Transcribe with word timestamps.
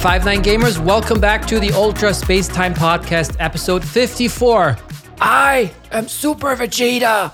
Five 0.00 0.24
Nine 0.24 0.42
Gamers, 0.42 0.82
welcome 0.82 1.20
back 1.20 1.46
to 1.48 1.60
the 1.60 1.72
Ultra 1.72 2.14
Space 2.14 2.48
Time 2.48 2.72
Podcast, 2.72 3.36
episode 3.38 3.84
54. 3.84 4.78
I 5.20 5.70
am 5.92 6.08
Super 6.08 6.56
Vegeta. 6.56 7.30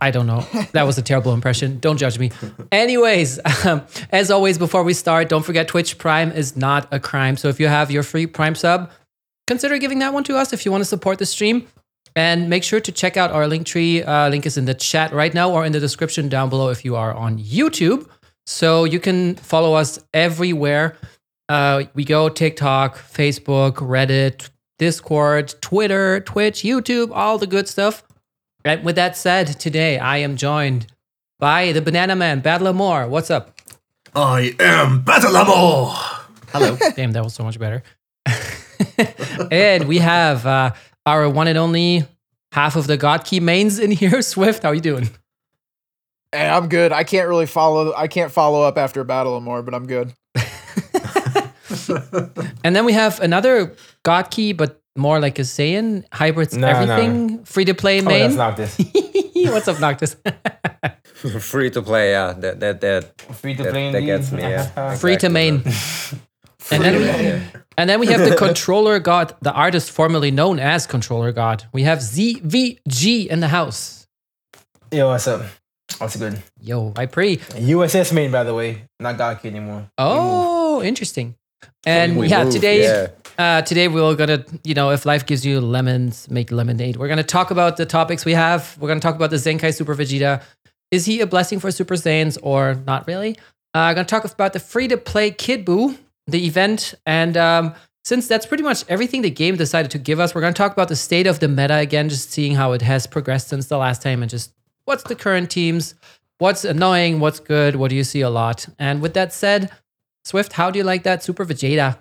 I 0.00 0.10
don't 0.10 0.26
know. 0.26 0.40
That 0.72 0.84
was 0.84 0.96
a 0.96 1.02
terrible 1.02 1.34
impression. 1.34 1.78
Don't 1.78 1.98
judge 1.98 2.18
me. 2.18 2.30
Anyways, 2.72 3.38
um, 3.66 3.82
as 4.10 4.30
always, 4.30 4.56
before 4.56 4.82
we 4.82 4.94
start, 4.94 5.28
don't 5.28 5.42
forget 5.42 5.68
Twitch 5.68 5.98
Prime 5.98 6.32
is 6.32 6.56
not 6.56 6.88
a 6.90 6.98
crime. 6.98 7.36
So 7.36 7.48
if 7.48 7.60
you 7.60 7.68
have 7.68 7.90
your 7.90 8.02
free 8.02 8.26
Prime 8.26 8.54
sub, 8.54 8.90
consider 9.46 9.76
giving 9.76 9.98
that 9.98 10.14
one 10.14 10.24
to 10.24 10.38
us 10.38 10.54
if 10.54 10.64
you 10.64 10.72
want 10.72 10.80
to 10.80 10.86
support 10.86 11.18
the 11.18 11.26
stream. 11.26 11.68
And 12.14 12.48
make 12.48 12.64
sure 12.64 12.80
to 12.80 12.92
check 12.92 13.18
out 13.18 13.30
our 13.30 13.44
Linktree. 13.44 14.08
Uh, 14.08 14.30
link 14.30 14.46
is 14.46 14.56
in 14.56 14.64
the 14.64 14.72
chat 14.72 15.12
right 15.12 15.34
now 15.34 15.50
or 15.50 15.66
in 15.66 15.72
the 15.72 15.80
description 15.80 16.30
down 16.30 16.48
below 16.48 16.70
if 16.70 16.82
you 16.82 16.96
are 16.96 17.12
on 17.12 17.38
YouTube. 17.38 18.08
So 18.46 18.84
you 18.84 19.00
can 19.00 19.34
follow 19.34 19.74
us 19.74 19.98
everywhere. 20.14 20.96
Uh, 21.48 21.84
we 21.94 22.04
go 22.04 22.28
TikTok, 22.28 22.98
Facebook, 22.98 23.74
Reddit, 23.74 24.50
Discord, 24.78 25.54
Twitter, 25.60 26.20
Twitch, 26.20 26.62
YouTube, 26.62 27.10
all 27.12 27.38
the 27.38 27.46
good 27.46 27.68
stuff. 27.68 28.02
And 28.64 28.84
with 28.84 28.96
that 28.96 29.16
said, 29.16 29.60
today 29.60 29.98
I 29.98 30.18
am 30.18 30.36
joined 30.36 30.88
by 31.38 31.72
the 31.72 31.80
Banana 31.80 32.16
Man, 32.16 32.42
Battlemore. 32.42 33.08
What's 33.08 33.30
up? 33.30 33.56
I 34.14 34.56
am 34.58 35.04
Battlemore. 35.04 35.94
Hello. 36.48 36.76
Damn, 36.96 37.12
that 37.12 37.22
was 37.22 37.34
so 37.34 37.44
much 37.44 37.58
better. 37.58 37.82
and 39.50 39.86
we 39.86 39.98
have 39.98 40.44
uh, 40.46 40.72
our 41.04 41.28
one 41.30 41.46
and 41.46 41.58
only 41.58 42.04
half 42.50 42.74
of 42.74 42.88
the 42.88 42.96
God 42.96 43.24
Ki 43.24 43.38
mains 43.38 43.78
in 43.78 43.92
here. 43.92 44.20
Swift, 44.22 44.64
how 44.64 44.72
you 44.72 44.80
doing? 44.80 45.10
Hey, 46.32 46.48
I'm 46.48 46.68
good. 46.68 46.90
I 46.90 47.04
can't 47.04 47.28
really 47.28 47.46
follow. 47.46 47.94
I 47.94 48.08
can't 48.08 48.32
follow 48.32 48.62
up 48.62 48.78
after 48.78 49.04
Battlemore, 49.04 49.64
but 49.64 49.74
I'm 49.74 49.86
good. 49.86 50.12
And 52.64 52.74
then 52.76 52.84
we 52.84 52.92
have 52.92 53.20
another 53.20 53.74
God 54.02 54.30
Ki, 54.30 54.52
but 54.52 54.80
more 54.96 55.20
like 55.20 55.38
a 55.38 55.42
Saiyan 55.42 56.04
hybrids 56.12 56.56
No, 56.56 56.66
everything 56.66 57.44
free 57.44 57.64
to 57.66 57.74
play 57.74 58.00
Oh, 58.00 58.04
main. 58.04 58.34
that's 58.36 58.36
Noctis. 58.36 58.78
What's 59.52 59.68
up, 59.68 59.78
Noctis? 59.80 60.16
free 61.40 61.70
to 61.70 61.82
play, 61.82 62.10
yeah. 62.12 62.32
That 62.32 62.60
that 62.60 62.80
that 62.80 63.20
Free 63.36 63.54
to 63.54 63.62
that, 63.62 63.72
play 63.72 63.90
that 63.92 63.98
indeed. 63.98 64.06
gets 64.06 64.32
me. 64.32 64.42
Yeah. 64.42 64.94
free 65.02 65.16
to 65.18 65.28
main. 65.28 65.62
and 66.70 66.82
then 66.82 66.94
we, 66.98 67.06
and 67.78 67.90
then 67.90 68.00
we 68.00 68.06
have 68.08 68.20
the 68.28 68.36
controller 68.36 68.98
god, 68.98 69.34
the 69.42 69.52
artist 69.52 69.90
formerly 69.90 70.30
known 70.30 70.58
as 70.58 70.86
controller 70.86 71.32
god. 71.32 71.64
We 71.72 71.82
have 71.82 71.98
ZVG 71.98 73.26
in 73.26 73.40
the 73.40 73.48
house. 73.48 74.06
Yo, 74.90 75.08
what's 75.08 75.26
up? 75.28 75.42
What's 75.98 76.16
good? 76.16 76.42
Yo, 76.60 76.92
I 76.96 77.06
pray. 77.06 77.36
USS 77.36 78.12
main, 78.12 78.30
by 78.30 78.44
the 78.44 78.54
way. 78.54 78.84
Not 78.98 79.18
God 79.18 79.40
Ki 79.42 79.48
anymore. 79.48 79.88
Oh, 79.98 80.82
interesting. 80.82 81.34
And 81.84 82.16
We 82.16 82.28
yeah, 82.28 82.44
moved, 82.44 82.56
today 82.56 82.82
yeah. 82.82 83.08
Uh, 83.38 83.62
today 83.62 83.86
we're 83.86 84.14
gonna, 84.14 84.44
you 84.64 84.74
know, 84.74 84.90
if 84.90 85.04
life 85.04 85.26
gives 85.26 85.44
you 85.44 85.60
lemons, 85.60 86.30
make 86.30 86.50
lemonade. 86.50 86.96
We're 86.96 87.08
gonna 87.08 87.22
talk 87.22 87.50
about 87.50 87.76
the 87.76 87.84
topics 87.84 88.24
we 88.24 88.32
have. 88.32 88.76
We're 88.80 88.88
gonna 88.88 89.00
talk 89.00 89.14
about 89.14 89.30
the 89.30 89.36
Zenkai 89.36 89.74
Super 89.74 89.94
Vegeta. 89.94 90.42
Is 90.90 91.04
he 91.04 91.20
a 91.20 91.26
blessing 91.26 91.60
for 91.60 91.70
Super 91.70 91.94
Saiyans 91.94 92.38
or 92.42 92.74
not 92.86 93.06
really? 93.06 93.36
Uh, 93.74 93.92
gonna 93.92 94.06
talk 94.06 94.24
about 94.24 94.52
the 94.54 94.60
free-to-play 94.60 95.32
Kid 95.32 95.66
Buu, 95.66 95.98
the 96.26 96.46
event, 96.46 96.94
and 97.04 97.36
um, 97.36 97.74
since 98.04 98.26
that's 98.26 98.46
pretty 98.46 98.62
much 98.62 98.84
everything 98.88 99.20
the 99.20 99.30
game 99.30 99.56
decided 99.56 99.90
to 99.90 99.98
give 99.98 100.18
us, 100.18 100.34
we're 100.34 100.40
gonna 100.40 100.54
talk 100.54 100.72
about 100.72 100.88
the 100.88 100.96
state 100.96 101.26
of 101.26 101.40
the 101.40 101.48
meta 101.48 101.76
again, 101.76 102.08
just 102.08 102.30
seeing 102.30 102.54
how 102.54 102.72
it 102.72 102.80
has 102.82 103.06
progressed 103.06 103.48
since 103.48 103.66
the 103.66 103.76
last 103.76 104.00
time, 104.00 104.22
and 104.22 104.30
just 104.30 104.52
what's 104.86 105.02
the 105.02 105.14
current 105.14 105.50
teams, 105.50 105.94
what's 106.38 106.64
annoying, 106.64 107.20
what's 107.20 107.40
good, 107.40 107.76
what 107.76 107.90
do 107.90 107.96
you 107.96 108.04
see 108.04 108.22
a 108.22 108.30
lot. 108.30 108.66
And 108.78 109.02
with 109.02 109.12
that 109.14 109.34
said, 109.34 109.70
Swift, 110.26 110.54
how 110.54 110.72
do 110.72 110.78
you 110.80 110.84
like 110.84 111.04
that 111.04 111.22
Super 111.22 111.46
Vegeta? 111.46 111.98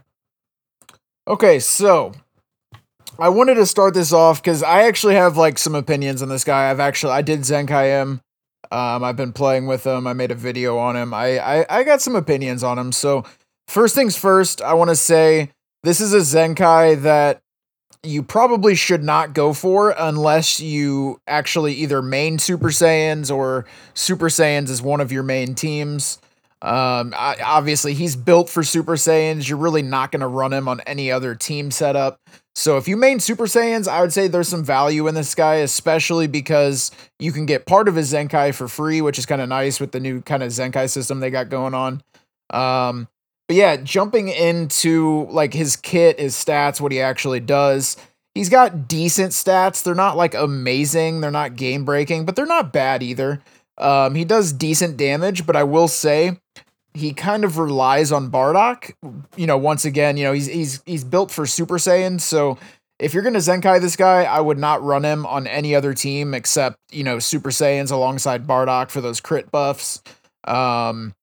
Okay, 1.28 1.59
so 1.59 2.12
I 3.19 3.30
wanted 3.30 3.53
to 3.53 3.68
start 3.68 3.94
this 3.94 4.12
off 4.12 4.41
because 4.41 4.63
I 4.63 4.88
actually 4.88 5.13
have 5.13 5.38
like 5.38 5.59
some 5.59 5.75
opinions 5.75 6.24
on 6.24 6.30
this 6.30 6.44
guy. 6.44 6.72
I've 6.72 6.80
actually 6.80 7.13
I 7.13 7.22
did 7.22 7.41
Zenkai 7.41 8.02
him. 8.02 8.22
Um, 8.72 9.03
I've 9.03 9.16
been 9.16 9.31
playing 9.31 9.68
with 9.68 9.86
him. 9.86 10.08
I 10.08 10.13
made 10.13 10.31
a 10.31 10.36
video 10.36 10.75
on 10.80 10.96
him. 10.96 11.13
I 11.13 11.38
I, 11.38 11.66
I 11.69 11.84
got 11.84 12.02
some 12.02 12.16
opinions 12.16 12.63
on 12.63 12.80
him. 12.80 12.91
So 12.91 13.25
first 13.68 13.94
things 13.94 14.18
first, 14.18 14.59
I 14.59 14.74
want 14.74 14.90
to 14.90 14.96
say 14.96 15.52
this 15.84 16.02
is 16.02 16.12
a 16.16 16.22
Zenkai 16.22 17.03
that 17.03 17.44
you 18.02 18.24
probably 18.24 18.74
should 18.74 19.03
not 19.03 19.36
go 19.36 19.53
for 19.53 19.94
unless 19.96 20.59
you 20.59 21.22
actually 21.28 21.75
either 21.75 22.02
main 22.02 22.40
Super 22.40 22.69
Saiyans 22.69 23.31
or 23.31 23.68
Super 23.94 24.30
Saiyans 24.30 24.72
is 24.72 24.81
one 24.81 25.00
of 25.00 25.12
your 25.12 25.22
main 25.22 25.53
teams. 25.53 26.18
Um, 26.61 27.13
I, 27.16 27.38
obviously, 27.43 27.93
he's 27.93 28.16
built 28.16 28.49
for 28.49 28.63
Super 28.63 28.95
Saiyans. 28.95 29.47
You're 29.47 29.57
really 29.57 29.81
not 29.81 30.11
going 30.11 30.21
to 30.21 30.27
run 30.27 30.53
him 30.53 30.67
on 30.67 30.79
any 30.81 31.11
other 31.11 31.35
team 31.35 31.69
setup. 31.69 32.19
So, 32.55 32.77
if 32.77 32.88
you 32.88 32.97
main 32.97 33.19
Super 33.19 33.45
Saiyans, 33.45 33.88
I 33.88 34.01
would 34.01 34.13
say 34.13 34.27
there's 34.27 34.47
some 34.47 34.63
value 34.63 35.07
in 35.07 35.15
this 35.15 35.35
guy, 35.35 35.55
especially 35.55 36.27
because 36.27 36.91
you 37.19 37.31
can 37.31 37.45
get 37.45 37.65
part 37.65 37.88
of 37.88 37.95
his 37.95 38.13
Zenkai 38.13 38.53
for 38.55 38.67
free, 38.67 39.01
which 39.01 39.19
is 39.19 39.25
kind 39.25 39.41
of 39.41 39.49
nice 39.49 39.79
with 39.79 39.91
the 39.91 39.99
new 39.99 40.21
kind 40.21 40.41
of 40.41 40.49
Zenkai 40.49 40.89
system 40.89 41.19
they 41.19 41.29
got 41.29 41.49
going 41.49 41.73
on. 41.73 42.01
Um, 42.49 43.09
but 43.47 43.57
yeah, 43.57 43.75
jumping 43.77 44.29
into 44.29 45.27
like 45.29 45.53
his 45.53 45.75
kit, 45.75 46.19
his 46.19 46.35
stats, 46.35 46.81
what 46.81 46.91
he 46.91 46.99
actually 46.99 47.41
does. 47.41 47.97
He's 48.33 48.49
got 48.49 48.88
decent 48.88 49.31
stats. 49.31 49.83
They're 49.83 49.95
not 49.95 50.17
like 50.17 50.33
amazing. 50.33 51.21
They're 51.21 51.31
not 51.31 51.55
game 51.55 51.85
breaking, 51.85 52.25
but 52.25 52.35
they're 52.35 52.45
not 52.45 52.73
bad 52.73 53.03
either. 53.03 53.41
Um, 53.78 54.16
he 54.16 54.25
does 54.25 54.53
decent 54.53 54.97
damage, 54.97 55.46
but 55.46 55.56
I 55.56 55.63
will 55.63 55.88
say 55.88 56.38
he 56.94 57.13
kind 57.13 57.44
of 57.44 57.58
relies 57.58 58.12
on 58.12 58.31
Bardock. 58.31 58.94
You 59.36 59.47
know, 59.47 59.58
once 59.58 59.86
again, 59.86 60.18
you 60.18 60.24
know, 60.24 60.34
he's 60.34 60.47
he's 60.47 60.81
he's 60.86 61.03
built 61.03 61.31
for 61.31 61.46
Super 61.46 61.78
Saiyan, 61.78 62.22
so 62.22 62.58
if 63.00 63.13
you're 63.13 63.24
gonna 63.24 63.40
Zenkai 63.40 63.81
this 63.81 63.96
guy, 63.96 64.24
I 64.24 64.40
would 64.40 64.58
not 64.58 64.81
run 64.81 65.03
him 65.03 65.25
on 65.25 65.47
any 65.47 65.75
other 65.75 65.94
team 65.94 66.34
except, 66.34 66.78
you 66.91 67.03
know, 67.03 67.19
Super 67.19 67.50
Saiyans 67.50 67.91
alongside 67.91 68.47
Bardock 68.47 68.90
for 68.90 69.02
those 69.02 69.19
crit 69.19 69.52
buffs. 69.52 70.02
Um 70.46 71.13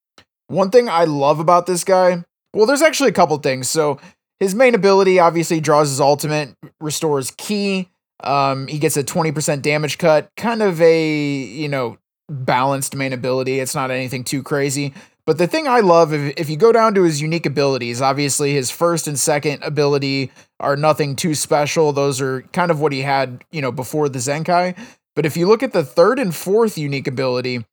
one 0.49 0.71
thing 0.71 0.89
I 0.89 1.05
love 1.05 1.41
about 1.41 1.65
this 1.65 1.83
guy, 1.83 2.25
well, 2.53 2.67
there's 2.67 2.83
actually 2.83 3.09
a 3.09 3.15
couple 3.15 3.37
things. 3.39 3.71
So 3.71 3.99
his 4.39 4.55
main 4.55 4.75
ability 4.75 5.19
obviously 5.19 5.61
draws 5.61 5.89
his 5.89 6.01
ultimate, 6.01 6.55
restores 6.81 7.31
ki. 7.31 7.89
Um, 8.23 8.67
he 8.67 8.79
gets 8.79 8.97
a 8.97 9.03
20% 9.03 9.63
damage 9.63 9.99
cut, 9.99 10.31
kind 10.37 10.63
of 10.63 10.81
a, 10.81 11.43
you 11.43 11.69
know, 11.69 11.97
balanced 12.28 12.94
main 12.94 13.12
ability. 13.12 13.60
It's 13.60 13.75
not 13.75 13.91
anything 13.91 14.25
too 14.25 14.43
crazy. 14.43 14.94
But 15.25 15.38
the 15.38 15.47
thing 15.47 15.69
I 15.69 15.81
love, 15.81 16.12
if, 16.12 16.34
if 16.37 16.50
you 16.50 16.56
go 16.56 16.72
down 16.72 16.94
to 16.94 17.05
his 17.05 17.22
unique 17.22 17.47
abilities, 17.47 18.03
obviously 18.03 18.53
his 18.53 18.71
first 18.71 19.06
and 19.06 19.19
second 19.19 19.62
ability 19.62 20.33
are 20.59 20.77
nothing 20.77 21.15
too 21.15 21.34
special. 21.34 21.93
Those 21.93 22.21
are 22.21 22.43
kind 22.53 22.71
of 22.71 22.81
what 22.81 22.93
he 22.93 23.03
had, 23.03 23.44
you 23.53 23.62
know, 23.62 23.71
before 23.71 24.09
the 24.09 24.19
Zenkai. 24.19 24.77
But 25.15 25.27
if 25.27 25.37
you 25.37 25.47
look 25.47 25.62
at 25.62 25.72
the 25.72 25.84
third 25.84 26.19
and 26.19 26.34
fourth 26.34 26.77
unique 26.77 27.06
ability, 27.06 27.65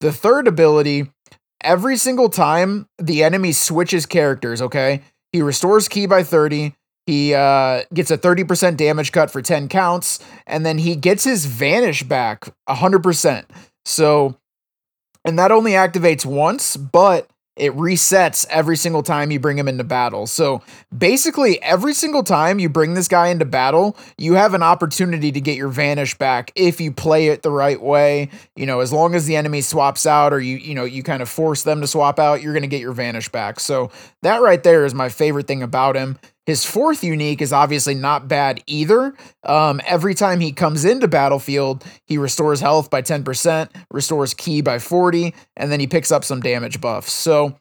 the 0.00 0.12
third 0.12 0.46
ability, 0.46 1.10
every 1.62 1.96
single 1.96 2.28
time 2.28 2.86
the 2.98 3.22
enemy 3.22 3.52
switches 3.52 4.04
characters, 4.06 4.60
okay, 4.60 5.02
he 5.32 5.40
restores 5.40 5.88
ki 5.88 6.06
by 6.06 6.22
30. 6.22 6.74
He 7.06 7.34
uh, 7.34 7.82
gets 7.94 8.10
a 8.10 8.18
30% 8.18 8.76
damage 8.76 9.12
cut 9.12 9.30
for 9.30 9.40
10 9.40 9.68
counts, 9.68 10.20
and 10.46 10.66
then 10.66 10.78
he 10.78 10.96
gets 10.96 11.24
his 11.24 11.46
vanish 11.46 12.02
back 12.02 12.52
100%. 12.68 13.44
So, 13.84 14.36
and 15.24 15.38
that 15.38 15.52
only 15.52 15.72
activates 15.72 16.24
once, 16.24 16.76
but 16.76 17.28
it 17.60 17.76
resets 17.76 18.46
every 18.48 18.76
single 18.76 19.02
time 19.02 19.30
you 19.30 19.38
bring 19.38 19.58
him 19.58 19.68
into 19.68 19.84
battle. 19.84 20.26
So 20.26 20.62
basically, 20.96 21.60
every 21.62 21.92
single 21.92 22.22
time 22.22 22.58
you 22.58 22.70
bring 22.70 22.94
this 22.94 23.06
guy 23.06 23.28
into 23.28 23.44
battle, 23.44 23.96
you 24.16 24.34
have 24.34 24.54
an 24.54 24.62
opportunity 24.62 25.30
to 25.30 25.40
get 25.40 25.56
your 25.56 25.68
vanish 25.68 26.16
back 26.16 26.52
if 26.54 26.80
you 26.80 26.90
play 26.90 27.28
it 27.28 27.42
the 27.42 27.50
right 27.50 27.80
way. 27.80 28.30
You 28.56 28.64
know, 28.64 28.80
as 28.80 28.92
long 28.92 29.14
as 29.14 29.26
the 29.26 29.36
enemy 29.36 29.60
swaps 29.60 30.06
out 30.06 30.32
or 30.32 30.40
you, 30.40 30.56
you 30.56 30.74
know, 30.74 30.84
you 30.84 31.02
kind 31.02 31.20
of 31.20 31.28
force 31.28 31.62
them 31.62 31.82
to 31.82 31.86
swap 31.86 32.18
out, 32.18 32.40
you're 32.40 32.54
going 32.54 32.62
to 32.62 32.68
get 32.68 32.80
your 32.80 32.92
vanish 32.92 33.28
back. 33.28 33.60
So 33.60 33.90
that 34.22 34.40
right 34.40 34.62
there 34.62 34.86
is 34.86 34.94
my 34.94 35.10
favorite 35.10 35.46
thing 35.46 35.62
about 35.62 35.96
him. 35.96 36.18
His 36.50 36.64
fourth 36.64 37.04
unique 37.04 37.40
is 37.40 37.52
obviously 37.52 37.94
not 37.94 38.26
bad 38.26 38.60
either. 38.66 39.14
Um, 39.44 39.80
every 39.86 40.16
time 40.16 40.40
he 40.40 40.50
comes 40.50 40.84
into 40.84 41.06
battlefield, 41.06 41.84
he 42.06 42.18
restores 42.18 42.58
health 42.58 42.90
by 42.90 43.02
10%, 43.02 43.68
restores 43.92 44.34
ki 44.34 44.60
by 44.60 44.80
40, 44.80 45.32
and 45.56 45.70
then 45.70 45.78
he 45.78 45.86
picks 45.86 46.10
up 46.10 46.24
some 46.24 46.40
damage 46.40 46.80
buffs. 46.80 47.12
So, 47.12 47.56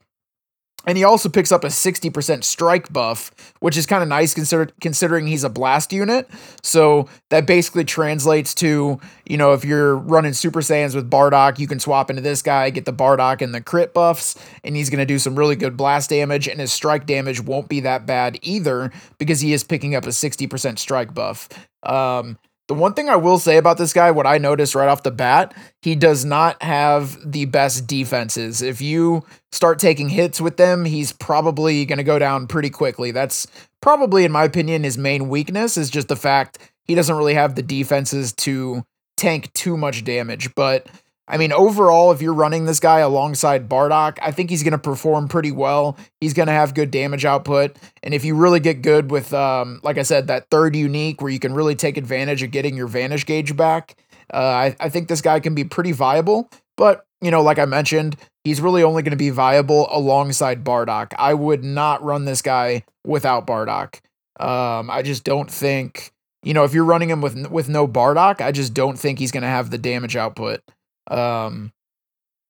and 0.89 0.97
he 0.97 1.03
also 1.03 1.29
picks 1.29 1.51
up 1.51 1.63
a 1.63 1.67
60% 1.67 2.43
strike 2.43 2.91
buff, 2.91 3.29
which 3.59 3.77
is 3.77 3.85
kind 3.85 4.01
of 4.01 4.09
nice 4.09 4.33
consider- 4.33 4.71
considering 4.81 5.27
he's 5.27 5.43
a 5.43 5.49
blast 5.49 5.93
unit. 5.93 6.27
So 6.63 7.07
that 7.29 7.45
basically 7.45 7.83
translates 7.85 8.55
to, 8.55 8.99
you 9.27 9.37
know, 9.37 9.53
if 9.53 9.63
you're 9.63 9.95
running 9.95 10.33
Super 10.33 10.61
Saiyans 10.61 10.95
with 10.95 11.07
Bardock, 11.07 11.59
you 11.59 11.67
can 11.67 11.79
swap 11.79 12.09
into 12.09 12.23
this 12.23 12.41
guy, 12.41 12.71
get 12.71 12.85
the 12.85 12.91
Bardock 12.91 13.43
and 13.43 13.53
the 13.53 13.61
crit 13.61 13.93
buffs, 13.93 14.35
and 14.63 14.75
he's 14.75 14.89
going 14.89 14.97
to 14.97 15.05
do 15.05 15.19
some 15.19 15.35
really 15.35 15.55
good 15.55 15.77
blast 15.77 16.09
damage, 16.09 16.47
and 16.47 16.59
his 16.59 16.73
strike 16.73 17.05
damage 17.05 17.39
won't 17.39 17.69
be 17.69 17.81
that 17.81 18.07
bad 18.07 18.39
either 18.41 18.91
because 19.19 19.41
he 19.41 19.53
is 19.53 19.63
picking 19.63 19.93
up 19.93 20.05
a 20.05 20.09
60% 20.09 20.79
strike 20.79 21.13
buff. 21.13 21.49
Um, 21.83 22.39
The 22.69 22.75
one 22.75 22.93
thing 22.93 23.09
I 23.09 23.15
will 23.15 23.39
say 23.39 23.57
about 23.57 23.79
this 23.79 23.93
guy, 23.93 24.11
what 24.11 24.27
I 24.27 24.37
noticed 24.37 24.75
right 24.75 24.87
off 24.87 25.01
the 25.01 25.09
bat, 25.09 25.55
he 25.81 25.95
does 25.95 26.23
not 26.23 26.61
have 26.61 27.17
the 27.29 27.45
best 27.45 27.87
defenses. 27.87 28.61
If 28.61 28.79
you 28.79 29.25
start 29.51 29.79
taking 29.79 30.07
hits 30.07 30.39
with 30.39 30.57
them, 30.57 30.85
he's 30.85 31.11
probably 31.11 31.83
going 31.85 31.97
to 31.97 32.03
go 32.03 32.19
down 32.19 32.45
pretty 32.45 32.69
quickly. 32.69 33.09
That's 33.09 33.47
probably, 33.81 34.23
in 34.23 34.31
my 34.31 34.43
opinion, 34.43 34.83
his 34.83 34.99
main 34.99 35.29
weakness 35.29 35.77
is 35.77 35.89
just 35.89 36.09
the 36.09 36.15
fact 36.15 36.59
he 36.83 36.93
doesn't 36.93 37.17
really 37.17 37.33
have 37.33 37.55
the 37.55 37.63
defenses 37.63 38.33
to 38.33 38.85
tank 39.17 39.51
too 39.53 39.75
much 39.75 40.03
damage. 40.03 40.53
But 40.53 40.85
I 41.29 41.37
mean, 41.37 41.53
overall, 41.53 42.11
if 42.11 42.23
you're 42.23 42.33
running 42.33 42.65
this 42.65 42.79
guy 42.79 42.99
alongside 42.99 43.69
Bardock, 43.69 44.17
I 44.21 44.31
think 44.31 44.49
he's 44.49 44.63
going 44.63 44.71
to 44.71 44.79
perform 44.79 45.27
pretty 45.27 45.51
well. 45.51 45.95
He's 46.19 46.33
going 46.33 46.47
to 46.47 46.53
have 46.53 46.73
good 46.73 46.89
damage 46.89 47.23
output. 47.23 47.77
And 48.01 48.15
if 48.15 48.25
you 48.25 48.35
really 48.35 48.59
get 48.59 48.81
good 48.81 49.11
with, 49.11 49.31
um, 49.31 49.79
like 49.83 49.99
I 49.99 50.01
said, 50.01 50.25
that 50.27 50.49
third 50.49 50.75
unique 50.75 51.21
where 51.21 51.31
you 51.31 51.39
can 51.39 51.53
really 51.53 51.75
take 51.75 51.97
advantage 51.97 52.41
of 52.41 52.49
getting 52.49 52.75
your 52.75 52.87
Vanish 52.87 53.27
gauge 53.27 53.55
back, 53.55 53.95
uh, 54.33 54.37
I, 54.37 54.75
I 54.79 54.89
think 54.89 55.07
this 55.07 55.21
guy 55.21 55.39
can 55.39 55.53
be 55.53 55.63
pretty 55.63 55.91
viable. 55.91 56.49
But, 56.75 57.05
you 57.21 57.29
know, 57.29 57.43
like 57.43 57.59
I 57.59 57.65
mentioned, 57.65 58.15
he's 58.43 58.59
really 58.59 58.81
only 58.81 59.03
going 59.03 59.11
to 59.11 59.17
be 59.17 59.29
viable 59.29 59.87
alongside 59.91 60.63
Bardock. 60.63 61.13
I 61.19 61.35
would 61.35 61.63
not 61.63 62.03
run 62.03 62.25
this 62.25 62.41
guy 62.41 62.85
without 63.05 63.45
Bardock. 63.45 63.99
Um, 64.39 64.89
I 64.89 65.03
just 65.03 65.25
don't 65.25 65.51
think, 65.51 66.11
you 66.41 66.53
know, 66.53 66.63
if 66.63 66.73
you're 66.73 66.85
running 66.85 67.09
him 67.09 67.21
with 67.21 67.51
with 67.51 67.67
no 67.69 67.87
Bardock, 67.87 68.41
I 68.41 68.51
just 68.51 68.73
don't 68.73 68.97
think 68.97 69.19
he's 69.19 69.31
going 69.31 69.43
to 69.43 69.49
have 69.49 69.69
the 69.69 69.77
damage 69.77 70.15
output. 70.15 70.61
Um, 71.09 71.71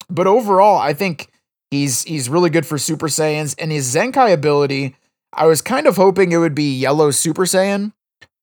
but 0.10 0.28
overall, 0.28 0.78
I 0.78 0.94
think 0.94 1.30
he's 1.72 2.04
he's 2.04 2.30
really 2.30 2.50
good 2.50 2.66
for 2.66 2.78
Super 2.78 3.08
Saiyans 3.08 3.56
and 3.60 3.72
his 3.72 3.94
Zenkai 3.94 4.34
ability. 4.34 4.96
I 5.34 5.46
was 5.46 5.62
kind 5.62 5.86
of 5.88 5.96
hoping 5.96 6.32
it 6.32 6.38
would 6.38 6.56
be 6.56 6.76
Yellow 6.78 7.12
Super 7.12 7.46
Saiyan, 7.46 7.94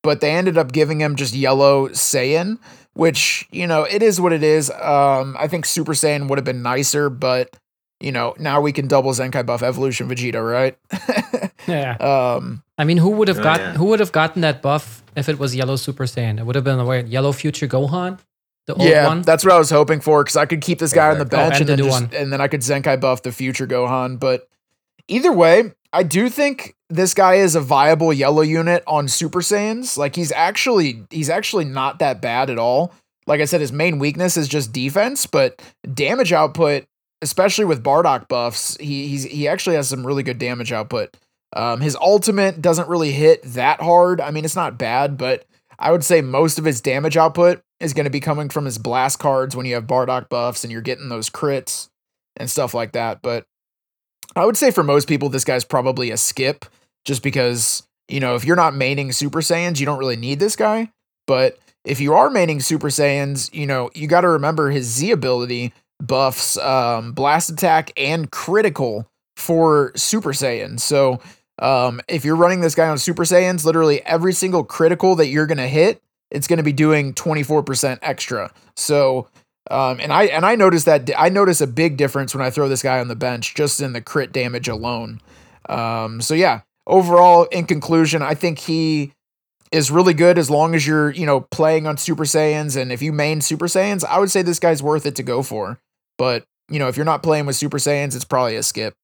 but 0.02 0.20
they 0.20 0.30
ended 0.30 0.56
up 0.56 0.72
giving 0.72 1.00
him 1.00 1.16
just 1.16 1.34
Yellow 1.34 1.88
Saiyan, 1.88 2.58
which 2.94 3.46
you 3.50 3.66
know 3.66 3.82
it 3.82 4.02
is 4.02 4.20
what 4.20 4.32
it 4.32 4.42
is. 4.44 4.70
Um, 4.70 5.36
I 5.38 5.48
think 5.48 5.66
Super 5.66 5.92
Saiyan 5.94 6.28
would 6.28 6.38
have 6.38 6.44
been 6.44 6.62
nicer, 6.62 7.10
but 7.10 7.56
you 8.00 8.12
know 8.12 8.34
now 8.38 8.60
we 8.60 8.70
can 8.72 8.86
double 8.86 9.10
Zenkai 9.12 9.44
buff 9.44 9.62
Evolution 9.62 10.08
Vegeta, 10.08 10.40
right? 10.48 10.78
Yeah. 11.66 11.96
um, 11.96 12.62
I 12.78 12.84
mean, 12.84 12.96
who 12.98 13.10
would 13.10 13.26
have 13.26 13.40
Oh, 13.40 13.42
got 13.42 13.58
yeah. 13.58 13.72
who 13.72 13.86
would 13.86 13.98
have 13.98 14.12
gotten 14.12 14.42
that 14.42 14.62
buff 14.62 15.02
if 15.16 15.28
it 15.28 15.36
was 15.36 15.56
Yellow 15.56 15.74
Super 15.74 16.04
Saiyan? 16.04 16.38
It 16.38 16.46
would 16.46 16.54
have 16.54 16.62
been 16.62 16.84
what, 16.86 17.08
Yellow 17.08 17.32
Future 17.32 17.66
Gohan, 17.66 18.20
the 18.66 18.74
old 18.74 18.82
yeah, 18.88 19.06
one. 19.06 19.22
that's 19.22 19.44
what 19.44 19.54
I 19.54 19.58
was 19.58 19.70
hoping 19.70 20.00
for 20.00 20.22
because 20.22 20.36
I 20.36 20.46
could 20.46 20.60
keep 20.60 20.78
this 20.78 20.92
guy 20.92 21.10
on 21.10 21.18
the 21.18 21.24
bench 21.24 21.54
Oh, 21.54 21.56
and, 21.56 21.60
and 21.60 21.68
the 21.68 21.72
then 21.72 21.78
new 21.78 21.90
just, 21.90 22.02
one. 22.02 22.14
and 22.14 22.32
then 22.32 22.40
I 22.40 22.48
could 22.48 22.60
Zenkai 22.60 23.00
buff 23.00 23.22
the 23.22 23.32
future 23.32 23.66
Gohan. 23.66 24.18
But 24.18 24.48
either 25.08 25.32
way, 25.32 25.72
I 25.92 26.02
do 26.02 26.28
think 26.28 26.74
this 26.90 27.14
guy 27.14 27.34
is 27.36 27.54
a 27.54 27.60
viable 27.60 28.12
yellow 28.12 28.42
unit 28.42 28.82
on 28.86 29.08
Super 29.08 29.40
Saiyans. 29.40 29.96
Like 29.96 30.16
he's 30.16 30.32
actually 30.32 31.04
he's 31.10 31.30
actually 31.30 31.64
not 31.64 32.00
that 32.00 32.20
bad 32.20 32.50
at 32.50 32.58
all. 32.58 32.92
Like 33.26 33.40
I 33.40 33.44
said, 33.44 33.60
his 33.60 33.72
main 33.72 33.98
weakness 33.98 34.36
is 34.36 34.46
just 34.48 34.72
defense, 34.72 35.26
but 35.26 35.60
damage 35.94 36.32
output, 36.32 36.84
especially 37.22 37.64
with 37.64 37.82
Bardock 37.82 38.28
buffs, 38.28 38.76
he 38.78 39.08
he's 39.08 39.24
he 39.24 39.48
actually 39.48 39.76
has 39.76 39.88
some 39.88 40.06
really 40.06 40.22
good 40.22 40.38
damage 40.38 40.72
output. 40.72 41.16
Um, 41.54 41.80
his 41.80 41.96
ultimate 41.96 42.60
doesn't 42.60 42.88
really 42.88 43.12
hit 43.12 43.42
that 43.54 43.80
hard. 43.80 44.20
I 44.20 44.30
mean, 44.30 44.44
it's 44.44 44.56
not 44.56 44.76
bad, 44.78 45.16
but 45.16 45.44
I 45.78 45.92
would 45.92 46.04
say 46.04 46.20
most 46.20 46.58
of 46.58 46.64
his 46.64 46.80
damage 46.80 47.16
output 47.16 47.62
is 47.81 47.93
going 47.93 48.05
to 48.05 48.11
be 48.11 48.20
coming 48.20 48.49
from 48.49 48.64
his 48.64 48.78
blast 48.78 49.19
cards 49.19 49.55
when 49.55 49.67
you 49.67 49.75
have 49.75 49.87
Bardock 49.87 50.28
buffs 50.28 50.64
and 50.64 50.73
you're 50.73 50.81
getting 50.81 51.08
those 51.08 51.28
crits 51.31 51.88
and 52.37 52.50
stuff 52.50 52.75
like 52.75 52.93
that. 52.93 53.20
But 53.23 53.44
I 54.34 54.44
would 54.44 54.56
say 54.56 54.70
for 54.70 54.82
most 54.82 55.08
people, 55.08 55.28
this 55.28 55.44
guy's 55.44 55.64
probably 55.64 56.11
a 56.11 56.17
skip 56.17 56.64
just 57.05 57.23
because, 57.23 57.82
you 58.08 58.20
know, 58.20 58.34
if 58.34 58.44
you're 58.44 58.56
not 58.56 58.73
maining 58.73 59.14
Super 59.14 59.40
Saiyans, 59.40 59.78
you 59.78 59.87
don't 59.87 59.99
really 59.99 60.17
need 60.17 60.40
this 60.40 60.56
guy. 60.56 60.90
But 61.26 61.58
if 61.84 62.00
you 62.00 62.14
are 62.14 62.28
maining 62.28 62.62
Super 62.62 62.88
Saiyans, 62.88 63.52
you 63.55 63.67
know, 63.67 63.90
you 63.94 64.06
got 64.06 64.22
to 64.22 64.29
remember 64.29 64.70
his 64.70 64.87
Z 64.87 65.11
ability 65.11 65.72
buffs 66.00 66.58
um, 66.58 67.12
blast 67.12 67.50
attack 67.50 67.93
and 67.96 68.31
critical 68.31 69.06
for 69.37 69.93
Super 69.96 70.32
Saiyan. 70.32 70.81
So 70.81 71.20
um, 71.58 72.00
if 72.08 72.25
you're 72.25 72.37
running 72.37 72.61
this 72.61 72.75
guy 72.75 72.88
on 72.88 72.99
Super 72.99 73.25
Saiyans, 73.25 73.64
literally 73.64 74.02
every 74.05 74.32
single 74.32 74.64
critical 74.64 75.14
that 75.17 75.29
you're 75.29 75.46
going 75.46 75.58
to 75.58 75.69
hit, 75.69 76.02
it's 76.31 76.46
going 76.46 76.58
to 76.58 76.62
be 76.62 76.73
doing 76.73 77.14
24% 77.14 77.99
extra. 78.02 78.52
So, 78.76 79.28
um, 79.70 79.99
and 80.00 80.12
I 80.12 80.25
and 80.25 80.46
I 80.46 80.55
noticed 80.55 80.87
that 80.87 81.11
I 81.19 81.28
notice 81.28 81.61
a 81.61 81.67
big 81.67 81.96
difference 81.96 82.34
when 82.34 82.44
I 82.44 82.50
throw 82.50 82.69
this 82.69 82.82
guy 82.82 83.00
on 83.00 83.08
the 83.08 83.17
bench 83.17 83.55
just 83.55 83.81
in 83.81 83.93
the 83.93 84.00
crit 84.00 84.32
damage 84.32 84.69
alone. 84.69 85.20
Um, 85.69 86.20
so 86.20 86.34
yeah, 86.34 86.61
overall, 86.87 87.44
in 87.44 87.67
conclusion, 87.67 88.23
I 88.23 88.34
think 88.34 88.61
he 88.61 89.12
is 89.73 89.90
really 89.90 90.14
good 90.14 90.38
as 90.38 90.49
long 90.49 90.75
as 90.76 90.87
you're 90.87 91.11
you 91.11 91.26
know 91.26 91.40
playing 91.40 91.87
on 91.87 91.96
Super 91.96 92.25
Saiyans, 92.25 92.81
and 92.81 92.93
if 92.93 93.02
you 93.02 93.12
main 93.12 93.40
Super 93.40 93.67
Saiyans, 93.67 94.05
I 94.05 94.20
would 94.20 94.31
say 94.31 94.43
this 94.43 94.61
guy's 94.61 94.82
worth 94.82 95.05
it 95.05 95.17
to 95.17 95.25
go 95.25 95.43
for. 95.43 95.81
But 96.17 96.44
you 96.69 96.79
know, 96.79 96.88
if 96.88 96.96
you're 96.96 97.05
not 97.05 97.22
playing 97.22 97.46
with 97.46 97.56
Super 97.56 97.79
Saiyans, 97.79 98.14
it's 98.14 98.25
probably 98.25 98.56
a 98.56 98.62
skip. 98.62 98.94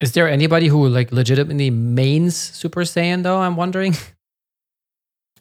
Is 0.00 0.12
there 0.12 0.28
anybody 0.28 0.68
who 0.68 0.86
like 0.88 1.10
legitimately 1.12 1.70
mains 1.70 2.36
Super 2.36 2.82
Saiyan 2.82 3.22
though? 3.22 3.38
I'm 3.40 3.56
wondering. 3.56 3.94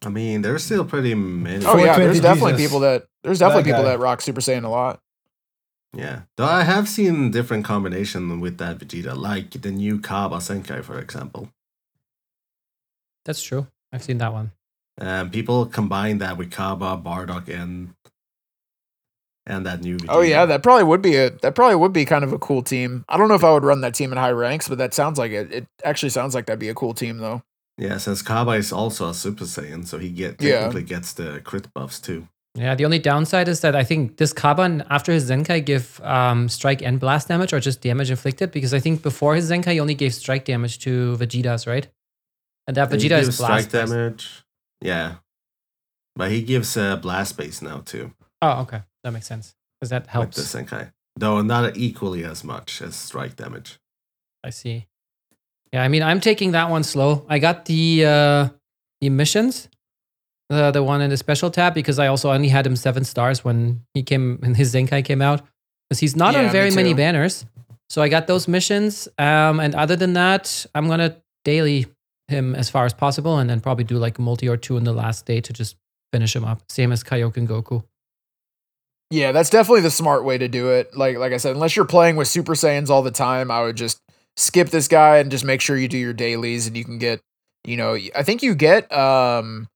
I 0.03 0.09
mean, 0.09 0.41
there's 0.41 0.63
still 0.63 0.85
pretty 0.85 1.15
many. 1.15 1.65
Oh 1.65 1.77
yeah, 1.77 1.97
there's 1.97 2.21
definitely 2.21 2.53
Jesus. 2.53 2.67
people 2.67 2.79
that 2.81 3.05
there's 3.23 3.39
definitely 3.39 3.71
That 3.71 3.77
people 3.77 3.89
that 3.89 3.99
rock 3.99 4.21
Super 4.21 4.41
Saiyan 4.41 4.63
a 4.63 4.69
lot. 4.69 5.01
Yeah, 5.93 6.21
though 6.35 6.45
I 6.45 6.63
have 6.63 6.87
seen 6.87 7.31
different 7.31 7.65
combination 7.65 8.39
with 8.39 8.57
that 8.57 8.77
Vegeta, 8.77 9.15
like 9.15 9.49
the 9.61 9.71
new 9.71 9.99
Cabba 9.99 10.37
Zenkai, 10.37 10.83
for 10.83 10.99
example. 10.99 11.49
That's 13.25 13.41
true. 13.41 13.67
I've 13.91 14.03
seen 14.03 14.17
that 14.19 14.33
one. 14.33 14.51
Um, 14.99 15.29
people 15.29 15.65
combine 15.65 16.17
that 16.19 16.37
with 16.37 16.51
Cabba, 16.51 17.01
Bardock, 17.03 17.49
and 17.49 17.93
and 19.45 19.65
that 19.65 19.81
new. 19.81 19.97
Vegeta. 19.97 20.09
Oh 20.09 20.21
yeah, 20.21 20.45
that 20.45 20.61
probably 20.61 20.83
would 20.83 21.01
be 21.01 21.15
a 21.15 21.29
that 21.29 21.55
probably 21.55 21.75
would 21.75 21.93
be 21.93 22.05
kind 22.05 22.23
of 22.23 22.33
a 22.33 22.39
cool 22.39 22.61
team. 22.61 23.05
I 23.09 23.17
don't 23.17 23.27
know 23.27 23.35
if 23.35 23.43
I 23.43 23.51
would 23.51 23.63
run 23.63 23.81
that 23.81 23.95
team 23.95 24.11
in 24.11 24.17
high 24.17 24.31
ranks, 24.31 24.67
but 24.67 24.77
that 24.77 24.93
sounds 24.93 25.17
like 25.17 25.31
it. 25.31 25.51
It 25.51 25.67
actually 25.83 26.09
sounds 26.09 26.35
like 26.35 26.45
that'd 26.45 26.59
be 26.59 26.69
a 26.69 26.75
cool 26.75 26.93
team 26.93 27.17
though. 27.17 27.43
Yeah. 27.77 27.97
Since 27.97 28.21
Cabba 28.21 28.51
is 28.51 28.71
also 28.73 29.09
a 29.09 29.13
Super 29.13 29.45
Saiyan, 29.45 29.85
so 29.85 29.97
he 29.99 30.09
get 30.09 30.41
Yeah. 30.41 30.59
technically 30.61 30.83
gets 30.83 31.13
the 31.13 31.41
crit 31.43 31.71
buffs 31.73 31.99
too. 31.99 32.27
Yeah, 32.55 32.73
the 32.73 32.85
only 32.85 32.97
downside 32.97 33.47
is 33.47 33.61
that 33.61 33.75
I 33.75 33.83
think 33.83 34.17
this 34.17 34.33
Kaban 34.33 34.83
after 34.89 35.11
his 35.13 35.29
Zenkai 35.29 35.63
give 35.63 36.01
um, 36.03 36.49
strike 36.49 36.81
and 36.81 36.99
blast 36.99 37.27
damage 37.27 37.53
or 37.53 37.59
just 37.59 37.81
damage 37.81 38.09
inflicted 38.09 38.51
because 38.51 38.73
I 38.73 38.79
think 38.79 39.03
before 39.03 39.35
his 39.35 39.51
Zenkai 39.51 39.73
he 39.73 39.79
only 39.79 39.93
gave 39.93 40.13
strike 40.15 40.45
damage 40.45 40.79
to 40.79 41.15
Vegetas, 41.17 41.67
right? 41.67 41.87
And 42.65 42.75
that 42.75 42.91
And 42.91 42.99
he 43.01 43.07
Vegeta 43.07 43.17
gives 43.19 43.27
is 43.29 43.37
blast. 43.37 43.69
strike 43.69 43.71
based. 43.83 43.91
damage. 43.93 44.43
Yeah, 44.81 45.15
but 46.15 46.31
he 46.31 46.41
gives 46.41 46.75
uh, 46.75 46.95
blast 46.97 47.37
base 47.37 47.61
now 47.61 47.81
too, 47.85 48.11
Oh, 48.41 48.61
okay, 48.61 48.81
that 49.03 49.11
makes 49.11 49.27
sense 49.27 49.53
because 49.79 49.89
that 49.91 50.03
like 50.05 50.09
helps. 50.09 50.37
the 50.37 50.43
Zenkai. 50.57 50.91
Though 51.15 51.41
not 51.43 51.77
equally 51.77 52.23
as 52.23 52.43
much 52.43 52.81
as 52.81 52.95
strike 52.95 53.35
damage. 53.35 53.77
I 54.43 54.49
see. 54.49 54.87
Yeah, 55.73 55.83
I 55.83 55.87
mean, 55.87 56.03
I'm 56.03 56.19
taking 56.19 56.51
that 56.51 56.69
one 56.69 56.83
slow. 56.83 57.25
I 57.27 57.39
got 57.39 57.65
the 57.65 58.05
uh, 58.05 58.49
the 59.01 59.09
missions, 59.09 59.69
the 60.49 60.71
the 60.71 60.83
one 60.83 61.01
in 61.01 61.09
the 61.09 61.17
special 61.17 61.51
tab 61.51 61.73
because 61.73 61.99
I 61.99 62.07
also 62.07 62.31
only 62.31 62.47
had 62.47 62.65
him 62.65 62.75
seven 62.75 63.03
stars 63.03 63.43
when 63.43 63.81
he 63.93 64.03
came 64.03 64.39
and 64.43 64.55
his 64.55 64.73
Zenkai 64.73 65.03
came 65.03 65.21
out 65.21 65.41
because 65.89 65.99
he's 65.99 66.15
not 66.15 66.33
Yeah, 66.33 66.45
on 66.45 66.51
very 66.51 66.71
many 66.71 66.93
banners. 66.93 67.45
So 67.89 68.01
I 68.01 68.09
got 68.09 68.27
those 68.27 68.47
missions. 68.47 69.07
Um, 69.17 69.59
and 69.59 69.73
other 69.75 69.95
than 69.95 70.13
that, 70.13 70.65
I'm 70.75 70.87
gonna 70.87 71.17
daily 71.45 71.85
him 72.27 72.55
as 72.55 72.69
far 72.69 72.85
as 72.85 72.93
possible, 72.93 73.37
and 73.37 73.49
then 73.49 73.61
probably 73.61 73.83
do 73.83 73.97
like 73.97 74.17
a 74.17 74.21
multi 74.21 74.47
or 74.47 74.57
two 74.57 74.77
in 74.77 74.83
the 74.83 74.93
last 74.93 75.25
day 75.25 75.41
to 75.41 75.53
just 75.53 75.75
finish 76.11 76.35
him 76.35 76.45
up. 76.45 76.61
Same 76.69 76.91
as 76.91 77.03
Kaioken 77.03 77.47
Goku. 77.47 77.83
Yeah, 79.09 79.31
that's 79.31 79.49
definitely 79.49 79.81
the 79.81 79.91
smart 79.91 80.25
way 80.25 80.37
to 80.37 80.47
do 80.47 80.69
it. 80.71 80.95
Like 80.95 81.17
like 81.17 81.31
I 81.31 81.37
said, 81.37 81.55
unless 81.55 81.75
you're 81.75 81.85
playing 81.85 82.15
with 82.17 82.27
Super 82.27 82.55
Saiyans 82.55 82.89
all 82.89 83.01
the 83.03 83.11
time, 83.11 83.49
I 83.51 83.61
would 83.63 83.77
just 83.77 84.01
skip 84.37 84.69
this 84.69 84.87
guy 84.87 85.17
and 85.17 85.29
just 85.31 85.43
make 85.43 85.59
sure 85.61 85.75
you 85.75 85.87
do 85.89 85.97
your 85.97 86.13
dailies 86.13 86.67
and 86.67 86.77
you 86.77 86.85
can 86.85 86.97
get, 86.99 87.19
you 87.65 87.75
know, 87.75 87.95
I 88.15 88.23
think 88.23 88.41
you 88.43 88.55
get 88.55 88.89
um 88.91 89.67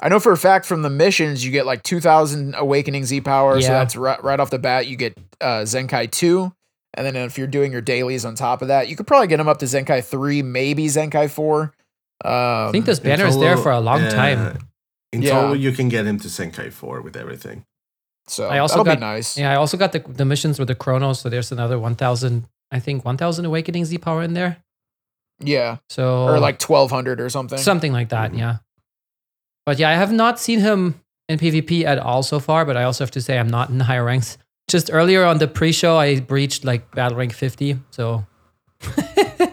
I 0.00 0.08
know 0.08 0.18
for 0.20 0.32
a 0.32 0.36
fact 0.36 0.66
from 0.66 0.82
the 0.82 0.90
missions 0.90 1.44
you 1.44 1.50
get 1.52 1.64
like 1.66 1.82
2000 1.82 2.54
awakening 2.56 3.04
Z 3.04 3.20
power, 3.22 3.60
so 3.60 3.68
that's 3.68 3.96
right, 3.96 4.22
right 4.24 4.40
off 4.40 4.50
the 4.50 4.58
bat 4.58 4.86
you 4.88 4.96
get 4.96 5.16
uh 5.40 5.60
Zenkai 5.62 6.10
2 6.10 6.52
and 6.94 7.06
then 7.06 7.14
if 7.16 7.36
you're 7.38 7.46
doing 7.46 7.72
your 7.72 7.82
dailies 7.82 8.24
on 8.24 8.34
top 8.34 8.62
of 8.62 8.68
that, 8.68 8.88
you 8.88 8.96
could 8.96 9.06
probably 9.06 9.26
get 9.28 9.36
them 9.36 9.48
up 9.48 9.58
to 9.58 9.66
Zenkai 9.66 10.02
3, 10.02 10.42
maybe 10.42 10.86
Zenkai 10.86 11.30
4. 11.30 11.62
Um 11.62 11.72
I 12.24 12.70
think 12.72 12.86
this 12.86 13.00
banner 13.00 13.26
is 13.26 13.38
there 13.38 13.56
for 13.58 13.70
a 13.70 13.80
long 13.80 14.00
uh, 14.02 14.10
time. 14.10 14.58
In 15.12 15.22
Yeah. 15.22 15.30
total, 15.32 15.56
you 15.56 15.72
can 15.72 15.88
get 15.88 16.04
him 16.06 16.18
to 16.20 16.28
Zenkai 16.28 16.72
4 16.72 17.00
with 17.02 17.16
everything. 17.16 17.64
so 18.26 18.48
I 18.48 18.58
also 18.58 18.72
that'll 18.74 18.84
got- 18.84 18.96
be 18.96 19.00
nice. 19.00 19.38
Yeah, 19.38 19.52
I 19.52 19.56
also 19.56 19.76
got 19.76 19.92
the 19.92 20.00
the 20.00 20.24
missions 20.24 20.58
with 20.58 20.68
the 20.68 20.74
Chronos, 20.74 21.20
so 21.20 21.28
there's 21.28 21.52
another 21.52 21.78
1,000. 21.78 22.46
I 22.70 22.78
think 22.80 23.04
1,000 23.04 23.44
awakening 23.44 23.84
Z 23.84 23.98
power 23.98 24.22
in 24.22 24.34
there. 24.34 24.58
Yeah. 25.40 25.76
So 25.88 26.24
Or 26.24 26.38
like 26.40 26.60
1200 26.60 27.20
or 27.20 27.28
something. 27.30 27.58
something 27.58 27.92
like 27.92 28.08
that. 28.08 28.32
Mhm. 28.32 28.38
Yeah. 28.38 28.56
But 29.66 29.78
yeah, 29.78 29.90
I 29.90 29.94
have 29.94 30.12
not 30.12 30.38
seen 30.40 30.60
him 30.60 31.00
in 31.28 31.38
PvP 31.38 31.84
at 31.84 31.98
all 31.98 32.22
so 32.22 32.38
far. 32.40 32.64
But 32.64 32.76
I 32.76 32.84
also 32.84 33.04
have 33.04 33.10
to 33.12 33.20
say 33.20 33.38
I'm 33.38 33.48
not 33.48 33.68
in 33.70 33.80
higher 33.80 34.04
ranks. 34.04 34.38
Just 34.68 34.90
earlier 34.92 35.24
on 35.24 35.38
the 35.38 35.46
pre-show, 35.48 35.96
I 35.96 36.20
breached 36.20 36.64
like 36.64 36.90
battle 36.92 37.18
rank 37.18 37.32
50. 37.32 37.78
So 37.90 38.24
I 38.82 39.52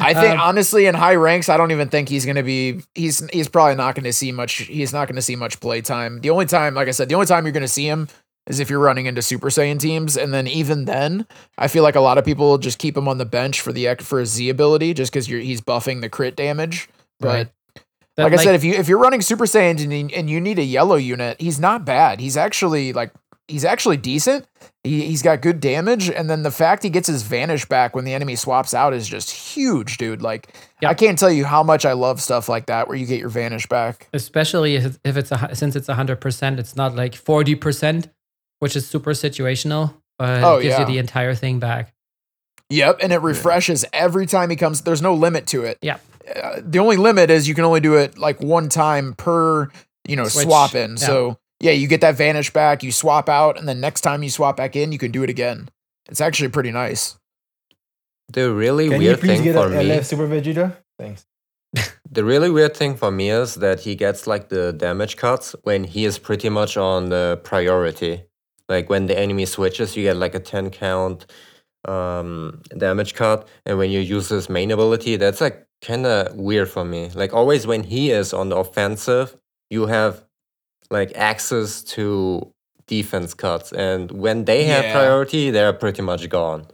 I 0.00 0.14
think 0.14 0.34
Um, 0.34 0.40
honestly, 0.40 0.86
in 0.86 0.94
high 0.94 1.14
ranks, 1.14 1.48
I 1.48 1.56
don't 1.56 1.70
even 1.70 1.88
think 1.88 2.08
he's 2.08 2.24
going 2.24 2.36
to 2.36 2.42
be. 2.42 2.80
He's 2.94 3.26
he's 3.30 3.48
probably 3.48 3.76
not 3.76 3.94
going 3.94 4.04
to 4.04 4.12
see 4.12 4.32
much. 4.32 4.54
He's 4.54 4.92
not 4.92 5.06
going 5.08 5.16
to 5.16 5.22
see 5.22 5.36
much 5.36 5.60
play 5.60 5.80
time. 5.80 6.20
The 6.20 6.30
only 6.30 6.46
time, 6.46 6.74
like 6.74 6.88
I 6.88 6.92
said, 6.92 7.08
the 7.08 7.14
only 7.14 7.26
time 7.26 7.44
you're 7.44 7.52
going 7.52 7.62
to 7.62 7.68
see 7.68 7.86
him 7.86 8.08
is 8.46 8.60
if 8.60 8.68
you're 8.70 8.78
running 8.80 9.06
into 9.06 9.22
Super 9.22 9.48
Saiyan 9.48 9.78
teams, 9.78 10.16
and 10.16 10.32
then 10.34 10.46
even 10.46 10.84
then, 10.84 11.26
I 11.56 11.68
feel 11.68 11.82
like 11.82 11.94
a 11.96 12.00
lot 12.00 12.18
of 12.18 12.24
people 12.24 12.58
just 12.58 12.78
keep 12.78 12.96
him 12.96 13.08
on 13.08 13.18
the 13.18 13.24
bench 13.24 13.60
for 13.60 13.72
the 13.72 13.94
for 14.00 14.20
his 14.20 14.30
Z 14.30 14.48
ability, 14.48 14.94
just 14.94 15.12
because 15.12 15.26
he's 15.26 15.60
buffing 15.60 16.00
the 16.00 16.08
crit 16.08 16.36
damage. 16.36 16.88
But 17.20 17.28
Right. 17.28 17.48
That, 18.16 18.24
like 18.24 18.32
I 18.34 18.36
said, 18.44 18.54
if 18.54 18.62
you 18.62 18.74
if 18.74 18.86
you're 18.88 18.98
running 18.98 19.22
Super 19.22 19.44
Saiyan 19.44 19.82
and, 19.82 19.92
you- 20.10 20.16
and 20.16 20.30
you 20.30 20.40
need 20.40 20.58
a 20.60 20.62
yellow 20.64 20.94
unit, 20.96 21.40
he's 21.40 21.58
not 21.58 21.84
bad. 21.84 22.20
He's 22.20 22.36
actually 22.36 22.92
like 22.92 23.10
he's 23.48 23.64
actually 23.64 23.96
decent. 23.96 24.46
He 24.84 25.00
he's 25.06 25.20
got 25.22 25.40
good 25.40 25.58
damage, 25.58 26.08
and 26.10 26.30
then 26.30 26.44
the 26.44 26.52
fact 26.52 26.84
he 26.84 26.90
gets 26.90 27.08
his 27.08 27.22
vanish 27.24 27.64
back 27.64 27.96
when 27.96 28.04
the 28.04 28.14
enemy 28.14 28.36
swaps 28.36 28.72
out 28.72 28.94
is 28.94 29.08
just 29.08 29.30
huge, 29.32 29.96
dude. 29.96 30.22
Like 30.22 30.54
Yeah. 30.80 30.90
I 30.90 30.94
can't 30.94 31.18
tell 31.18 31.30
you 31.32 31.44
how 31.44 31.64
much 31.64 31.84
I 31.84 31.92
love 31.94 32.20
stuff 32.20 32.48
like 32.48 32.66
that 32.66 32.86
where 32.86 32.96
you 32.96 33.04
get 33.06 33.18
your 33.18 33.30
vanish 33.30 33.66
back. 33.66 34.08
especially 34.12 34.76
if 34.76 34.98
if 35.04 35.16
it's 35.16 35.32
a 35.32 35.50
since 35.54 35.74
it's 35.74 35.88
hundred 35.88 36.20
percent, 36.20 36.60
it's 36.60 36.76
not 36.76 36.94
like 36.94 37.16
forty 37.16 37.56
percent, 37.56 38.08
which 38.64 38.76
is 38.76 38.86
super 38.86 39.10
situational, 39.10 39.92
but 40.18 40.42
Oh, 40.42 40.56
it 40.56 40.62
gives 40.62 40.72
yeah. 40.72 40.80
you 40.80 40.86
the 40.86 40.96
entire 40.96 41.34
thing 41.34 41.58
back. 41.58 41.92
Yep, 42.70 43.00
and 43.02 43.12
it 43.12 43.20
refreshes 43.20 43.84
every 43.92 44.24
time 44.24 44.48
he 44.48 44.56
comes. 44.56 44.80
There's 44.80 45.02
no 45.02 45.12
limit 45.12 45.46
to 45.48 45.64
it. 45.64 45.76
Yeah. 45.82 45.98
Uh, 46.34 46.62
the 46.64 46.78
only 46.78 46.96
limit 46.96 47.28
is 47.28 47.46
you 47.46 47.54
can 47.54 47.64
only 47.64 47.80
do 47.80 47.96
it 47.96 48.16
like 48.16 48.40
one 48.40 48.70
time 48.70 49.12
per, 49.18 49.68
you 50.08 50.16
know, 50.16 50.26
Switch, 50.28 50.46
swap 50.46 50.74
in. 50.74 50.92
yeah. 50.92 50.96
So 50.96 51.38
yeah, 51.60 51.72
you 51.72 51.86
get 51.86 52.00
that 52.00 52.16
vanish 52.16 52.50
back, 52.54 52.82
you 52.82 52.90
swap 52.90 53.28
out, 53.28 53.58
and 53.58 53.68
then 53.68 53.80
next 53.80 54.00
time 54.00 54.22
you 54.22 54.30
swap 54.30 54.56
back 54.56 54.76
in, 54.76 54.92
you 54.92 54.98
can 54.98 55.10
do 55.10 55.22
it 55.22 55.28
again. 55.28 55.68
It's 56.08 56.22
actually 56.22 56.48
pretty 56.48 56.70
nice. 56.70 57.18
The 58.32 58.50
really 58.50 58.88
Can 58.88 58.98
weird 58.98 59.20
thing 59.20 59.42
get 59.44 59.56
a 59.56 59.62
for 59.62 59.68
me, 59.68 59.76
LF 59.90 60.04
Super 60.06 60.26
Vegeta? 60.26 60.74
Thanks. 60.98 61.26
the 62.10 62.24
really 62.24 62.50
weird 62.50 62.74
thing 62.74 62.96
for 62.96 63.10
me 63.10 63.28
is 63.28 63.56
that 63.56 63.80
he 63.80 63.94
gets 63.94 64.26
like 64.26 64.48
the 64.48 64.72
damage 64.72 65.18
cuts 65.18 65.54
when 65.64 65.84
he 65.84 66.06
is 66.06 66.18
pretty 66.18 66.48
much 66.48 66.78
on 66.78 67.10
the 67.10 67.38
priority. 67.44 68.24
Like 68.68 68.88
when 68.88 69.06
the 69.06 69.18
enemy 69.18 69.44
switches, 69.46 69.96
you 69.96 70.04
get 70.04 70.16
like 70.16 70.34
a 70.34 70.40
10 70.40 70.70
count 70.70 71.26
um, 71.86 72.62
damage 72.76 73.14
cut, 73.14 73.46
and 73.66 73.76
when 73.78 73.90
you 73.90 74.00
use 74.00 74.28
his 74.30 74.48
main 74.48 74.70
ability, 74.70 75.16
that's 75.16 75.40
like 75.40 75.66
kind 75.82 76.06
of 76.06 76.34
weird 76.34 76.70
for 76.70 76.84
me. 76.84 77.10
Like 77.14 77.34
always 77.34 77.66
when 77.66 77.82
he 77.84 78.10
is 78.10 78.32
on 78.32 78.48
the 78.48 78.56
offensive, 78.56 79.36
you 79.70 79.86
have 79.86 80.24
like 80.90 81.12
access 81.14 81.82
to 81.82 82.50
defense 82.86 83.34
cuts, 83.34 83.72
and 83.72 84.10
when 84.12 84.44
they 84.46 84.64
have 84.64 84.84
Yeah. 84.84 84.92
priority, 84.92 85.50
they're 85.50 85.72
pretty 85.74 86.00
much 86.02 86.28
gone. 86.30 86.66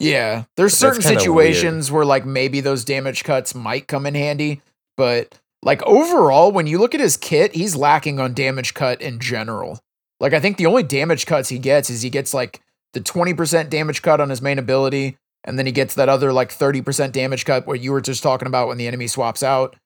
Yeah, 0.00 0.44
there's 0.56 0.74
certain 0.74 1.02
situations 1.18 1.90
where 1.92 2.04
like 2.04 2.26
maybe 2.26 2.60
those 2.60 2.84
damage 2.84 3.24
cuts 3.24 3.54
might 3.54 3.86
come 3.88 4.04
in 4.04 4.14
handy, 4.14 4.60
but 4.96 5.38
like 5.62 5.82
overall, 5.84 6.50
when 6.52 6.66
you 6.66 6.78
look 6.78 6.94
at 6.94 7.00
his 7.00 7.16
kit, 7.16 7.54
he's 7.54 7.76
lacking 7.76 8.18
on 8.18 8.34
damage 8.34 8.74
cut 8.74 9.00
in 9.00 9.18
general. 9.20 9.80
Like 10.22 10.32
I 10.32 10.40
think 10.40 10.56
the 10.56 10.66
only 10.66 10.82
damage 10.84 11.26
cuts 11.26 11.50
he 11.50 11.58
gets 11.58 11.90
is 11.90 12.00
he 12.00 12.08
gets 12.08 12.32
like 12.32 12.60
the 12.94 13.00
20% 13.00 13.68
damage 13.68 14.00
cut 14.02 14.20
on 14.20 14.30
his 14.30 14.40
main 14.40 14.58
ability, 14.58 15.16
and 15.44 15.58
then 15.58 15.66
he 15.66 15.72
gets 15.72 15.94
that 15.96 16.08
other 16.08 16.32
like 16.32 16.50
30% 16.50 17.12
damage 17.12 17.44
cut 17.44 17.66
where 17.66 17.76
you 17.76 17.92
were 17.92 18.00
just 18.00 18.22
talking 18.22 18.46
about 18.46 18.68
when 18.68 18.78
the 18.78 18.86
enemy 18.86 19.06
swaps 19.08 19.42
out. 19.42 19.76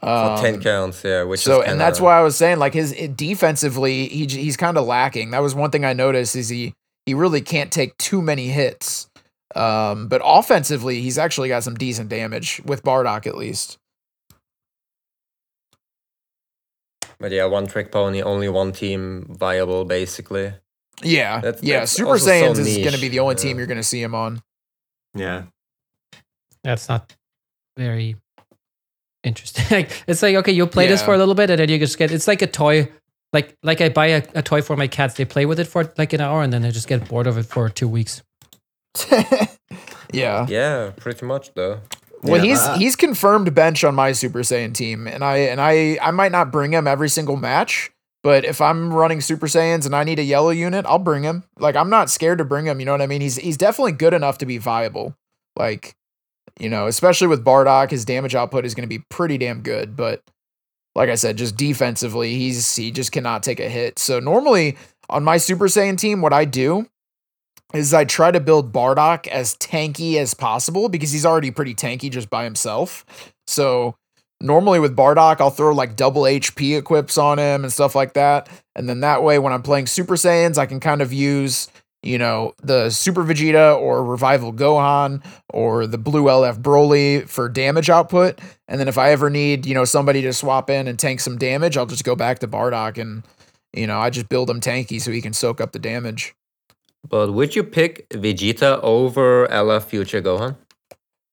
For 0.00 0.06
Um, 0.08 0.38
10 0.40 0.60
counts, 0.60 1.02
yeah. 1.02 1.22
Which 1.22 1.40
so, 1.40 1.62
and 1.62 1.80
that's 1.80 2.00
why 2.00 2.18
I 2.18 2.22
was 2.22 2.36
saying, 2.36 2.58
like 2.58 2.74
his 2.74 2.92
it- 2.92 3.16
defensively, 3.16 4.06
he 4.08 4.26
he's 4.26 4.56
kind 4.58 4.76
of 4.76 4.84
lacking. 4.86 5.30
That 5.30 5.38
was 5.40 5.54
one 5.54 5.70
thing 5.70 5.84
I 5.86 5.94
noticed 5.94 6.36
is 6.36 6.50
he 6.50 6.74
he 7.06 7.14
really 7.14 7.40
can't 7.40 7.72
take 7.72 7.96
too 7.96 8.20
many 8.20 8.48
hits. 8.48 9.08
Um, 9.54 10.08
but 10.08 10.20
offensively, 10.22 11.00
he's 11.00 11.16
actually 11.16 11.48
got 11.48 11.62
some 11.62 11.76
decent 11.76 12.10
damage 12.10 12.60
with 12.66 12.82
Bardock 12.82 13.26
at 13.26 13.36
least. 13.38 13.78
But 17.18 17.32
yeah, 17.32 17.46
one 17.46 17.66
trick 17.66 17.90
pony, 17.90 18.22
only 18.22 18.48
one 18.48 18.72
team 18.72 19.26
viable, 19.28 19.84
basically. 19.84 20.52
Yeah, 21.02 21.40
That's- 21.40 21.62
yeah. 21.62 21.80
that's 21.80 21.92
Super 21.92 22.10
also 22.10 22.26
so 22.26 22.30
Saiyans 22.30 22.58
is 22.58 22.78
going 22.78 22.92
to 22.92 23.00
be 23.00 23.08
the 23.08 23.20
only 23.20 23.34
yeah. 23.34 23.42
team 23.42 23.58
you're 23.58 23.66
going 23.66 23.76
to 23.76 23.82
see 23.82 24.02
him 24.02 24.14
on. 24.14 24.42
Yeah. 25.14 25.44
That's 26.64 26.88
not 26.88 27.14
very 27.76 28.16
interesting. 29.22 29.64
Like, 29.70 30.04
it's 30.06 30.22
like 30.22 30.36
okay, 30.36 30.52
you'll 30.52 30.66
play 30.66 30.86
this 30.86 31.02
for 31.02 31.14
a 31.14 31.18
little 31.18 31.34
bit, 31.34 31.50
and 31.50 31.60
then 31.60 31.68
you 31.68 31.78
just 31.78 31.98
get. 31.98 32.10
It's 32.10 32.28
like 32.28 32.42
a 32.42 32.46
toy. 32.46 32.90
Like 33.32 33.56
like 33.62 33.80
I 33.80 33.88
buy 33.88 34.06
a, 34.06 34.22
a 34.34 34.42
toy 34.42 34.62
for 34.62 34.76
my 34.76 34.86
cats. 34.88 35.14
They 35.14 35.24
play 35.24 35.46
with 35.46 35.60
it 35.60 35.66
for 35.66 35.92
like 35.98 36.12
an 36.12 36.20
hour, 36.20 36.42
and 36.42 36.52
then 36.52 36.62
they 36.62 36.70
just 36.70 36.88
get 36.88 37.08
bored 37.08 37.26
of 37.26 37.36
it 37.36 37.44
for 37.44 37.68
two 37.68 37.88
weeks. 37.88 38.22
yeah. 40.12 40.46
Yeah, 40.48 40.92
pretty 40.96 41.26
much 41.26 41.52
though. 41.54 41.80
Well, 42.26 42.44
Yeah, 42.44 42.50
he's 42.50 42.60
uh, 42.60 42.78
he's 42.78 42.96
confirmed 42.96 43.54
bench 43.54 43.84
on 43.84 43.94
my 43.94 44.12
Super 44.12 44.40
Saiyan 44.40 44.74
team, 44.74 45.06
and 45.06 45.24
I 45.24 45.36
and 45.38 45.60
I 45.60 45.98
I 46.02 46.10
might 46.10 46.32
not 46.32 46.50
bring 46.52 46.72
him 46.72 46.86
every 46.86 47.08
single 47.08 47.36
match, 47.36 47.90
but 48.22 48.44
if 48.44 48.60
I'm 48.60 48.92
running 48.92 49.20
Super 49.20 49.46
Saiyans 49.46 49.86
and 49.86 49.94
I 49.94 50.04
need 50.04 50.18
a 50.18 50.24
yellow 50.24 50.50
unit, 50.50 50.84
I'll 50.86 50.98
bring 50.98 51.22
him. 51.22 51.44
Like 51.58 51.76
I'm 51.76 51.90
not 51.90 52.10
scared 52.10 52.38
to 52.38 52.44
bring 52.44 52.66
him. 52.66 52.80
You 52.80 52.86
know 52.86 52.92
what 52.92 53.02
I 53.02 53.06
mean? 53.06 53.20
He's 53.20 53.36
he's 53.36 53.56
definitely 53.56 53.92
good 53.92 54.14
enough 54.14 54.38
to 54.38 54.46
be 54.46 54.58
viable. 54.58 55.14
Like, 55.56 55.94
you 56.58 56.68
know, 56.68 56.86
especially 56.86 57.28
with 57.28 57.44
Bardock, 57.44 57.90
his 57.90 58.04
damage 58.04 58.34
output 58.34 58.64
is 58.64 58.74
going 58.74 58.88
to 58.88 58.94
be 58.94 59.04
pretty 59.10 59.38
damn 59.38 59.62
good. 59.62 59.96
But 59.96 60.22
like 60.94 61.08
I 61.08 61.14
said, 61.14 61.36
just 61.36 61.56
defensively, 61.56 62.34
he's 62.34 62.74
he 62.74 62.90
just 62.90 63.12
cannot 63.12 63.42
take 63.42 63.60
a 63.60 63.68
hit. 63.68 63.98
So 63.98 64.18
normally 64.18 64.76
on 65.08 65.24
my 65.24 65.36
Super 65.36 65.66
Saiyan 65.66 65.98
team, 65.98 66.20
what 66.20 66.32
I 66.32 66.44
do 66.44 66.86
is 67.74 67.92
I 67.92 68.04
try 68.04 68.30
to 68.30 68.40
build 68.40 68.72
Bardock 68.72 69.26
as 69.26 69.54
tanky 69.56 70.16
as 70.16 70.34
possible 70.34 70.88
because 70.88 71.12
he's 71.12 71.26
already 71.26 71.50
pretty 71.50 71.74
tanky 71.74 72.10
just 72.10 72.30
by 72.30 72.44
himself. 72.44 73.04
So 73.46 73.96
normally 74.40 74.78
with 74.80 74.96
Bardock, 74.96 75.40
I'll 75.40 75.50
throw 75.50 75.74
like 75.74 75.96
double 75.96 76.22
HP 76.22 76.78
equips 76.78 77.18
on 77.18 77.38
him 77.38 77.64
and 77.64 77.72
stuff 77.72 77.94
like 77.94 78.14
that. 78.14 78.48
And 78.74 78.88
then 78.88 79.00
that 79.00 79.22
way, 79.22 79.38
when 79.38 79.52
I'm 79.52 79.62
playing 79.62 79.86
Super 79.86 80.14
Saiyans, 80.14 80.58
I 80.58 80.66
can 80.66 80.80
kind 80.80 81.02
of 81.02 81.12
use, 81.12 81.68
you 82.02 82.18
know, 82.18 82.52
the 82.62 82.90
Super 82.90 83.24
Vegeta 83.24 83.76
or 83.76 84.04
Revival 84.04 84.52
Gohan 84.52 85.24
or 85.52 85.86
the 85.86 85.98
Blue 85.98 86.24
LF 86.24 86.60
Broly 86.60 87.28
for 87.28 87.48
damage 87.48 87.90
output. 87.90 88.40
And 88.68 88.78
then 88.78 88.88
if 88.88 88.98
I 88.98 89.10
ever 89.10 89.28
need, 89.28 89.66
you 89.66 89.74
know, 89.74 89.84
somebody 89.84 90.22
to 90.22 90.32
swap 90.32 90.70
in 90.70 90.86
and 90.86 90.98
tank 90.98 91.20
some 91.20 91.38
damage, 91.38 91.76
I'll 91.76 91.86
just 91.86 92.04
go 92.04 92.14
back 92.14 92.38
to 92.40 92.48
Bardock 92.48 92.98
and, 92.98 93.24
you 93.72 93.86
know, 93.86 93.98
I 93.98 94.10
just 94.10 94.28
build 94.28 94.48
him 94.48 94.60
tanky 94.60 95.00
so 95.00 95.10
he 95.10 95.20
can 95.20 95.32
soak 95.32 95.60
up 95.60 95.72
the 95.72 95.78
damage. 95.78 96.34
But 97.08 97.32
would 97.32 97.54
you 97.56 97.62
pick 97.64 98.08
Vegeta 98.10 98.80
over 98.82 99.46
LF 99.48 99.84
Future 99.84 100.20
Gohan? 100.22 100.56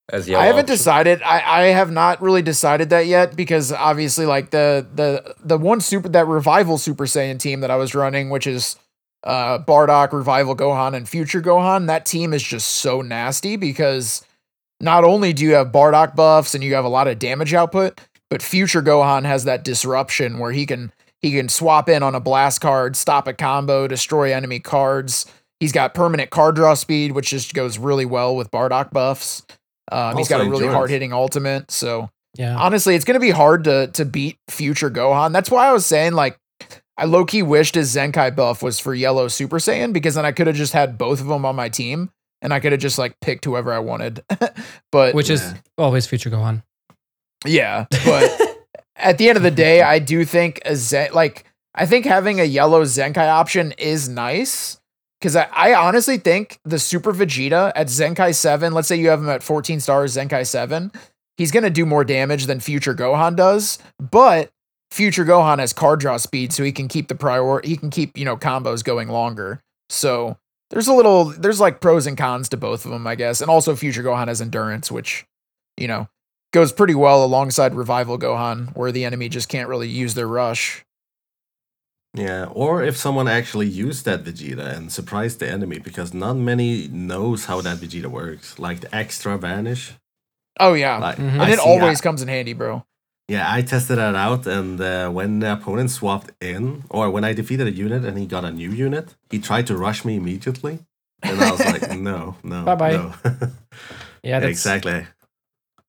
As 0.10 0.28
your 0.28 0.40
I 0.40 0.46
haven't 0.46 0.64
option? 0.64 0.76
decided. 0.76 1.22
I, 1.24 1.62
I 1.62 1.62
have 1.68 1.90
not 1.92 2.22
really 2.22 2.42
decided 2.42 2.90
that 2.90 3.08
yet 3.08 3.36
because 3.36 3.72
obviously, 3.72 4.26
like 4.26 4.52
the 4.52 4.86
the 4.94 5.36
the 5.44 5.58
one 5.58 5.80
super 5.82 6.10
that 6.10 6.28
revival 6.28 6.78
Super 6.78 7.06
Saiyan 7.06 7.40
team 7.40 7.62
that 7.62 7.72
I 7.72 7.78
was 7.78 7.96
running, 7.96 8.30
which 8.30 8.46
is 8.46 8.76
uh 9.24 9.60
Bardock, 9.60 10.12
Revival 10.12 10.56
Gohan, 10.56 10.94
and 10.94 11.08
Future 11.08 11.42
Gohan, 11.42 11.88
that 11.88 12.06
team 12.06 12.34
is 12.34 12.44
just 12.44 12.68
so 12.68 13.02
nasty 13.02 13.56
because 13.56 14.24
not 14.82 15.06
only 15.06 15.32
do 15.32 15.46
you 15.46 15.54
have 15.54 15.72
Bardock 15.72 16.16
buffs 16.16 16.54
and 16.54 16.64
you 16.64 16.76
have 16.76 16.86
a 16.86 16.90
lot 16.90 17.08
of 17.08 17.18
damage 17.18 17.54
output, 17.54 18.02
but 18.30 18.42
Future 18.42 18.82
Gohan 18.82 19.24
has 19.24 19.46
that 19.46 19.64
disruption 19.64 20.38
where 20.38 20.52
he 20.52 20.66
can 20.66 20.92
he 21.22 21.32
can 21.32 21.48
swap 21.48 21.88
in 21.88 22.04
on 22.04 22.14
a 22.14 22.20
blast 22.20 22.60
card, 22.60 22.98
stop 22.98 23.26
a 23.28 23.34
combo, 23.34 23.88
destroy 23.88 24.34
enemy 24.34 24.60
cards. 24.60 25.26
He's 25.64 25.72
got 25.72 25.94
permanent 25.94 26.30
card 26.30 26.56
draw 26.56 26.74
speed, 26.74 27.14
which 27.14 27.30
just 27.30 27.54
goes 27.54 27.78
really 27.78 28.06
well 28.06 28.36
with 28.36 28.52
Bardock 28.52 28.92
buffs. 28.92 29.44
Um, 29.90 30.18
he's 30.18 30.28
got 30.28 30.42
a 30.42 30.50
really 30.50 30.68
hard 30.68 30.90
hitting 30.90 31.14
ultimate. 31.14 31.72
So 31.72 32.10
Yeah. 32.36 32.58
honestly, 32.58 32.96
it's 32.96 33.06
going 33.06 33.16
to 33.16 33.22
be 33.26 33.30
hard 33.32 33.64
to 33.64 33.88
to 33.94 34.04
beat 34.04 34.38
future 34.50 34.90
Gohan. 34.92 35.32
That's 35.32 35.50
why 35.50 35.68
I 35.68 35.72
was 35.72 35.86
saying 35.86 36.12
like 36.14 36.38
I 36.98 37.06
low 37.06 37.24
key 37.24 37.44
wished 37.44 37.76
his 37.76 37.96
Zenkai 37.96 38.36
buff 38.36 38.62
was 38.62 38.78
for 38.78 38.94
yellow 38.94 39.30
Super 39.30 39.58
Saiyan 39.58 39.94
because 39.94 40.16
then 40.16 40.26
I 40.26 40.34
could 40.34 40.48
have 40.48 40.56
just 40.58 40.74
had 40.74 40.98
both 40.98 41.22
of 41.22 41.28
them 41.28 41.46
on 41.46 41.56
my 41.56 41.70
team 41.70 42.12
and 42.42 42.54
I 42.54 42.60
could 42.60 42.74
have 42.74 42.82
just 42.82 42.98
like 43.00 43.18
picked 43.22 43.46
whoever 43.46 43.72
I 43.72 43.80
wanted. 43.80 44.22
but 44.92 45.16
Which 45.16 45.30
is 45.30 45.42
Yeah. 45.42 45.54
always 45.78 46.06
future 46.08 46.30
Gohan. 46.30 46.62
yeah, 47.46 47.86
but 48.06 48.58
at 48.96 49.18
the 49.18 49.30
end 49.30 49.38
of 49.38 49.44
the 49.44 49.52
day, 49.52 49.82
I 49.82 50.00
do 50.00 50.26
think 50.26 50.60
a 50.66 50.76
Zen 50.76 51.14
like 51.14 51.46
I 51.76 51.86
think 51.86 52.06
having 52.06 52.40
a 52.40 52.44
yellow 52.44 52.84
Zenkai 52.84 53.28
option 53.30 53.72
is 53.78 54.08
nice 54.10 54.80
because 55.24 55.38
I, 55.38 55.48
I 55.54 55.74
honestly 55.74 56.18
think 56.18 56.60
the 56.66 56.78
Super 56.78 57.14
Vegeta 57.14 57.72
at 57.78 57.88
Zenkai 57.88 58.36
seven, 58.36 58.74
let's 58.74 58.90
say 58.90 58.98
you 58.98 59.08
have 59.08 59.22
him 59.22 59.30
at 59.30 59.42
fourteen 59.42 59.80
stars 59.80 60.18
Zenkai 60.18 60.46
seven, 60.46 60.92
he's 61.38 61.50
gonna 61.50 61.70
do 61.70 61.86
more 61.86 62.04
damage 62.04 62.46
than 62.46 62.60
Future 62.60 62.94
Gohan 62.94 63.38
does, 63.38 63.80
but 64.12 64.52
Future 64.92 65.24
Gohan 65.24 65.60
has 65.60 65.72
card 65.72 66.02
draw 66.02 66.18
speed, 66.18 66.52
so 66.52 66.62
he 66.62 66.74
can 66.74 66.90
keep 66.90 67.08
the 67.08 67.16
priority, 67.16 67.70
he 67.70 67.78
can 67.78 67.90
keep 67.90 68.18
you 68.18 68.26
know 68.26 68.36
combos 68.36 68.84
going 68.84 69.08
longer. 69.08 69.62
So 69.88 70.38
there's 70.72 70.90
a 70.90 70.94
little 70.94 71.24
there's 71.24 71.62
like 71.62 71.80
pros 71.80 72.06
and 72.06 72.18
cons 72.18 72.50
to 72.50 72.58
both 72.58 72.84
of 72.84 72.92
them, 72.92 73.08
I 73.08 73.16
guess, 73.16 73.40
and 73.40 73.50
also 73.50 73.78
Future 73.78 74.04
Gohan 74.04 74.28
has 74.28 74.42
endurance, 74.42 74.92
which 74.92 75.26
you 75.78 75.88
know 75.88 76.10
goes 76.52 76.74
pretty 76.74 76.96
well 76.96 77.24
alongside 77.24 77.76
Revival 77.76 78.20
Gohan, 78.20 78.76
where 78.76 78.92
the 78.92 79.06
enemy 79.06 79.30
just 79.30 79.48
can't 79.48 79.70
really 79.70 79.88
use 79.88 80.16
their 80.16 80.28
rush. 80.28 80.84
Yeah, 82.16 82.46
or 82.54 82.84
if 82.84 82.96
someone 82.96 83.28
actually 83.28 83.68
used 83.68 84.06
that 84.06 84.24
Vegeta 84.24 84.76
and 84.78 84.92
surprised 84.92 85.40
the 85.40 85.50
enemy, 85.50 85.80
because 85.80 86.14
not 86.14 86.36
many 86.38 86.88
knows 86.90 87.46
how 87.46 87.62
that 87.62 87.78
Vegeta 87.80 88.06
works. 88.08 88.60
Like 88.60 88.82
the 88.82 88.96
extra 88.96 89.38
vanish. 89.38 89.94
Oh 90.60 90.74
yeah, 90.74 90.98
Like, 91.00 91.18
Mhm. 91.18 91.40
and 91.42 91.52
it 91.52 91.60
always 91.60 92.00
I- 92.00 92.04
comes 92.04 92.22
in 92.22 92.28
handy, 92.28 92.54
bro. 92.54 92.84
yeah, 93.28 93.52
I 93.58 93.64
tested 93.64 93.98
that 93.98 94.14
out, 94.16 94.46
and 94.46 94.80
uh, 94.80 95.10
when 95.10 95.40
the 95.40 95.54
opponent 95.54 95.90
swapped 95.90 96.30
in, 96.40 96.84
or 96.90 97.10
when 97.10 97.24
I 97.24 97.34
defeated 97.34 97.66
a 97.68 97.72
unit 97.72 98.06
and 98.06 98.18
he 98.20 98.28
got 98.28 98.46
a 98.46 98.52
new 98.52 98.70
unit, 98.70 99.16
he 99.32 99.40
tried 99.40 99.66
to 99.68 99.76
rush 99.76 100.06
me 100.06 100.16
immediately, 100.18 100.80
and 101.24 101.42
I 101.42 101.50
was 101.52 101.60
like, 101.66 101.90
no, 102.12 102.36
no, 102.44 102.64
Bye-bye. 102.64 102.92
no. 102.98 103.14
Yeah, 104.24 104.40
that's 104.42 104.52
exactly. 104.52 105.08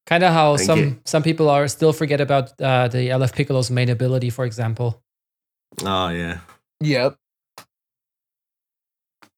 kind 0.07 0.25
of 0.25 0.33
how 0.33 0.57
Thank 0.57 0.66
some 0.66 0.78
you. 0.78 0.97
some 1.04 1.23
people 1.23 1.50
are 1.50 1.69
still 1.69 1.93
forget 1.93 2.21
about 2.21 2.59
uh, 2.61 2.88
the 2.88 3.11
LF 3.11 3.33
Piccolo's 3.35 3.71
main 3.71 3.90
ability, 3.90 4.31
for 4.31 4.45
example. 4.47 5.02
Oh 5.85 6.09
yeah, 6.09 6.38
Yep. 6.80 7.16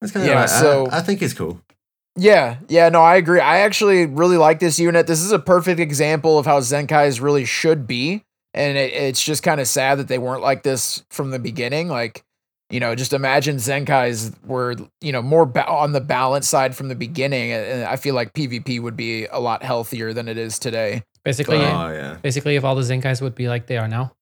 That's 0.00 0.12
kind 0.12 0.25
of 0.26 0.30
Yeah, 0.33 0.45
of. 0.45 0.50
so- 0.50 0.87
I, 0.88 0.99
I 0.99 1.00
think 1.00 1.23
it's 1.23 1.35
cool. 1.35 1.61
Yeah, 2.18 2.56
yeah, 2.68 2.88
no, 2.88 3.02
I 3.02 3.16
agree. 3.16 3.40
I 3.40 3.59
actually 3.59 4.06
really 4.06 4.38
like 4.38 4.59
this 4.59 4.78
unit. 4.78 5.06
This 5.06 5.21
is 5.21 5.33
a 5.33 5.38
perfect 5.38 5.78
example 5.80 6.38
of 6.38 6.47
how 6.47 6.61
Zenkai's 6.61 7.21
really 7.21 7.45
should 7.45 7.87
be. 7.87 8.23
And 8.54 8.78
it, 8.78 8.90
it's 8.95 9.23
just 9.23 9.42
kind 9.42 9.61
of 9.61 9.68
sad 9.68 9.99
that 9.99 10.09
they 10.09 10.16
weren't 10.16 10.40
like 10.40 10.62
this 10.62 11.04
from 11.11 11.30
the 11.30 11.38
beginning. 11.38 11.88
Like, 11.88 12.25
you 12.71 12.80
know, 12.80 12.95
just 12.95 13.12
imagine 13.12 13.56
Zenkai's 13.56 14.33
were, 14.47 14.76
you 15.02 15.12
know, 15.12 15.21
more 15.21 15.45
ba- 15.45 15.68
on 15.68 15.92
the 15.92 16.00
balance 16.00 16.49
side 16.49 16.75
from 16.75 16.88
the 16.88 16.95
beginning. 16.95 17.52
And 17.52 17.64
and 17.66 17.85
I 17.85 17.97
feel 17.97 18.14
like 18.14 18.33
PvP 18.33 18.80
would 18.80 18.97
be 18.97 19.26
a 19.26 19.38
lot 19.38 19.62
healthier 19.62 20.14
than 20.14 20.26
it 20.26 20.38
is 20.38 20.59
today. 20.59 21.02
Basically, 21.23 21.59
Oh 21.59 21.92
yeah. 21.92 22.16
basically, 22.23 22.56
if 22.56 22.64
all 22.64 22.75
the 22.75 22.80
Zenkais 22.83 23.21
would 23.21 23.35
be 23.35 23.47
like 23.49 23.66
they 23.66 23.76
are 23.76 23.88
now. 23.88 24.12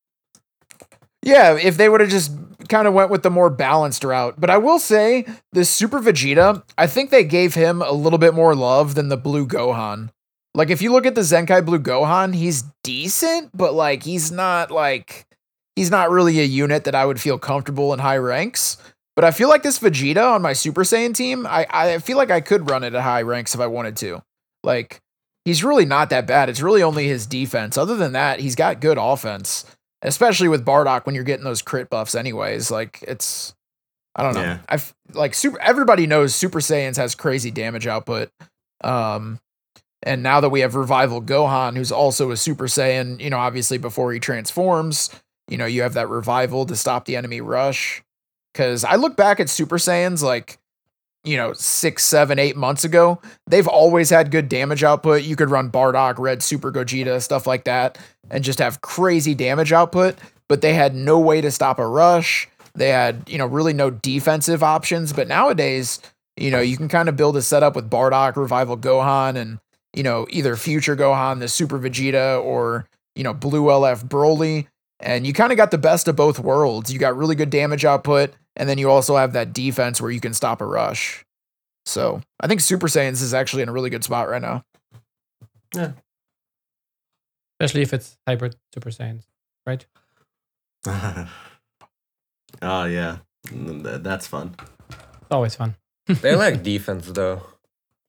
Yeah, 1.25 1.57
if 1.57 1.79
they 1.79 1.89
would 1.89 2.03
have 2.03 2.11
just 2.11 2.33
kind 2.69 2.87
of 2.87 2.93
went 2.95 3.11
with 3.11 3.23
the 3.23 3.31
more 3.31 3.49
balanced 3.49 4.05
route. 4.05 4.39
But 4.39 4.51
I 4.51 4.59
will 4.59 4.79
say, 4.79 5.27
this 5.53 5.71
Super 5.71 6.01
Vegeta, 6.01 6.63
I 6.77 6.87
think 6.87 7.11
they 7.11 7.25
gave 7.25 7.55
him 7.55 7.81
a 7.83 7.93
little 7.93 8.19
bit 8.19 8.35
more 8.35 8.55
love 8.55 8.95
than 8.95 9.09
the 9.09 9.17
Blue 9.17 9.47
Gohan. 9.47 10.11
Like, 10.55 10.71
if 10.71 10.83
you 10.83 10.93
look 10.93 11.07
at 11.07 11.15
the 11.15 11.23
Zenkai 11.23 11.65
Blue 11.65 11.79
Gohan, 11.81 12.35
he's 12.35 12.63
decent, 12.83 13.51
but 13.55 13.75
like, 13.75 14.03
he's 14.03 14.31
not 14.31 14.71
like, 14.71 15.27
he's 15.75 15.91
not 15.91 16.11
really 16.11 16.41
a 16.41 16.45
unit 16.45 16.85
that 16.85 16.95
I 16.95 17.07
would 17.07 17.21
feel 17.21 17.39
comfortable 17.39 17.93
in 17.93 17.99
high 17.99 18.19
ranks. 18.19 18.77
But 19.17 19.25
I 19.25 19.31
feel 19.31 19.49
like 19.49 19.63
this 19.63 19.79
Vegeta 19.79 20.35
on 20.35 20.43
my 20.43 20.53
Super 20.53 20.83
Saiyan 20.83 21.15
team, 21.15 21.47
I, 21.47 21.67
I 21.71 21.99
feel 21.99 22.19
like 22.19 22.31
I 22.31 22.41
could 22.41 22.69
run 22.69 22.85
it 22.85 22.95
at 22.95 23.03
high 23.03 23.23
ranks 23.23 23.55
if 23.55 23.61
I 23.61 23.67
wanted 23.67 23.97
to. 23.99 24.23
Like, 24.63 25.01
he's 25.45 25.65
really 25.65 25.87
not 25.87 26.11
that 26.11 26.27
bad. 26.27 26.49
It's 26.49 26.61
really 26.61 26.83
only 26.83 27.07
his 27.07 27.27
defense. 27.27 27.79
Other 27.79 27.97
than 27.97 28.13
that, 28.13 28.41
he's 28.41 28.55
got 28.55 28.81
good 28.81 28.99
offense 28.99 29.65
especially 30.05 30.49
with 30.49 30.65
Bardock 30.65 31.07
when 31.07 31.15
you're 31.15 31.25
getting 31.25 31.45
those 31.45 31.63
crit 31.63 31.91
buffs 31.91 32.15
anyways 32.15 32.71
like 32.71 33.03
it's 33.03 33.55
I 34.17 34.23
don't 34.23 34.35
know. 34.35 34.43
Yeah. 34.43 34.59
I 34.69 34.79
like 35.13 35.35
super 35.35 35.61
everybody 35.61 36.07
knows 36.07 36.35
Super 36.35 36.61
Saiyans 36.61 36.97
has 36.97 37.17
crazy 37.17 37.51
damage 37.51 37.87
output. 37.87 38.31
Um 38.85 39.41
and 40.05 40.23
now 40.23 40.41
that 40.41 40.51
we 40.51 40.61
have 40.61 40.75
Revival 40.77 41.23
Gohan 41.23 41.77
who's 41.77 41.91
also 41.91 42.31
a 42.31 42.37
Super 42.37 42.67
Saiyan, 42.67 43.21
you 43.21 43.31
know, 43.31 43.39
obviously 43.39 43.79
before 43.79 44.13
he 44.13 44.21
transforms, 44.21 45.11
you 45.49 45.57
know, 45.57 45.67
you 45.67 45.83
have 45.83 45.95
that 45.95 46.09
revival 46.09 46.67
to 46.67 46.77
stop 46.77 47.07
the 47.07 47.17
enemy 47.17 47.41
rush. 47.41 48.03
Cuz 48.53 48.85
I 48.85 48.95
look 48.97 49.17
back 49.17 49.41
at 49.41 49.49
Super 49.49 49.79
Saiyans 49.79 50.23
like 50.23 50.59
you 51.25 51.37
know, 51.37 51.53
six, 51.55 52.05
seven, 52.05 52.39
eight 52.39 52.57
months 52.57 52.85
ago, 52.85 53.21
they've 53.47 53.67
always 53.67 54.11
had 54.11 54.31
good 54.31 54.49
damage 54.49 54.85
output. 54.85 55.23
You 55.23 55.37
could 55.37 55.51
run 55.51 55.71
Bardock, 55.71 56.19
Red 56.19 56.43
Super 56.43 56.71
Gogeta, 56.71 57.21
stuff 57.23 57.47
like 57.47 57.65
that, 57.65 57.99
and 58.31 58.45
just 58.45 58.59
have 58.59 58.83
crazy 58.83 59.35
damage 59.35 59.73
output, 59.73 60.17
but 60.49 60.61
they 60.61 60.75
had 60.75 60.95
no 60.95 61.19
way 61.19 61.41
to 61.41 61.51
stop 61.51 61.79
a 61.79 61.87
rush. 61.87 62.49
They 62.75 62.91
had, 62.91 63.29
you 63.29 63.39
know, 63.39 63.47
really 63.47 63.73
no 63.73 63.91
defensive 63.91 64.63
options. 64.63 65.13
But 65.13 65.29
nowadays, 65.29 66.01
you 66.37 66.51
know, 66.51 66.61
you 66.61 66.77
can 66.77 66.89
kind 66.89 67.09
of 67.09 67.17
build 67.17 67.37
a 67.37 67.43
setup 67.43 67.77
with 67.77 67.89
Bardock, 67.89 68.37
Revival 68.37 68.77
Gohan, 68.77 69.37
and, 69.37 69.61
you 69.95 70.03
know, 70.03 70.27
either 70.31 70.57
Future 70.57 70.97
Gohan, 70.97 71.39
the 71.39 71.49
Super 71.49 71.79
Vegeta, 71.79 72.43
or, 72.43 72.87
you 73.15 73.23
know, 73.23 73.33
Blue 73.33 73.65
LF 73.65 74.09
Broly. 74.09 74.67
And 75.05 75.27
you 75.27 75.33
kind 75.35 75.53
of 75.53 75.59
got 75.59 75.71
the 75.71 75.79
best 75.79 76.09
of 76.09 76.17
both 76.17 76.39
worlds. 76.41 76.91
You 76.93 76.99
got 76.99 77.17
really 77.17 77.35
good 77.35 77.51
damage 77.51 77.85
output, 77.85 78.33
and 78.57 78.69
then 78.69 78.79
you 78.79 78.91
also 78.91 79.17
have 79.17 79.35
that 79.35 79.53
defense 79.53 80.01
where 80.01 80.11
you 80.11 80.19
can 80.19 80.33
stop 80.33 80.63
a 80.63 80.67
rush. 80.67 81.25
So 81.85 82.23
I 82.41 82.49
think 82.49 82.61
Super 82.61 82.87
Saiyans 82.89 83.23
is 83.23 83.35
actually 83.35 83.63
in 83.63 83.69
a 83.69 83.73
really 83.73 83.91
good 83.91 84.03
spot 84.03 84.31
right 84.31 84.41
now. 84.41 84.65
Yeah. 85.75 85.93
Especially 87.61 87.83
if 87.83 87.93
it's 87.93 88.17
hybrid 88.27 88.57
Super 88.73 88.89
Saiyans, 88.91 89.25
right? 89.67 89.85
oh 92.63 92.85
yeah, 92.85 93.19
Mm, 93.49 94.03
that's 94.03 94.27
fun. 94.27 94.55
It's 94.89 95.31
always 95.31 95.55
fun. 95.55 95.77
They 96.07 96.35
like 96.35 96.63
defense 96.63 97.07
though. 97.09 97.43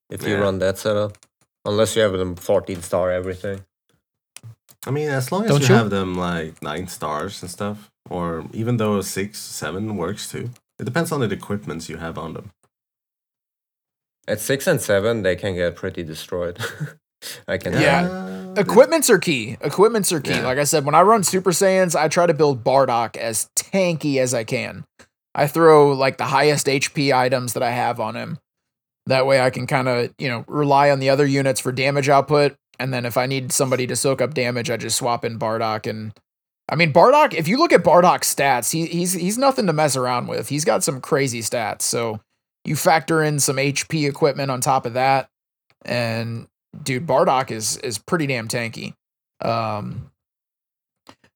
If 0.09 0.25
you 0.27 0.37
run 0.37 0.59
that 0.59 0.77
setup, 0.77 1.17
unless 1.65 1.95
you 1.95 2.01
have 2.03 2.13
them 2.13 2.35
14 2.35 2.81
star 2.81 3.11
everything. 3.11 3.65
I 4.85 4.91
mean, 4.91 5.09
as 5.09 5.31
long 5.31 5.45
as 5.45 5.51
Don't 5.51 5.61
you, 5.61 5.69
you? 5.69 5.75
have 5.75 5.89
them 5.89 6.15
like 6.15 6.61
nine 6.61 6.87
stars 6.87 7.41
and 7.41 7.49
stuff, 7.49 7.89
or 8.09 8.45
even 8.53 8.77
though 8.77 9.01
six, 9.01 9.39
seven 9.39 9.97
works 9.97 10.29
too. 10.29 10.51
It 10.79 10.83
depends 10.83 11.11
on 11.11 11.21
the 11.21 11.31
equipments 11.31 11.89
you 11.89 11.97
have 11.97 12.17
on 12.17 12.33
them. 12.33 12.51
At 14.27 14.39
six 14.39 14.67
and 14.67 14.81
seven, 14.81 15.21
they 15.21 15.35
can 15.35 15.55
get 15.55 15.75
pretty 15.75 16.03
destroyed. 16.03 16.59
I 17.47 17.57
can. 17.57 17.73
Yeah. 17.73 18.07
tell. 18.07 18.59
Equipments 18.59 19.09
are 19.09 19.17
key. 19.17 19.57
Equipments 19.61 20.11
are 20.11 20.19
key. 20.21 20.31
Yeah. 20.31 20.45
Like 20.45 20.57
I 20.57 20.63
said, 20.63 20.85
when 20.85 20.95
I 20.95 21.01
run 21.01 21.23
Super 21.23 21.51
Saiyans, 21.51 21.95
I 21.95 22.07
try 22.07 22.25
to 22.25 22.33
build 22.33 22.63
Bardock 22.63 23.17
as 23.17 23.49
tanky 23.55 24.17
as 24.17 24.33
I 24.33 24.43
can. 24.43 24.85
I 25.33 25.47
throw 25.47 25.91
like 25.91 26.17
the 26.17 26.25
highest 26.25 26.67
HP 26.67 27.13
items 27.13 27.53
that 27.53 27.63
I 27.63 27.71
have 27.71 27.99
on 27.99 28.15
him. 28.15 28.39
That 29.07 29.25
way 29.27 29.39
I 29.41 29.49
can 29.49 29.67
kind 29.67 29.87
of, 29.87 30.13
you 30.17 30.29
know, 30.29 30.45
rely 30.47 30.89
on 30.89 30.99
the 30.99 31.09
other 31.09 31.25
units 31.25 31.59
for 31.59 31.71
damage 31.71 32.09
output. 32.09 32.55
And 32.79 32.93
then 32.93 33.05
if 33.05 33.17
I 33.17 33.25
need 33.25 33.51
somebody 33.51 33.87
to 33.87 33.95
soak 33.95 34.21
up 34.21 34.33
damage, 34.33 34.69
I 34.69 34.77
just 34.77 34.97
swap 34.97 35.23
in 35.23 35.39
Bardock. 35.39 35.87
And 35.89 36.13
I 36.69 36.75
mean, 36.75 36.91
Bardock, 36.91 37.33
if 37.33 37.47
you 37.47 37.57
look 37.57 37.73
at 37.73 37.83
Bardock's 37.83 38.33
stats, 38.33 38.71
he, 38.71 38.85
he's 38.85 39.13
he's 39.13 39.37
nothing 39.37 39.67
to 39.67 39.73
mess 39.73 39.95
around 39.95 40.27
with. 40.27 40.49
He's 40.49 40.65
got 40.65 40.83
some 40.83 41.01
crazy 41.01 41.41
stats. 41.41 41.83
So 41.83 42.19
you 42.65 42.75
factor 42.75 43.23
in 43.23 43.39
some 43.39 43.57
HP 43.57 44.07
equipment 44.07 44.51
on 44.51 44.61
top 44.61 44.85
of 44.85 44.93
that. 44.93 45.29
And 45.83 46.47
dude, 46.83 47.07
Bardock 47.07 47.51
is 47.51 47.77
is 47.77 47.97
pretty 47.97 48.27
damn 48.27 48.47
tanky. 48.47 48.93
Um, 49.41 50.11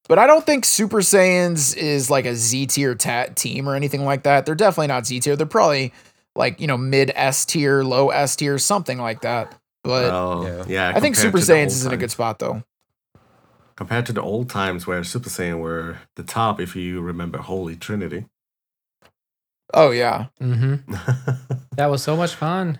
but 0.07 0.17
I 0.17 0.25
don't 0.25 0.45
think 0.45 0.65
Super 0.65 1.01
Saiyans 1.01 1.77
is 1.77 2.09
like 2.09 2.25
a 2.25 2.35
Z 2.35 2.67
tier 2.67 2.95
tat 2.95 3.35
team 3.35 3.69
or 3.69 3.75
anything 3.75 4.03
like 4.03 4.23
that. 4.23 4.45
They're 4.45 4.55
definitely 4.55 4.87
not 4.87 5.05
Z 5.05 5.19
tier. 5.19 5.35
They're 5.35 5.45
probably 5.45 5.93
like 6.35 6.59
you 6.59 6.67
know 6.67 6.77
mid 6.77 7.11
S 7.15 7.45
tier, 7.45 7.83
low 7.83 8.09
S 8.09 8.35
tier, 8.35 8.57
something 8.57 8.97
like 8.97 9.21
that. 9.21 9.55
But 9.83 10.11
oh, 10.11 10.45
Yeah. 10.45 10.65
yeah. 10.67 10.93
I 10.95 10.99
think 10.99 11.15
Super 11.15 11.39
to 11.39 11.43
Saiyans 11.43 11.67
is 11.67 11.85
in 11.85 11.93
a 11.93 11.97
good 11.97 12.11
spot 12.11 12.39
though. 12.39 12.63
compared 13.75 14.05
to 14.07 14.13
the 14.13 14.21
old 14.21 14.49
times 14.49 14.85
where 14.85 15.03
Super 15.03 15.29
Saiyan 15.29 15.59
were 15.59 15.97
the 16.15 16.23
top. 16.23 16.59
If 16.59 16.75
you 16.75 17.01
remember 17.01 17.37
Holy 17.39 17.75
Trinity. 17.75 18.25
Oh 19.73 19.91
yeah, 19.91 20.27
Mm-hmm. 20.41 20.93
That 21.77 21.89
was 21.89 22.01
so 22.03 22.17
much 22.17 22.33
fun 22.35 22.79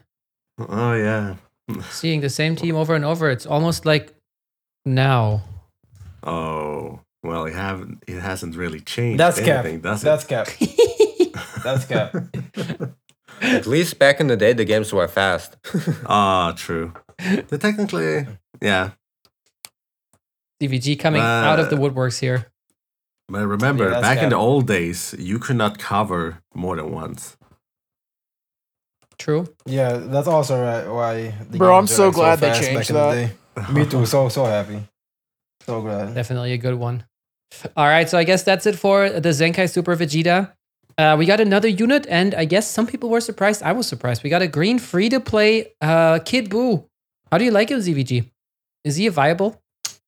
oh 0.57 0.93
yeah. 0.93 1.35
seeing 1.89 2.19
the 2.21 2.29
same 2.29 2.55
team 2.55 2.75
over 2.75 2.95
and 2.95 3.05
over. 3.05 3.29
It's 3.29 3.45
almost 3.45 3.85
like 3.85 4.13
now. 4.85 5.43
Oh 6.23 6.99
well, 7.23 7.45
it 7.45 7.53
haven't. 7.53 8.03
It 8.07 8.19
hasn't 8.19 8.55
really 8.55 8.79
changed. 8.81 9.19
That's 9.19 9.39
cap. 9.39 9.63
anything, 9.65 9.81
does 9.81 10.01
That's 10.01 10.25
it? 10.25 10.27
cap. 10.27 10.47
That's 11.63 11.85
cap. 11.85 12.13
At 13.41 13.65
least 13.67 13.99
back 13.99 14.19
in 14.19 14.27
the 14.27 14.37
day, 14.37 14.53
the 14.53 14.65
games 14.65 14.91
were 14.93 15.07
fast. 15.07 15.57
Ah, 16.05 16.53
true. 16.55 16.93
They 17.17 17.57
technically, 17.57 18.27
yeah. 18.61 18.91
CVG 20.61 20.99
coming 20.99 21.21
out 21.21 21.59
of 21.59 21.69
the 21.69 21.75
Uh, 21.75 21.79
woodworks 21.79 22.19
here. 22.19 22.47
But 23.27 23.45
remember, 23.47 23.85
Yeah, 23.85 23.89
that's 23.91 24.01
back 24.01 24.23
in 24.23 24.29
the 24.29 24.35
old 24.35 24.67
days, 24.67 25.15
you 25.17 25.39
could 25.39 25.55
not 25.55 25.77
cover 25.77 26.41
more 26.53 26.75
than 26.75 26.91
once. 26.91 27.37
True. 29.17 29.47
Yeah, 29.65 29.97
that's 29.97 30.27
also 30.27 30.61
right. 30.61 30.87
Why? 30.87 31.33
the 31.49 31.57
Bro, 31.57 31.75
I'm 31.75 31.81
games 31.83 31.91
are, 31.91 31.95
so 31.95 32.05
like, 32.07 32.15
glad 32.15 32.39
they 32.39 32.59
changed 32.59 32.89
in 32.89 32.95
the 32.95 33.31
that. 33.55 33.69
Me 33.73 33.85
too. 33.85 34.05
So 34.05 34.29
so 34.29 34.45
happy. 34.45 34.81
So 35.65 35.81
glad. 35.81 36.15
Definitely 36.15 36.53
a 36.53 36.57
good 36.57 36.75
one. 36.75 37.03
All 37.75 37.85
right, 37.87 38.07
so 38.09 38.17
I 38.17 38.23
guess 38.23 38.43
that's 38.43 38.65
it 38.65 38.77
for 38.77 39.09
the 39.09 39.29
Zenkai 39.29 39.69
Super 39.69 39.95
Vegeta. 39.95 40.53
Uh, 40.99 41.15
we 41.15 41.25
got 41.25 41.39
another 41.39 41.69
unit, 41.69 42.05
and 42.09 42.35
I 42.35 42.43
guess 42.43 42.67
some 42.67 42.85
people 42.85 43.09
were 43.09 43.21
surprised. 43.21 43.63
I 43.63 43.71
was 43.71 43.87
surprised. 43.87 44.21
We 44.21 44.29
got 44.29 44.41
a 44.41 44.49
green 44.49 44.79
free 44.79 45.07
to 45.07 45.21
play 45.21 45.71
uh, 45.79 46.19
Kid 46.19 46.49
Buu. 46.49 46.83
How 47.31 47.37
do 47.37 47.45
you 47.45 47.51
like 47.51 47.69
him, 47.71 47.79
ZVG? 47.79 48.29
Is 48.83 48.97
he 48.97 49.07
viable? 49.07 49.61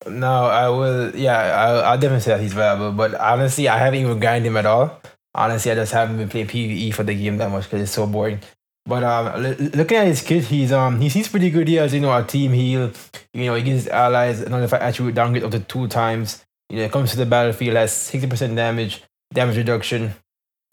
No, 0.06 0.48
I 0.48 0.68
will. 0.68 1.16
Yeah, 1.16 1.38
I, 1.38 1.92
I'll 1.92 1.98
definitely 1.98 2.20
say 2.20 2.32
that 2.32 2.42
he's 2.42 2.52
viable. 2.52 2.92
But 2.92 3.16
honestly, 3.16 3.70
I 3.70 3.78
haven't 3.78 4.02
even 4.02 4.20
grinded 4.20 4.48
him 4.48 4.58
at 4.58 4.66
all. 4.66 5.02
Honestly, 5.34 5.72
I 5.72 5.76
just 5.76 5.94
haven't 5.94 6.18
been 6.18 6.28
playing 6.28 6.48
PVE 6.48 6.94
for 6.94 7.04
the 7.04 7.16
game 7.16 7.38
that 7.38 7.50
much 7.50 7.64
because 7.64 7.84
it's 7.84 7.94
so 7.94 8.06
boring. 8.06 8.42
But 8.86 9.06
um, 9.06 9.46
l- 9.46 9.70
looking 9.74 9.96
at 9.96 10.08
his 10.08 10.22
kit, 10.22 10.44
he's 10.44 10.74
um 10.74 11.00
he 11.00 11.08
seems 11.08 11.30
pretty 11.30 11.52
good. 11.52 11.70
He 11.70 11.76
has 11.76 11.94
you 11.94 12.02
know 12.02 12.18
a 12.18 12.24
team 12.24 12.52
heal. 12.52 12.92
You 13.34 13.46
know 13.46 13.56
he 13.56 13.64
gives 13.64 13.84
his 13.84 13.88
allies 13.88 14.44
fight 14.44 14.82
attribute 14.82 15.16
downgrade 15.16 15.46
up 15.46 15.52
to 15.52 15.62
two 15.62 15.88
times. 15.88 16.44
You 16.70 16.80
know, 16.80 16.84
it 16.84 16.92
comes 16.92 17.12
to 17.12 17.18
the 17.18 17.26
battlefield 17.26 17.78
has 17.78 17.94
sixty 17.94 18.28
percent 18.28 18.58
damage, 18.58 19.04
damage 19.34 19.56
reduction. 19.56 20.16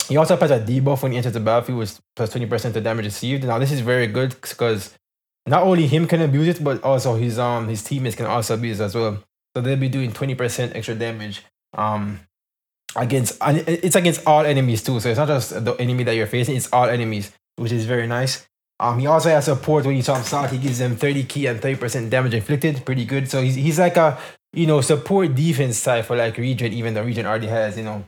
He 0.09 0.17
also 0.17 0.37
has 0.37 0.51
a 0.51 0.59
debuff 0.59 1.03
when 1.03 1.13
he 1.13 1.19
enters 1.19 1.35
the 1.35 1.41
battlefield, 1.41 1.79
which 1.79 1.93
plus 2.17 2.31
twenty 2.31 2.47
percent 2.47 2.77
of 2.77 2.83
damage 2.83 3.05
received. 3.05 3.45
Now 3.45 3.59
this 3.59 3.73
is 3.73 3.81
very 3.81 4.07
good 4.07 4.31
because 4.31 4.97
not 5.47 5.63
only 5.63 5.87
him 5.87 6.07
can 6.07 6.23
abuse 6.23 6.49
it, 6.49 6.65
but 6.65 6.83
also 6.83 7.15
his 7.17 7.39
um 7.39 7.69
his 7.69 7.83
teammates 7.83 8.17
can 8.17 8.27
also 8.27 8.55
abuse 8.55 8.81
it 8.81 8.85
as 8.85 8.95
well. 8.95 9.23
So 9.55 9.63
they'll 9.63 9.77
be 9.77 9.89
doing 9.89 10.13
twenty 10.13 10.35
percent 10.35 10.75
extra 10.75 10.95
damage. 10.95 11.45
Um, 11.77 12.21
against 12.97 13.37
and 13.43 13.59
it's 13.69 13.97
against 13.97 14.27
all 14.27 14.45
enemies 14.45 14.83
too. 14.83 15.01
So 15.01 15.11
it's 15.11 15.19
not 15.19 15.29
just 15.29 15.65
the 15.65 15.75
enemy 15.75 16.05
that 16.05 16.15
you're 16.15 16.27
facing; 16.27 16.57
it's 16.57 16.73
all 16.73 16.89
enemies, 16.89 17.33
which 17.57 17.73
is 17.73 17.85
very 17.85 18.07
nice. 18.07 18.47
Um, 18.81 18.99
he 18.99 19.07
also 19.07 19.29
has 19.31 19.47
support 19.47 19.85
when 19.85 19.97
you 19.97 20.03
top 20.03 20.33
out. 20.33 20.51
He 20.51 20.59
gives 20.59 20.79
them 20.79 20.97
thirty 20.97 21.25
ki 21.25 21.47
and 21.47 21.61
thirty 21.61 21.77
percent 21.77 22.11
damage 22.11 22.35
inflicted. 22.35 22.85
Pretty 22.85 23.05
good. 23.05 23.29
So 23.29 23.43
he's 23.43 23.57
he's 23.57 23.79
like 23.79 23.97
a 23.97 24.19
you 24.53 24.67
know 24.67 24.81
support 24.81 25.35
defense 25.35 25.83
type 25.83 26.07
for 26.07 26.17
like 26.17 26.39
regen, 26.39 26.73
even 26.73 26.95
the 26.95 27.03
regen 27.03 27.27
already 27.27 27.49
has 27.49 27.77
you 27.77 27.85
know 27.85 28.05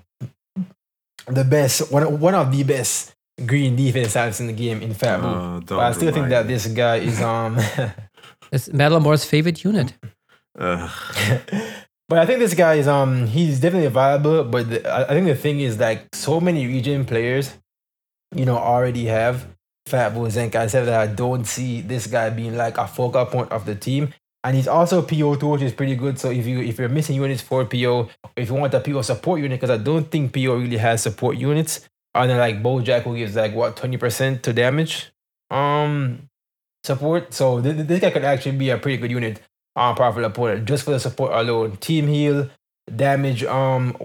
the 1.26 1.44
best 1.44 1.90
one 1.92 2.18
one 2.20 2.35
of 2.35 2.50
the 2.52 2.62
best 2.64 3.14
green 3.46 3.76
defense 3.76 4.12
types 4.12 4.40
in 4.40 4.46
the 4.46 4.52
game 4.52 4.83
in 4.83 4.92
Fat 4.94 5.20
Buu. 5.20 5.24
Oh, 5.24 5.61
But 5.66 5.78
I 5.80 5.92
still 5.92 6.12
think 6.12 6.28
that 6.28 6.46
me. 6.46 6.54
this 6.54 6.66
guy 6.66 6.96
is 6.96 7.20
um. 7.33 7.59
It's 8.52 8.68
Metalmore's 8.68 9.24
favorite 9.24 9.62
unit. 9.64 9.94
Ugh. 10.59 10.90
But 12.11 12.18
I 12.18 12.26
think 12.26 12.40
this 12.40 12.54
guy 12.54 12.74
is 12.74 12.88
um 12.88 13.28
he's 13.28 13.61
definitely 13.61 13.88
viable. 13.88 14.42
But 14.42 14.68
the, 14.68 14.78
I 14.90 15.04
I 15.04 15.09
think 15.14 15.26
the 15.28 15.37
thing 15.37 15.61
is 15.61 15.78
like 15.78 16.09
so 16.12 16.40
many 16.40 16.66
regen 16.66 17.04
players, 17.04 17.54
you 18.35 18.44
know, 18.44 18.59
already 18.59 19.06
have 19.06 19.46
Fatbull 19.88 20.26
Zenkai 20.26 20.68
said 20.68 20.87
that 20.87 21.00
I 21.00 21.06
don't 21.06 21.44
see 21.46 21.80
this 21.83 22.09
guy 22.09 22.30
being 22.30 22.56
like 22.56 22.78
a 22.78 22.88
focal 22.88 23.26
point 23.26 23.52
of 23.52 23.64
the 23.64 23.76
team. 23.76 24.12
And 24.42 24.57
he's 24.57 24.68
also 24.68 25.03
PO 25.03 25.37
too, 25.37 25.48
which 25.48 25.62
is 25.62 25.72
pretty 25.72 25.96
good. 25.96 26.18
So 26.18 26.31
if 26.31 26.46
you 26.46 26.61
if 26.61 26.79
you're 26.79 26.88
missing 26.88 27.16
units 27.16 27.42
for 27.42 27.64
PO, 27.64 28.09
if 28.37 28.48
you 28.48 28.55
want 28.55 28.72
a 28.74 28.81
PO 28.81 29.03
support 29.03 29.40
unit, 29.40 29.61
because 29.61 29.79
I 29.79 29.83
don't 29.83 30.11
think 30.11 30.33
PO 30.33 30.57
really 30.57 30.79
has 30.79 31.03
support 31.03 31.37
units, 31.37 31.87
And 32.14 32.31
than 32.31 32.38
like 32.38 32.62
Bojack 32.62 33.03
who 33.03 33.16
gives 33.16 33.37
like 33.37 33.55
what 33.55 33.76
twenty 33.76 33.96
percent 33.98 34.42
to 34.44 34.53
damage 34.53 35.11
um 35.50 36.29
support. 36.85 37.35
So 37.35 37.61
th- 37.61 37.76
th- 37.76 37.87
this 37.87 38.00
guy 38.00 38.11
could 38.11 38.24
actually 38.24 38.57
be 38.57 38.70
a 38.70 38.79
pretty 38.79 38.96
good 38.96 39.11
unit 39.11 39.40
on 39.76 39.94
powerful 39.94 40.24
opponent 40.24 40.64
just 40.66 40.85
for 40.85 40.92
the 40.92 41.00
support 41.00 41.33
alone. 41.33 41.76
Team 41.76 42.07
heal, 42.09 42.48
damage 42.94 43.44
um 43.44 43.96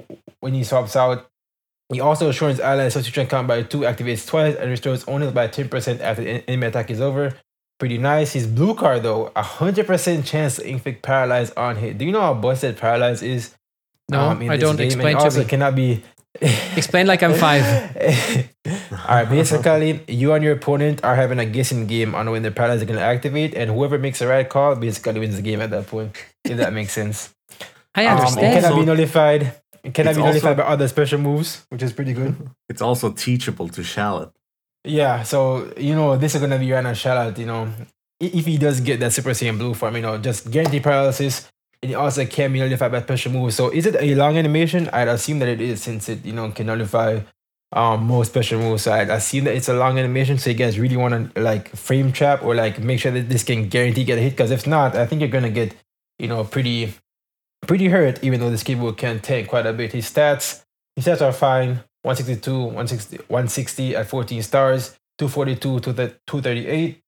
when 0.41 0.53
he 0.53 0.63
swaps 0.63 0.95
out. 0.95 1.27
He 1.93 1.99
also 1.99 2.29
assures 2.29 2.59
allies 2.59 2.93
substitution 2.93 3.27
count 3.27 3.47
by 3.47 3.61
two, 3.61 3.81
activates 3.81 4.27
twice, 4.27 4.55
and 4.55 4.69
restores 4.71 5.05
only 5.07 5.29
by 5.29 5.47
10% 5.47 5.99
after 6.01 6.23
the 6.23 6.43
enemy 6.49 6.65
attack 6.67 6.89
is 6.89 6.99
over. 6.99 7.35
Pretty 7.79 7.97
nice. 7.97 8.33
His 8.33 8.47
blue 8.47 8.73
card 8.75 9.03
though, 9.03 9.31
a 9.35 9.41
hundred 9.43 9.85
percent 9.87 10.25
chance 10.25 10.55
to 10.57 10.67
inflict 10.67 11.01
paralyze 11.03 11.51
on 11.51 11.75
hit. 11.75 11.97
Do 11.97 12.05
you 12.05 12.11
know 12.11 12.21
how 12.21 12.33
busted 12.33 12.77
paralyze 12.77 13.21
is? 13.21 13.53
No, 14.09 14.19
um, 14.21 14.41
in 14.41 14.49
I 14.49 14.57
don't. 14.57 14.75
game? 14.77 14.83
And 14.85 14.93
Explain 14.93 15.15
to 15.17 15.23
also 15.23 15.39
me. 15.39 15.45
cannot 15.45 15.75
be 15.75 16.03
Explain 16.75 17.07
like 17.07 17.23
I'm 17.23 17.33
five. 17.33 17.63
All 18.91 19.15
right, 19.15 19.29
basically, 19.29 20.01
you 20.07 20.33
and 20.33 20.43
your 20.43 20.53
opponent 20.53 21.03
are 21.03 21.15
having 21.15 21.39
a 21.39 21.45
guessing 21.45 21.87
game 21.87 22.13
on 22.13 22.29
when 22.29 22.43
the 22.43 22.51
paralyze 22.51 22.81
is 22.81 22.87
going 22.87 22.99
to 22.99 23.05
activate, 23.05 23.53
and 23.55 23.71
whoever 23.71 23.97
makes 23.97 24.19
the 24.19 24.27
right 24.27 24.47
call 24.47 24.75
basically 24.75 25.19
wins 25.19 25.35
the 25.37 25.41
game 25.41 25.61
at 25.61 25.69
that 25.69 25.87
point. 25.87 26.15
If 26.43 26.57
that 26.57 26.73
makes 26.73 26.91
sense. 26.93 27.33
I 27.95 28.05
Um, 28.05 28.17
it 28.17 28.19
understand. 28.19 28.53
cannot 28.53 28.71
Also- 28.71 28.79
be 28.81 28.85
nullified. 28.85 29.53
It 29.83 29.93
cannot 29.93 30.15
be 30.15 30.21
nullified 30.21 30.59
also- 30.59 30.63
by 30.63 30.73
other 30.73 30.87
special 30.89 31.19
moves, 31.19 31.65
which 31.69 31.81
is 31.83 31.93
pretty 31.93 32.13
good. 32.13 32.35
It's 32.69 32.81
also 32.81 33.11
teachable 33.11 33.69
to 33.69 33.81
Shallot. 33.83 34.31
Yeah, 34.85 35.23
so 35.23 35.73
you 35.77 35.95
know 35.95 36.15
this 36.15 36.35
is 36.35 36.41
gonna 36.41 36.59
be 36.59 36.71
Rana 36.71 36.93
Shallot, 36.93 37.37
you 37.37 37.45
know. 37.45 37.69
If 38.19 38.45
he 38.45 38.57
does 38.57 38.79
get 38.79 38.99
that 39.01 39.11
Super 39.11 39.31
Saiyan 39.31 39.57
Blue 39.57 39.73
form, 39.73 39.95
you 39.95 40.01
know, 40.01 40.17
just 40.17 40.49
guarantee 40.49 40.79
paralysis. 40.79 41.49
And 41.81 41.91
it 41.91 41.95
also 41.95 42.25
can 42.25 42.53
be 42.53 42.59
nullified 42.59 42.91
by 42.91 43.01
special 43.01 43.31
moves. 43.33 43.55
So 43.55 43.69
is 43.69 43.85
it 43.85 43.95
a 43.99 44.15
long 44.15 44.37
animation? 44.37 44.89
I'd 44.93 45.09
assume 45.09 45.39
that 45.39 45.49
it 45.49 45.59
is 45.59 45.81
since 45.81 46.07
it, 46.07 46.23
you 46.25 46.33
know, 46.33 46.49
can 46.51 46.67
nullify 46.67 47.19
um 47.73 48.05
most 48.05 48.29
special 48.29 48.59
moves. 48.59 48.83
So 48.83 48.93
I'd 48.93 49.09
assume 49.09 49.45
that 49.45 49.55
it's 49.55 49.67
a 49.69 49.73
long 49.73 49.97
animation. 49.99 50.37
So 50.37 50.51
you 50.51 50.55
guys 50.55 50.79
really 50.79 50.97
wanna 50.97 51.31
like 51.35 51.75
frame 51.75 52.11
trap 52.11 52.43
or 52.43 52.55
like 52.55 52.79
make 52.79 52.99
sure 52.99 53.11
that 53.11 53.27
this 53.27 53.43
can 53.43 53.67
guarantee 53.67 54.03
get 54.05 54.17
a 54.17 54.21
hit. 54.21 54.31
Because 54.31 54.51
if 54.51 54.65
not, 54.67 54.95
I 54.95 55.05
think 55.05 55.21
you're 55.21 55.29
gonna 55.29 55.49
get, 55.49 55.75
you 56.19 56.27
know, 56.27 56.43
pretty 56.43 56.93
pretty 57.67 57.87
hurt, 57.87 58.23
even 58.23 58.39
though 58.39 58.51
this 58.51 58.63
keyboard 58.63 58.97
can 58.97 59.19
tank 59.19 59.49
quite 59.49 59.65
a 59.65 59.73
bit. 59.73 59.91
His 59.93 60.09
stats, 60.09 60.63
his 60.95 61.05
stats 61.05 61.21
are 61.21 61.33
fine. 61.33 61.83
162, 62.05 62.55
160, 62.55 63.17
160 63.27 63.95
at 63.95 64.07
14 64.07 64.43
stars, 64.43 64.95
242, 65.17 65.79
to 65.79 65.91
the 65.91 66.07
238 66.27 67.01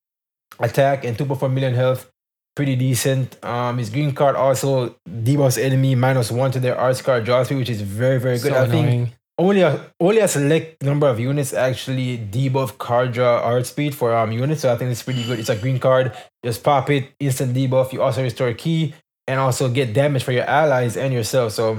attack, 0.59 1.05
and 1.05 1.15
2.4 1.15 1.53
million 1.53 1.75
health. 1.75 2.09
Pretty 2.55 2.75
decent. 2.75 3.37
Um, 3.45 3.77
his 3.77 3.91
green 3.91 4.11
card 4.13 4.35
also 4.35 4.95
debuffs 5.07 5.61
enemy 5.61 5.93
minus 5.93 6.31
one 6.31 6.49
to 6.51 6.59
their 6.59 6.75
arts 6.75 7.03
card 7.03 7.25
draw 7.25 7.43
speed, 7.43 7.57
which 7.57 7.69
is 7.69 7.81
very, 7.81 8.19
very 8.19 8.39
good. 8.39 8.53
so 8.53 8.63
I 8.63 8.67
think 8.67 9.11
only 9.37 9.61
a 9.61 9.91
only 9.99 10.17
a 10.17 10.27
select 10.27 10.81
number 10.81 11.07
of 11.07 11.19
units 11.19 11.53
actually 11.53 12.17
debuff 12.17 12.79
card 12.79 13.11
draw 13.11 13.39
art 13.41 13.67
speed 13.67 13.93
for 13.93 14.15
um 14.15 14.31
units. 14.31 14.61
So 14.61 14.73
I 14.73 14.77
think 14.77 14.89
it's 14.89 15.03
pretty 15.03 15.23
good. 15.23 15.37
It's 15.37 15.49
a 15.49 15.55
green 15.55 15.77
card. 15.77 16.17
Just 16.43 16.63
pop 16.63 16.89
it, 16.89 17.11
instant 17.19 17.55
debuff. 17.55 17.93
You 17.93 18.01
also 18.01 18.23
restore 18.23 18.51
ki 18.53 18.95
and 19.27 19.39
also 19.39 19.69
get 19.69 19.93
damage 19.93 20.23
for 20.23 20.31
your 20.31 20.45
allies 20.45 20.97
and 20.97 21.13
yourself. 21.13 21.53
So 21.53 21.77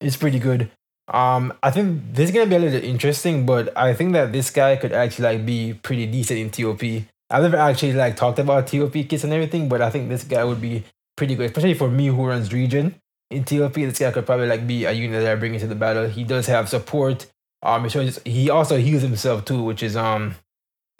it's 0.00 0.16
pretty 0.16 0.40
good. 0.40 0.70
Um, 1.08 1.52
I 1.62 1.70
think 1.70 2.14
this 2.14 2.30
is 2.30 2.34
gonna 2.34 2.50
be 2.50 2.56
a 2.56 2.58
little 2.58 2.82
interesting, 2.82 3.46
but 3.46 3.76
I 3.76 3.94
think 3.94 4.12
that 4.14 4.32
this 4.32 4.50
guy 4.50 4.76
could 4.76 4.92
actually 4.92 5.24
like 5.24 5.46
be 5.46 5.74
pretty 5.74 6.06
decent 6.06 6.40
in 6.40 6.50
TOP. 6.50 6.82
I've 7.30 7.42
never 7.42 7.56
actually 7.56 7.92
like 7.92 8.16
talked 8.16 8.38
about 8.38 8.66
TOP 8.66 8.92
kits 8.92 9.24
and 9.24 9.32
everything, 9.32 9.68
but 9.68 9.80
I 9.80 9.90
think 9.90 10.08
this 10.08 10.24
guy 10.24 10.44
would 10.44 10.60
be 10.60 10.84
pretty 11.16 11.34
good, 11.34 11.46
especially 11.46 11.74
for 11.74 11.88
me 11.88 12.08
who 12.08 12.26
runs 12.26 12.52
regen 12.52 12.96
in 13.30 13.44
TOP. 13.44 13.74
This 13.74 13.98
guy 13.98 14.10
could 14.10 14.26
probably 14.26 14.46
like 14.46 14.66
be 14.66 14.84
a 14.84 14.92
unit 14.92 15.22
that 15.22 15.32
I 15.32 15.34
bring 15.36 15.54
into 15.54 15.66
the 15.66 15.74
battle. 15.74 16.08
He 16.08 16.24
does 16.24 16.46
have 16.46 16.68
support. 16.68 17.26
Um, 17.62 17.88
shows 17.88 18.20
he 18.24 18.50
also 18.50 18.76
heals 18.76 19.02
himself 19.02 19.44
too, 19.44 19.62
which 19.62 19.82
is 19.82 19.96
um 19.96 20.36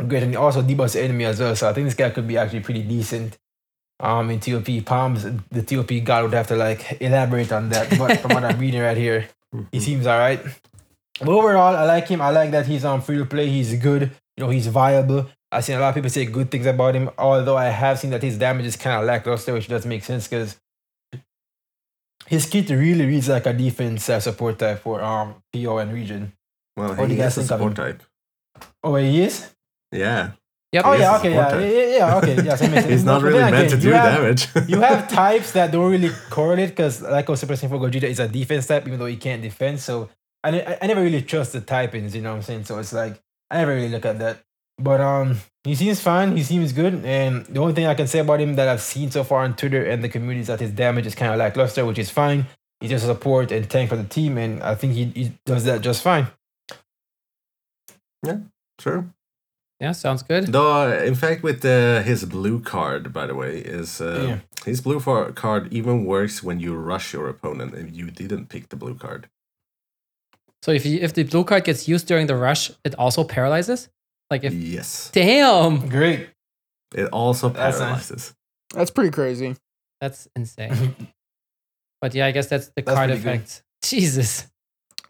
great, 0.07 0.23
and 0.23 0.33
he 0.33 0.37
also 0.37 0.62
debuffs 0.62 0.92
the 0.92 1.03
enemy 1.03 1.25
as 1.25 1.40
well. 1.40 1.55
So 1.57 1.69
I 1.69 1.73
think 1.73 1.87
this 1.87 1.95
guy 1.95 2.11
could 2.11 2.29
be 2.29 2.37
actually 2.37 2.61
pretty 2.61 2.83
decent. 2.83 3.38
Um, 3.99 4.31
in 4.31 4.40
TOP, 4.40 4.85
Palms, 4.85 5.25
the 5.51 5.62
TOP 5.62 6.05
god 6.05 6.25
would 6.25 6.35
have 6.35 6.49
to 6.49 6.57
like 6.57 7.01
elaborate 7.01 7.51
on 7.51 7.71
that, 7.71 7.97
but 7.99 8.21
from 8.21 8.35
what 8.35 8.45
I'm 8.45 8.59
reading 8.61 8.83
right 8.83 8.97
here, 8.97 9.29
he 9.73 9.81
seems 9.81 10.07
all 10.07 10.19
right. 10.19 10.41
But 11.21 11.29
overall, 11.29 11.75
I 11.75 11.85
like 11.85 12.09
him. 12.09 12.21
I 12.21 12.31
like 12.31 12.51
that 12.51 12.67
he's 12.67 12.85
on 12.85 13.01
free 13.01 13.19
to 13.19 13.25
play. 13.25 13.49
He's 13.49 13.75
good. 13.75 14.03
You 14.37 14.45
know, 14.45 14.51
he's 14.51 14.67
viable. 14.67 15.27
I've 15.51 15.65
seen 15.65 15.77
a 15.77 15.81
lot 15.81 15.91
of 15.91 15.95
people 15.95 16.11
say 16.11 16.27
good 16.27 16.51
things 16.51 16.67
about 16.67 16.95
him. 16.95 17.09
Although 17.17 17.57
I 17.57 17.67
have 17.67 17.99
seen 17.99 18.11
that 18.11 18.23
his 18.23 18.37
damage 18.37 18.67
is 18.67 18.77
kind 18.77 19.01
of 19.01 19.07
lackluster, 19.07 19.53
which 19.55 19.69
does 19.69 19.87
make 19.87 20.05
sense 20.05 20.29
because 20.29 20.57
his 22.27 22.47
kit 22.47 22.69
really 22.71 23.07
reads 23.07 23.29
like 23.29 23.47
a 23.47 23.53
defense 23.53 24.09
uh, 24.11 24.21
support 24.21 24.59
type 24.59 24.81
for 24.81 25.01
um 25.03 25.37
PO 25.53 25.79
and 25.79 25.93
regen. 25.93 26.33
Well, 26.77 26.95
What 26.95 27.11
he 27.11 27.19
is 27.19 27.39
a 27.39 27.45
support 27.45 27.77
type. 27.77 28.03
Oh, 28.83 28.97
he 28.97 29.23
is. 29.23 29.55
Yeah. 29.93 30.33
Yep. 30.77 30.85
Oh 30.85 30.93
yeah, 30.93 31.17
okay, 31.17 31.33
yeah, 31.33 31.59
yeah, 31.59 31.67
yeah, 31.67 31.97
yeah, 31.97 32.17
okay, 32.19 32.35
yeah. 32.45 32.55
So 32.57 32.65
it 32.67 32.71
makes 32.71 32.83
sense. 32.83 32.93
He's 32.93 33.05
not 33.05 33.23
really 33.23 33.39
then 33.39 33.53
meant 33.53 33.71
to 33.71 33.79
do 33.79 33.89
you 33.89 33.95
have- 33.95 34.15
damage. 34.21 34.43
you 34.69 34.81
have 34.81 35.09
types 35.09 35.53
that 35.53 35.71
don't 35.73 35.91
really 35.91 36.11
correlate 36.29 36.69
because 36.71 37.01
like 37.01 37.27
Super 37.35 37.55
Saiyan 37.55 37.71
4 37.71 37.79
Gogeta 37.81 38.03
is 38.05 38.21
a 38.21 38.29
defense 38.29 38.67
type 38.67 38.87
even 38.87 38.99
though 38.99 39.07
he 39.07 39.17
can't 39.17 39.41
defend 39.41 39.81
so 39.81 40.11
I, 40.45 40.61
I, 40.61 40.79
I 40.83 40.87
never 40.87 41.01
really 41.03 41.23
trust 41.23 41.55
the 41.55 41.62
typings 41.62 42.15
you 42.15 42.21
know 42.21 42.33
what 42.33 42.37
I'm 42.37 42.43
saying 42.43 42.65
so 42.67 42.79
it's 42.79 42.93
like 42.93 43.15
I 43.51 43.57
never 43.59 43.73
really 43.75 43.89
look 43.89 44.05
at 44.05 44.19
that 44.19 44.43
but 44.77 45.01
um 45.01 45.39
he 45.65 45.75
seems 45.75 45.99
fine 46.03 46.37
he 46.37 46.43
seems 46.43 46.73
good 46.75 46.95
and 47.07 47.47
the 47.47 47.59
only 47.61 47.73
thing 47.73 47.87
I 47.87 47.95
can 47.95 48.07
say 48.07 48.19
about 48.19 48.41
him 48.43 48.57
that 48.57 48.69
I've 48.69 48.83
seen 48.83 49.11
so 49.11 49.25
far 49.25 49.45
on 49.45 49.57
Twitter 49.57 49.83
and 49.83 50.05
the 50.05 50.11
community 50.11 50.41
is 50.41 50.49
that 50.49 50.61
his 50.61 50.73
damage 50.73 51.07
is 51.07 51.15
kind 51.15 51.33
of 51.33 51.39
lackluster 51.39 51.87
which 51.87 51.99
is 51.99 52.11
fine 52.11 52.45
he's 52.81 52.91
just 52.91 53.05
a 53.05 53.09
support 53.09 53.51
and 53.51 53.65
tank 53.71 53.89
for 53.89 53.97
the 53.97 54.05
team 54.05 54.37
and 54.37 54.62
I 54.62 54.75
think 54.75 54.93
he, 54.93 55.05
he 55.07 55.33
does 55.47 55.65
that 55.65 55.81
just 55.81 56.03
fine 56.03 56.27
Yeah, 58.27 58.39
Sure. 58.79 59.07
Yeah, 59.81 59.93
sounds 59.93 60.23
good. 60.23 60.47
Though, 60.47 60.91
in 60.91 61.15
fact, 61.15 61.43
with 61.43 61.62
uh, 61.65 62.03
his 62.03 62.25
blue 62.25 62.61
card, 62.61 63.12
by 63.12 63.27
the 63.27 63.35
way, 63.35 63.59
is 63.59 64.01
uh, 64.01 64.25
Yeah. 64.29 64.39
his 64.65 64.81
blue 64.81 65.01
for- 65.01 65.31
card 65.33 65.71
even 65.73 66.05
works 66.07 66.43
when 66.43 66.61
you 66.61 66.75
rush 66.75 67.12
your 67.12 67.29
opponent 67.29 67.75
if 67.75 67.95
you 67.95 68.11
didn't 68.11 68.49
pick 68.49 68.71
the 68.71 68.77
blue 68.77 68.95
card. 68.95 69.29
So 70.62 70.73
if 70.73 70.87
you, 70.87 70.99
if 71.01 71.12
the 71.12 71.25
blue 71.25 71.45
card 71.45 71.65
gets 71.65 71.87
used 71.87 72.07
during 72.09 72.27
the 72.27 72.37
rush, 72.37 72.71
it 72.85 72.95
also 72.99 73.23
paralyzes. 73.23 73.89
Like 74.31 74.45
if 74.45 74.53
yes, 74.55 75.11
damn, 75.12 75.89
great 75.89 76.31
it 76.95 77.07
also 77.12 77.49
That's 77.51 77.79
nice. 77.79 77.85
paralyzes. 78.09 78.35
That's 78.75 78.91
pretty 78.91 79.11
crazy. 79.11 79.57
that's 80.01 80.27
insane. 80.35 80.97
But 82.03 82.15
yeah, 82.15 82.27
I 82.27 82.31
guess 82.33 82.47
that's 82.49 82.67
the 82.77 82.83
That's 82.83 82.95
card 82.95 83.09
pretty 83.11 83.23
good. 83.23 83.35
effect. 83.37 83.62
Jesus. 83.83 84.47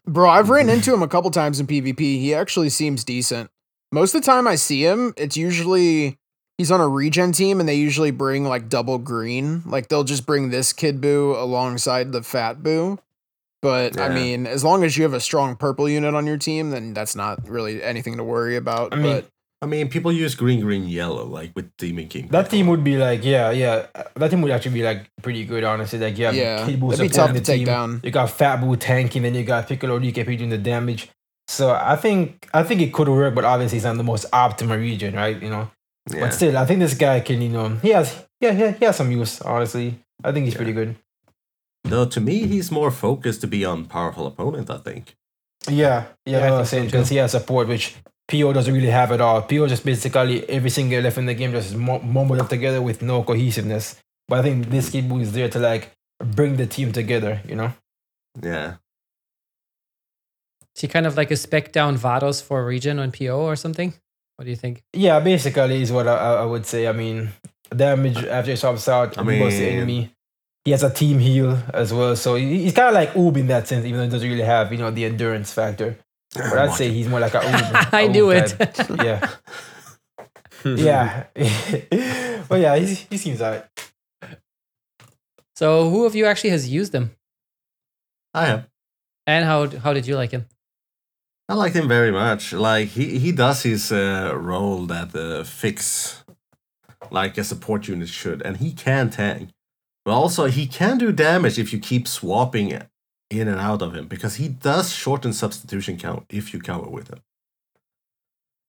Bro, 0.05 0.29
I've 0.29 0.49
ran 0.49 0.69
into 0.69 0.93
him 0.93 1.01
a 1.03 1.07
couple 1.07 1.29
times 1.31 1.59
in 1.59 1.67
PvP. 1.67 1.99
He 1.99 2.33
actually 2.33 2.69
seems 2.69 3.03
decent. 3.03 3.49
Most 3.91 4.13
of 4.15 4.21
the 4.21 4.25
time 4.25 4.47
I 4.47 4.55
see 4.55 4.85
him, 4.85 5.13
it's 5.17 5.37
usually 5.37 6.17
he's 6.57 6.71
on 6.71 6.81
a 6.81 6.87
regen 6.87 7.31
team 7.31 7.59
and 7.59 7.67
they 7.69 7.75
usually 7.75 8.11
bring 8.11 8.45
like 8.45 8.69
double 8.69 8.97
green. 8.97 9.63
Like 9.65 9.87
they'll 9.87 10.03
just 10.03 10.25
bring 10.25 10.49
this 10.49 10.73
Kid 10.73 11.01
Buu 11.01 11.39
alongside 11.41 12.11
the 12.11 12.23
Fat 12.23 12.59
Buu. 12.59 12.99
But 13.61 13.99
I 13.99 14.09
mean, 14.09 14.45
as 14.45 14.63
long 14.63 14.83
as 14.83 14.97
you 14.97 15.03
have 15.03 15.13
a 15.13 15.19
strong 15.19 15.55
purple 15.55 15.89
unit 15.89 16.13
on 16.13 16.27
your 16.27 16.37
team, 16.37 16.69
then 16.69 16.93
that's 16.93 17.15
not 17.15 17.47
really 17.49 17.81
anything 17.81 18.17
to 18.17 18.23
worry 18.23 18.55
about. 18.55 18.93
I 18.93 18.97
mean, 18.97 19.15
but 19.15 19.29
I 19.63 19.65
mean, 19.65 19.89
people 19.89 20.11
use 20.11 20.35
green, 20.35 20.61
green, 20.61 20.87
yellow, 20.87 21.25
like 21.25 21.53
with 21.55 21.75
Demon 21.77 22.07
King. 22.07 22.27
That 22.27 22.51
team 22.51 22.67
would 22.67 22.83
be 22.83 22.97
like, 22.97 23.25
yeah, 23.25 23.49
yeah. 23.49 23.87
uh, 23.95 24.03
That 24.15 24.29
team 24.29 24.43
would 24.43 24.51
actually 24.51 24.75
be 24.75 24.83
like 24.83 25.09
pretty 25.23 25.43
good, 25.45 25.63
honestly. 25.63 25.97
Like, 25.97 26.17
yeah, 26.17 26.31
yeah, 26.31 26.65
Kid 26.67 26.79
Buu 26.79 26.93
it'd 26.93 27.01
be 27.01 27.09
supporting 27.09 27.11
tough 27.11 27.33
the 27.33 27.39
to 27.39 27.45
take 27.45 27.57
team. 27.61 27.65
down. 27.65 28.01
You 28.03 28.11
got 28.11 28.29
Fat 28.29 28.59
Buu 28.61 28.77
tanking, 28.79 29.23
then 29.23 29.33
you 29.33 29.43
got 29.43 29.67
Piccolo 29.67 29.99
DKP 29.99 30.37
doing 30.37 30.49
the 30.51 30.59
damage. 30.59 31.09
So 31.47 31.71
I 31.71 31.95
think 31.95 32.47
I 32.53 32.63
think 32.63 32.81
it 32.81 32.93
could 32.93 33.07
work, 33.07 33.33
but 33.35 33.45
obviously 33.45 33.77
it's 33.77 33.85
not 33.85 33.97
the 33.97 34.03
most 34.03 34.29
optimal 34.31 34.77
regen, 34.77 35.15
right? 35.15 35.41
You 35.41 35.49
know. 35.49 35.71
Yeah. 36.09 36.21
But 36.21 36.33
still, 36.33 36.57
I 36.57 36.65
think 36.65 36.79
this 36.79 36.93
guy 36.93 37.19
can, 37.19 37.41
you 37.41 37.49
know, 37.49 37.69
he 37.81 37.89
has, 37.89 38.25
yeah, 38.39 38.51
yeah, 38.51 38.71
he 38.71 38.85
has 38.85 38.95
some 38.95 39.11
use. 39.11 39.41
Honestly, 39.41 39.99
I 40.23 40.31
think 40.31 40.45
he's 40.45 40.55
pretty 40.55 40.73
good. 40.73 40.95
No, 41.83 42.05
to 42.05 42.19
me, 42.21 42.47
he's 42.47 42.71
more 42.71 42.91
focused 42.91 43.41
to 43.41 43.47
be 43.47 43.65
on 43.65 43.85
powerful 43.85 44.27
opponent. 44.27 44.69
I 44.69 44.77
think. 44.77 45.15
Yeah, 45.69 46.05
yeah, 46.25 46.37
Yeah, 46.37 46.37
I 46.37 46.39
I 46.39 46.49
think 46.49 46.59
was 46.59 46.69
saying 46.69 46.83
so, 46.83 46.91
because 46.91 47.09
he 47.09 47.17
has 47.17 47.31
support, 47.31 47.67
which 47.67 47.95
PO 48.29 48.53
doesn't 48.53 48.73
really 48.73 48.89
have 48.89 49.11
at 49.11 49.21
all. 49.21 49.41
PO 49.41 49.67
just 49.67 49.85
basically 49.85 50.47
every 50.49 50.69
single 50.69 51.01
left 51.01 51.17
in 51.17 51.25
the 51.25 51.33
game 51.33 51.51
just 51.51 51.75
mu- 51.75 51.99
mumbled 51.99 52.39
up 52.39 52.49
together 52.49 52.81
with 52.81 53.01
no 53.01 53.23
cohesiveness. 53.23 53.95
But 54.27 54.39
I 54.39 54.41
think 54.43 54.69
this 54.69 54.89
kid 54.89 55.11
is 55.13 55.31
there 55.33 55.49
to 55.49 55.59
like 55.59 55.91
bring 56.23 56.57
the 56.57 56.67
team 56.67 56.91
together. 56.91 57.41
You 57.47 57.55
know. 57.55 57.73
Yeah. 58.41 58.75
Is 60.77 60.81
he 60.81 60.87
kind 60.87 61.07
of 61.07 61.17
like 61.17 61.31
a 61.31 61.35
spec 61.35 61.71
down 61.71 61.97
Vados 61.97 62.39
for 62.41 62.63
regen 62.63 62.99
on 62.99 63.11
PO 63.11 63.35
or 63.41 63.55
something? 63.55 63.95
What 64.35 64.45
do 64.45 64.51
you 64.51 64.55
think? 64.55 64.83
Yeah, 64.93 65.19
basically 65.19 65.81
is 65.81 65.91
what 65.91 66.07
I, 66.07 66.13
I 66.15 66.33
I 66.43 66.45
would 66.45 66.67
say. 66.67 66.87
I 66.87 66.91
mean, 66.91 67.29
damage 67.75 68.17
after 68.23 68.51
he 68.51 68.57
swaps 68.57 68.87
out, 68.87 69.17
I 69.17 69.21
I 69.21 69.23
mean, 69.23 69.49
the 69.49 69.65
enemy. 69.65 70.13
He 70.63 70.71
has 70.71 70.83
a 70.83 70.91
team 70.93 71.17
heal 71.17 71.57
as 71.73 71.91
well, 71.93 72.15
so 72.15 72.35
he's 72.35 72.73
kind 72.73 72.89
of 72.89 72.93
like 72.93 73.13
Oob 73.13 73.37
in 73.37 73.47
that 73.47 73.67
sense, 73.67 73.85
even 73.85 73.97
though 73.99 74.03
he 74.05 74.11
doesn't 74.11 74.29
really 74.29 74.43
have 74.43 74.71
you 74.71 74.77
know 74.77 74.91
the 74.91 75.05
endurance 75.05 75.51
factor. 75.51 75.97
But 76.35 76.57
I'd 76.59 76.73
say 76.73 76.91
he's 76.91 77.07
more 77.07 77.21
like 77.21 77.33
a 77.33 77.39
Oob. 77.39 77.87
I 77.93 78.01
a 78.01 78.09
knew 78.09 78.27
Oob 78.27 78.37
it. 78.37 78.75
type. 78.75 79.01
Yeah, 79.03 79.29
yeah, 81.35 82.43
but 82.49 82.59
yeah, 82.61 82.75
he, 82.75 82.93
he 82.93 83.17
seems 83.17 83.41
alright. 83.41 83.65
So, 85.55 85.89
who 85.89 86.05
of 86.05 86.13
you 86.15 86.25
actually 86.25 86.51
has 86.51 86.69
used 86.69 86.93
him, 86.93 87.15
I 88.33 88.45
have. 88.45 88.67
and 89.25 89.45
how 89.45 89.67
how 89.79 89.93
did 89.93 90.05
you 90.05 90.15
like 90.15 90.31
him? 90.31 90.45
I 91.49 91.53
liked 91.53 91.75
him 91.75 91.87
very 91.87 92.11
much. 92.11 92.51
Like 92.53 92.89
he 92.89 93.19
he 93.19 93.31
does 93.31 93.63
his 93.63 93.91
uh, 93.91 94.33
role 94.35 94.85
that 94.87 95.15
uh, 95.15 95.43
fix 95.43 96.23
like 97.09 97.37
a 97.37 97.43
support 97.43 97.87
unit 97.87 98.09
should, 98.09 98.41
and 98.41 98.57
he 98.57 98.71
can 98.73 99.09
tank. 99.09 99.49
But 100.03 100.13
also 100.13 100.45
he 100.45 100.67
can 100.67 100.97
do 100.97 101.11
damage 101.11 101.57
if 101.57 101.71
you 101.71 101.79
keep 101.79 102.07
swapping 102.07 102.81
in 103.29 103.47
and 103.47 103.59
out 103.59 103.81
of 103.81 103.93
him 103.93 104.07
because 104.07 104.35
he 104.35 104.47
does 104.47 104.93
shorten 104.93 105.33
substitution 105.33 105.97
count 105.97 106.25
if 106.29 106.53
you 106.53 106.59
cover 106.59 106.89
with 106.89 107.09
him. 107.09 107.19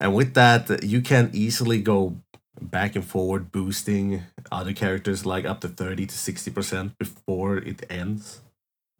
And 0.01 0.15
with 0.15 0.35
that, 0.35 0.85
you 0.85 1.01
can 1.01 1.31
easily 1.33 1.81
go 1.81 2.17
back 2.61 2.97
and 2.97 3.05
forward, 3.05 3.51
boosting 3.53 4.25
other 4.51 4.73
characters 4.73 5.27
like 5.27 5.45
up 5.45 5.61
to 5.61 5.69
thirty 5.69 6.07
to 6.07 6.17
sixty 6.17 6.51
percent 6.51 6.97
before 6.99 7.57
it 7.57 7.85
ends. 7.91 8.41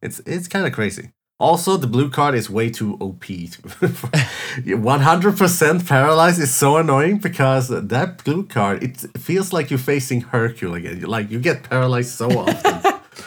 It's 0.03 0.21
it's 0.21 0.49
kind 0.49 0.67
of 0.67 0.73
crazy. 0.73 1.13
Also, 1.41 1.77
the 1.77 1.87
blue 1.87 2.11
card 2.11 2.35
is 2.35 2.51
way 2.51 2.69
too 2.69 2.97
OP. 3.01 3.25
100% 3.25 5.87
paralyzed 5.89 6.41
is 6.41 6.53
so 6.53 6.77
annoying 6.77 7.19
because 7.19 7.69
that 7.69 8.25
blue 8.25 8.45
card, 8.45 8.83
it 8.83 8.97
feels 9.17 9.53
like 9.53 9.71
you're 9.71 9.79
facing 9.79 10.23
Hercule 10.23 10.75
again. 10.75 11.01
Like, 11.03 11.31
you 11.31 11.39
get 11.39 11.63
paralyzed 11.63 12.11
so 12.11 12.29
often. 12.41 12.81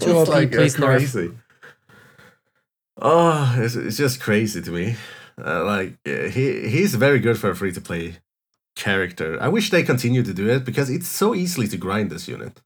Too 0.00 0.20
it's 0.20 0.28
OP, 0.28 0.30
like 0.34 0.52
please 0.52 0.76
nerf. 0.76 0.98
crazy. 0.98 1.30
Oh, 3.00 3.54
it's, 3.58 3.74
it's 3.74 3.96
just 3.96 4.20
crazy 4.20 4.60
to 4.60 4.70
me. 4.70 4.96
Uh, 5.42 5.64
like, 5.64 5.96
uh, 6.06 6.28
he 6.28 6.68
he's 6.68 6.94
very 6.94 7.20
good 7.20 7.38
for 7.38 7.48
a 7.50 7.56
free 7.56 7.72
to 7.72 7.80
play 7.80 8.18
character. 8.76 9.38
I 9.40 9.48
wish 9.48 9.70
they 9.70 9.82
continue 9.82 10.22
to 10.22 10.34
do 10.34 10.48
it 10.48 10.64
because 10.64 10.90
it's 10.90 11.08
so 11.08 11.34
easily 11.34 11.66
to 11.68 11.76
grind 11.76 12.10
this 12.10 12.28
unit. 12.28 12.60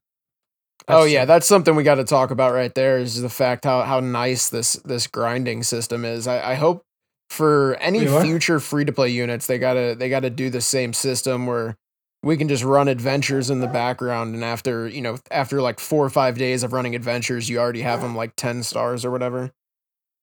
Oh 0.89 1.03
yeah, 1.03 1.25
that's 1.25 1.47
something 1.47 1.75
we 1.75 1.83
got 1.83 1.95
to 1.95 2.03
talk 2.03 2.31
about 2.31 2.53
right 2.53 2.73
there. 2.73 2.97
Is 2.97 3.21
the 3.21 3.29
fact 3.29 3.65
how 3.65 3.81
how 3.83 3.99
nice 3.99 4.49
this 4.49 4.73
this 4.85 5.07
grinding 5.07 5.63
system 5.63 6.03
is. 6.05 6.27
I, 6.27 6.51
I 6.51 6.55
hope 6.55 6.83
for 7.29 7.75
any 7.79 7.99
future 8.23 8.59
free 8.59 8.85
to 8.85 8.91
play 8.91 9.09
units, 9.09 9.45
they 9.47 9.59
gotta 9.59 9.95
they 9.97 10.09
gotta 10.09 10.29
do 10.29 10.49
the 10.49 10.61
same 10.61 10.93
system 10.93 11.45
where 11.45 11.75
we 12.23 12.35
can 12.35 12.47
just 12.49 12.63
run 12.63 12.87
adventures 12.87 13.49
in 13.49 13.59
the 13.61 13.67
background, 13.67 14.33
and 14.35 14.43
after 14.43 14.87
you 14.87 15.01
know 15.01 15.17
after 15.31 15.61
like 15.61 15.79
four 15.79 16.03
or 16.03 16.09
five 16.09 16.37
days 16.37 16.63
of 16.63 16.73
running 16.73 16.95
adventures, 16.95 17.47
you 17.49 17.59
already 17.59 17.81
have 17.81 18.01
them 18.01 18.15
like 18.15 18.35
ten 18.35 18.63
stars 18.63 19.05
or 19.05 19.11
whatever. 19.11 19.51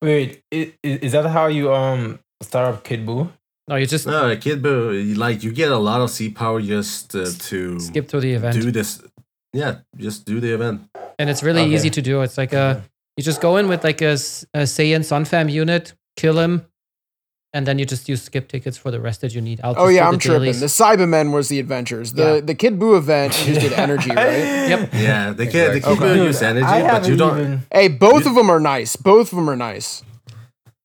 Wait, 0.03 0.43
i- 0.53 0.75
i- 0.85 0.99
is 1.03 1.13
that 1.13 1.27
how 1.27 1.47
you 1.47 1.73
um 1.73 2.19
start 2.43 2.75
up 2.75 2.85
Kid 2.85 3.07
Buu? 3.07 3.31
No, 3.69 3.77
you 3.77 3.87
just 3.87 4.07
No, 4.07 4.37
Kid 4.37 4.63
Buu, 4.63 5.17
like, 5.17 5.43
you 5.43 5.53
get 5.53 5.73
a 5.73 5.79
lot 5.79 6.01
of 6.01 6.11
Z 6.11 6.31
power 6.31 6.61
just 6.61 7.15
uh, 7.17 7.25
to 7.49 7.81
skip 7.81 8.09
through 8.09 8.21
the 8.21 8.35
event, 8.35 8.61
do 8.61 8.71
this. 8.71 9.03
Yeah, 9.57 9.77
just 9.97 10.25
do 10.27 10.41
the 10.41 10.53
event. 10.55 10.83
and 11.19 11.31
it's 11.31 11.43
really 11.43 11.63
Okay. 11.63 11.75
easy 11.75 11.91
to 11.91 12.03
do. 12.03 12.21
It's 12.23 12.37
like 12.39 12.53
a 12.53 12.83
you 13.17 13.25
just 13.25 13.41
go 13.41 13.57
in 13.57 13.69
with 13.69 13.83
like 13.83 14.03
a, 14.03 14.13
S- 14.13 14.45
a 14.53 14.65
Saiyan 14.75 15.01
Sunfam 15.01 15.51
unit, 15.51 15.95
kill 16.17 16.39
him, 16.39 16.67
and 17.55 17.67
then 17.67 17.79
you 17.79 17.87
just 17.87 18.09
use 18.11 18.21
skip 18.23 18.47
tickets 18.49 18.77
for 18.77 18.91
the 18.91 19.01
rest 19.01 19.23
that 19.23 19.35
you 19.35 19.41
need. 19.41 19.59
I'll 19.65 19.75
Oh 19.79 19.89
yeah, 19.89 20.07
I'm 20.07 20.15
the 20.15 20.19
tripping. 20.21 20.61
The 20.61 20.67
Saibamen 20.69 21.33
was 21.33 21.49
the 21.49 21.59
adventures. 21.59 22.13
The 22.13 22.35
Yeah. 22.35 22.41
the 22.51 22.55
Kid 22.55 22.79
Buu 22.79 22.99
event 22.99 23.33
you 23.47 23.55
just 23.55 23.67
did 23.67 23.73
energy, 23.87 24.11
right? 24.11 24.69
Yep. 24.73 24.91
Yeah, 24.93 25.33
they 25.33 25.47
can 25.47 25.53
they 25.71 25.77
Exactly. 25.79 25.81
keep 25.81 26.03
Okay. 26.03 26.25
use 26.27 26.43
energy, 26.43 26.67
I 26.67 26.83
but 27.01 27.09
you 27.09 27.17
don't. 27.17 27.41
even- 27.41 27.63
Hey, 27.73 27.89
both 27.89 28.25
You- 28.25 28.31
of 28.31 28.35
them 28.37 28.51
are 28.51 28.61
nice. 28.61 28.95
Both 28.97 29.33
of 29.33 29.37
them 29.37 29.49
are 29.49 29.57
nice. 29.57 30.03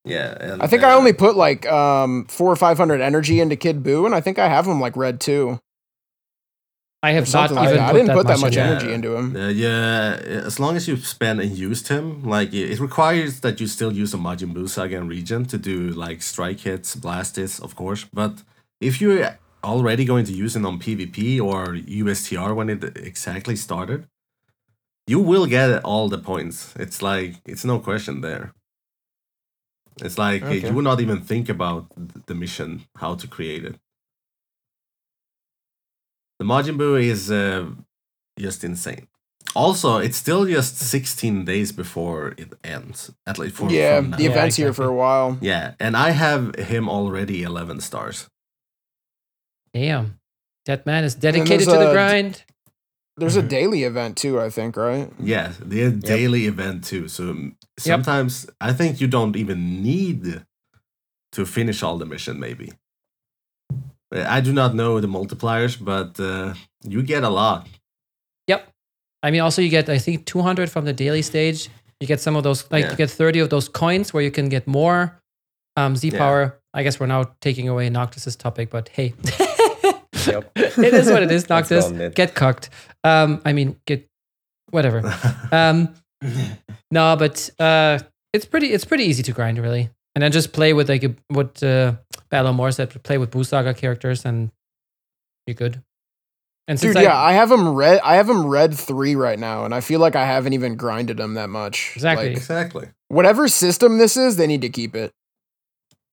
Yeah, 0.05 0.35
and, 0.39 0.63
I 0.63 0.67
think 0.67 0.83
I 0.83 0.93
uh, 0.93 0.97
only 0.97 1.13
put 1.13 1.35
like 1.35 1.65
um 1.69 2.25
four 2.29 2.49
or 2.51 2.55
five 2.55 2.77
hundred 2.77 3.01
energy 3.01 3.39
into 3.41 3.55
Kid 3.57 3.83
Buu, 3.83 4.05
and 4.05 4.15
I 4.15 4.21
think 4.21 4.39
I 4.39 4.47
have 4.47 4.65
him 4.65 4.79
like 4.79 4.95
red 4.95 5.19
too. 5.19 5.59
I 7.03 7.11
Or 7.11 7.13
have 7.13 7.27
not 7.33 7.49
something 7.49 7.55
like 7.57 7.69
even 7.69 7.77
that. 7.77 7.89
I 7.89 7.93
didn't 7.93 8.07
that 8.07 8.17
put 8.17 8.27
that 8.27 8.39
much 8.39 8.41
much 8.41 8.57
in. 8.57 8.63
energy 8.67 8.93
into 8.93 9.15
him. 9.17 9.35
Uh, 9.35 9.49
yeah, 9.49 10.19
as 10.49 10.59
long 10.59 10.75
as 10.75 10.87
you 10.87 10.97
spend 10.97 11.41
and 11.41 11.51
used 11.57 11.87
him, 11.87 12.23
like 12.23 12.53
it 12.53 12.69
it 12.73 12.79
requires 12.79 13.39
that 13.41 13.59
you 13.59 13.67
still 13.67 13.91
use 13.91 14.13
a 14.13 14.17
Majin 14.17 14.53
Buu 14.53 14.67
Saga 14.69 14.97
and 14.97 15.09
Regen 15.09 15.45
to 15.45 15.57
do 15.57 15.89
like 16.05 16.21
strike 16.21 16.59
hits, 16.59 16.95
blast 16.95 17.35
hits, 17.37 17.59
of 17.59 17.75
course. 17.75 18.05
But 18.13 18.33
if 18.79 19.01
you're 19.01 19.37
already 19.63 20.05
going 20.05 20.25
to 20.25 20.33
use 20.33 20.55
it 20.55 20.65
on 20.65 20.79
PvP 20.79 21.41
or 21.49 21.59
USTR 22.03 22.55
when 22.55 22.69
it 22.69 22.83
exactly 22.97 23.55
started, 23.55 24.07
you 25.07 25.19
will 25.19 25.47
get 25.47 25.83
all 25.83 26.07
the 26.09 26.17
points. 26.31 26.73
It's 26.83 27.01
like 27.01 27.31
it's 27.51 27.65
no 27.65 27.79
question 27.79 28.21
there. 28.21 28.53
It's 30.05 30.17
like 30.17 30.43
Okay. 30.43 30.67
you 30.67 30.73
would 30.75 30.83
not 30.91 30.99
even 31.01 31.19
think 31.21 31.49
about 31.49 31.87
the 32.27 32.35
mission, 32.35 32.69
how 33.01 33.15
to 33.15 33.27
create 33.27 33.63
it. 33.65 33.75
The 36.41 36.47
Majin 36.47 36.75
Buu 36.75 36.99
is 36.99 37.29
uh, 37.29 37.69
just 38.39 38.63
insane. 38.63 39.05
Also, 39.55 39.97
it's 39.97 40.17
still 40.17 40.43
just 40.47 40.75
16 40.77 41.45
days 41.45 41.71
before 41.71 42.33
it 42.35 42.53
ends. 42.63 43.11
At 43.27 43.37
least 43.37 43.55
for 43.57 43.69
yeah, 43.69 43.97
from 43.97 44.09
now. 44.09 44.17
the 44.17 44.23
Yeah, 44.23 44.29
event's 44.31 44.55
here 44.55 44.73
for 44.73 44.85
a 44.85 44.95
while. 44.95 45.37
Yeah, 45.39 45.75
and 45.79 45.95
I 45.95 46.09
have 46.11 46.55
him 46.55 46.89
already 46.89 47.43
11 47.43 47.81
stars. 47.81 48.27
Damn, 49.73 50.19
that 50.65 50.87
man 50.87 51.03
is 51.03 51.13
dedicated 51.13 51.47
there's 51.59 51.65
to 51.67 51.73
the 51.73 51.91
a- 51.91 51.93
grind. 51.93 52.43
There's 53.17 53.35
a 53.35 53.39
Mm-hmm. 53.41 53.47
Mhm. 53.47 53.49
daily 53.59 53.83
event 53.83 54.17
too, 54.17 54.39
I 54.41 54.49
think, 54.49 54.75
right? 54.77 55.11
Yeah, 55.19 55.53
the 55.59 55.91
daily 55.91 56.47
event 56.47 56.83
too. 56.85 57.07
So 57.07 57.29
um, 57.29 57.55
sometimes 57.77 58.47
I 58.59 58.73
think 58.73 58.99
you 58.99 59.07
don't 59.07 59.35
even 59.35 59.83
need 59.83 60.43
to 61.33 61.45
finish 61.45 61.83
all 61.83 61.99
the 61.99 62.05
mission. 62.07 62.39
Maybe 62.39 62.71
I 64.13 64.41
do 64.41 64.51
not 64.53 64.75
know 64.75 64.99
the 64.99 65.07
multipliers, 65.07 65.77
but 65.83 66.19
uh, 66.19 66.53
you 66.83 67.01
get 67.03 67.23
a 67.23 67.29
lot. 67.29 67.67
Yep. 68.47 68.67
I 69.23 69.31
mean, 69.31 69.41
also 69.41 69.61
you 69.61 69.69
get 69.69 69.89
I 69.89 69.97
think 69.99 70.25
200 70.25 70.69
from 70.69 70.85
the 70.85 70.93
daily 70.93 71.21
stage. 71.21 71.69
You 71.99 72.07
get 72.07 72.19
some 72.19 72.35
of 72.35 72.43
those, 72.43 72.69
like 72.71 72.83
Yeah. 72.85 72.91
you 72.91 72.97
get 72.97 73.09
30 73.11 73.39
of 73.39 73.49
those 73.49 73.69
coins 73.69 74.13
where 74.13 74.23
you 74.23 74.31
can 74.31 74.49
get 74.49 74.67
more 74.67 75.17
um, 75.77 75.95
Z 75.95 76.09
Yeah. 76.09 76.17
power. 76.17 76.57
I 76.73 76.83
guess 76.83 76.99
we're 76.99 77.07
now 77.07 77.31
taking 77.41 77.67
away 77.69 77.89
Noctis's 77.89 78.35
topic, 78.35 78.69
but 78.69 78.89
hey, 78.89 79.13
Yep. 80.27 80.51
it 80.55 80.93
is 80.93 81.09
what 81.09 81.23
it 81.23 81.31
is. 81.31 81.43
Let's 81.49 81.69
Noctis, 81.69 81.85
go 81.89 81.95
on 81.95 82.01
it. 82.01 82.15
get 82.15 82.33
cucked. 82.35 82.69
Um, 83.03 83.41
I 83.45 83.53
mean, 83.53 83.75
get 83.85 84.07
whatever. 84.71 85.01
Um, 85.51 85.93
no, 86.91 87.15
but 87.17 87.49
uh, 87.59 87.99
it's 88.31 88.45
pretty. 88.45 88.67
It's 88.67 88.85
pretty 88.85 89.03
easy 89.05 89.23
to 89.23 89.31
grind, 89.33 89.57
really. 89.57 89.89
And 90.15 90.21
then 90.21 90.31
just 90.31 90.53
play 90.53 90.71
with 90.73 90.87
like 90.87 91.03
a, 91.03 91.15
what 91.29 91.61
uh, 91.63 91.95
Battlemore 92.31 92.73
said. 92.73 93.03
Play 93.03 93.17
with 93.17 93.31
Buu 93.31 93.45
Saga 93.45 93.73
characters, 93.73 94.25
and 94.25 94.51
you're 95.45 95.55
good. 95.55 95.81
And 96.67 96.79
since 96.79 96.93
Dude, 96.93 97.01
I, 97.01 97.03
yeah, 97.03 97.17
I 97.17 97.33
have 97.33 97.49
them 97.49 97.69
red. 97.69 97.99
I 98.03 98.15
have 98.15 98.27
them 98.27 98.45
red 98.45 98.73
three 98.73 99.15
right 99.15 99.37
now, 99.37 99.65
and 99.65 99.73
I 99.73 99.81
feel 99.81 99.99
like 99.99 100.15
I 100.15 100.25
haven't 100.25 100.53
even 100.53 100.75
grinded 100.75 101.17
them 101.17 101.33
that 101.33 101.49
much. 101.49 101.91
Exactly. 101.95 102.29
Like, 102.29 102.37
exactly. 102.37 102.87
whatever 103.07 103.47
system 103.47 103.97
this 103.97 104.15
is, 104.15 104.37
they 104.37 104.47
need 104.47 104.61
to 104.61 104.69
keep 104.69 104.95
it 104.95 105.11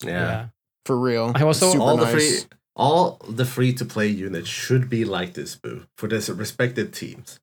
Yeah. 0.02 0.10
yeah. 0.10 0.46
for 0.86 0.98
real. 0.98 1.32
I 1.34 1.42
also- 1.42 1.70
Super 1.72 1.82
all 1.82 1.96
the 1.96 2.06
free 2.06 2.38
all 2.74 3.20
the 3.28 3.44
free 3.44 3.72
to 3.74 3.84
play 3.84 4.06
units 4.06 4.48
should 4.48 4.88
be 4.88 5.04
like 5.04 5.34
this 5.34 5.56
Buu 5.56 5.86
for 5.96 6.08
the 6.08 6.32
respected 6.34 6.92
teams. 6.92 7.40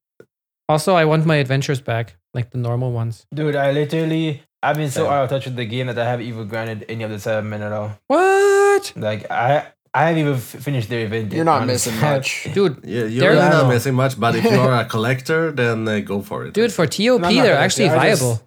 Also, 0.67 0.95
I 0.95 1.05
want 1.05 1.25
my 1.25 1.35
adventures 1.35 1.81
back, 1.81 2.15
like 2.33 2.49
the 2.51 2.57
normal 2.57 2.91
ones. 2.91 3.27
Dude, 3.33 3.55
I 3.55 3.71
literally 3.71 4.41
I've 4.67 4.77
been 4.77 4.91
so 4.91 5.07
out 5.09 5.23
of 5.23 5.29
touch 5.29 5.45
with 5.45 5.55
the 5.55 5.65
game 5.65 5.87
that 5.87 5.97
I 5.97 6.05
haven't 6.11 6.25
even 6.31 6.47
granted 6.47 6.85
any 6.89 7.03
of 7.03 7.11
the 7.11 7.17
Saibamen 7.25 7.61
at 7.67 7.71
all. 7.71 7.89
What, 8.07 8.83
Like 8.95 9.21
I 9.31 9.67
I 9.93 10.01
haven't 10.07 10.19
even 10.23 10.33
f- 10.33 10.41
finished 10.67 10.89
the 10.89 10.97
event. 11.07 11.25
yet, 11.31 11.35
You're 11.37 11.45
not 11.53 11.61
honestly. 11.61 11.91
missing 11.93 12.09
much. 12.11 12.47
dude? 12.55 12.75
Yeah, 12.83 13.05
you're 13.05 13.29
really 13.29 13.49
not 13.57 13.63
No. 13.63 13.69
missing 13.75 13.95
much, 14.03 14.19
but 14.19 14.35
if 14.35 14.43
you're 14.43 14.73
a 14.73 14.85
collector, 14.95 15.51
then 15.61 15.87
uh, 15.87 15.99
go 16.11 16.21
for 16.21 16.45
it. 16.45 16.53
Dude, 16.53 16.73
for 16.73 16.85
TOP, 16.85 17.21
No, 17.21 17.29
they're 17.29 17.43
gonna 17.53 17.65
actually 17.65 17.87
just- 17.89 18.21
viable. 18.21 18.41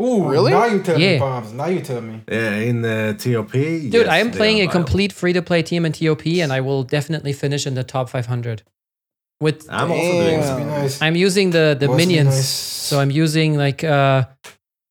Ooh, 0.00 0.24
Really? 0.30 0.50
Now 0.52 0.64
you 0.64 0.80
tell 0.82 0.98
Yeah. 0.98 1.12
me, 1.14 1.18
Palms. 1.18 1.52
Now 1.52 1.66
you 1.66 1.80
tell 1.80 2.00
me. 2.00 2.22
Yeah, 2.26 2.54
in 2.70 2.80
the 2.80 3.14
TOP. 3.18 3.52
Dude, 3.52 4.06
I 4.08 4.18
am 4.24 4.30
playing 4.30 4.58
a 4.62 4.66
complete 4.78 5.12
free 5.12 5.34
to 5.34 5.42
play 5.42 5.62
team 5.62 5.84
in 5.84 5.92
TOP, 5.92 6.24
and 6.42 6.50
I 6.52 6.60
will 6.62 6.82
definitely 6.84 7.34
finish 7.34 7.66
in 7.66 7.74
the 7.74 7.84
top 7.84 8.08
500. 8.08 8.62
With 9.42 9.66
I'm 9.70 9.90
also 9.90 10.12
doing 10.12 10.40
Damn. 10.40 10.40
Must 10.40 10.56
be 10.56 10.62
so. 10.62 10.68
nice. 10.80 11.02
I'm 11.02 11.16
using 11.16 11.50
the 11.50 11.76
the 11.78 11.88
Must 11.88 11.96
minions, 11.98 12.34
nice. 12.34 12.48
so 12.88 13.00
I'm 13.00 13.10
using 13.10 13.56
like 13.58 13.82
uh, 13.84 14.24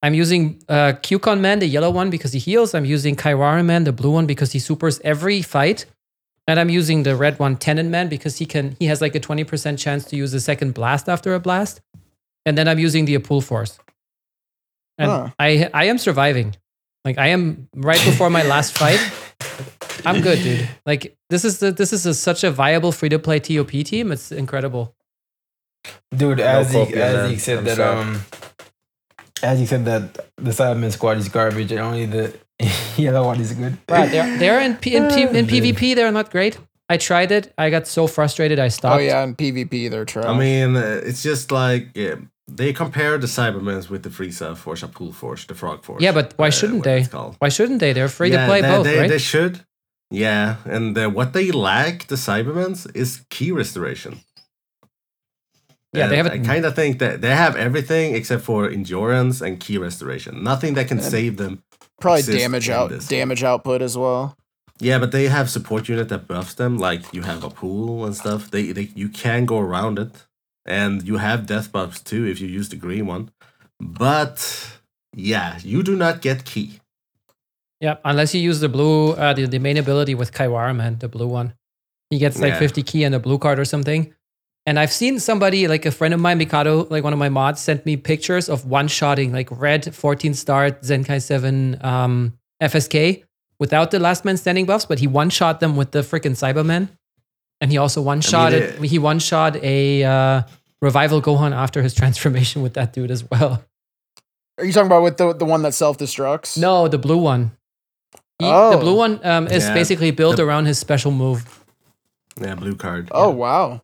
I'm 0.02 0.14
using 0.14 0.62
uh 0.70 0.94
Kyukonman, 1.04 1.60
the 1.60 1.68
yellow 1.68 1.90
one, 1.92 2.10
because 2.10 2.34
he 2.34 2.40
heals. 2.40 2.74
I'm 2.74 2.86
using 2.86 3.16
Kaiwareman, 3.16 3.86
the 3.86 3.92
blue 3.92 4.12
one, 4.12 4.26
because 4.26 4.52
he 4.54 4.60
supers 4.60 5.00
every 5.04 5.42
fight, 5.42 5.86
and 6.48 6.60
I'm 6.60 6.70
using 6.70 7.04
the 7.04 7.16
red 7.16 7.38
one, 7.40 7.58
Tennenman, 7.58 8.10
because 8.10 8.38
he 8.38 8.46
can 8.46 8.76
he 8.80 8.86
has 8.86 9.02
like 9.02 9.16
a 9.16 9.20
20% 9.20 9.78
chance 9.78 10.06
to 10.06 10.16
use 10.16 10.34
a 10.34 10.40
second 10.40 10.74
blast 10.74 11.10
after 11.10 11.34
a 11.36 11.40
blast, 11.40 11.82
and 12.46 12.58
then 12.58 12.68
I'm 12.68 12.80
using 12.80 13.06
the 13.06 13.16
Appule 13.18 13.44
Force, 13.44 13.78
and 14.98 15.12
Huh. 15.12 15.30
I 15.40 15.70
I 15.74 15.86
am 15.86 15.98
surviving. 15.98 16.56
Like 17.06 17.18
I 17.18 17.28
am 17.28 17.68
right 17.76 18.04
before 18.06 18.30
my 18.30 18.44
last 18.44 18.78
fight. 18.78 19.00
I'm 20.06 20.22
good, 20.22 20.42
dude. 20.44 20.68
Like 20.86 21.18
this 21.30 21.44
is 21.44 21.60
the 21.60 21.72
this 21.72 21.92
is 21.92 22.06
a, 22.06 22.14
such 22.14 22.44
a 22.46 22.52
viable 22.52 22.92
free 22.94 23.10
to 23.10 23.20
play 23.20 23.40
TOP 23.40 23.72
team. 23.84 24.12
It's 24.14 24.32
incredible. 24.32 24.96
Dude, 26.16 26.40
as 26.40 26.74
No 26.74 26.86
he, 26.86 26.94
as 26.96 27.30
he 27.32 27.38
said 27.38 27.58
I'm 27.60 27.64
that 27.66 27.78
sorry. 27.78 27.98
um 28.00 28.22
as 29.44 29.60
you 29.60 29.66
said 29.66 29.86
that 29.86 30.14
the 30.38 30.52
Saibaman 30.52 30.92
squad 30.92 31.18
is 31.18 31.30
garbage 31.30 31.72
and 31.72 31.80
only 31.80 32.06
the 32.06 32.34
yellow 32.98 33.26
one 33.26 33.40
is 33.40 33.54
good. 33.54 33.78
Right, 33.90 34.10
they're 34.12 34.38
they're 34.38 34.62
in 34.62 34.76
P, 34.78 34.96
in, 34.96 35.08
P, 35.10 35.22
in 35.40 35.46
PvP. 35.48 35.96
They're 35.96 36.12
not 36.12 36.32
great. 36.32 36.58
I 36.90 36.98
tried 36.98 37.32
it. 37.32 37.54
I 37.58 37.70
got 37.70 37.88
so 37.88 38.08
frustrated. 38.08 38.60
I 38.60 38.70
stopped. 38.70 39.00
Oh 39.00 39.04
yeah, 39.04 39.24
in 39.24 39.36
PvP 39.36 39.90
they're 39.92 40.06
trash. 40.06 40.26
I 40.26 40.38
mean, 40.38 40.76
uh, 40.76 41.02
it's 41.04 41.22
just 41.22 41.52
like 41.52 41.98
uh, 41.98 42.16
they 42.48 42.74
compare 42.74 43.18
the 43.18 43.28
Saibamans 43.28 43.90
with 43.90 44.04
the 44.04 44.10
Frieza 44.10 44.58
Force, 44.58 44.82
Appule 44.82 45.14
Force, 45.14 45.46
the 45.46 45.54
Frog 45.54 45.84
Force. 45.84 46.02
Yeah, 46.02 46.12
but 46.12 46.34
why 46.38 46.48
uh, 46.48 46.52
shouldn't 46.52 46.80
what 46.80 46.86
they? 46.86 47.04
Why 47.40 47.50
shouldn't 47.50 47.80
they? 47.80 47.94
They're 47.94 48.10
free 48.10 48.32
to 48.32 48.46
play 48.46 48.62
they, 48.62 48.68
both, 48.68 48.86
they, 48.86 49.00
right? 49.00 49.10
They 49.10 49.20
should. 49.20 49.66
Yeah, 50.12 50.56
and 50.66 50.98
uh, 50.98 51.10
what 51.10 51.34
they 51.34 51.52
lack, 51.52 52.08
the 52.08 52.16
Saibamans, 52.16 52.94
is 52.96 53.22
ki 53.30 53.52
restoration. 53.52 54.22
Yeah, 55.94 56.08
they 56.08 56.18
have 56.18 56.28
it- 56.28 56.34
I 56.34 56.40
kind 56.40 56.66
of 56.66 56.76
think 56.76 57.00
that 57.00 57.22
they 57.22 57.36
have 57.36 57.56
everything 57.56 58.14
except 58.16 58.44
for 58.44 58.70
endurance 58.70 59.42
and 59.42 59.60
ki 59.60 59.78
restoration. 59.78 60.44
Nothing 60.44 60.76
that 60.76 60.88
can 60.88 61.02
save 61.02 61.38
them. 61.38 61.64
Probably 62.00 62.22
damage 62.22 62.70
out 62.70 62.90
this. 62.92 63.08
damage 63.08 63.44
output 63.44 63.82
as 63.82 63.98
well. 63.98 64.36
Yeah, 64.80 65.00
but 65.00 65.12
they 65.12 65.28
have 65.28 65.50
support 65.50 65.90
unit 65.90 66.08
that 66.10 66.28
buffs 66.28 66.54
them. 66.54 66.78
Like 66.78 67.02
you 67.14 67.24
have 67.24 67.44
a 67.44 67.50
pool 67.50 68.06
and 68.06 68.16
stuff. 68.16 68.50
They, 68.52 68.72
they 68.72 68.90
you 68.96 69.10
can 69.10 69.46
go 69.46 69.60
around 69.60 70.00
it, 70.00 70.12
and 70.66 71.06
you 71.08 71.18
have 71.18 71.46
death 71.48 71.72
buffs 71.72 72.00
too 72.02 72.26
if 72.26 72.40
you 72.40 72.48
use 72.48 72.70
the 72.70 72.78
green 72.78 73.06
one. 73.08 73.32
But 73.82 74.38
yeah, 75.16 75.58
you 75.64 75.84
do 75.84 75.96
not 75.96 76.22
get 76.22 76.46
ki. 76.46 76.80
yeah, 77.82 77.96
unless 78.06 78.34
you 78.36 78.42
use 78.42 78.60
the 78.60 78.70
blue, 78.70 79.12
uh, 79.14 79.34
the, 79.34 79.46
the 79.48 79.60
main 79.60 79.78
ability 79.78 80.14
with 80.16 80.32
Kaiwareman, 80.34 81.00
the 81.00 81.08
blue 81.08 81.28
one. 81.28 81.54
He 82.10 82.18
gets 82.18 82.40
like 82.40 82.54
Yeah. 82.54 82.60
50 82.60 82.84
ki 82.84 83.04
and 83.04 83.16
a 83.16 83.20
blue 83.20 83.38
card 83.40 83.60
or 83.60 83.66
something. 83.66 84.14
And 84.70 84.78
I've 84.78 84.92
seen 84.94 85.20
somebody, 85.20 85.68
like 85.68 85.88
a 85.88 85.92
friend 85.92 86.14
of 86.14 86.20
mine, 86.20 86.38
Mikado, 86.38 86.86
like 86.92 87.04
one 87.04 87.12
of 87.12 87.18
my 87.18 87.30
mods, 87.30 87.60
sent 87.60 87.88
me 87.88 87.98
pictures 87.98 88.48
of 88.50 88.68
one 88.68 88.88
shotting, 88.88 89.34
like 89.34 89.50
red 89.50 89.96
14 89.96 90.36
star 90.36 90.70
Zenkai 90.70 91.24
7 91.24 91.84
um, 91.84 92.38
FSK 92.62 93.24
without 93.58 93.90
the 93.90 93.98
last 93.98 94.26
man 94.26 94.38
standing 94.38 94.68
buffs, 94.68 94.86
but 94.86 95.00
he 95.00 95.08
one 95.08 95.32
shot 95.32 95.60
them 95.60 95.76
with 95.76 95.90
the 95.90 96.02
freaking 96.02 96.36
Saibaman. 96.38 96.90
And 97.60 97.72
he 97.72 97.80
also 97.80 98.00
one 98.00 98.22
shot 98.22 98.52
mean, 98.52 98.62
it. 98.62 98.84
He 98.84 99.00
one 99.00 99.18
shot 99.18 99.56
a 99.56 100.04
uh, 100.04 100.44
revival 100.84 101.20
Gohan 101.20 101.52
after 101.52 101.82
his 101.82 101.96
transformation 102.02 102.62
with 102.62 102.76
that 102.76 102.94
dude 102.94 103.10
as 103.10 103.24
well. 103.28 103.64
Are 104.60 104.66
you 104.66 104.72
talking 104.72 104.86
about 104.86 105.02
with 105.02 105.18
the 105.18 105.34
the 105.34 105.46
one 105.46 105.64
that 105.64 105.74
self 105.74 105.98
destructs? 105.98 106.60
No, 106.60 106.88
the 106.88 107.00
blue 107.00 107.18
one. 107.18 107.52
He- 108.38 108.46
The 108.46 108.54
Oh. 108.54 108.80
blue 108.80 108.96
one 108.96 109.20
um, 109.26 109.48
is 109.48 109.64
Yeah, 109.66 109.74
basically 109.74 110.12
built 110.12 110.36
the- 110.38 110.44
around 110.46 110.66
his 110.68 110.78
special 110.78 111.12
move. 111.12 111.42
Yeah, 112.40 112.54
blue 112.54 112.76
card. 112.76 113.10
Oh 113.12 113.32
wow. 113.32 113.82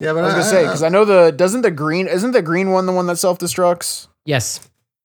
Yeah, 0.00 0.12
but 0.12 0.20
I 0.20 0.26
was 0.26 0.32
gonna 0.34 0.44
say 0.44 0.62
because 0.64 0.82
I 0.82 0.88
know 0.88 1.04
the 1.04 1.30
doesn't 1.30 1.62
the 1.62 1.70
green 1.70 2.08
isn't 2.08 2.32
the 2.32 2.42
green 2.42 2.70
one 2.72 2.86
the 2.86 2.92
one 2.92 3.06
that 3.06 3.16
self 3.18 3.38
destructs? 3.38 4.08
Yes. 4.24 4.60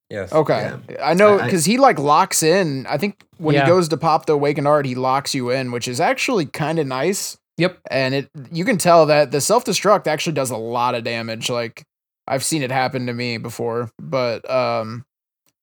Yes. 0.09 0.31
Okay, 0.33 0.73
I 1.01 1.13
know 1.13 1.37
I- 1.37 1.41
I- 1.41 1.45
because 1.45 1.65
he 1.65 1.77
like 1.77 1.99
locks 1.99 2.41
in. 2.41 2.87
I 2.87 2.97
think 2.97 3.23
when 3.37 3.53
Yeah. 3.55 3.65
he 3.65 3.67
goes 3.69 3.87
to 3.89 3.97
pop 3.97 4.25
the 4.25 4.33
awakened 4.33 4.67
art, 4.67 4.87
he 4.87 4.95
locks 4.95 5.35
you 5.35 5.51
in, 5.51 5.71
which 5.71 5.87
is 5.87 5.99
actually 5.99 6.47
kind 6.47 6.79
of 6.79 6.87
nice. 6.87 7.37
Yep. 7.57 7.77
And 7.91 8.15
it 8.15 8.29
you 8.51 8.65
can 8.65 8.77
tell 8.79 9.05
that 9.05 9.31
the 9.31 9.39
self 9.41 9.65
destruct 9.65 10.07
actually 10.07 10.33
does 10.33 10.49
a 10.49 10.57
lot 10.57 10.95
of 10.95 11.03
damage. 11.03 11.49
Like 11.49 11.83
I've 12.27 12.43
seen 12.43 12.63
it 12.63 12.71
happen 12.71 13.05
to 13.05 13.13
me 13.13 13.37
before, 13.37 13.91
but 14.01 14.49
um, 14.49 15.05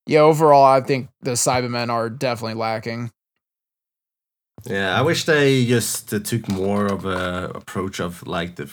yeah. 0.06 0.20
Overall, 0.20 0.64
I 0.64 0.80
think 0.80 1.08
the 1.22 1.32
Saibamen 1.32 1.90
are 1.90 2.08
definitely 2.08 2.54
lacking. 2.54 3.10
Yeah, 4.64 4.96
I 4.98 5.02
wish 5.02 5.24
they 5.24 5.64
just 5.66 6.12
uh, 6.14 6.18
took 6.18 6.48
more 6.48 6.86
of 6.86 7.04
a 7.04 7.50
approach 7.54 8.00
of 8.00 8.26
like 8.26 8.56
the 8.56 8.70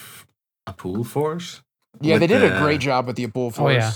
f- 0.67 0.73
a 0.73 0.77
pool 0.77 1.03
force. 1.03 1.61
Yeah, 2.01 2.17
they 2.17 2.27
did 2.27 2.43
a 2.43 2.59
great 2.59 2.81
job 2.81 3.07
with 3.07 3.15
the 3.15 3.27
Appule 3.27 3.53
Force. 3.53 3.59
Oh, 3.59 3.69
yeah. 3.69 3.91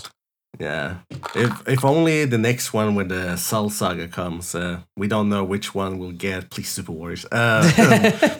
Yeah, 0.59 0.97
if 1.35 1.67
if 1.67 1.85
only 1.85 2.25
the 2.25 2.37
next 2.37 2.73
one 2.73 2.95
when 2.95 3.09
the 3.09 3.35
Cell 3.35 3.69
Saga 3.69 4.07
comes, 4.07 4.55
uh, 4.55 4.79
we 4.95 5.07
don't 5.07 5.29
know 5.29 5.43
which 5.43 5.75
one 5.75 5.99
we'll 5.99 6.13
get. 6.13 6.49
Please, 6.49 6.69
Super 6.69 6.93
Wars. 6.93 7.25
Uh, 7.31 7.61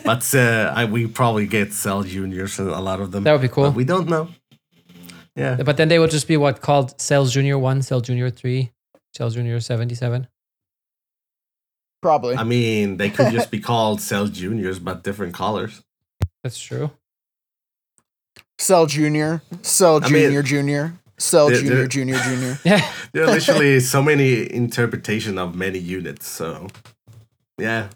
but 0.04 0.34
uh, 0.34 0.72
I, 0.74 0.84
we 0.86 1.06
probably 1.06 1.46
get 1.46 1.72
Cell 1.72 2.02
Juniors 2.02 2.58
and 2.58 2.70
a 2.70 2.80
lot 2.80 3.00
of 3.00 3.12
them. 3.12 3.22
That 3.22 3.32
would 3.32 3.42
be 3.42 3.48
cool. 3.48 3.64
But 3.64 3.74
we 3.74 3.84
don't 3.84 4.08
know. 4.08 4.28
Yeah, 5.36 5.62
But 5.62 5.76
then 5.76 5.88
they 5.88 6.00
would 6.00 6.10
just 6.10 6.26
be 6.26 6.36
what 6.36 6.60
called 6.60 7.00
Cells 7.00 7.32
Junior 7.32 7.56
1, 7.56 7.82
Cell 7.82 8.00
Junior 8.00 8.28
3, 8.30 8.72
Cell 9.16 9.30
Junior 9.30 9.60
77. 9.60 10.26
Probably. 12.02 12.36
I 12.36 12.42
mean 12.42 12.96
they 12.96 13.10
could 13.10 13.32
just 13.32 13.50
be 13.50 13.60
called 13.70 14.00
Cell 14.00 14.26
Juniors 14.26 14.80
but 14.80 15.04
different 15.04 15.34
colors. 15.34 15.82
That's 16.42 16.58
true. 16.58 16.90
Cell 18.58 18.86
Junior, 18.86 19.42
Cell 19.62 19.96
I 20.02 20.08
mean- 20.08 20.22
Junior 20.24 20.42
Junior, 20.42 20.92
Cell 21.18 21.48
They're- 21.48 21.58
Junior 21.58 21.74
they're- 21.76 21.86
Junior 21.88 22.18
Junior. 22.18 22.58
Yeah. 22.64 22.92
There 23.12 23.24
are 23.24 23.30
literally 23.32 23.80
so 23.80 24.02
many 24.02 24.52
interpretation 24.52 25.38
of 25.38 25.54
many 25.54 25.78
units. 25.78 26.26
So 26.28 26.68
yeah, 27.58 27.88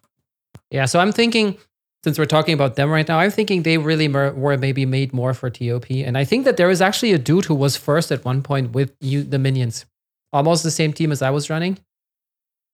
Yeah. 0.70 0.86
So 0.86 0.98
I'm 1.00 1.12
thinking, 1.12 1.56
since 2.04 2.18
we're 2.18 2.24
talking 2.26 2.54
about 2.54 2.74
them 2.76 2.90
right 2.90 3.06
now, 3.06 3.18
I'm 3.20 3.30
thinking 3.30 3.62
they 3.62 3.78
really 3.78 4.08
mer- 4.08 4.32
were 4.32 4.56
maybe 4.58 4.84
made 4.86 5.12
more 5.12 5.34
for 5.34 5.50
TOP. 5.50 5.88
And 5.90 6.18
I 6.18 6.24
think 6.24 6.44
that 6.46 6.56
there 6.56 6.70
is 6.70 6.80
actually 6.80 7.12
a 7.12 7.18
dude 7.18 7.44
who 7.44 7.54
was 7.54 7.76
first 7.76 8.10
at 8.10 8.24
one 8.24 8.42
point 8.42 8.72
with 8.72 8.92
you, 9.00 9.22
the 9.22 9.38
minions, 9.38 9.84
almost 10.32 10.62
the 10.64 10.70
same 10.70 10.92
team 10.92 11.12
as 11.12 11.22
I 11.22 11.30
was 11.30 11.48
running. 11.50 11.78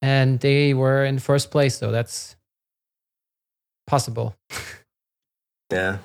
And 0.00 0.40
they 0.40 0.72
were 0.74 1.04
in 1.04 1.18
first 1.18 1.50
place. 1.50 1.76
So 1.76 1.90
that's 1.90 2.36
possible. 3.86 4.34
yeah. 5.72 5.98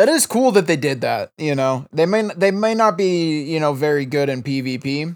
That 0.00 0.08
is 0.08 0.24
cool 0.24 0.50
that 0.52 0.66
they 0.66 0.78
did 0.78 1.02
that. 1.02 1.30
You 1.36 1.54
know, 1.54 1.84
they 1.92 2.06
may 2.06 2.22
they 2.34 2.50
may 2.50 2.72
not 2.72 2.96
be 2.96 3.42
you 3.42 3.60
know 3.60 3.74
very 3.74 4.06
good 4.06 4.30
in 4.30 4.42
PvP, 4.42 5.14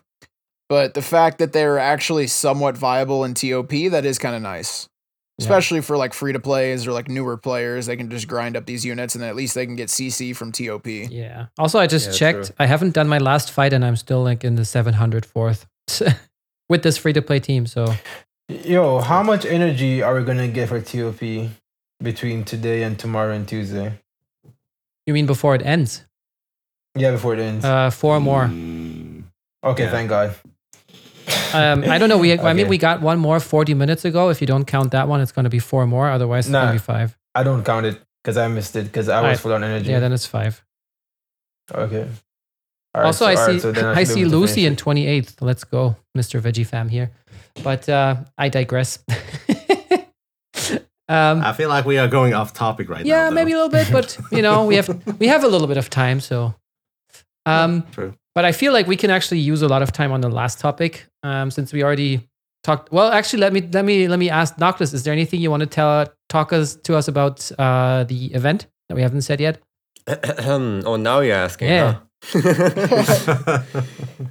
but 0.68 0.92
the 0.92 1.00
fact 1.00 1.38
that 1.38 1.54
they're 1.54 1.78
actually 1.78 2.26
somewhat 2.26 2.76
viable 2.76 3.24
in 3.24 3.32
TOP 3.32 3.70
that 3.92 4.04
is 4.04 4.18
kind 4.18 4.36
of 4.36 4.42
nice. 4.42 4.90
Yeah. 5.38 5.44
Especially 5.44 5.80
for 5.80 5.96
like 5.96 6.12
free 6.12 6.34
to 6.34 6.38
plays 6.38 6.86
or 6.86 6.92
like 6.92 7.08
newer 7.08 7.38
players, 7.38 7.86
they 7.86 7.96
can 7.96 8.10
just 8.10 8.28
grind 8.28 8.58
up 8.58 8.66
these 8.66 8.84
units 8.84 9.14
and 9.14 9.22
then 9.22 9.30
at 9.30 9.36
least 9.36 9.54
they 9.54 9.64
can 9.64 9.74
get 9.74 9.88
CC 9.88 10.36
from 10.36 10.52
TOP. 10.52 10.86
Yeah. 10.86 11.46
Also, 11.58 11.78
I 11.78 11.86
just 11.86 12.08
Yeah, 12.08 12.12
checked. 12.18 12.46
true. 12.48 12.54
I 12.58 12.66
haven't 12.66 12.92
done 12.92 13.08
my 13.08 13.16
last 13.16 13.52
fight, 13.52 13.72
and 13.72 13.86
I'm 13.86 13.96
still 13.96 14.22
like 14.22 14.44
in 14.44 14.56
the 14.56 14.66
704th 14.66 15.64
with 16.68 16.82
this 16.82 16.98
free 16.98 17.14
to 17.14 17.22
play 17.22 17.40
team. 17.40 17.64
So 17.64 17.86
Yo, 18.50 19.00
how 19.00 19.22
much 19.22 19.46
energy 19.46 20.02
are 20.02 20.14
we 20.14 20.24
gonna 20.24 20.46
get 20.48 20.68
for 20.68 20.78
TOP 20.82 21.48
between 22.02 22.44
today 22.44 22.82
and 22.82 22.98
tomorrow 22.98 23.32
and 23.32 23.48
Tuesday? 23.48 23.98
You 25.06 25.14
mean 25.14 25.26
before 25.26 25.54
it 25.54 25.62
ends? 25.62 26.04
Yeah, 26.96 27.10
before 27.12 27.34
it 27.34 27.40
ends. 27.40 27.64
Uh, 27.64 27.90
four 27.90 28.20
more. 28.20 28.44
Mm, 28.44 29.24
okay, 29.62 29.84
yeah. 29.84 29.90
thank 29.90 30.08
God. 30.08 30.34
Um, 31.52 31.84
I 31.84 31.98
don't 31.98 32.08
know. 32.08 32.18
We 32.18 32.38
I 32.38 32.52
mean 32.52 32.68
we 32.68 32.78
got 32.78 33.00
one 33.00 33.18
more 33.18 33.40
40 33.40 33.74
minutes 33.74 34.04
ago. 34.04 34.28
If 34.28 34.40
you 34.40 34.46
don't 34.46 34.64
count 34.64 34.90
that 34.92 35.08
one, 35.08 35.20
it's 35.20 35.32
going 35.32 35.44
to 35.44 35.50
be 35.50 35.58
four 35.60 35.86
more. 35.86 36.10
Otherwise, 36.10 36.46
it's 36.46 36.52
going 36.52 36.66
to 36.66 36.72
be 36.72 36.78
five. 36.78 37.16
I 37.34 37.42
don't 37.42 37.64
count 37.64 37.86
it 37.86 38.00
because 38.22 38.36
I 38.36 38.48
missed 38.48 38.76
it 38.76 38.84
because 38.84 39.08
I 39.08 39.20
was 39.20 39.24
Alright. 39.24 39.40
full 39.40 39.52
on 39.52 39.64
energy. 39.64 39.90
Yeah, 39.90 40.00
then 40.00 40.12
it's 40.12 40.26
five. 40.26 40.64
okay. 41.72 42.08
Alright, 42.94 43.06
also, 43.06 43.24
so- 43.24 43.26
I 43.26 43.34
see 43.34 43.60
so 43.60 43.72
then 43.72 43.86
I, 43.86 44.04
see 44.04 44.24
Lucy 44.24 44.66
in 44.66 44.76
finish 44.76 45.26
28th. 45.26 45.36
Let's 45.40 45.64
go, 45.64 45.96
Mr. 46.16 46.40
Veggie 46.40 46.66
Fam 46.66 46.88
here. 46.88 47.10
But 47.62 47.88
uh, 47.88 48.16
I 48.36 48.48
digress. 48.48 48.98
um, 51.08 51.42
I 51.42 51.52
feel 51.52 51.68
like 51.68 51.84
we 51.84 51.98
are 51.98 52.08
going 52.08 52.34
off 52.34 52.52
topic 52.52 52.88
right 52.88 53.04
now. 53.04 53.24
yeah, 53.24 53.30
maybe 53.30 53.52
a 53.52 53.56
little 53.56 53.68
bit, 53.70 53.88
but 53.92 54.18
you 54.32 54.42
know, 54.42 54.66
we 54.66 54.76
have 54.76 54.88
we 55.18 55.26
have 55.26 55.44
a 55.44 55.48
little 55.48 55.66
bit 55.66 55.76
of 55.76 55.90
time, 55.90 56.20
so. 56.20 56.54
Um, 57.46 57.84
True. 57.92 58.14
But 58.34 58.44
I 58.44 58.52
feel 58.52 58.72
like 58.72 58.86
we 58.86 58.96
can 58.96 59.10
actually 59.10 59.38
use 59.38 59.62
a 59.62 59.68
lot 59.68 59.82
of 59.82 59.92
time 59.92 60.10
on 60.10 60.20
the 60.20 60.30
last 60.30 60.58
topic, 60.58 61.06
um, 61.22 61.50
since 61.50 61.72
we 61.72 61.84
already 61.84 62.26
talked. 62.64 62.90
Well, 62.90 63.12
actually, 63.12 63.40
let 63.40 63.52
me 63.52 63.60
let 63.72 63.84
me 63.84 64.08
let 64.08 64.18
me 64.18 64.30
ask 64.30 64.58
Noctis. 64.58 64.92
Is 64.94 65.04
there 65.04 65.12
anything 65.12 65.40
you 65.40 65.50
want 65.50 65.60
to 65.60 65.66
tell 65.66 66.06
talk 66.28 66.52
us 66.52 66.74
to 66.76 66.96
us 66.96 67.06
about 67.06 67.50
uh, 67.58 68.04
the 68.04 68.32
event 68.34 68.66
that 68.88 68.94
we 68.94 69.02
haven't 69.02 69.22
said 69.22 69.40
yet? 69.40 69.60
oh, 70.08 70.96
now 70.96 71.20
you're 71.20 71.36
asking. 71.36 71.68
Yeah. 71.68 71.98
huh? 72.22 73.62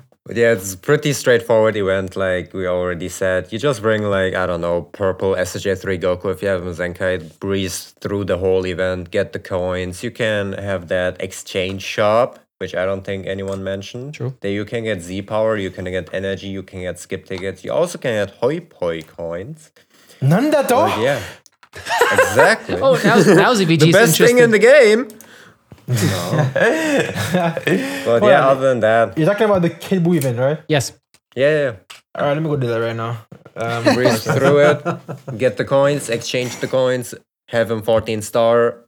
But 0.25 0.37
yeah, 0.37 0.53
it's 0.53 0.73
a 0.73 0.77
pretty 0.77 1.11
straightforward 1.11 1.75
event, 1.75 2.15
like 2.15 2.53
we 2.53 2.65
already 2.65 3.09
said. 3.09 3.51
You 3.51 3.59
just 3.59 3.81
bring 3.81 4.03
like 4.03 4.33
I 4.35 4.45
don't 4.45 4.61
know, 4.61 4.83
purple 4.83 5.33
SSJ3 5.35 5.99
Goku 6.01 6.31
if 6.31 6.41
you 6.41 6.47
have 6.47 6.65
a 6.65 6.71
Zenkai, 6.71 7.37
breeze 7.39 7.93
through 7.99 8.23
the 8.25 8.37
whole 8.37 8.65
event, 8.65 9.11
get 9.11 9.33
the 9.33 9.39
coins. 9.39 10.01
You 10.01 10.11
can 10.11 10.53
have 10.53 10.87
that 10.87 11.21
exchange 11.21 11.81
shop, 11.81 12.39
which 12.59 12.73
I 12.73 12.85
don't 12.85 13.03
think 13.03 13.27
anyone 13.27 13.65
mentioned. 13.65 14.13
True. 14.13 14.33
There 14.39 14.51
you 14.51 14.63
can 14.63 14.85
get 14.85 15.01
Z 15.01 15.23
power, 15.23 15.57
you 15.57 15.69
can 15.69 15.83
get 15.85 16.09
energy, 16.13 16.47
you 16.47 16.63
can 16.63 16.79
get 16.81 16.99
skip 16.99 17.25
tickets. 17.25 17.65
You 17.65 17.73
also 17.73 17.97
can 17.97 18.13
get 18.25 18.35
hoi 18.37 18.61
poi 18.61 19.01
coins. 19.01 19.71
None 20.21 20.51
that 20.51 20.69
But 20.69 20.71
all. 20.71 21.03
yeah, 21.03 21.21
exactly. 22.13 22.77
Oh, 22.79 22.95
now, 23.03 23.15
now 23.17 23.53
ZVG 23.53 23.79
the 23.79 23.91
best 23.91 24.17
thing 24.17 24.37
in 24.37 24.51
the 24.51 24.59
game. 24.59 25.09
But 25.85 25.97
Hold 28.05 28.23
yeah, 28.23 28.47
on. 28.47 28.57
other 28.57 28.69
than 28.69 28.79
that, 28.81 29.17
You're 29.17 29.27
talking 29.27 29.45
about 29.45 29.61
the 29.61 29.69
Kid 29.69 30.03
Buu 30.03 30.15
event, 30.17 30.39
right? 30.39 30.59
yes. 30.67 30.93
yeah, 31.35 31.49
yeah. 31.63 31.75
All 32.15 32.27
right, 32.27 32.33
let 32.33 32.43
me 32.43 32.49
go 32.49 32.57
do 32.57 32.67
that 32.67 32.79
right 32.79 32.95
now. 32.95 33.25
Um, 33.55 33.83
breeze 33.95 34.23
through 34.35 34.59
it, 34.59 35.37
get 35.37 35.57
the 35.57 35.65
coins, 35.65 36.09
exchange 36.09 36.57
the 36.59 36.67
coins, 36.67 37.13
have 37.49 37.71
him 37.71 37.81
14 37.81 38.21
star, 38.21 38.85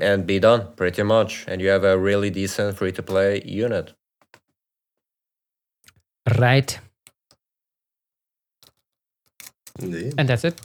and 0.00 0.26
be 0.26 0.38
done 0.38 0.68
pretty 0.76 1.02
much. 1.02 1.44
And 1.46 1.60
you 1.60 1.68
have 1.68 1.84
a 1.84 1.98
really 1.98 2.30
decent 2.30 2.76
free 2.76 2.92
to 2.92 3.02
play 3.02 3.42
unit. 3.44 3.92
Right. 6.38 6.78
Indeed. 9.78 10.14
And 10.18 10.28
that's 10.28 10.44
it. 10.44 10.60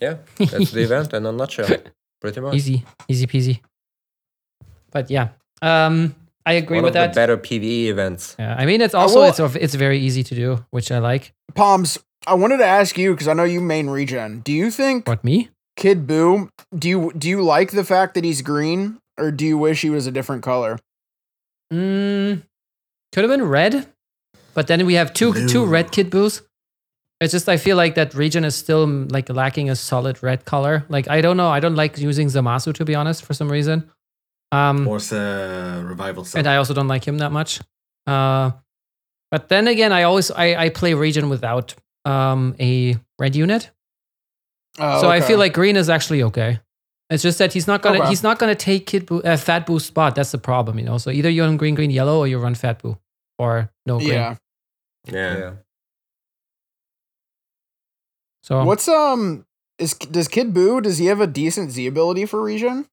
Yeah, 0.00 0.16
that's 0.38 0.70
the 0.70 0.82
event 0.82 1.12
in 1.12 1.26
a 1.26 1.32
nutshell. 1.32 1.68
Pretty 2.20 2.40
much. 2.40 2.54
Easy, 2.54 2.84
easy 3.08 3.26
peasy. 3.26 3.60
But 4.90 5.10
yeah, 5.10 5.28
um, 5.62 6.14
I 6.46 6.52
agree 6.54 6.78
One 6.78 6.84
with 6.84 6.90
of 6.90 6.94
that. 6.94 7.12
the 7.12 7.14
better 7.14 7.36
PvE 7.36 7.86
events. 7.86 8.34
Yeah, 8.38 8.54
I 8.58 8.66
mean, 8.66 8.80
it's 8.80 8.94
also 8.94 9.20
will- 9.20 9.28
it's 9.28 9.56
it's 9.56 9.74
very 9.74 9.98
easy 9.98 10.22
to 10.24 10.34
do, 10.34 10.64
which 10.70 10.90
I 10.90 10.98
like. 10.98 11.32
Palms, 11.54 11.98
I 12.26 12.34
wanted 12.34 12.58
to 12.58 12.64
ask 12.66 12.96
you 12.98 13.12
because 13.12 13.28
I 13.28 13.34
know 13.34 13.44
you 13.44 13.60
main 13.60 13.88
regen. 13.90 14.40
Do 14.40 14.52
you 14.52 14.70
think 14.70 15.06
What 15.06 15.22
me? 15.24 15.50
Kid 15.76 16.06
Buu? 16.08 16.48
Do 16.76 16.88
you 16.88 17.12
do 17.16 17.28
you 17.28 17.42
like 17.42 17.70
the 17.70 17.84
fact 17.84 18.14
that 18.14 18.24
he's 18.24 18.42
green, 18.42 18.98
or 19.16 19.30
do 19.30 19.46
you 19.46 19.56
wish 19.58 19.82
he 19.82 19.90
was 19.90 20.06
a 20.06 20.10
different 20.10 20.42
color? 20.42 20.78
Mm, 21.72 22.42
could 23.12 23.24
have 23.24 23.30
been 23.30 23.44
red, 23.44 23.86
but 24.54 24.66
then 24.66 24.84
we 24.86 24.94
have 24.94 25.12
two 25.12 25.46
two 25.46 25.64
red 25.64 25.92
kid 25.92 26.10
buus. 26.10 26.42
It's 27.20 27.32
just 27.32 27.48
I 27.48 27.56
feel 27.56 27.76
like 27.76 27.96
that 27.96 28.14
regen 28.14 28.44
is 28.44 28.54
still 28.54 28.86
mm, 28.86 29.10
like 29.10 29.28
lacking 29.28 29.70
a 29.70 29.76
solid 29.76 30.22
red 30.22 30.44
color. 30.44 30.84
Like 30.88 31.08
I 31.08 31.20
don't 31.20 31.36
know, 31.36 31.48
I 31.48 31.60
don't 31.60 31.74
like 31.74 31.98
using 31.98 32.28
Zamasu 32.28 32.72
to 32.74 32.84
be 32.84 32.94
honest 32.94 33.24
for 33.24 33.34
some 33.34 33.50
reason. 33.50 33.90
Um, 34.52 34.84
Force 34.84 35.12
uh, 35.12 35.82
revival. 35.84 36.24
Cell. 36.24 36.38
and 36.38 36.46
I 36.48 36.56
also 36.56 36.74
don't 36.74 36.88
like 36.88 37.04
him 37.04 37.18
that 37.18 37.32
much. 37.32 37.60
Uh, 38.06 38.52
but 39.30 39.48
then 39.48 39.68
again, 39.68 39.92
I 39.92 40.04
always 40.04 40.30
I, 40.30 40.54
I 40.54 40.68
play 40.70 40.94
regen 40.94 41.28
without 41.28 41.74
um 42.04 42.54
a 42.60 42.96
red 43.18 43.34
unit, 43.36 43.70
Oh, 44.78 45.00
so 45.00 45.10
I 45.10 45.20
feel 45.20 45.38
like 45.38 45.52
green 45.52 45.76
is 45.76 45.90
actually 45.90 46.22
okay. 46.22 46.60
It's 47.10 47.22
just 47.22 47.38
that 47.38 47.52
he's 47.52 47.66
not 47.66 47.82
gonna 47.82 47.98
Okay. 47.98 48.08
he's 48.08 48.22
not 48.22 48.38
gonna 48.38 48.54
take 48.54 48.86
kid 48.86 49.06
buu, 49.06 49.24
uh, 49.24 49.36
fat 49.36 49.66
buu 49.66 49.80
spot. 49.80 50.14
That's 50.14 50.30
the 50.30 50.38
problem, 50.38 50.78
you 50.78 50.84
know. 50.84 50.98
So 50.98 51.10
either 51.10 51.28
you 51.30 51.42
run 51.42 51.56
green 51.56 51.74
green 51.74 51.90
yellow 51.90 52.18
or 52.18 52.26
you 52.28 52.38
run 52.38 52.54
fat 52.54 52.80
buu 52.82 52.96
or 53.38 53.70
no 53.86 53.98
green. 53.98 54.12
yeah. 54.12 54.36
yeah. 55.10 55.52
So 58.48 58.64
What's 58.64 58.88
um 58.88 59.44
is 59.78 59.92
does 59.92 60.26
Kid 60.26 60.54
Buu? 60.54 60.82
Does 60.82 60.96
he 60.96 61.04
have 61.12 61.20
a 61.20 61.26
decent 61.26 61.70
Z 61.70 61.86
ability 61.86 62.24
for 62.24 62.42
regen? 62.42 62.86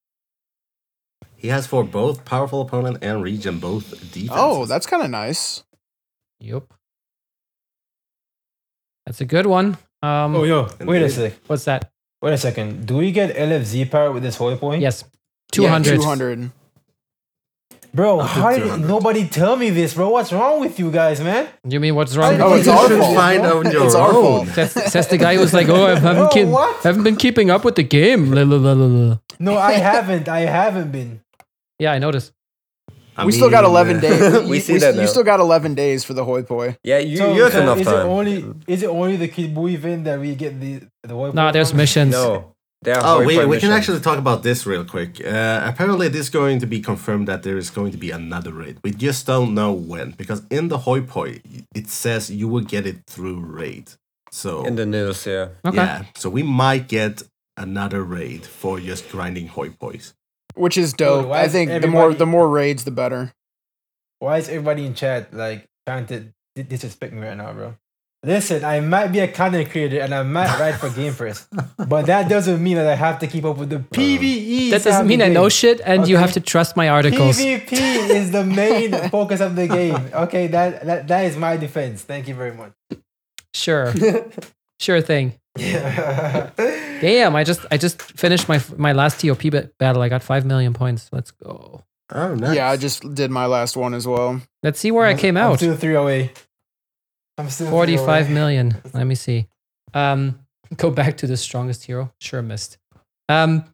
He 1.37 1.47
has 1.47 1.65
for 1.65 1.81
both 1.81 2.25
powerful 2.25 2.59
opponent 2.59 2.97
and 3.01 3.23
regen 3.23 3.59
both 3.59 3.91
defenses. 4.11 4.31
Oh, 4.33 4.65
that's 4.65 4.85
kind 4.85 5.01
of 5.01 5.09
nice. 5.09 5.63
Yep. 6.41 6.65
That's 9.05 9.21
a 9.21 9.25
good 9.25 9.45
one. 9.45 9.77
Um, 10.03 10.35
oh, 10.35 10.43
yo, 10.43 10.63
wait 10.81 11.01
a 11.01 11.05
Indeed. 11.05 11.09
sec. 11.11 11.33
what's 11.47 11.63
that? 11.63 11.89
Wait 12.21 12.33
a 12.33 12.37
second. 12.37 12.85
Do 12.85 12.97
we 12.97 13.13
get 13.13 13.33
LFZ 13.33 13.89
power 13.89 14.11
with 14.11 14.23
this 14.23 14.35
hoi 14.35 14.57
poi? 14.57 14.75
Yes, 14.75 15.05
two 15.53 15.67
hundred. 15.67 16.01
Two 16.01 16.03
hundred. 16.03 16.51
Bro, 17.95 18.19
how 18.19 18.51
did 18.51 18.81
nobody 18.81 19.25
tell 19.25 19.55
me 19.55 19.69
this, 19.69 19.93
bro? 19.93 20.09
What's 20.09 20.33
wrong 20.33 20.59
with 20.59 20.77
you 20.79 20.91
guys, 20.91 21.21
man? 21.21 21.47
You 21.63 21.79
mean 21.79 21.95
what's 21.95 22.17
wrong? 22.17 22.41
Oh, 22.41 22.53
it's 22.55 22.67
our 22.67 22.89
fault. 22.89 23.15
find 23.15 23.45
on 23.45 23.71
your 23.71 23.85
It's 23.85 23.95
our 23.95 24.11
fault. 24.11 24.47
Says, 24.49 24.73
says 24.91 25.07
the 25.07 25.17
guy 25.17 25.37
who's 25.37 25.53
like, 25.53 25.69
oh, 25.69 25.85
I 25.85 25.95
haven't, 25.97 26.31
keep- 26.33 26.49
what? 26.49 26.75
haven't 26.83 27.03
been 27.03 27.15
keeping 27.15 27.49
up 27.49 27.63
with 27.63 27.75
the 27.75 27.83
game. 27.83 28.31
No, 28.31 29.57
I 29.57 29.73
haven't. 29.73 30.27
I 30.27 30.41
haven't 30.41 30.91
been. 30.91 31.21
Yeah, 31.79 31.93
I 31.93 31.99
noticed. 31.99 32.33
I 33.17 33.23
we 33.25 33.31
still 33.31 33.49
got 33.49 33.63
eleven 33.63 33.97
uh, 33.97 34.01
days. 34.01 34.43
we 34.49 34.57
you, 34.57 34.61
see 34.61 34.73
you, 34.73 34.79
that 34.81 34.95
you 34.95 35.01
now. 35.01 35.07
still 35.07 35.23
got 35.23 35.39
eleven 35.39 35.73
days 35.73 36.03
for 36.03 36.13
the 36.13 36.25
hoi 36.25 36.43
poi. 36.43 36.75
Yeah, 36.83 36.97
you, 36.97 37.15
So, 37.15 37.33
you 37.33 37.43
have 37.43 37.53
so 37.53 37.61
enough 37.61 37.79
is 37.79 37.87
time. 37.87 38.05
it 38.05 38.09
only 38.09 38.45
is 38.67 38.83
it 38.83 38.89
only 38.89 39.15
the 39.15 39.29
Kid 39.29 39.55
Buu 39.55 39.71
event 39.71 40.03
that 40.03 40.19
we 40.19 40.35
get 40.35 40.59
the 40.59 40.81
the 41.03 41.13
holy 41.13 41.31
No, 41.31 41.43
point 41.43 41.53
there's 41.53 41.73
missions. 41.73 42.11
no. 42.11 42.54
There 42.85 42.95
are 42.97 43.03
Oh, 43.03 43.17
hoi 43.17 43.25
we, 43.25 43.35
poi 43.35 43.47
we 43.47 43.59
can 43.59 43.71
actually 43.71 43.99
talk 43.99 44.19
about 44.19 44.43
this 44.43 44.65
real 44.65 44.85
quick. 44.85 45.19
Uh, 45.25 45.61
apparently, 45.65 46.05
it 46.07 46.15
is 46.15 46.29
going 46.29 46.59
to 46.59 46.67
be 46.67 46.79
confirmed 46.79 47.27
that 47.27 47.41
there 47.41 47.57
is 47.57 47.69
going 47.71 47.91
to 47.91 47.97
be 47.97 48.11
another 48.11 48.53
raid. 48.53 48.77
We 48.83 48.91
just 48.91 49.25
don't 49.25 49.55
know 49.55 49.73
when, 49.73 50.11
because 50.11 50.43
in 50.51 50.67
the 50.67 50.77
hoi 50.77 51.01
poi, 51.01 51.41
it 51.73 51.87
says 51.89 52.29
you 52.29 52.47
will 52.47 52.63
get 52.75 52.85
it 52.85 52.97
through 53.07 53.39
raid. 53.39 53.91
So, 54.31 54.65
in 54.65 54.75
the 54.75 54.85
news, 54.85 55.25
yeah. 55.25 55.49
Okay. 55.65 55.77
yeah, 55.77 56.03
so 56.15 56.29
we 56.29 56.43
might 56.43 56.87
get 56.87 57.23
another 57.57 58.03
raid 58.03 58.45
for 58.45 58.79
just 58.79 59.09
grinding 59.09 59.47
hoi 59.47 59.69
pois. 59.69 60.13
which 60.53 60.77
is 60.77 60.93
dope. 60.93 61.27
why 61.27 61.41
I 61.41 61.47
think 61.47 61.81
the 61.81 61.87
more 61.87 62.13
the 62.13 62.25
more 62.25 62.47
raids, 62.47 62.83
the 62.83 62.91
better. 62.91 63.33
Why 64.19 64.37
is 64.37 64.47
everybody 64.47 64.85
in 64.85 64.93
chat 64.93 65.33
like 65.33 65.65
trying 65.87 66.05
to 66.07 66.31
disrespect 66.55 67.13
me 67.13 67.21
right 67.21 67.37
now, 67.37 67.51
bro? 67.53 67.75
Listen, 68.23 68.65
I 68.65 68.79
might 68.79 69.09
be 69.09 69.19
a 69.19 69.27
content 69.27 69.69
creator 69.69 69.99
and 69.99 70.13
I 70.13 70.23
might 70.23 70.59
write 70.59 70.75
for 70.75 70.89
GamePress, 70.89 71.45
but 71.87 72.07
that 72.07 72.27
doesn't 72.27 72.61
mean 72.61 72.75
that 72.77 72.87
I 72.87 72.95
have 72.95 73.19
to 73.19 73.27
keep 73.27 73.45
up 73.45 73.57
with 73.57 73.69
the 73.69 73.77
oh. 73.77 73.85
PVE. 73.91 74.71
That 74.71 74.83
doesn't 74.83 75.05
mean 75.05 75.19
the 75.19 75.25
I 75.25 75.29
know 75.29 75.47
shit, 75.47 75.79
and 75.85 76.07
you 76.07 76.17
have 76.17 76.33
to 76.33 76.39
trust 76.39 76.75
my 76.75 76.89
articles. 76.89 77.37
PvP 77.37 77.71
is 78.09 78.31
the 78.31 78.43
main 78.43 78.91
focus 79.09 79.41
of 79.41 79.55
the 79.55 79.67
game. 79.67 80.09
Okay, 80.13 80.47
that, 80.47 80.85
that 80.85 81.07
that 81.07 81.25
is 81.25 81.37
my 81.37 81.55
defense. 81.57 82.01
Thank 82.01 82.27
you 82.27 82.33
very 82.33 82.53
much. 82.53 82.73
Sure, 83.53 83.93
sure 84.79 85.01
thing. 85.01 85.39
Yeah. 85.57 86.49
Damn, 86.57 87.35
I 87.35 87.43
just 87.43 87.65
I 87.69 87.77
just 87.77 88.01
finished 88.01 88.49
my 88.49 88.59
my 88.75 88.93
last 88.93 89.21
TOP 89.21 89.43
battle. 89.77 90.01
I 90.01 90.09
got 90.09 90.23
five 90.23 90.45
million 90.45 90.73
points. 90.73 91.09
Let's 91.11 91.31
go. 91.31 91.83
Oh, 92.11 92.35
nice. 92.35 92.55
Yeah, 92.55 92.69
I 92.69 92.77
just 92.77 93.15
did 93.15 93.31
my 93.31 93.45
last 93.45 93.75
one 93.75 93.93
as 93.93 94.07
well. 94.07 94.41
Let's 94.61 94.79
see 94.79 94.91
where 94.91 95.05
I 95.05 95.15
came 95.15 95.37
I'm 95.37 95.51
out. 95.51 95.57
still 95.57 95.75
three 95.75 95.95
oh 95.95 96.03
away. 96.03 96.31
I'm 97.37 97.49
still 97.49 97.67
three 97.67 97.71
Forty-five 97.71 98.25
away. 98.27 98.33
million. 98.33 98.75
Let 98.93 99.05
me 99.05 99.15
see. 99.15 99.47
Um, 99.93 100.39
go 100.77 100.89
back 100.91 101.17
to 101.17 101.27
the 101.27 101.37
strongest 101.37 101.83
hero. 101.85 102.11
Sure 102.19 102.41
missed. 102.41 102.77
Um, 103.29 103.65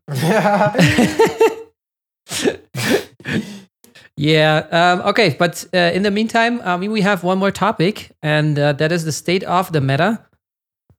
yeah. 4.16 4.68
Um, 4.72 5.02
okay, 5.10 5.36
but 5.38 5.66
uh, 5.74 5.78
in 5.94 6.04
the 6.04 6.12
meantime, 6.12 6.62
I 6.64 6.78
mean, 6.78 6.92
we 6.92 7.02
have 7.02 7.24
one 7.24 7.38
more 7.40 7.52
topic, 7.52 8.12
and 8.22 8.58
uh, 8.58 8.74
that 8.74 8.92
is 8.92 9.04
the 9.04 9.12
state 9.12 9.44
of 9.44 9.72
the 9.72 9.82
meta. 9.82 10.24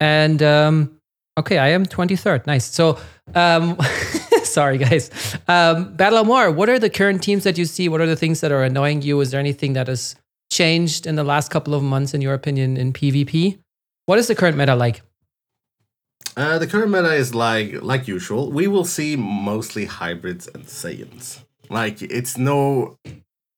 And 0.01 0.43
um, 0.43 0.99
okay, 1.39 1.59
I 1.59 1.69
am 1.69 1.87
twenty 1.87 2.17
third. 2.17 2.47
Nice. 2.47 2.65
So, 2.65 2.99
um, 3.35 3.79
sorry 4.43 4.79
guys. 4.79 5.11
Um, 5.47 5.97
Battlemore. 5.97 6.55
What 6.55 6.69
are 6.69 6.79
the 6.79 6.91
current 6.91 7.23
teams 7.23 7.45
that 7.45 7.57
you 7.59 7.65
see? 7.65 7.89
What 7.89 8.01
are 8.01 8.07
the 8.07 8.17
things 8.17 8.41
that 8.41 8.51
are 8.53 8.65
annoying 8.65 9.03
you? 9.03 9.21
Is 9.21 9.31
there 9.31 9.41
anything 9.41 9.75
that 9.75 9.87
has 9.89 10.17
changed 10.53 11.07
in 11.07 11.17
the 11.17 11.25
last 11.25 11.51
couple 11.51 11.75
of 11.75 11.83
months, 11.83 12.15
in 12.15 12.21
your 12.21 12.35
opinion, 12.35 12.77
in 12.77 12.93
PvP? 12.93 13.59
What 14.07 14.19
is 14.19 14.29
the 14.29 14.35
current 14.35 14.57
meta 14.57 14.77
like? 14.77 15.03
Uh, 16.37 16.59
the 16.59 16.67
current 16.67 16.91
meta 16.91 17.13
is 17.15 17.35
like 17.35 17.83
like 17.83 18.07
usual. 18.09 18.51
We 18.53 18.67
will 18.67 18.85
see 18.85 19.17
mostly 19.17 19.85
hybrids 19.87 20.49
and 20.55 20.65
Saiyans. 20.65 21.41
Like 21.69 22.01
it's 22.03 22.39
no, 22.39 22.99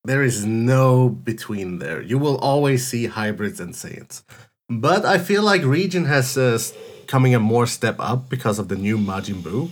there 0.04 0.22
is 0.22 0.44
no 0.44 1.08
between 1.08 1.78
there. 1.78 2.00
You 2.02 2.18
will 2.18 2.38
always 2.38 2.86
see 2.86 3.06
hybrids 3.06 3.60
and 3.60 3.74
Saiyans. 3.74 4.22
But 4.68 5.04
I 5.04 5.18
feel 5.18 5.42
like 5.42 5.62
regen 5.62 6.06
has 6.06 6.36
uh, 6.36 6.58
coming 7.06 7.34
a 7.34 7.40
more 7.40 7.66
step 7.66 7.96
up 7.98 8.28
because 8.28 8.58
of 8.58 8.68
the 8.68 8.76
new 8.76 8.98
Majin 8.98 9.42
Buu. 9.42 9.70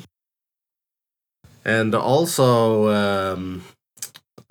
And 1.65 1.95
also, 1.95 2.89
um, 2.91 3.63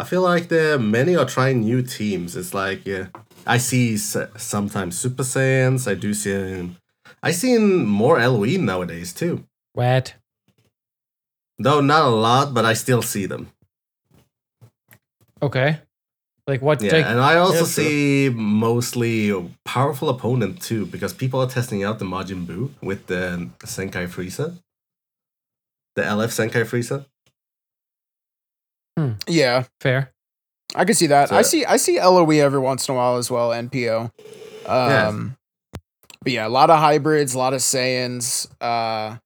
I 0.02 0.04
feel 0.04 0.24
like 0.24 0.48
the 0.48 0.80
many 0.80 1.16
are 1.16 1.26
trying 1.26 1.60
new 1.62 1.84
teams. 1.84 2.36
It's 2.36 2.56
like 2.56 2.90
uh, 2.90 3.06
I 3.46 3.58
see 3.60 3.98
sometimes 3.98 4.98
Super 4.98 5.22
Saiyans. 5.22 5.88
I 5.88 5.94
do 5.94 6.16
see. 6.16 6.72
I 7.22 7.32
seen 7.32 7.86
more 7.86 8.18
LOE 8.20 8.58
nowadays 8.58 9.14
too. 9.14 9.44
What? 9.74 10.16
Though 11.60 11.82
not 11.82 12.04
a 12.06 12.16
lot, 12.28 12.56
but 12.56 12.66
I 12.66 12.74
still 12.74 13.04
see 13.04 13.28
them. 13.28 13.52
Okay. 15.40 15.78
Like 16.48 16.64
what? 16.64 16.82
Yeah, 16.82 16.94
like- 16.94 17.06
and 17.06 17.20
I 17.20 17.36
also 17.36 17.54
Yeah, 17.66 17.74
true. 17.76 17.84
see 17.84 18.30
mostly 18.34 19.52
powerful 19.66 20.10
opponent 20.10 20.62
too, 20.64 20.88
because 20.88 21.14
people 21.14 21.40
are 21.42 21.48
testing 21.58 21.84
out 21.84 22.00
the 22.00 22.06
Majin 22.06 22.48
Buu 22.48 22.72
with 22.82 23.06
the 23.06 23.50
Zenkai 23.60 24.08
Frieza, 24.10 24.58
the 25.96 26.02
LF 26.02 26.32
Zenkai 26.40 26.66
Frieza. 26.66 27.06
Yeah, 29.28 29.66
fair. 29.80 30.12
I 30.76 30.86
could 30.86 30.96
see 30.98 31.08
that. 31.08 31.32
I 31.32 31.42
see 31.44 31.66
I 31.66 31.78
see 31.78 32.00
LOE 32.00 32.30
every 32.40 32.60
once 32.60 32.88
in 32.88 32.94
a 32.96 32.98
while 32.98 33.18
as 33.18 33.30
well, 33.30 33.50
NPO. 33.52 34.12
Um 34.66 35.38
but 36.24 36.34
yeah, 36.34 36.48
a 36.48 36.50
lot 36.50 36.70
of 36.70 36.80
hybrids, 36.80 37.34
a 37.34 37.38
lot 37.38 37.54
of 37.54 37.62
Saiyans. 37.62 38.48
Uh 38.62 39.18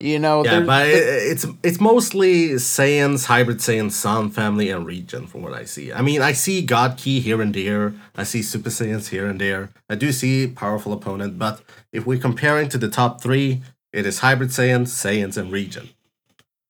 you 0.00 0.18
know, 0.18 0.44
Yeah, 0.44 0.60
but 0.66 0.88
it- 0.88 1.30
it's 1.32 1.46
it's 1.62 1.80
mostly 1.80 2.50
Saiyans, 2.58 3.26
hybrid 3.26 3.58
Saiyans, 3.58 3.92
Son 3.92 4.30
family, 4.30 4.68
and 4.70 4.84
regen 4.86 5.26
from 5.26 5.42
what 5.42 5.54
I 5.54 5.64
see. 5.64 5.92
I 5.92 6.02
mean, 6.02 6.20
I 6.20 6.32
see 6.32 6.62
God 6.62 6.96
Ki 6.96 7.20
here 7.20 7.40
and 7.40 7.54
there. 7.54 7.94
I 8.16 8.24
see 8.24 8.42
Super 8.42 8.70
Saiyans 8.70 9.08
here 9.08 9.26
and 9.26 9.40
there. 9.40 9.70
I 9.88 9.94
do 9.94 10.10
see 10.12 10.46
powerful 10.48 10.92
opponent, 10.92 11.38
but 11.38 11.60
if 11.92 12.04
we're 12.06 12.18
comparing 12.20 12.68
to 12.70 12.78
the 12.78 12.88
top 12.88 13.20
three, 13.22 13.62
it 13.92 14.04
is 14.04 14.18
hybrid 14.18 14.50
Saiyans, 14.50 14.88
Saiyans, 14.88 15.36
and 15.36 15.52
regen. 15.52 15.90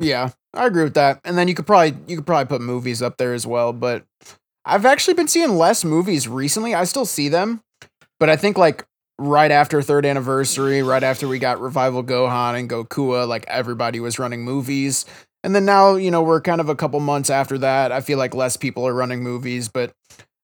Yeah, 0.01 0.31
I 0.53 0.67
agree 0.67 0.85
with 0.85 0.95
that. 0.95 1.21
And 1.25 1.39
then 1.39 1.49
you 1.49 1.55
could 1.55 1.67
probably 1.67 1.97
you 2.07 2.17
could 2.17 2.27
probably 2.27 2.47
put 2.47 2.61
movies 2.61 3.03
up 3.03 3.17
there 3.17 3.33
as 3.35 3.47
well, 3.47 3.73
but 3.73 4.05
I've 4.65 4.87
actually 4.87 5.15
been 5.15 5.29
seeing 5.29 5.57
less 5.57 5.85
movies 5.85 6.29
recently. 6.29 6.75
I 6.75 6.85
still 6.85 7.07
see 7.07 7.29
them, 7.29 7.63
but 8.21 8.31
I 8.31 8.37
think 8.37 8.59
like 8.59 8.87
right 9.19 9.51
after 9.51 9.83
third 9.83 10.07
anniversary, 10.07 10.83
right 10.83 11.03
after 11.03 11.29
we 11.29 11.39
got 11.39 11.61
Revival 11.61 12.03
Gohan 12.05 12.59
and 12.59 12.71
Gokua, 12.71 13.29
like 13.29 13.45
everybody 13.49 14.01
was 14.01 14.19
running 14.19 14.45
movies. 14.45 15.07
And 15.45 15.55
then 15.55 15.65
now, 15.67 15.97
you 15.97 16.11
know, 16.11 16.23
we're 16.23 16.41
kind 16.41 16.61
of 16.61 16.69
a 16.71 16.75
couple 16.77 17.01
months 17.01 17.31
after 17.31 17.59
that. 17.59 17.93
I 17.93 18.01
feel 18.01 18.19
like 18.19 18.35
less 18.35 18.57
people 18.57 18.87
are 18.89 18.95
running 18.95 19.23
movies, 19.23 19.69
but 19.69 19.93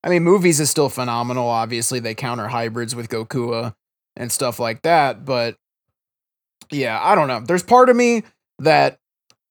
I 0.04 0.10
mean, 0.10 0.22
movies 0.24 0.60
is 0.60 0.70
still 0.70 0.88
phenomenal. 0.90 1.48
Obviously, 1.48 2.00
they 2.00 2.14
counter 2.14 2.48
hybrids 2.48 2.94
with 2.94 3.08
Gokua 3.08 3.74
and 4.16 4.30
stuff 4.30 4.58
like 4.58 4.82
that, 4.82 5.24
but 5.24 5.56
yeah, 6.70 6.98
I 7.02 7.14
don't 7.14 7.28
know. 7.28 7.40
There's 7.40 7.62
part 7.62 7.88
of 7.88 7.96
me 7.96 8.22
that 8.60 8.98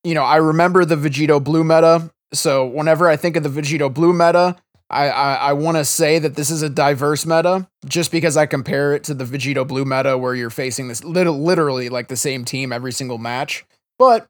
you 0.04 0.14
know, 0.14 0.24
I 0.24 0.38
remember 0.38 0.86
the 0.86 0.96
Vegito 0.96 1.44
Blue 1.44 1.64
meta. 1.64 2.12
So 2.34 2.66
whenever 2.66 3.08
I 3.08 3.16
think 3.16 3.36
of 3.36 3.44
the 3.44 3.50
Vegito 3.50 3.94
Blue 3.94 4.14
meta, 4.14 4.56
I 4.90 5.10
I, 5.10 5.34
I 5.34 5.54
want 5.54 5.78
to 5.78 5.86
say 5.86 6.20
that 6.20 6.36
this 6.36 6.50
is 6.50 6.62
a 6.62 6.70
diverse 6.70 7.26
meta, 7.26 7.68
just 7.86 8.12
because 8.12 8.38
I 8.38 8.46
compare 8.46 8.94
it 8.94 9.04
to 9.06 9.14
the 9.14 9.26
Vegito 9.26 9.68
Blue 9.68 9.86
meta, 9.86 10.18
where 10.18 10.36
you're 10.36 10.50
facing 10.50 10.88
this 10.88 11.04
little 11.04 11.40
literally 11.40 11.90
like 11.90 12.08
the 12.08 12.18
same 12.18 12.46
team 12.46 12.72
every 12.72 12.92
single 12.92 13.18
match. 13.18 13.66
But 13.98 14.28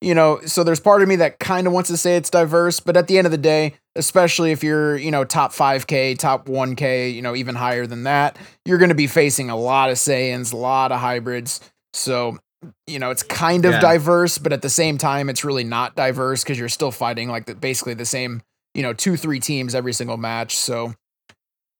you 0.00 0.14
know, 0.14 0.40
so 0.46 0.62
there's 0.62 0.80
part 0.80 1.02
of 1.02 1.08
me 1.08 1.16
that 1.16 1.40
kind 1.40 1.66
of 1.66 1.72
wants 1.72 1.90
to 1.90 1.96
say 1.96 2.16
it's 2.16 2.30
diverse, 2.30 2.78
but 2.78 2.96
at 2.96 3.08
the 3.08 3.18
end 3.18 3.26
of 3.26 3.32
the 3.32 3.38
day, 3.38 3.74
especially 3.96 4.52
if 4.52 4.62
you're, 4.62 4.96
you 4.96 5.10
know, 5.10 5.24
top 5.24 5.52
5K, 5.52 6.16
top 6.16 6.46
1K, 6.46 7.12
you 7.12 7.20
know, 7.20 7.34
even 7.34 7.56
higher 7.56 7.84
than 7.84 8.04
that, 8.04 8.38
you're 8.64 8.78
going 8.78 8.90
to 8.90 8.94
be 8.94 9.08
facing 9.08 9.50
a 9.50 9.56
lot 9.56 9.90
of 9.90 9.96
Saiyans, 9.96 10.52
a 10.52 10.56
lot 10.56 10.92
of 10.92 11.00
hybrids. 11.00 11.60
So, 11.92 12.38
you 12.86 12.98
know, 12.98 13.10
it's 13.10 13.22
kind 13.22 13.64
of 13.64 13.72
Yeah. 13.72 13.80
diverse, 13.80 14.38
but 14.38 14.52
at 14.52 14.62
the 14.62 14.70
same 14.70 14.98
time, 14.98 15.28
it's 15.28 15.44
really 15.44 15.64
not 15.64 15.94
diverse 15.94 16.42
because 16.42 16.58
you're 16.58 16.68
still 16.68 16.90
fighting 16.90 17.28
like 17.28 17.46
the, 17.46 17.54
basically 17.54 17.94
the 17.94 18.04
same, 18.04 18.42
you 18.74 18.82
know, 18.82 18.92
two, 18.92 19.16
three 19.16 19.40
teams 19.40 19.74
every 19.74 19.92
single 19.92 20.16
match. 20.16 20.56
So, 20.56 20.94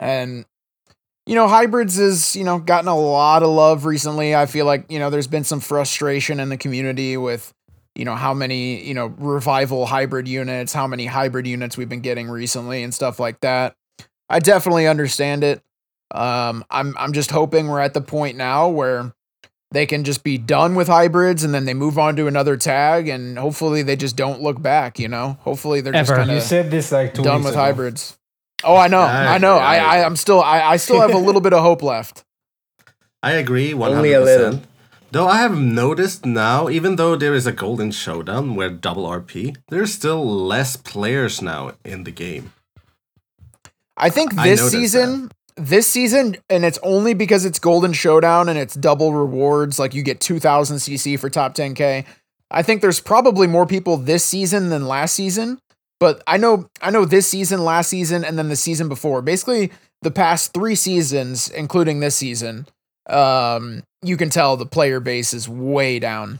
and 0.00 0.44
you 1.26 1.34
know, 1.34 1.46
hybrids 1.46 1.98
is, 1.98 2.34
you 2.34 2.44
know, 2.44 2.58
gotten 2.58 2.88
a 2.88 2.98
lot 2.98 3.42
of 3.42 3.50
love 3.50 3.84
recently. 3.84 4.34
I 4.34 4.46
feel 4.46 4.64
like, 4.64 4.90
you 4.90 4.98
know, 4.98 5.10
there's 5.10 5.26
been 5.26 5.44
some 5.44 5.60
frustration 5.60 6.40
in 6.40 6.48
the 6.48 6.56
community 6.56 7.18
with, 7.18 7.52
you 7.94 8.06
know, 8.06 8.14
how 8.14 8.32
many, 8.32 8.82
you 8.82 8.94
know, 8.94 9.06
revival 9.18 9.84
hybrid 9.84 10.26
units, 10.26 10.72
how 10.72 10.86
many 10.86 11.04
hybrid 11.04 11.46
units 11.46 11.76
we've 11.76 11.88
been 11.88 12.00
getting 12.00 12.30
recently 12.30 12.82
and 12.82 12.94
stuff 12.94 13.20
like 13.20 13.40
that. 13.40 13.76
I 14.30 14.38
definitely 14.38 14.86
understand 14.86 15.44
it. 15.44 15.62
Um, 16.12 16.64
I'm 16.70 16.94
I'm 16.96 17.12
just 17.12 17.30
hoping 17.30 17.68
we're 17.68 17.80
at 17.80 17.92
the 17.92 18.00
point 18.00 18.38
now 18.38 18.68
where 18.68 19.12
they 19.70 19.84
can 19.86 20.04
just 20.04 20.24
be 20.24 20.38
done 20.38 20.74
with 20.74 20.88
hybrids 20.88 21.44
and 21.44 21.52
then 21.54 21.64
they 21.66 21.74
move 21.74 21.98
on 21.98 22.16
to 22.16 22.26
another 22.26 22.56
tag 22.56 23.08
and 23.08 23.38
hopefully 23.38 23.82
they 23.82 23.96
just 23.96 24.16
don't 24.16 24.40
look 24.42 24.60
back, 24.62 24.98
you 24.98 25.08
know? 25.08 25.36
Hopefully 25.42 25.80
they're 25.80 25.92
just 25.92 26.10
Ever. 26.10 26.18
kind 26.20 26.30
You 26.30 26.38
of 26.38 26.42
said 26.42 26.70
this 26.70 26.90
like 26.92 27.14
two 27.14 27.22
done 27.22 27.42
with 27.42 27.52
ago. 27.52 27.60
hybrids. 27.62 28.16
Oh, 28.64 28.76
I 28.76 28.88
know. 28.88 29.00
I 29.00 29.34
I 29.34 29.38
know. 29.38 29.56
I 29.56 29.76
I, 29.76 29.76
I 29.76 29.96
agree. 29.96 30.04
I'm 30.06 30.16
still 30.16 30.40
I, 30.42 30.60
I 30.62 30.76
still 30.78 31.00
have 31.00 31.12
a 31.14 31.18
little 31.18 31.40
bit 31.40 31.52
of 31.52 31.62
hope 31.62 31.82
left. 31.82 32.24
I 33.22 33.32
agree, 33.32 33.74
one 33.74 33.92
Only 33.92 34.12
hundred 34.12 34.22
a 34.22 34.24
little. 34.24 34.46
percent. 34.52 34.64
Though 35.10 35.26
I 35.28 35.38
have 35.38 35.56
noticed 35.58 36.26
now, 36.26 36.68
even 36.68 36.96
though 36.96 37.16
there 37.16 37.34
is 37.34 37.46
a 37.46 37.52
golden 37.52 37.90
showdown 37.92 38.54
where 38.56 38.68
double 38.70 39.06
RP, 39.06 39.56
there's 39.68 39.92
still 39.94 40.24
less 40.24 40.76
players 40.76 41.40
now 41.40 41.72
in 41.84 42.04
the 42.04 42.10
game. 42.10 42.52
I 43.96 44.10
think 44.10 44.34
this 44.34 44.60
noticed 44.60 44.70
season, 44.70 45.30
this 45.58 45.86
season, 45.86 46.36
and 46.48 46.64
it's 46.64 46.78
only 46.82 47.14
because 47.14 47.44
it's 47.44 47.58
Golden 47.58 47.92
Showdown 47.92 48.48
and 48.48 48.58
it's 48.58 48.74
double 48.74 49.12
rewards. 49.12 49.78
Like 49.78 49.94
you 49.94 50.02
get 50.02 50.20
2000 50.20 50.78
CC 50.78 51.18
for 51.18 51.28
top 51.28 51.54
10k. 51.54 52.04
I 52.50 52.62
think 52.62 52.80
there's 52.80 53.00
probably 53.00 53.46
more 53.46 53.66
people 53.66 53.96
this 53.96 54.24
season 54.24 54.70
than 54.70 54.86
last 54.88 55.14
season. 55.14 55.58
But 56.00 56.22
I 56.26 56.36
know, 56.36 56.68
I 56.80 56.90
know 56.90 57.04
this 57.04 57.26
season, 57.26 57.64
last 57.64 57.88
season, 57.90 58.24
and 58.24 58.38
then 58.38 58.48
the 58.48 58.56
season 58.56 58.88
before. 58.88 59.20
Basically, 59.20 59.72
the 60.02 60.12
past 60.12 60.54
three 60.54 60.76
seasons, 60.76 61.48
including 61.50 61.98
this 62.00 62.14
season, 62.14 62.66
um, 63.10 63.82
you 64.02 64.16
can 64.16 64.30
tell 64.30 64.56
the 64.56 64.64
player 64.64 65.00
base 65.00 65.34
is 65.34 65.48
way 65.48 65.98
down. 65.98 66.38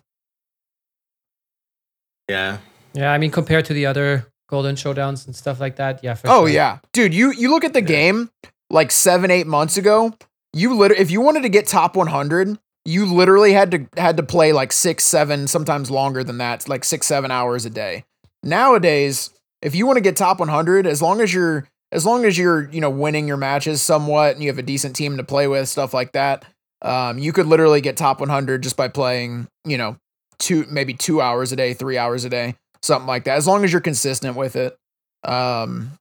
Yeah. 2.28 2.58
Yeah, 2.94 3.12
I 3.12 3.18
mean, 3.18 3.30
compared 3.30 3.64
to 3.66 3.72
the 3.74 3.86
other 3.86 4.26
Golden 4.48 4.76
Showdowns 4.76 5.26
and 5.26 5.34
stuff 5.36 5.60
like 5.60 5.76
that, 5.76 6.02
yeah. 6.02 6.14
For 6.14 6.28
Oh 6.28 6.40
sure. 6.46 6.48
yeah, 6.48 6.78
dude. 6.92 7.12
You 7.14 7.32
you 7.32 7.50
look 7.50 7.64
at 7.64 7.72
the 7.74 7.80
game 7.82 8.30
like 8.70 8.90
seven 8.90 9.30
eight 9.30 9.46
months 9.46 9.76
ago. 9.76 10.14
You 10.52 10.74
lit 10.74 10.92
if 10.92 11.10
you 11.10 11.20
wanted 11.20 11.42
to 11.42 11.48
get 11.48 11.66
top 11.66 11.96
one 11.96 12.06
hundred, 12.06 12.58
you 12.84 13.06
literally 13.06 13.52
had 13.52 13.70
to 13.72 13.86
had 13.96 14.16
to 14.16 14.22
play 14.22 14.52
like 14.52 14.72
six 14.72 15.04
seven, 15.04 15.46
sometimes 15.46 15.90
longer 15.90 16.24
than 16.24 16.38
that, 16.38 16.68
like 16.68 16.84
six 16.84 17.06
seven 17.06 17.30
hours 17.30 17.64
a 17.64 17.70
day. 17.70 18.04
Nowadays, 18.42 19.30
if 19.60 19.74
you 19.74 19.86
want 19.86 19.96
to 19.96 20.02
get 20.02 20.16
top 20.16 20.38
one 20.40 20.48
hundred, 20.48 20.86
as 20.86 21.02
long 21.02 21.20
as 21.20 21.32
you're 21.32 21.68
as 21.92 22.06
long 22.06 22.24
as 22.24 22.38
you're 22.38 22.68
you 22.70 22.80
know 22.80 22.90
winning 22.90 23.28
your 23.28 23.36
matches 23.36 23.82
somewhat 23.82 24.34
and 24.34 24.42
you 24.42 24.48
have 24.48 24.58
a 24.58 24.62
decent 24.62 24.96
team 24.96 25.16
to 25.16 25.24
play 25.24 25.48
with, 25.48 25.68
stuff 25.68 25.92
like 25.92 26.12
that, 26.12 26.44
um, 26.82 27.18
you 27.18 27.32
could 27.32 27.46
literally 27.46 27.80
get 27.80 27.96
top 27.96 28.20
one 28.20 28.28
hundred 28.28 28.62
just 28.62 28.76
by 28.76 28.88
playing 28.88 29.48
you 29.64 29.76
know 29.76 29.96
two 30.38 30.66
maybe 30.70 30.94
two 30.94 31.20
hours 31.20 31.52
a 31.52 31.56
day, 31.56 31.74
three 31.74 31.98
hours 31.98 32.24
a 32.24 32.30
day, 32.30 32.54
something 32.82 33.06
like 33.06 33.24
that. 33.24 33.36
As 33.36 33.46
long 33.46 33.64
as 33.64 33.72
you're 33.72 33.80
consistent 33.80 34.36
with 34.36 34.56
it. 34.56 34.76
Um, 35.24 35.98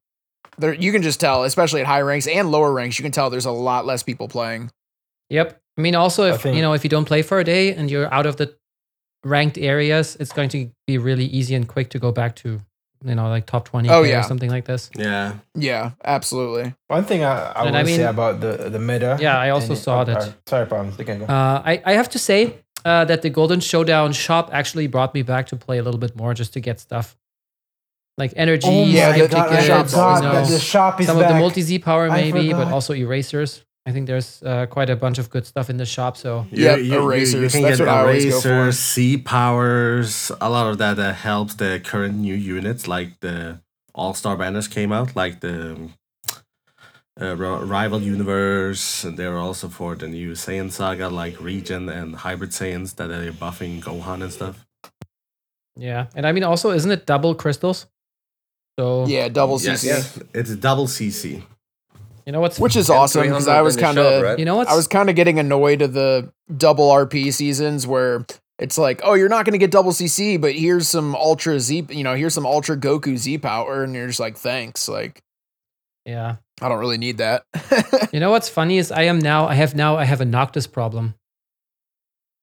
there 0.58 0.74
you 0.74 0.92
can 0.92 1.02
just 1.02 1.20
tell, 1.20 1.44
especially 1.44 1.82
at 1.82 1.88
high 1.88 2.02
ranks 2.02 2.28
and 2.28 2.52
lower 2.52 2.72
ranks, 2.74 2.98
you 3.00 3.04
can 3.04 3.12
tell 3.12 3.30
there's 3.30 3.46
a 3.46 3.52
lot 3.52 3.86
less 3.86 4.04
people 4.04 4.28
playing. 4.28 4.72
Yep. 5.30 5.60
I 5.78 5.82
mean, 5.82 5.96
also 5.96 6.24
if 6.26 6.42
think- 6.42 6.56
you 6.56 6.62
know 6.62 6.74
if 6.74 6.84
you 6.84 6.90
don't 6.90 7.06
play 7.06 7.22
for 7.22 7.40
a 7.40 7.44
day 7.44 7.74
and 7.74 7.90
you're 7.92 8.12
out 8.14 8.26
of 8.26 8.38
the 8.38 8.56
ranked 9.24 9.58
areas, 9.58 10.16
it's 10.20 10.32
going 10.32 10.50
to 10.50 10.70
be 10.86 10.98
really 10.98 11.26
easy 11.26 11.56
and 11.56 11.68
quick 11.68 11.90
to 11.92 12.00
go 12.00 12.12
back 12.12 12.36
to 12.38 12.60
you 13.06 13.14
know 13.16 13.30
like 13.30 13.46
top 13.46 13.66
twenty 13.66 13.90
Oh, 13.90 14.02
or 14.02 14.08
yeah. 14.08 14.22
something 14.22 14.50
like 14.50 14.66
this. 14.66 14.90
Yeah. 14.96 15.34
Yeah, 15.54 15.92
absolutely. 16.04 16.74
One 16.88 17.04
thing 17.06 17.24
I, 17.24 17.52
I 17.52 17.66
And 17.66 17.74
want 17.74 17.76
I 17.76 17.84
to 17.84 17.96
say 17.96 18.04
about 18.04 18.40
the 18.40 18.70
the 18.70 18.80
meta. 18.80 19.18
Yeah, 19.20 19.38
I 19.38 19.50
also 19.52 19.74
and- 19.74 19.78
saw 19.78 20.02
oh, 20.02 20.06
that. 20.06 20.22
Sorry, 20.24 20.34
sorry 20.48 20.66
problems. 20.66 20.98
You 20.98 21.06
can 21.06 21.20
go. 21.20 21.26
Uh, 21.26 21.62
I 21.66 21.82
I 21.86 21.94
have 21.94 22.10
to 22.10 22.20
say 22.20 22.56
uh, 22.86 23.06
that 23.06 23.22
the 23.22 23.30
Golden 23.30 23.60
Showdown 23.60 24.14
shop 24.14 24.50
actually 24.52 24.88
brought 24.88 25.14
me 25.14 25.22
back 25.22 25.48
to 25.48 25.56
play 25.56 25.78
a 25.78 25.84
little 25.84 26.00
bit 26.00 26.16
more 26.16 26.34
just 26.34 26.54
to 26.54 26.60
get 26.60 26.80
stuff 26.80 27.16
like 28.18 28.34
energy, 28.36 28.68
oh 28.68 28.86
yeah, 28.86 29.12
my 29.12 29.20
the- 29.22 29.28
god, 29.28 29.50
the 29.52 29.58
I 29.60 29.64
shop's 29.64 29.92
forgot 29.92 30.26
always 30.26 30.50
the 30.50 30.60
shop 30.60 31.00
is 31.00 31.08
some 31.08 31.18
back. 31.20 31.30
of 31.30 31.34
the 31.36 31.40
multi 31.40 31.62
Z 31.62 31.80
power 31.80 32.10
maybe, 32.10 32.52
but 32.52 32.68
also 32.72 32.94
erasers. 32.94 33.64
I 33.86 33.92
think 33.94 34.08
there's 34.08 34.44
uh, 34.44 34.66
quite 34.66 34.90
a 34.90 34.98
bunch 34.98 35.18
of 35.18 35.30
good 35.30 35.46
stuff 35.46 35.70
in 35.70 35.78
the 35.78 35.86
shop. 35.86 36.18
So 36.18 36.46
You, 36.52 36.64
Yep, 36.66 36.78
you, 36.80 36.84
you- 36.84 36.92
you 36.94 37.04
erasers, 37.04 37.52
can 37.54 37.62
that's 37.62 37.78
get 37.78 37.86
what 37.88 37.94
I 37.96 38.00
always 38.02 38.26
go 38.26 38.42
for. 38.42 38.50
erasers, 38.50 38.80
Z 38.94 39.18
powers, 39.20 40.32
a 40.42 40.50
lot 40.50 40.68
of 40.68 40.78
that 40.80 40.98
that 40.98 41.16
helps 41.16 41.54
the 41.56 41.80
current 41.84 42.16
new 42.16 42.36
units, 42.36 42.88
like 42.88 43.20
the 43.22 43.62
All 43.96 44.14
Star 44.14 44.36
banners 44.36 44.68
came 44.68 44.92
out, 44.92 45.16
like 45.16 45.40
the 45.40 45.90
uh, 47.22 47.36
Rival 47.36 48.02
Universe, 48.02 49.04
and 49.06 49.16
they're 49.18 49.38
also 49.38 49.70
for 49.70 49.96
the 49.96 50.08
new 50.08 50.32
Saiyan 50.34 50.70
saga, 50.72 51.08
like 51.10 51.40
Regen 51.42 51.88
and 51.90 52.16
Hybrid 52.16 52.52
Saiyans 52.52 52.96
that 52.98 53.10
are 53.10 53.32
buffing 53.32 53.82
Gohan 53.82 54.22
and 54.22 54.32
stuff. 54.34 54.66
yeah, 55.76 56.08
and 56.16 56.26
I 56.28 56.32
mean 56.32 56.44
also 56.44 56.72
isn't 56.72 56.92
it 56.92 57.06
double 57.06 57.34
crystals? 57.36 57.88
So 58.78 59.06
Yeah, 59.08 59.28
double 59.30 59.60
Yes, 59.60 59.84
CC, 59.84 60.24
it's 60.34 60.56
double 60.56 60.88
CC. 60.88 61.44
you 62.26 62.32
know 62.32 62.42
what's 62.42 62.60
which 62.60 62.76
is 62.76 62.90
awesome 62.90 63.24
because 63.24 63.48
I 63.48 63.62
was 63.62 63.76
kind 63.76 63.98
of 63.98 64.22
right? 64.22 64.38
you 64.38 64.46
know 64.46 64.58
what's 64.58 64.70
I 64.72 64.76
was 64.76 64.88
kind 64.88 65.10
of 65.10 65.16
getting 65.16 65.40
annoyed 65.40 65.82
of 65.82 65.94
the 65.94 66.32
double 66.56 66.90
RP 66.90 67.34
seasons 67.34 67.88
where 67.88 68.26
it's 68.60 68.78
like, 68.78 69.02
oh, 69.04 69.14
you're 69.14 69.30
not 69.30 69.46
going 69.46 69.54
to 69.54 69.60
get 69.60 69.70
double 69.70 69.92
CC, 69.92 70.42
but 70.42 70.54
here's 70.56 70.88
some 70.88 71.16
Ultra 71.16 71.60
Z, 71.60 71.88
you 71.90 72.04
know, 72.04 72.16
here's 72.16 72.34
some 72.34 72.46
Ultra 72.46 72.76
Goku 72.76 73.16
Z 73.16 73.38
power, 73.38 73.84
and 73.84 73.94
you're 73.94 74.08
just 74.08 74.20
like, 74.20 74.36
thanks. 74.36 74.88
Like, 74.90 75.22
yeah. 76.08 76.38
I 76.60 76.68
don't 76.68 76.80
really 76.80 76.98
need 76.98 77.20
that. 77.20 77.44
You 78.12 78.20
know 78.20 78.32
what's 78.32 78.50
funny 78.50 78.78
is 78.80 78.92
I 78.92 79.04
am 79.04 79.20
now 79.20 79.48
I 79.48 79.54
have 79.54 79.76
now 79.76 79.96
I 79.98 80.06
have 80.06 80.22
a 80.22 80.26
Noctis 80.26 80.66
problem. 80.66 81.14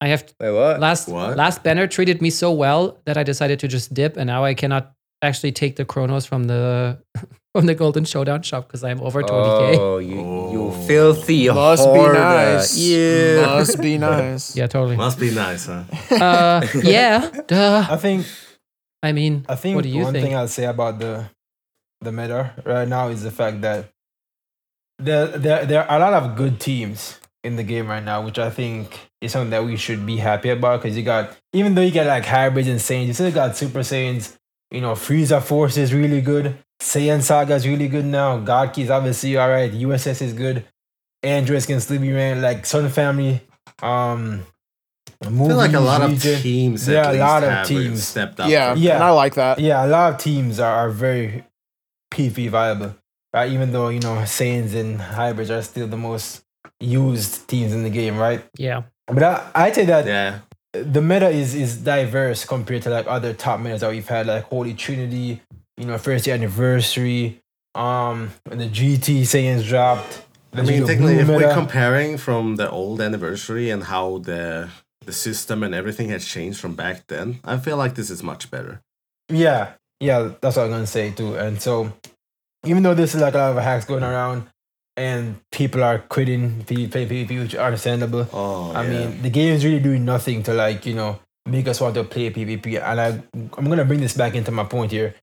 I 0.01 0.09
have 0.09 0.33
Wait, 0.39 0.53
what? 0.53 0.79
last 0.79 1.09
What? 1.09 1.37
last 1.37 1.65
banner 1.65 1.87
treated 1.89 2.21
me 2.23 2.31
so 2.31 2.53
well 2.53 2.99
that 3.07 3.17
I 3.17 3.23
decided 3.25 3.59
to 3.61 3.69
just 3.69 3.93
dip, 3.95 4.17
and 4.17 4.27
now 4.29 4.45
I 4.45 4.55
cannot 4.55 4.93
actually 5.25 5.53
take 5.53 5.77
the 5.77 5.85
chronos 5.85 6.27
from 6.27 6.45
the 6.45 6.99
from 7.55 7.67
the 7.67 7.75
Golden 7.75 8.05
Showdown 8.05 8.43
shop 8.43 8.67
because 8.67 8.83
I'm 8.85 9.01
over 9.01 9.23
20k. 9.23 9.79
Oh, 9.79 9.99
you 9.99 10.17
you 10.53 10.63
Oh. 10.65 10.87
filthy 10.87 11.49
Must 11.49 11.85
be 11.93 12.01
nice. 12.13 12.77
Yeah. 12.77 13.47
Must 13.59 13.81
be 13.81 13.99
nice. 14.11 14.57
Yeah, 14.57 14.67
totally. 14.67 14.97
Must 14.97 15.19
be 15.19 15.31
nice, 15.31 15.67
huh? 15.67 15.85
Uh, 16.11 16.67
yeah, 16.83 17.31
duh. 17.47 17.87
I 17.91 17.97
think 17.97 18.27
I 19.03 19.13
mean, 19.13 19.45
I 19.49 19.55
think 19.57 19.77
what 19.77 19.83
do 19.85 19.91
you 19.91 20.05
one 20.05 20.13
think? 20.15 20.25
thing 20.27 20.37
I'll 20.37 20.49
say 20.49 20.65
about 20.67 20.99
the 20.99 21.27
the 22.01 22.13
meta 22.13 22.53
right 22.65 22.89
now 22.89 23.09
is 23.09 23.23
the 23.23 23.31
fact 23.31 23.61
that 23.63 23.89
there 24.99 25.27
there 25.27 25.65
there 25.67 25.91
are 25.91 25.97
a 25.97 26.01
lot 26.01 26.13
of 26.15 26.37
good 26.37 26.61
teams 26.61 27.21
in 27.43 27.57
the 27.57 27.63
game 27.63 27.87
right 27.89 28.03
now, 28.05 28.25
which 28.25 28.39
I 28.39 28.51
think 28.51 28.99
is 29.21 29.33
something 29.33 29.51
that 29.51 29.65
we 29.65 29.77
should 29.77 30.05
be 30.07 30.17
happy 30.17 30.49
about 30.51 30.83
because 30.83 30.97
you 30.97 31.03
got 31.03 31.37
even 31.53 31.75
though 31.75 31.83
you 31.83 31.91
get 31.91 32.07
like 32.07 32.25
hybrids 32.25 32.69
and 32.69 32.81
Saiyans, 32.81 33.07
you 33.09 33.13
still 33.15 33.33
got 33.33 33.57
Super 33.57 33.81
Saiyans. 33.81 34.37
You 34.75 34.81
know, 34.81 34.93
Frieza 34.95 35.41
Force 35.41 35.77
is 35.77 35.95
really 35.95 36.21
good. 36.21 36.57
Saiyan 36.81 37.23
Saga 37.23 37.55
is 37.55 37.67
really 37.67 37.87
good 37.87 38.05
now. 38.05 38.39
God 38.39 38.73
Ki 38.73 38.83
is 38.83 38.91
obviously 38.91 39.37
all 39.37 39.49
right. 39.49 39.73
USS 39.73 40.21
is 40.21 40.33
good. 40.33 40.65
Androids 41.23 41.65
can 41.67 41.81
still 41.81 42.01
be 42.01 42.13
ran 42.13 42.43
like 42.43 42.67
Son 42.67 42.89
Family. 42.91 43.41
Um, 43.81 44.45
I 45.23 45.27
feel 45.27 45.57
like 45.57 45.73
a 45.75 45.81
lot 45.81 46.03
of 46.03 46.11
Regen. 46.11 46.43
teams. 46.43 46.89
Yeah, 46.89 47.13
a 47.13 47.15
lot 47.15 47.45
of 47.45 47.67
teams. 47.69 48.03
stepped 48.05 48.41
up. 48.41 48.51
Yeah, 48.51 48.75
Yeah. 48.75 48.97
and 48.97 49.05
I 49.05 49.11
like 49.11 49.35
that. 49.35 49.61
Yeah, 49.61 49.87
a 49.87 49.87
lot 49.87 50.13
of 50.15 50.19
teams 50.19 50.59
are, 50.59 50.75
are 50.75 50.91
very 50.91 51.45
PvP 52.13 52.51
viable. 52.51 52.97
Right? 53.33 53.51
Even 53.53 53.73
though, 53.73 53.89
you 53.89 54.01
know, 54.01 54.17
Saiyans 54.27 54.75
and 54.75 55.01
hybrids 55.01 55.51
are 55.51 55.63
still 55.63 55.87
the 55.87 55.97
most 55.97 56.45
used 56.81 57.47
teams 57.49 57.73
in 57.73 57.85
the 57.85 57.91
game, 57.91 58.17
right? 58.19 58.45
Yeah. 58.59 58.83
But 59.07 59.23
I, 59.23 59.51
I'd 59.55 59.75
say 59.75 59.85
that 59.87 60.05
yeah. 60.07 60.41
The 60.75 61.01
meta 61.01 61.29
is 61.29 61.55
is 61.55 61.77
diverse 61.79 62.45
compared 62.45 62.83
to 62.83 62.91
like 62.91 63.07
other 63.07 63.33
top 63.33 63.61
metas 63.61 63.81
that 63.81 63.91
we've 63.91 64.07
had, 64.07 64.27
like 64.27 64.45
Holy 64.45 64.75
Trinity, 64.75 65.41
you 65.77 65.87
know, 65.87 65.99
first 65.99 66.27
year 66.27 66.35
anniversary, 66.35 67.41
um, 67.75 68.33
when 68.45 68.59
the 68.59 68.69
GT 68.69 69.23
Saiyans 69.23 69.67
dropped. 69.67 70.23
I 70.53 70.63
mean, 70.63 70.87
technically, 70.87 71.15
if 71.15 71.27
Blue 71.27 71.37
we're 71.37 71.55
comparing 71.55 72.17
from 72.17 72.57
the 72.57 72.71
old 72.71 73.01
anniversary 73.01 73.71
and 73.71 73.85
how 73.85 74.19
the 74.19 74.71
the 75.05 75.13
system 75.13 75.63
and 75.63 75.75
everything 75.75 76.09
has 76.09 76.25
changed 76.25 76.61
from 76.61 76.75
back 76.75 77.07
then, 77.09 77.41
I 77.45 77.59
feel 77.59 77.77
like 77.77 77.95
this 77.95 78.11
is 78.11 78.23
much 78.23 78.51
better. 78.51 78.83
Yeah, 79.29 79.73
yeah, 80.01 80.33
that's 80.41 80.57
what 80.57 80.65
I'm 80.65 80.71
gonna 80.71 80.87
say 80.87 81.11
too. 81.11 81.37
And 81.37 81.61
so, 81.61 81.93
even 82.65 82.83
though 82.83 82.95
this 82.95 83.15
is 83.15 83.21
like 83.21 83.35
a 83.35 83.39
lot 83.39 83.57
of 83.57 83.63
hacks 83.63 83.85
going 83.85 84.05
around, 84.05 84.49
and 84.97 85.41
people 85.51 85.83
are 85.83 85.99
quitting 85.99 86.65
PvP, 86.65 87.07
PvP, 87.07 87.41
which 87.41 87.55
is 87.55 87.61
understandable. 87.61 88.29
Oh, 88.33 88.73
I 88.73 88.85
yeah. 88.85 88.91
mean, 88.91 89.23
the 89.23 89.31
game 89.31 89.53
is 89.55 89.65
really 89.65 89.81
doing 89.81 90.05
nothing 90.05 90.43
to 90.45 90.55
like 90.55 90.87
you 90.87 90.95
know 90.95 91.19
make 91.47 91.67
us 91.69 91.81
want 91.81 91.95
to 91.97 92.05
play 92.05 92.31
PvP. 92.31 92.81
And 92.83 93.01
I, 93.01 93.23
I'm 93.57 93.69
gonna 93.69 93.85
bring 93.85 94.01
this 94.01 94.17
back 94.17 94.35
into 94.35 94.51
my 94.51 94.65
point 94.65 94.93
here, 94.93 95.15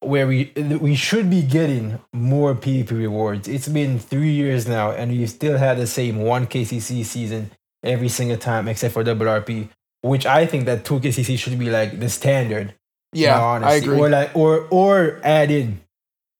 where 0.00 0.26
we 0.26 0.52
we 0.80 0.94
should 0.94 1.28
be 1.28 1.42
getting 1.42 1.98
more 2.12 2.54
PvP 2.54 2.90
rewards. 2.90 3.48
It's 3.48 3.68
been 3.68 3.98
three 3.98 4.32
years 4.32 4.68
now, 4.68 4.92
and 4.92 5.10
we 5.10 5.26
still 5.26 5.58
had 5.58 5.78
the 5.78 5.86
same 5.86 6.18
one 6.22 6.46
KCC 6.46 7.04
season 7.04 7.50
every 7.82 8.08
single 8.08 8.36
time, 8.36 8.68
except 8.68 8.94
for 8.94 9.04
WRP, 9.04 9.68
which 10.02 10.26
I 10.26 10.46
think 10.46 10.66
that 10.66 10.84
two 10.84 11.00
KCC 11.00 11.38
should 11.38 11.58
be 11.58 11.70
like 11.70 11.98
the 11.98 12.08
standard. 12.08 12.74
Yeah, 13.12 13.40
I 13.40 13.74
agree. 13.74 13.98
Or 13.98 14.08
like, 14.08 14.36
or 14.36 14.66
or 14.70 15.20
add 15.24 15.50
in. 15.50 15.80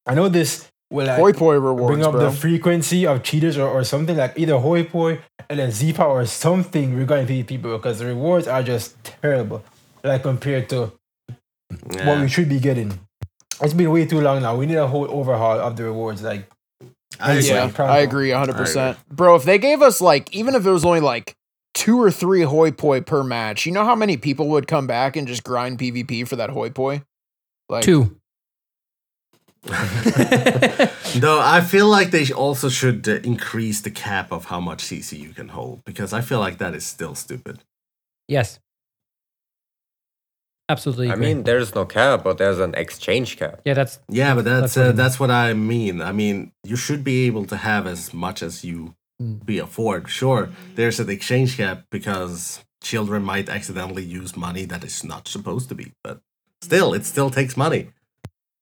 I 0.07 0.15
know 0.15 0.29
this 0.29 0.69
will 0.91 1.07
like 1.07 1.19
Hoi 1.19 1.33
poi 1.33 1.55
rewards, 1.55 1.95
bring 1.95 2.05
up 2.05 2.13
bro. 2.13 2.31
the 2.31 2.31
frequency 2.31 3.07
of 3.07 3.23
cheaters 3.23 3.57
or, 3.59 3.69
or 3.69 3.85
something 3.85 4.17
like 4.17 4.35
either 4.37 4.59
hoi 4.59 4.85
poi 4.85 5.21
and 5.51 5.59
then 5.59 5.71
z 5.71 5.93
power 5.93 6.21
or 6.21 6.27
something 6.27 6.95
regarding 6.95 7.27
PvP 7.27 7.61
bro, 7.61 7.79
because 7.79 7.99
the 7.99 8.07
rewards 8.07 8.47
are 8.47 8.63
just 8.63 9.03
terrible. 9.05 9.65
Like 10.05 10.23
compared 10.23 10.69
to 10.71 10.93
what 12.05 12.21
we 12.21 12.29
should 12.29 12.49
be 12.49 12.61
getting. 12.61 12.99
It's 13.61 13.75
been 13.75 13.91
way 13.91 14.07
too 14.07 14.21
long 14.21 14.43
now. 14.43 14.55
We 14.57 14.67
need 14.67 14.77
a 14.77 14.87
whole 14.87 15.11
overhaul 15.11 15.59
of 15.59 15.77
the 15.77 15.85
rewards. 15.85 16.23
Like 16.23 16.49
I 17.19 17.35
agree. 17.35 17.49
yeah, 17.49 17.73
I 17.79 17.99
agree 17.99 18.29
100%. 18.31 18.97
Bro, 19.11 19.37
if 19.37 19.45
they 19.45 19.59
gave 19.59 19.83
us 19.83 20.01
like, 20.01 20.33
even 20.35 20.55
if 20.55 20.67
it 20.67 20.71
was 20.71 20.85
only 20.85 21.01
like 21.01 21.35
two 21.75 22.01
or 22.01 22.11
three 22.11 22.43
hoi 22.43 22.71
poi 22.71 23.01
per 23.01 23.23
match, 23.23 23.67
you 23.67 23.73
know 23.73 23.85
how 23.85 23.95
many 23.95 24.17
people 24.17 24.49
would 24.49 24.67
come 24.67 24.87
back 24.87 25.17
and 25.17 25.27
just 25.27 25.43
grind 25.43 25.79
PvP 25.79 26.29
for 26.29 26.37
that 26.37 26.51
hoi 26.51 26.71
poi? 26.71 27.03
Like, 27.69 27.85
Two. 27.85 28.17
No, 31.21 31.41
I 31.41 31.61
feel 31.63 31.89
like 31.89 32.11
they 32.11 32.31
also 32.33 32.69
should 32.69 33.09
uh, 33.09 33.13
increase 33.25 33.81
the 33.81 33.91
cap 33.91 34.31
of 34.33 34.47
how 34.47 34.61
much 34.61 34.85
CC 34.85 35.19
you 35.19 35.31
can 35.33 35.49
hold 35.49 35.83
because 35.85 36.13
I 36.13 36.21
feel 36.21 36.41
like 36.41 36.59
that 36.59 36.75
is 36.75 36.85
still 36.85 37.15
stupid. 37.15 37.61
yes. 38.29 38.59
Absolutely. 40.69 41.11
I 41.13 41.15
mean, 41.15 41.45
there's 41.45 41.77
no 41.77 41.85
cap, 41.85 42.25
but 42.25 42.39
there's 42.39 42.59
an 42.59 42.75
exchange 42.75 43.37
cap. 43.37 43.61
yeah, 43.65 43.75
that's 43.75 44.01
Yeah, 44.11 44.35
but 44.35 44.45
That's 44.45 44.75
that's 44.75 44.77
what 44.77 44.81
I 44.81 44.83
uh, 44.83 44.89
mean. 44.89 44.97
that's 44.97 45.21
what 45.21 45.31
I 45.31 45.53
mean. 45.55 46.03
I 46.03 46.13
mean, 46.13 46.53
you 46.65 46.75
should 46.77 47.05
be 47.05 47.27
able 47.29 47.45
to 47.47 47.57
have 47.57 47.87
as 47.87 48.13
much 48.13 48.43
as 48.43 48.65
you 48.65 48.95
Mm. 49.23 49.47
be 49.47 49.59
afford. 49.59 50.11
Sure, 50.11 50.51
there's 50.75 51.01
an 51.01 51.09
exchange 51.09 51.57
cap 51.57 51.85
because 51.91 52.63
children 52.83 53.23
might 53.23 53.49
accidentally 53.49 54.05
use 54.05 54.37
money 54.37 54.67
that 54.67 54.85
is 54.85 55.03
not 55.05 55.27
supposed 55.29 55.71
to 55.71 55.75
be, 55.75 55.93
but 56.05 56.21
still, 56.61 56.93
it 56.93 57.07
still 57.07 57.31
takes 57.31 57.57
money. 57.57 57.89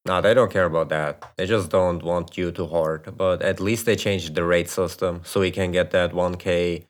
No, 0.07 0.21
they 0.21 0.35
don't 0.35 0.53
care 0.53 0.67
about 0.67 0.91
that. 0.91 1.33
They 1.37 1.47
just 1.47 1.71
don't 1.71 2.03
want 2.03 2.37
you 2.37 2.51
to 2.53 2.67
hoard. 2.67 3.17
But 3.17 3.41
at 3.43 3.59
least 3.61 3.87
they 3.87 3.97
changed 3.97 4.35
the 4.35 4.45
rate 4.45 4.69
system 4.69 5.23
so 5.25 5.41
we 5.41 5.51
can 5.51 5.73
get 5.73 5.93
that 5.93 6.13
1k 6.13 6.85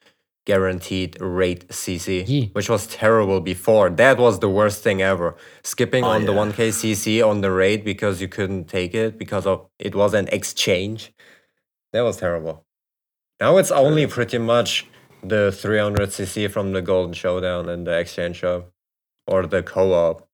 guaranteed 0.47 1.17
rate 1.21 1.69
CC, 1.69 2.25
Yeah. 2.27 2.47
which 2.53 2.69
was 2.69 2.87
terrible 2.89 3.41
before. 3.41 3.89
That 3.89 4.19
was 4.19 4.41
the 4.41 4.49
worst 4.49 4.83
thing 4.83 5.01
ever. 5.01 5.37
Skipping 5.63 6.05
Oh, 6.05 6.09
on 6.09 6.27
the 6.27 6.33
1k 6.33 6.71
CC 6.73 7.23
on 7.23 7.41
the 7.41 7.51
rate 7.53 7.85
because 7.85 8.21
you 8.21 8.29
couldn't 8.29 8.65
take 8.65 8.95
it 8.95 9.17
because 9.17 9.47
of 9.47 9.69
it 9.79 9.95
was 9.95 10.13
an 10.13 10.29
exchange. 10.29 11.13
That 11.93 12.03
was 12.03 12.17
terrible. 12.17 12.67
Now 13.41 13.57
it's 13.59 13.71
only 13.71 14.07
pretty 14.07 14.39
much 14.39 14.87
the 15.23 15.51
300 15.53 16.11
CC 16.11 16.49
from 16.51 16.73
the 16.73 16.83
Golden 16.83 17.15
Showdown 17.15 17.69
and 17.69 17.87
the 17.87 17.97
exchange 17.99 18.37
shop 18.39 18.71
or 19.27 19.47
the 19.47 19.63
co-op. 19.63 20.29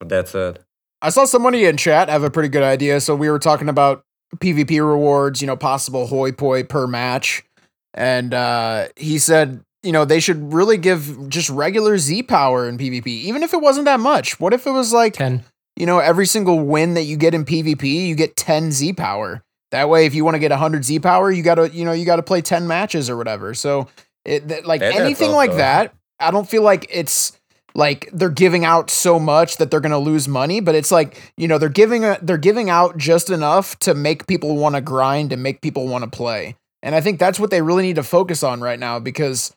But 0.00 0.08
that's 0.08 0.34
it. 0.34 0.64
I 1.02 1.10
saw 1.10 1.24
somebody 1.24 1.64
in 1.66 1.76
chat 1.76 2.08
have 2.08 2.22
a 2.22 2.30
pretty 2.30 2.48
good 2.48 2.62
idea. 2.62 3.00
So 3.00 3.14
we 3.14 3.28
were 3.30 3.38
talking 3.38 3.68
about 3.68 4.04
PvP 4.36 4.78
rewards, 4.78 5.40
you 5.40 5.46
know, 5.46 5.56
possible 5.56 6.06
hoi 6.06 6.32
poi 6.32 6.62
per 6.62 6.86
match. 6.86 7.44
And 7.92 8.34
uh, 8.34 8.88
he 8.96 9.18
said, 9.18 9.62
you 9.82 9.92
know, 9.92 10.04
they 10.04 10.18
should 10.18 10.52
really 10.52 10.78
give 10.78 11.28
just 11.28 11.50
regular 11.50 11.98
Z 11.98 12.24
power 12.24 12.68
in 12.68 12.78
PvP, 12.78 13.06
even 13.06 13.42
if 13.42 13.52
it 13.52 13.60
wasn't 13.60 13.84
that 13.84 14.00
much. 14.00 14.40
What 14.40 14.52
if 14.52 14.66
it 14.66 14.70
was 14.70 14.92
like, 14.92 15.12
10. 15.14 15.44
you 15.76 15.86
know, 15.86 15.98
every 15.98 16.26
single 16.26 16.58
win 16.60 16.94
that 16.94 17.02
you 17.02 17.16
get 17.16 17.34
in 17.34 17.44
PvP, 17.44 17.84
you 18.08 18.14
get 18.14 18.34
10 18.36 18.72
Z 18.72 18.94
power. 18.94 19.42
That 19.70 19.88
way, 19.88 20.06
if 20.06 20.14
you 20.14 20.24
want 20.24 20.36
to 20.36 20.38
get 20.38 20.50
100 20.50 20.84
Z 20.84 21.00
power, 21.00 21.30
you 21.30 21.42
got 21.42 21.56
to, 21.56 21.68
you 21.68 21.84
know, 21.84 21.92
you 21.92 22.04
got 22.04 22.16
to 22.16 22.22
play 22.22 22.40
10 22.40 22.66
matches 22.66 23.10
or 23.10 23.16
whatever. 23.16 23.54
So, 23.54 23.88
it, 24.24 24.48
that, 24.48 24.64
like 24.64 24.80
That 24.80 24.94
anything 24.94 25.32
like 25.32 25.50
though. 25.50 25.58
that, 25.58 25.94
I 26.18 26.30
don't 26.30 26.48
feel 26.48 26.62
like 26.62 26.86
it's 26.90 27.38
like 27.74 28.08
they're 28.12 28.28
giving 28.28 28.64
out 28.64 28.90
so 28.90 29.18
much 29.18 29.56
that 29.56 29.70
they're 29.70 29.80
going 29.80 29.90
to 29.90 29.98
lose 29.98 30.28
money, 30.28 30.60
but 30.60 30.74
it's 30.74 30.92
like, 30.92 31.32
you 31.36 31.48
know, 31.48 31.58
they're 31.58 31.68
giving 31.68 32.04
a, 32.04 32.18
they're 32.22 32.38
giving 32.38 32.70
out 32.70 32.96
just 32.96 33.30
enough 33.30 33.78
to 33.80 33.94
make 33.94 34.26
people 34.26 34.56
want 34.56 34.74
to 34.76 34.80
grind 34.80 35.32
and 35.32 35.42
make 35.42 35.60
people 35.60 35.88
want 35.88 36.04
to 36.04 36.10
play. 36.10 36.56
And 36.82 36.94
I 36.94 37.00
think 37.00 37.18
that's 37.18 37.40
what 37.40 37.50
they 37.50 37.62
really 37.62 37.82
need 37.82 37.96
to 37.96 38.02
focus 38.02 38.42
on 38.42 38.60
right 38.60 38.78
now 38.78 38.98
because 39.00 39.54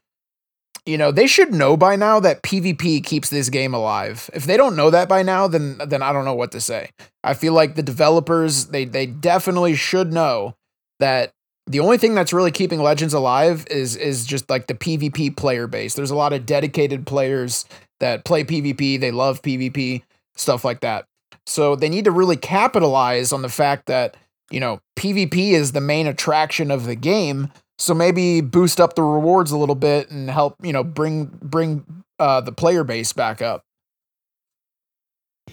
you 0.87 0.97
know, 0.97 1.11
they 1.11 1.27
should 1.27 1.53
know 1.53 1.75
by 1.75 1.97
now 1.97 2.21
that 2.21 2.41
PvP 2.43 3.03
keeps 3.03 3.29
this 3.29 3.49
game 3.49 3.73
alive. 3.73 4.29
If 4.33 4.45
they 4.45 4.55
don't 4.55 4.77
know 4.77 4.89
that 4.89 5.09
by 5.09 5.21
now, 5.21 5.47
then 5.47 5.79
then 5.85 6.01
I 6.01 6.13
don't 6.13 6.23
know 6.23 6.33
what 6.33 6.53
to 6.53 6.61
say. 6.61 6.91
I 7.25 7.33
feel 7.33 7.51
like 7.51 7.75
the 7.75 7.83
developers 7.83 8.67
they 8.67 8.85
they 8.85 9.05
definitely 9.05 9.75
should 9.75 10.13
know 10.13 10.55
that 10.99 11.33
the 11.67 11.81
only 11.81 11.97
thing 11.97 12.15
that's 12.15 12.31
really 12.31 12.51
keeping 12.51 12.81
Legends 12.81 13.13
alive 13.13 13.67
is 13.69 13.97
is 13.97 14.25
just 14.25 14.49
like 14.49 14.67
the 14.67 14.73
PvP 14.73 15.35
player 15.35 15.67
base. 15.67 15.93
There's 15.93 16.11
a 16.11 16.15
lot 16.15 16.31
of 16.31 16.45
dedicated 16.45 17.05
players 17.05 17.65
that 17.99 18.25
play 18.25 18.43
PvP, 18.43 18.99
they 18.99 19.11
love 19.11 19.41
PvP, 19.41 20.03
stuff 20.35 20.63
like 20.63 20.81
that. 20.81 21.05
So 21.45 21.75
they 21.75 21.89
need 21.89 22.05
to 22.05 22.11
really 22.11 22.37
capitalize 22.37 23.31
on 23.31 23.41
the 23.41 23.49
fact 23.49 23.85
that, 23.87 24.17
you 24.51 24.59
know, 24.59 24.79
PvP 24.97 25.51
is 25.51 25.71
the 25.71 25.81
main 25.81 26.07
attraction 26.07 26.71
of 26.71 26.85
the 26.85 26.95
game. 26.95 27.51
So 27.79 27.93
maybe 27.93 28.41
boost 28.41 28.81
up 28.81 28.95
the 28.95 29.03
rewards 29.03 29.51
a 29.51 29.57
little 29.57 29.75
bit 29.75 30.09
and 30.09 30.29
help, 30.29 30.55
you 30.61 30.73
know, 30.73 30.83
bring 30.83 31.25
bring 31.41 32.03
uh, 32.19 32.41
the 32.41 32.51
player 32.51 32.83
base 32.83 33.13
back 33.13 33.41
up. 33.41 33.61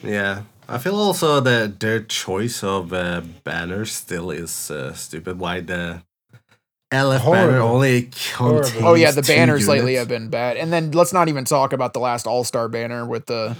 Yeah, 0.02 0.42
I 0.68 0.78
feel 0.78 0.96
also 0.96 1.40
that 1.40 1.80
their 1.80 2.02
choice 2.02 2.64
of 2.64 2.92
uh, 2.92 3.22
banners 3.44 3.92
still 3.92 4.30
is 4.30 4.70
uh, 4.70 4.94
stupid. 4.94 5.38
Why 5.38 5.60
the 5.60 6.02
LF 6.94 7.30
banner 7.32 7.58
only 7.60 8.02
contains 8.36 8.72
Oh 8.80 8.94
yeah, 8.94 9.10
the 9.10 9.22
two 9.22 9.32
banners 9.34 9.68
lately 9.68 9.94
have 9.94 10.08
been 10.08 10.28
bad. 10.28 10.56
And 10.56 10.72
then 10.72 10.92
let's 10.92 11.12
not 11.12 11.28
even 11.28 11.44
talk 11.44 11.72
about 11.72 11.92
the 11.92 12.00
last 12.00 12.26
All 12.26 12.44
Star 12.44 12.68
banner 12.68 13.04
with 13.06 13.26
the 13.26 13.56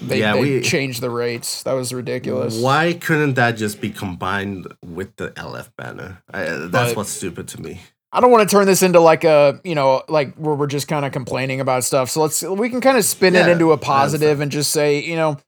they, 0.00 0.18
Yeah, 0.20 0.32
they 0.34 0.40
we- 0.40 0.60
changed 0.62 1.00
the 1.00 1.10
rates. 1.10 1.62
That 1.62 1.74
was 1.74 1.92
ridiculous. 1.94 2.58
Why 2.60 2.92
couldn't 2.94 3.34
that 3.34 3.52
just 3.52 3.80
be 3.80 3.90
combined 3.90 4.66
with 4.84 5.14
the 5.16 5.30
LF 5.30 5.70
banner? 5.76 6.22
I, 6.32 6.42
uh, 6.44 6.66
that's 6.68 6.90
But- 6.90 6.96
what's 6.96 7.10
stupid 7.10 7.46
to 7.48 7.62
me. 7.62 7.80
I 8.14 8.20
don't 8.20 8.30
want 8.30 8.46
to 8.46 8.54
turn 8.54 8.66
this 8.66 8.82
into 8.82 9.00
like 9.00 9.24
a, 9.24 9.58
you 9.64 9.74
know, 9.74 10.02
like 10.06 10.34
where 10.34 10.54
we're 10.54 10.66
just 10.66 10.86
kind 10.86 11.06
of 11.06 11.12
complaining 11.12 11.60
about 11.60 11.82
stuff. 11.84 12.10
So 12.10 12.20
let's 12.20 12.42
we 12.42 12.68
can 12.68 12.82
kind 12.82 12.98
of 12.98 13.06
spin 13.06 13.34
it 13.34 13.48
into 13.48 13.72
a 13.72 13.78
positive 13.78 14.40
and 14.42 14.52
just 14.52 14.70
say, 14.70 15.00
you 15.02 15.16
know, 15.16 15.38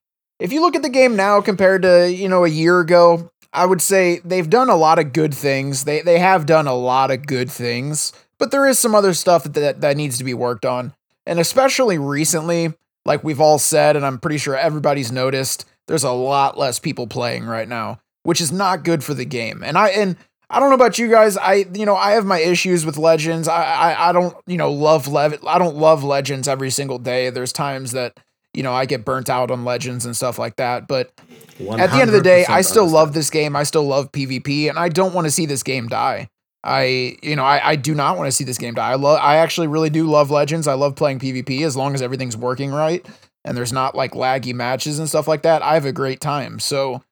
if 0.40 0.50
you 0.50 0.62
look 0.62 0.74
at 0.74 0.80
the 0.82 0.88
game 0.88 1.14
now 1.14 1.42
compared 1.42 1.82
to, 1.82 2.10
you 2.10 2.26
know, 2.28 2.44
a 2.44 2.48
year 2.48 2.80
ago, 2.80 3.30
I 3.54 3.64
would 3.66 3.80
say 3.80 4.20
they've 4.24 4.50
done 4.50 4.68
a 4.68 4.76
lot 4.76 4.98
of 4.98 5.12
good 5.12 5.32
things. 5.32 5.84
They 5.84 6.02
they 6.02 6.18
have 6.18 6.44
done 6.44 6.66
a 6.66 6.74
lot 6.74 7.10
of 7.10 7.26
good 7.26 7.50
things, 7.50 8.12
but 8.36 8.50
there 8.50 8.66
is 8.66 8.78
some 8.78 8.94
other 8.94 9.14
stuff 9.14 9.44
that 9.44 9.80
that, 9.80 9.96
needs 9.96 10.18
to 10.18 10.24
be 10.24 10.34
worked 10.34 10.66
on. 10.66 10.92
And 11.24 11.38
especially 11.38 11.96
recently, 11.96 12.74
like 13.06 13.22
we've 13.24 13.40
all 13.40 13.58
said 13.58 13.96
and 13.96 14.04
I'm 14.04 14.18
pretty 14.18 14.38
sure 14.38 14.56
everybody's 14.56 15.12
noticed, 15.12 15.64
there's 15.86 16.04
a 16.04 16.10
lot 16.10 16.58
less 16.58 16.78
people 16.78 17.06
playing 17.06 17.44
right 17.44 17.68
now. 17.68 18.00
which 18.24 18.40
is 18.40 18.50
not 18.50 18.84
good 18.84 19.04
for 19.04 19.14
the 19.14 19.24
game. 19.24 19.62
And 19.62 19.78
I 19.78 19.90
and 19.90 20.16
I 20.50 20.58
don't 20.60 20.70
know 20.70 20.74
about 20.74 20.98
you 20.98 21.08
guys. 21.08 21.36
I 21.36 21.66
you 21.72 21.86
know 21.86 21.96
I 21.96 22.12
have 22.12 22.26
my 22.26 22.40
issues 22.40 22.84
with 22.84 22.98
legends. 22.98 23.46
I 23.46 23.62
I, 23.62 24.08
I 24.08 24.12
don't 24.12 24.36
you 24.46 24.56
know 24.56 24.72
love 24.72 25.06
lev 25.06 25.38
I 25.46 25.58
don't 25.58 25.76
love 25.76 26.02
legends 26.02 26.48
every 26.48 26.70
single 26.70 26.98
day. 26.98 27.30
There's 27.30 27.52
times 27.52 27.92
that 27.92 28.18
you 28.52 28.62
know 28.62 28.72
I 28.72 28.86
get 28.86 29.04
burnt 29.04 29.30
out 29.30 29.50
on 29.50 29.64
legends 29.64 30.04
and 30.04 30.16
stuff 30.16 30.38
like 30.38 30.56
that. 30.56 30.88
But 30.88 31.12
at 31.60 31.90
the 31.90 32.00
end 32.00 32.10
of 32.10 32.12
the 32.12 32.22
day, 32.22 32.44
I 32.46 32.62
still 32.62 32.86
love 32.86 33.12
this 33.12 33.30
game. 33.30 33.56
I 33.56 33.62
still 33.62 33.84
love 33.84 34.12
PvP, 34.12 34.68
and 34.68 34.78
I 34.78 34.88
don't 34.88 35.14
want 35.14 35.26
to 35.26 35.30
see 35.30 35.46
this 35.46 35.62
game 35.62 35.88
die. 35.88 36.28
I 36.62 37.18
you 37.22 37.36
know 37.36 37.44
I, 37.44 37.70
I 37.70 37.76
do 37.76 37.94
not 37.94 38.16
want 38.16 38.26
to 38.28 38.32
see 38.32 38.44
this 38.44 38.58
game 38.58 38.74
die. 38.74 38.90
I 38.90 38.94
love 38.94 39.18
I 39.20 39.36
actually 39.36 39.66
really 39.66 39.90
do 39.90 40.06
love 40.06 40.30
legends. 40.30 40.66
I 40.66 40.74
love 40.74 40.96
playing 40.96 41.18
PvP 41.18 41.64
as 41.64 41.76
long 41.76 41.94
as 41.94 42.00
everything's 42.00 42.36
working 42.36 42.70
right 42.70 43.04
and 43.44 43.56
there's 43.56 43.72
not 43.72 43.94
like 43.94 44.12
laggy 44.12 44.54
matches 44.54 44.98
and 44.98 45.08
stuff 45.08 45.28
like 45.28 45.42
that. 45.42 45.62
I 45.62 45.74
have 45.74 45.84
a 45.84 45.92
great 45.92 46.20
time. 46.20 46.58
So 46.58 47.02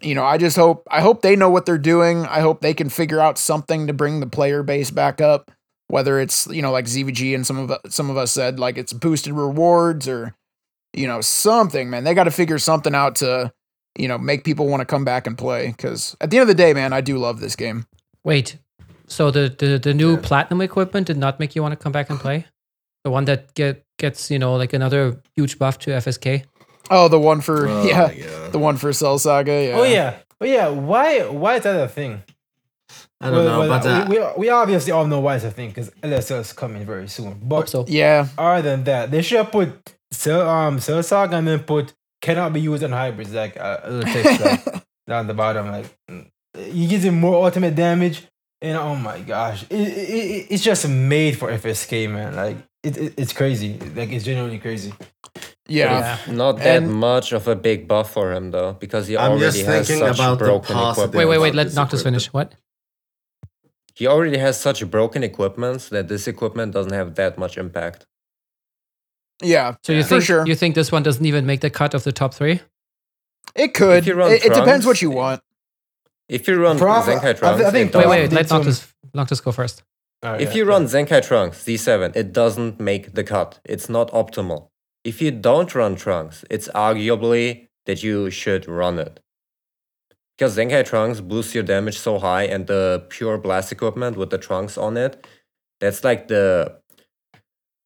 you 0.00 0.16
know, 0.16 0.24
I 0.24 0.36
just 0.36 0.56
hope 0.56 0.86
I 0.90 1.00
hope 1.00 1.22
they 1.22 1.36
know 1.36 1.50
what 1.50 1.64
they're 1.64 1.78
doing. 1.78 2.26
I 2.26 2.40
hope 2.40 2.60
they 2.60 2.74
can 2.74 2.88
figure 2.88 3.20
out 3.20 3.38
something 3.38 3.86
to 3.86 3.92
bring 3.92 4.18
the 4.18 4.26
player 4.26 4.62
base 4.62 4.90
back 4.90 5.20
up. 5.20 5.52
Whether 5.88 6.18
it's 6.18 6.46
you 6.48 6.62
know 6.62 6.72
like 6.72 6.86
ZVG 6.86 7.34
and 7.34 7.46
some 7.46 7.58
of 7.58 7.78
some 7.92 8.10
of 8.10 8.16
us 8.16 8.32
said 8.32 8.58
like 8.58 8.78
it's 8.78 8.92
boosted 8.92 9.34
rewards 9.34 10.08
or 10.08 10.34
you 10.94 11.06
know 11.06 11.20
something. 11.20 11.90
Man, 11.90 12.04
they 12.04 12.14
got 12.14 12.24
to 12.24 12.30
figure 12.30 12.58
something 12.58 12.94
out 12.94 13.16
to 13.16 13.52
you 13.98 14.08
know 14.08 14.18
make 14.18 14.44
people 14.44 14.68
want 14.68 14.80
to 14.80 14.86
come 14.86 15.04
back 15.04 15.26
and 15.26 15.36
play. 15.36 15.68
Because 15.68 16.16
at 16.20 16.30
the 16.30 16.38
end 16.38 16.42
of 16.42 16.48
the 16.48 16.62
day, 16.62 16.72
man, 16.74 16.92
I 16.92 17.00
do 17.00 17.18
love 17.18 17.40
this 17.40 17.56
game. 17.56 17.86
Wait, 18.24 18.56
so 19.06 19.30
the 19.30 19.54
the, 19.58 19.78
the 19.78 19.94
new 19.94 20.12
Yeah. 20.14 20.20
platinum 20.22 20.60
equipment 20.60 21.06
did 21.06 21.16
not 21.16 21.38
make 21.40 21.54
you 21.56 21.62
want 21.62 21.72
to 21.72 21.82
come 21.82 21.92
back 21.92 22.10
and 22.10 22.18
play? 22.20 22.46
The 23.04 23.10
one 23.10 23.24
that 23.24 23.54
get 23.54 23.84
gets 23.98 24.30
you 24.30 24.38
know 24.38 24.54
like 24.56 24.72
another 24.72 25.20
huge 25.36 25.58
buff 25.58 25.78
to 25.80 25.90
FSK. 25.90 26.44
Oh, 26.90 27.08
the 27.08 27.18
one 27.18 27.40
for 27.40 27.66
Oh 27.68 27.84
yeah, 27.84 28.06
my 28.08 28.14
God. 28.14 28.52
the 28.52 28.58
one 28.58 28.76
for 28.76 28.92
Cell 28.92 29.18
Saga. 29.18 29.50
Yeah. 29.66 29.78
Oh 29.78 29.84
yeah, 29.84 30.16
oh 30.40 30.44
yeah. 30.46 30.68
Why 30.68 31.26
why 31.28 31.56
is 31.56 31.62
that 31.64 31.80
a 31.82 31.88
thing? 31.88 32.22
I 33.20 33.30
don't 33.30 33.44
know, 33.44 33.60
Well, 33.60 33.68
but 33.68 33.84
well, 33.84 34.02
uh, 34.02 34.08
we, 34.08 34.18
we 34.18 34.26
we 34.38 34.48
obviously 34.50 34.92
all 34.92 35.06
know 35.06 35.20
why 35.20 35.36
it's 35.36 35.44
a 35.44 35.50
thing 35.50 35.68
because 35.70 35.90
LSL 36.02 36.40
is 36.40 36.52
coming 36.52 36.84
very 36.84 37.08
soon. 37.08 37.38
But 37.42 37.68
so. 37.68 37.84
Yeah. 37.88 38.26
other 38.36 38.62
than 38.62 38.84
that, 38.84 39.10
they 39.12 39.22
should 39.22 39.38
have 39.38 39.52
put 39.52 39.94
Cell 40.12 40.48
um 40.48 40.78
Cell 40.78 41.02
Saga 41.02 41.36
and 41.36 41.46
then 41.48 41.60
put 41.60 41.92
cannot 42.20 42.52
be 42.52 42.60
used 42.60 42.84
on 42.84 42.92
hybrids 42.92 43.32
like 43.32 43.58
uh, 43.58 43.80
a 43.82 43.90
little 43.90 44.12
text 44.12 44.40
like, 44.44 44.84
down 45.08 45.26
the 45.26 45.34
bottom 45.34 45.70
like 45.72 45.86
you 46.56 46.86
gives 46.86 47.04
him 47.04 47.18
more 47.18 47.44
ultimate 47.44 47.74
damage 47.74 48.22
and 48.60 48.76
oh 48.78 48.94
my 48.94 49.18
gosh 49.20 49.64
it, 49.64 49.72
it, 49.72 50.10
it, 50.10 50.46
it's 50.50 50.62
just 50.62 50.86
made 50.88 51.36
for 51.36 51.50
FSK 51.50 52.08
man 52.10 52.36
like 52.36 52.56
it, 52.84 52.96
it 52.96 53.14
it's 53.16 53.32
crazy 53.32 53.78
like 53.96 54.10
it's 54.12 54.24
genuinely 54.24 54.58
crazy. 54.58 54.92
yeah. 55.68 56.18
Not 56.28 56.58
that 56.58 56.82
And- 56.82 56.92
much 56.92 57.32
of 57.32 57.48
a 57.48 57.56
big 57.56 57.88
buff 57.88 58.12
for 58.12 58.32
him 58.32 58.50
though, 58.50 58.72
because 58.74 59.06
he 59.08 59.16
I'm 59.16 59.32
already 59.32 59.46
just 59.46 59.66
has 59.66 59.86
thinking 59.88 60.06
such 60.06 60.16
about 60.16 60.38
the 60.38 60.44
broken 60.44 60.74
positive- 60.76 60.92
equipment. 61.14 61.18
Wait, 61.18 61.24
wait, 61.26 61.38
wait. 61.42 61.54
Let 61.54 61.64
this 61.68 61.76
Noctis 61.76 62.02
finish. 62.02 62.26
What? 62.32 62.54
He 63.94 64.06
already 64.06 64.38
has 64.38 64.58
such 64.60 64.88
broken 64.90 65.22
equipment 65.22 65.88
that 65.90 66.08
this 66.08 66.26
equipment 66.26 66.72
doesn't 66.72 66.92
have 66.92 67.14
that 67.16 67.38
much 67.38 67.56
impact. 67.58 68.06
Yeah. 69.42 69.76
So 69.82 69.92
you 69.92 70.02
For 70.02 70.08
think 70.08 70.24
sure. 70.24 70.46
you 70.46 70.54
think 70.54 70.74
this 70.74 70.90
one 70.92 71.02
doesn't 71.02 71.24
even 71.24 71.46
make 71.46 71.60
the 71.60 71.70
cut 71.70 71.94
of 71.94 72.04
the 72.04 72.12
top 72.12 72.34
three? 72.34 72.60
It 73.54 73.74
could. 73.74 73.98
If 73.98 74.06
you 74.06 74.14
run 74.14 74.32
It, 74.32 74.44
it 74.44 74.54
depends 74.54 74.86
what 74.86 75.02
you 75.02 75.12
eh, 75.12 75.16
want. 75.16 75.42
If 76.28 76.48
you 76.48 76.60
run 76.62 76.78
Prof- 76.78 77.04
Zenkai 77.04 77.34
thi- 77.34 77.38
Trunks, 77.40 77.64
I 77.64 77.70
think 77.70 77.90
it 77.90 77.96
Wait, 77.96 78.02
doesn't- 78.04 78.10
wait. 78.10 78.20
did 78.22 78.32
Let 78.32 78.48
some- 78.48 78.58
Noctis 78.58 78.92
Noctis 79.14 79.40
go 79.40 79.52
first. 79.52 79.82
Oh, 80.22 80.34
if 80.34 80.50
yeah, 80.50 80.54
you 80.56 80.64
yeah. 80.64 80.70
run 80.70 80.84
Zenkai 80.86 81.26
Trunks 81.26 81.64
D7, 81.64 82.14
it 82.16 82.32
doesn't 82.32 82.80
make 82.80 83.14
the 83.14 83.24
cut. 83.24 83.58
It's 83.64 83.88
not 83.88 84.10
optimal. 84.12 84.68
If 85.04 85.20
you 85.20 85.30
don't 85.32 85.74
run 85.74 85.96
Trunks, 85.96 86.44
it's 86.48 86.68
arguably 86.68 87.68
that 87.86 88.02
you 88.04 88.30
should 88.30 88.68
run 88.68 88.98
it. 89.00 89.18
Because 90.38 90.56
Zenkai 90.56 90.84
Trunks 90.86 91.20
boosts 91.20 91.54
your 91.54 91.64
damage 91.64 91.98
so 91.98 92.18
high, 92.18 92.44
and 92.44 92.66
the 92.68 93.04
pure 93.10 93.36
blast 93.36 93.72
equipment 93.72 94.16
with 94.16 94.30
the 94.30 94.38
trunks 94.38 94.78
on 94.78 94.96
it, 94.96 95.26
that's 95.80 96.04
like 96.04 96.28
the 96.28 96.78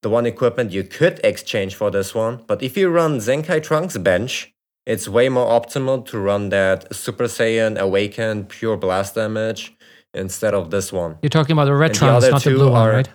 the 0.06 0.10
one 0.10 0.24
equipment 0.24 0.70
you 0.70 0.84
could 0.84 1.18
exchange 1.24 1.74
for 1.74 1.90
this 1.90 2.14
one. 2.14 2.40
But 2.46 2.62
if 2.62 2.76
you 2.76 2.88
run 2.90 3.18
Zenkai 3.18 3.60
Trunks 3.60 3.98
bench, 3.98 4.54
it's 4.92 5.08
way 5.08 5.28
more 5.28 5.48
optimal 5.60 6.06
to 6.10 6.20
run 6.20 6.50
that 6.50 6.94
Super 6.94 7.24
Saiyan 7.24 7.76
Awakened 7.76 8.48
pure 8.48 8.76
blast 8.76 9.16
damage 9.16 9.74
instead 10.14 10.54
of 10.54 10.70
this 10.70 10.92
one. 10.92 11.18
You're 11.22 11.36
talking 11.38 11.54
about 11.54 11.64
the 11.64 11.74
red 11.74 11.90
And 11.90 11.98
trunks, 11.98 12.24
other 12.24 12.30
not 12.30 12.44
the 12.44 12.54
blue 12.54 12.70
one, 12.70 12.88
right? 12.88 13.08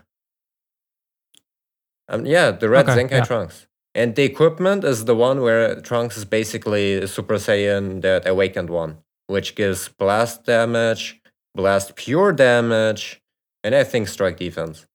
Um, 2.09 2.25
yeah, 2.25 2.51
the 2.51 2.67
red 2.67 2.89
Okay, 2.89 3.03
Zenkai 3.03 3.19
yeah. 3.19 3.23
Trunks. 3.23 3.67
And 3.95 4.13
the 4.17 4.23
equipment 4.23 4.83
is 4.83 5.05
the 5.05 5.15
one 5.15 5.39
where 5.39 5.79
Trunks 5.79 6.17
is 6.17 6.25
basically 6.25 7.07
Super 7.07 7.35
Saiyan, 7.35 8.01
that 8.01 8.27
awakened 8.27 8.69
one, 8.69 8.97
which 9.27 9.55
gives 9.55 9.87
blast 9.87 10.43
damage, 10.43 11.21
blast 11.55 11.95
pure 11.95 12.33
damage, 12.33 13.21
and 13.63 13.73
I 13.73 13.85
think 13.85 14.09
strike 14.09 14.35
defense. 14.35 14.87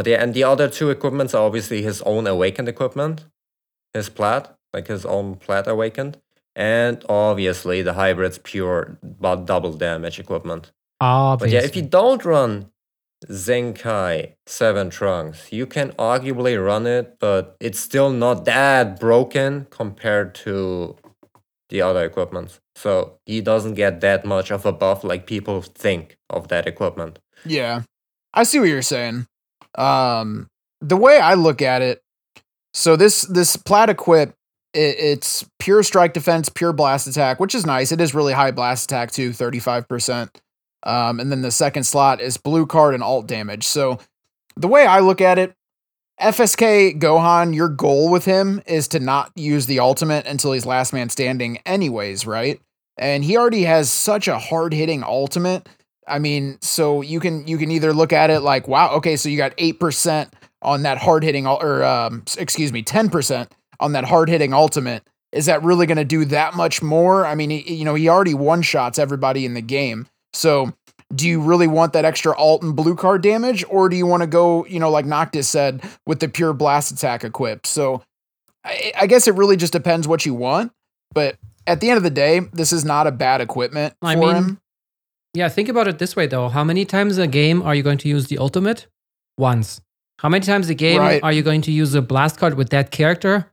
But 0.00 0.06
yeah, 0.06 0.22
and 0.22 0.32
the 0.32 0.44
other 0.44 0.66
two 0.66 0.88
equipments 0.88 1.34
are 1.34 1.44
obviously 1.44 1.82
his 1.82 2.00
own 2.06 2.26
awakened 2.26 2.70
equipment, 2.70 3.26
his 3.92 4.08
plat, 4.08 4.56
like 4.72 4.86
his 4.86 5.04
own 5.04 5.34
plat 5.36 5.68
awakened, 5.68 6.16
and 6.56 7.04
obviously 7.06 7.82
the 7.82 7.92
hybrid's 7.92 8.38
pure 8.38 8.96
bu- 9.02 9.44
double 9.44 9.74
damage 9.74 10.18
equipment. 10.18 10.72
But 11.38 11.50
yeah, 11.50 11.60
if 11.60 11.76
you 11.76 11.82
don't 11.82 12.24
run 12.24 12.70
Zenkai 13.26 14.36
7 14.46 14.88
Trunks, 14.88 15.52
you 15.52 15.66
can 15.66 15.90
arguably 15.98 16.56
run 16.56 16.86
it, 16.86 17.18
but 17.18 17.58
it's 17.60 17.78
still 17.78 18.08
not 18.08 18.46
that 18.46 18.98
broken 18.98 19.66
compared 19.68 20.34
to 20.46 20.96
the 21.68 21.82
other 21.82 22.06
equipment. 22.06 22.58
So 22.74 23.18
he 23.26 23.42
doesn't 23.42 23.74
get 23.74 24.00
that 24.00 24.24
much 24.24 24.50
of 24.50 24.64
a 24.64 24.72
buff 24.72 25.04
like 25.04 25.26
people 25.26 25.60
think 25.60 26.16
of 26.30 26.48
that 26.48 26.66
equipment. 26.66 27.18
Yeah. 27.44 27.82
I 28.32 28.44
see 28.44 28.60
what 28.60 28.70
you're 28.70 28.80
saying. 28.80 29.26
Um 29.76 30.48
the 30.80 30.96
way 30.96 31.18
I 31.18 31.34
look 31.34 31.62
at 31.62 31.82
it, 31.82 32.00
so 32.74 32.96
this 32.96 33.22
this 33.22 33.56
plat 33.56 33.90
equip 33.90 34.34
it, 34.72 34.96
it's 34.98 35.44
pure 35.58 35.82
strike 35.82 36.12
defense, 36.14 36.48
pure 36.48 36.72
blast 36.72 37.06
attack, 37.06 37.40
which 37.40 37.54
is 37.54 37.66
nice. 37.66 37.92
It 37.92 38.00
is 38.00 38.14
really 38.14 38.32
high 38.32 38.52
blast 38.52 38.90
attack 38.90 39.10
too, 39.10 39.30
35%. 39.30 40.30
Um 40.84 41.20
and 41.20 41.30
then 41.30 41.42
the 41.42 41.50
second 41.50 41.84
slot 41.84 42.20
is 42.20 42.36
blue 42.36 42.66
card 42.66 42.94
and 42.94 43.02
alt 43.02 43.26
damage. 43.26 43.66
So 43.66 43.98
the 44.56 44.68
way 44.68 44.86
I 44.86 45.00
look 45.00 45.20
at 45.20 45.38
it, 45.38 45.54
FSK 46.20 47.00
Gohan, 47.00 47.54
your 47.54 47.68
goal 47.68 48.10
with 48.10 48.26
him 48.26 48.60
is 48.66 48.88
to 48.88 49.00
not 49.00 49.32
use 49.36 49.66
the 49.66 49.80
ultimate 49.80 50.26
until 50.26 50.52
he's 50.52 50.66
last 50.66 50.92
man 50.92 51.08
standing 51.08 51.58
anyways, 51.64 52.26
right? 52.26 52.60
And 52.98 53.24
he 53.24 53.38
already 53.38 53.62
has 53.62 53.90
such 53.90 54.28
a 54.28 54.38
hard-hitting 54.38 55.02
ultimate 55.02 55.66
I 56.10 56.18
mean, 56.18 56.58
so 56.60 57.00
you 57.00 57.20
can 57.20 57.46
you 57.46 57.58
can 57.58 57.70
either 57.70 57.92
look 57.92 58.12
at 58.12 58.30
it 58.30 58.40
like, 58.40 58.68
wow, 58.68 58.90
okay, 58.96 59.16
so 59.16 59.28
you 59.28 59.36
got 59.36 59.54
eight 59.58 59.80
percent 59.80 60.32
on 60.62 60.82
that 60.82 60.98
hard 60.98 61.22
hitting, 61.22 61.46
or 61.46 61.84
um, 61.84 62.24
excuse 62.38 62.72
me, 62.72 62.82
ten 62.82 63.08
percent 63.08 63.52
on 63.78 63.92
that 63.92 64.04
hard 64.04 64.28
hitting 64.28 64.52
ultimate. 64.52 65.02
Is 65.32 65.46
that 65.46 65.62
really 65.62 65.86
going 65.86 65.96
to 65.96 66.04
do 66.04 66.24
that 66.26 66.54
much 66.54 66.82
more? 66.82 67.24
I 67.24 67.34
mean, 67.36 67.50
he, 67.50 67.74
you 67.74 67.84
know, 67.84 67.94
he 67.94 68.08
already 68.08 68.34
one 68.34 68.62
shots 68.62 68.98
everybody 68.98 69.46
in 69.46 69.54
the 69.54 69.62
game. 69.62 70.08
So, 70.32 70.72
do 71.14 71.28
you 71.28 71.40
really 71.40 71.68
want 71.68 71.92
that 71.92 72.04
extra 72.04 72.36
alt 72.36 72.62
and 72.62 72.74
blue 72.74 72.96
card 72.96 73.22
damage, 73.22 73.64
or 73.68 73.88
do 73.88 73.96
you 73.96 74.06
want 74.06 74.22
to 74.22 74.26
go, 74.26 74.66
you 74.66 74.80
know, 74.80 74.90
like 74.90 75.06
Noctis 75.06 75.48
said, 75.48 75.82
with 76.06 76.18
the 76.20 76.28
pure 76.28 76.52
blast 76.52 76.90
attack 76.90 77.22
equipped? 77.22 77.66
So, 77.66 78.02
I, 78.64 78.92
I 79.00 79.06
guess 79.06 79.28
it 79.28 79.34
really 79.34 79.56
just 79.56 79.72
depends 79.72 80.08
what 80.08 80.26
you 80.26 80.34
want. 80.34 80.72
But 81.14 81.36
at 81.66 81.80
the 81.80 81.90
end 81.90 81.96
of 81.96 82.02
the 82.02 82.10
day, 82.10 82.40
this 82.52 82.72
is 82.72 82.84
not 82.84 83.06
a 83.06 83.12
bad 83.12 83.40
equipment 83.40 83.94
I 84.02 84.14
for 84.14 84.20
mean, 84.20 84.34
him. 84.34 84.60
Yeah, 85.34 85.48
think 85.48 85.68
about 85.68 85.86
it 85.88 85.98
this 85.98 86.16
way 86.16 86.26
though. 86.26 86.48
How 86.48 86.64
many 86.64 86.84
times 86.84 87.18
a 87.18 87.26
game 87.26 87.62
are 87.62 87.74
you 87.74 87.82
going 87.82 87.98
to 87.98 88.08
use 88.08 88.26
the 88.28 88.38
ultimate? 88.38 88.86
Once. 89.38 89.80
How 90.18 90.28
many 90.28 90.44
times 90.44 90.68
a 90.68 90.74
game 90.74 91.00
Right. 91.00 91.22
are 91.22 91.32
you 91.32 91.42
going 91.42 91.62
to 91.62 91.72
use 91.72 91.94
a 91.94 92.02
blast 92.02 92.36
card 92.38 92.54
with 92.54 92.70
that 92.70 92.90
character? 92.90 93.50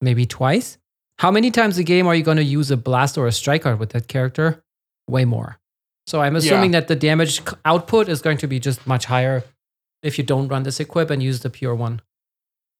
Maybe 0.00 0.24
twice. 0.24 0.78
How 1.18 1.30
many 1.30 1.50
times 1.50 1.78
a 1.78 1.82
game 1.84 2.06
are 2.06 2.14
you 2.14 2.22
going 2.22 2.36
to 2.36 2.44
use 2.44 2.70
a 2.70 2.76
blast 2.76 3.18
or 3.18 3.26
a 3.26 3.32
strike 3.32 3.62
card 3.62 3.78
with 3.78 3.90
that 3.90 4.08
character? 4.08 4.62
Way 5.08 5.24
more. 5.24 5.58
So 6.06 6.20
I'm 6.20 6.36
assuming 6.36 6.70
that 6.70 6.88
the 6.88 6.96
damage 6.96 7.42
output 7.64 8.08
is 8.08 8.22
going 8.22 8.38
to 8.38 8.46
be 8.46 8.60
just 8.60 8.86
much 8.86 9.06
higher 9.06 9.42
if 10.02 10.18
you 10.18 10.24
don't 10.24 10.46
run 10.48 10.62
this 10.62 10.78
equip 10.78 11.10
and 11.10 11.22
use 11.22 11.40
the 11.40 11.50
pure 11.50 11.74
one. 11.74 12.00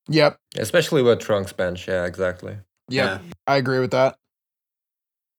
Yep. 0.08 0.38
Especially 0.56 1.02
with 1.02 1.18
Trunks 1.18 1.52
bench, 1.52 1.88
yeah, 1.88 2.04
exactly. 2.04 2.58
Yep. 2.88 3.22
I 3.48 3.56
agree 3.56 3.80
with 3.80 3.90
that. 3.90 4.16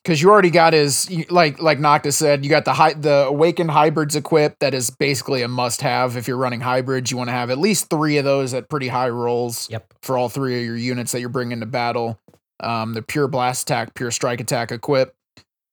Because 0.08 0.22
you 0.22 0.30
already 0.30 0.52
got 0.52 0.72
his 0.72 1.12
like 1.30 1.62
like 1.62 1.82
Noctis 1.82 2.16
said, 2.16 2.46
you 2.46 2.50
got 2.50 2.64
the 2.64 2.96
the 2.98 3.26
awakened 3.28 3.70
hybrids 3.70 4.16
equipped 4.16 4.62
that 4.62 4.74
is 4.74 4.90
basically 4.90 5.42
a 5.42 5.50
must 5.50 5.82
have 5.82 6.16
if 6.16 6.30
you're 6.30 6.38
running 6.38 6.62
hybrids. 6.62 7.12
You 7.12 7.18
want 7.18 7.28
to 7.28 7.34
have 7.34 7.50
at 7.50 7.58
least 7.58 7.90
three 7.90 8.18
of 8.18 8.24
those 8.24 8.54
at 8.54 8.70
pretty 8.70 8.88
high 8.88 9.10
rolls 9.10 9.70
Yep. 9.70 9.94
for 10.02 10.18
all 10.18 10.30
three 10.30 10.62
of 10.62 10.66
your 10.66 10.78
units 10.78 11.12
that 11.12 11.20
you're 11.20 11.28
bringing 11.28 11.60
to 11.60 11.66
battle. 11.66 12.18
Um, 12.62 12.94
the 12.94 13.02
pure 13.02 13.28
blast 13.28 13.64
attack, 13.64 13.96
pure 13.96 14.10
strike 14.12 14.40
attack 14.40 14.72
equip, 14.72 15.14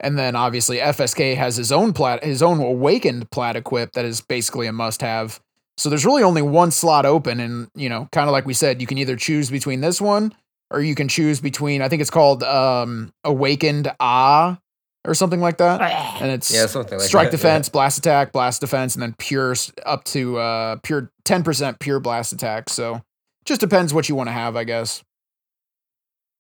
and 0.01 0.19
then 0.19 0.35
obviously 0.35 0.79
FSK 0.79 1.37
has 1.37 1.55
his 1.57 1.71
own 1.71 1.93
plat, 1.93 2.25
his 2.25 2.43
own 2.43 2.59
awakened 2.59 3.31
plat 3.31 3.55
equip 3.55 3.93
that 3.93 4.05
is 4.05 4.21
basically 4.21 4.67
a 4.67 4.73
must 4.73 5.01
have. 5.01 5.39
So 5.77 5.89
there's 5.89 6.05
really 6.05 6.25
only 6.25 6.43
one 6.43 6.73
slot 6.73 7.07
open, 7.07 7.39
and 7.39 7.69
you 7.77 7.89
know, 7.89 8.09
kind 8.11 8.29
of 8.29 8.33
like 8.33 8.47
we 8.47 8.55
said, 8.55 8.81
you 8.81 8.89
can 8.89 8.99
either 8.99 9.15
choose 9.15 9.49
between 9.49 9.81
this 9.81 10.01
one 10.01 10.35
or 10.71 10.81
you 10.81 10.95
can 10.95 11.09
choose 11.09 11.41
between 11.41 11.83
I 11.83 11.89
think 11.89 12.01
it's 12.03 12.11
called 12.11 12.43
um 12.43 13.13
Awakened 13.25 13.93
Ah 14.01 14.59
or 15.07 15.15
something 15.15 15.41
like 15.41 15.59
that. 15.59 15.81
And 16.23 16.31
it's 16.31 16.53
Yeah, 16.53 16.67
something 16.67 16.99
like 16.99 17.07
strike 17.07 17.31
that, 17.31 17.37
yeah. 17.37 17.43
defense, 17.43 17.69
blast 17.69 17.99
attack, 17.99 18.33
blast 18.33 18.61
defense, 18.61 18.95
and 18.95 19.03
then 19.03 19.15
pure 19.19 19.55
up 19.85 20.05
to 20.05 20.39
uh 20.39 20.77
pure 20.83 21.11
ten 21.25 21.43
percent 21.43 21.79
pure 21.79 22.01
blast 22.01 22.33
attack. 22.33 22.69
So 22.71 23.03
just 23.45 23.61
depends 23.61 23.93
what 23.93 24.09
you 24.09 24.15
want 24.15 24.29
to 24.29 24.33
have, 24.33 24.57
I 24.57 24.65
guess. 24.65 25.03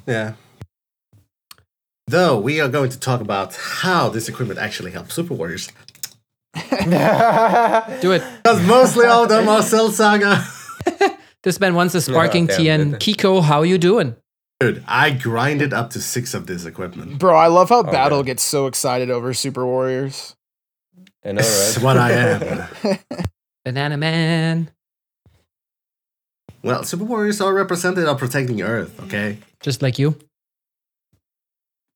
Yeah. 0.06 0.34
Though 2.06 2.38
we 2.38 2.60
are 2.60 2.68
going 2.68 2.90
to 2.90 2.98
talk 3.00 3.20
about 3.22 3.54
how 3.56 4.08
this 4.10 4.28
equipment 4.28 4.58
actually 4.58 4.90
helps 4.90 5.14
Super 5.14 5.32
Warriors. 5.34 5.68
Do 6.54 6.62
it. 8.12 8.22
Because 8.42 8.62
mostly 8.66 9.06
all 9.06 9.22
of 9.24 9.28
them 9.30 9.48
are 9.48 9.62
Cell 9.62 9.90
Saga. 9.90 10.44
This 11.44 11.60
man 11.60 11.74
wants 11.74 11.94
a 11.94 12.00
sparking 12.00 12.46
damn 12.46 12.92
TN. 12.92 12.98
Kiko, 12.98 13.42
how 13.42 13.62
you 13.62 13.76
doing? 13.76 14.16
Dude, 14.60 14.82
I 14.88 15.10
grinded 15.10 15.74
up 15.74 15.90
to 15.90 16.00
six 16.00 16.32
of 16.32 16.46
this 16.46 16.64
equipment. 16.64 17.18
Bro, 17.18 17.36
I 17.36 17.48
love 17.48 17.68
how 17.68 17.80
oh, 17.80 17.82
Battle 17.82 18.18
man. 18.18 18.24
gets 18.24 18.42
so 18.42 18.66
excited 18.66 19.10
over 19.10 19.34
Super 19.34 19.66
Warriors. 19.66 20.36
I 21.22 21.32
know, 21.32 21.42
That's 21.42 21.76
right? 21.76 21.84
what 21.84 21.98
I 21.98 22.12
am. 22.12 22.98
Banana 23.64 23.98
Man. 23.98 24.70
Well, 26.62 26.82
Super 26.82 27.04
Warriors 27.04 27.42
are 27.42 27.52
represented 27.52 28.06
of 28.06 28.18
protecting 28.18 28.62
Earth, 28.62 28.98
okay? 29.02 29.36
Just 29.60 29.82
like 29.82 29.98
you. 29.98 30.16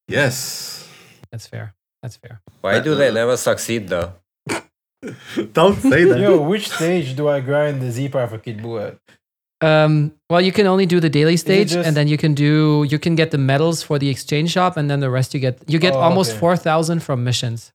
Yes. 0.09 0.87
That's 1.31 1.47
fair. 1.47 1.75
That's 2.03 2.17
fair. 2.17 2.43
Why 2.61 2.81
do 2.81 2.95
they 2.95 3.11
never 3.13 3.39
succeed 3.39 3.89
though? 3.89 4.13
Don't 5.53 5.81
say 5.81 6.05
that. 6.05 6.21
Yo, 6.21 6.43
which 6.43 6.69
stage 6.69 7.17
do 7.17 7.29
I 7.29 7.41
grind 7.41 7.81
the 7.81 7.91
Z 7.91 8.11
power 8.11 8.27
for 8.27 8.39
Kid 8.39 8.59
Buu 8.59 8.87
at? 8.87 8.99
Um, 9.61 10.13
well, 10.31 10.41
you 10.41 10.53
can 10.53 10.67
only 10.67 10.87
do 10.87 11.01
the 11.01 11.09
daily 11.11 11.37
stage, 11.37 11.71
just- 11.73 11.87
and 11.87 11.97
then 11.97 12.07
you 12.07 12.17
can 12.17 12.33
do 12.35 12.87
you 12.89 12.99
can 12.99 13.17
get 13.17 13.31
the 13.33 13.39
medals 13.39 13.83
for 13.83 13.99
the 13.99 14.09
exchange 14.09 14.53
shop, 14.53 14.77
and 14.77 14.89
then 14.89 15.01
the 15.01 15.11
rest 15.11 15.35
you 15.35 15.41
get 15.41 15.59
you 15.67 15.79
get 15.81 15.95
Oh, 15.95 15.99
almost 16.01 16.31
okay. 16.31 16.41
four 16.41 16.57
thousand 16.57 17.03
from 17.03 17.25
missions. 17.25 17.73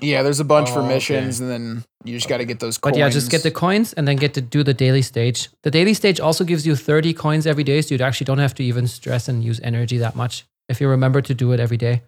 Yeah, 0.00 0.22
there's 0.22 0.40
a 0.40 0.44
bunch 0.44 0.68
Oh, 0.70 0.74
for 0.74 0.80
okay. 0.80 0.94
missions, 0.94 1.40
and 1.40 1.48
then 1.48 1.84
you 2.04 2.12
just 2.16 2.28
got 2.28 2.38
to 2.38 2.44
get 2.44 2.58
those 2.60 2.76
But 2.76 2.90
coins. 2.94 2.98
yeah, 2.98 3.08
just 3.08 3.30
get 3.30 3.42
the 3.44 3.50
coins 3.52 3.92
and 3.94 4.06
then 4.08 4.16
get 4.16 4.34
to 4.34 4.40
do 4.40 4.62
the 4.64 4.74
daily 4.74 5.00
stage. 5.02 5.48
The 5.62 5.70
daily 5.70 5.94
stage 5.94 6.18
also 6.20 6.44
gives 6.44 6.66
you 6.66 6.74
30 6.74 7.14
coins 7.14 7.46
every 7.46 7.62
day, 7.64 7.80
so 7.82 7.94
you 7.94 8.02
actually 8.02 8.24
don't 8.26 8.38
have 8.40 8.54
to 8.56 8.64
even 8.64 8.86
stress 8.88 9.28
and 9.28 9.44
use 9.44 9.60
energy 9.62 9.98
that 9.98 10.16
much 10.16 10.44
if 10.68 10.80
you 10.80 10.88
remember 10.88 11.20
to 11.22 11.34
do 11.34 11.52
it 11.52 11.60
every 11.60 11.76
day. 11.76 12.02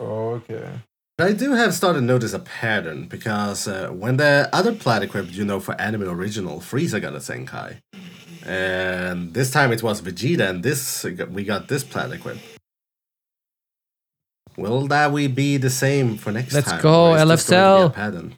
Okay. 0.00 0.66
I 1.18 1.32
do 1.32 1.52
have 1.52 1.74
started 1.74 2.00
to 2.00 2.04
notice 2.04 2.32
a 2.32 2.40
pattern 2.40 3.06
because 3.06 3.68
uh, 3.68 3.88
when 3.90 4.16
the 4.16 4.48
other 4.52 4.72
plat 4.72 5.02
equipped, 5.02 5.30
you 5.30 5.44
know, 5.44 5.60
for 5.60 5.80
Anime 5.80 6.08
Original, 6.08 6.58
Frieza 6.58 7.00
got 7.00 7.14
a 7.14 7.18
Zenkai. 7.18 7.76
And 8.44 9.32
this 9.32 9.50
time 9.52 9.72
it 9.72 9.82
was 9.82 10.02
Vegeta, 10.02 10.50
and 10.50 10.62
this 10.62 11.04
we 11.04 11.44
got 11.44 11.68
this 11.68 11.84
plat 11.84 12.10
equipped. 12.12 12.40
Will 14.56 14.86
that 14.88 15.12
we 15.12 15.28
be 15.28 15.56
the 15.56 15.70
same 15.70 16.16
for 16.16 16.30
next 16.32 16.52
Let's 16.52 16.70
time? 16.70 16.82
go, 16.82 17.10
or 17.12 17.16
is 17.16 17.28
this 17.28 17.46
LF 17.46 17.50
going 17.50 17.62
to 17.62 17.78
be 17.78 17.80
a 17.80 17.80
Cell. 17.80 17.90
pattern? 17.90 18.34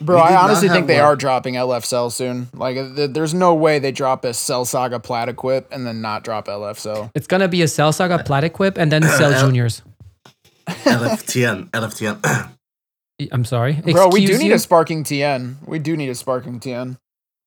Bro, 0.00 0.18
I 0.18 0.36
honestly 0.36 0.68
think 0.68 0.86
they 0.88 0.96
one. 0.96 1.04
are 1.04 1.16
dropping 1.16 1.54
LF 1.54 1.84
Cell 1.84 2.10
soon. 2.10 2.48
Like, 2.54 2.76
th- 2.76 3.10
there's 3.12 3.32
no 3.34 3.54
way 3.54 3.78
they 3.78 3.92
drop 3.92 4.24
a 4.24 4.32
Cell 4.34 4.64
Saga 4.64 5.00
Plat 5.00 5.28
Equip 5.28 5.72
and 5.72 5.86
then 5.86 6.00
not 6.02 6.22
drop 6.24 6.46
LF 6.46 6.76
Cell. 6.78 7.10
It's 7.14 7.26
gonna 7.26 7.48
be 7.48 7.62
a 7.62 7.68
Cell 7.68 7.92
Saga 7.92 8.22
Plat 8.22 8.44
Equip 8.44 8.78
and 8.78 8.90
then 8.92 9.02
Cell 9.02 9.32
L- 9.34 9.46
Juniors. 9.46 9.82
LFTN, 10.68 11.70
LFTN. 11.70 12.50
I'm 13.32 13.44
sorry. 13.44 13.74
Bro, 13.74 14.08
we 14.08 14.20
do 14.20 14.32
Excuse 14.32 14.40
need 14.42 14.52
a 14.52 14.58
Sparking 14.58 15.02
TN. 15.04 15.56
We 15.66 15.78
do 15.78 15.96
need 15.96 16.10
a 16.10 16.14
Sparking 16.14 16.60
TN. 16.60 16.98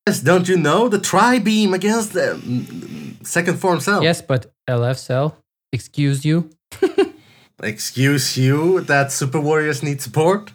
yes, 0.07 0.21
don't 0.21 0.47
you 0.47 0.57
know 0.57 0.89
the 0.89 0.97
Tri 0.99 1.37
Beam 1.39 1.73
against 1.73 2.13
the 2.13 2.39
mm, 2.41 3.25
second 3.25 3.59
form 3.59 3.79
cell? 3.79 4.01
Yes, 4.03 4.21
but 4.21 4.51
LF 4.67 4.97
Cell. 4.97 5.37
Excuse 5.71 6.25
you. 6.25 6.49
Excuse 7.63 8.37
you, 8.37 8.81
that 8.81 9.11
Super 9.11 9.39
Warriors 9.39 9.83
need 9.83 10.01
support. 10.01 10.51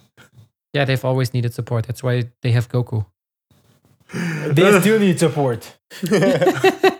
Yeah, 0.72 0.84
they've 0.84 1.04
always 1.04 1.32
needed 1.32 1.54
support. 1.54 1.86
That's 1.86 2.02
why 2.02 2.30
they 2.42 2.50
have 2.50 2.68
Goku. 2.68 3.06
They 4.12 4.80
still 4.80 4.98
need 4.98 5.18
support. 5.20 5.76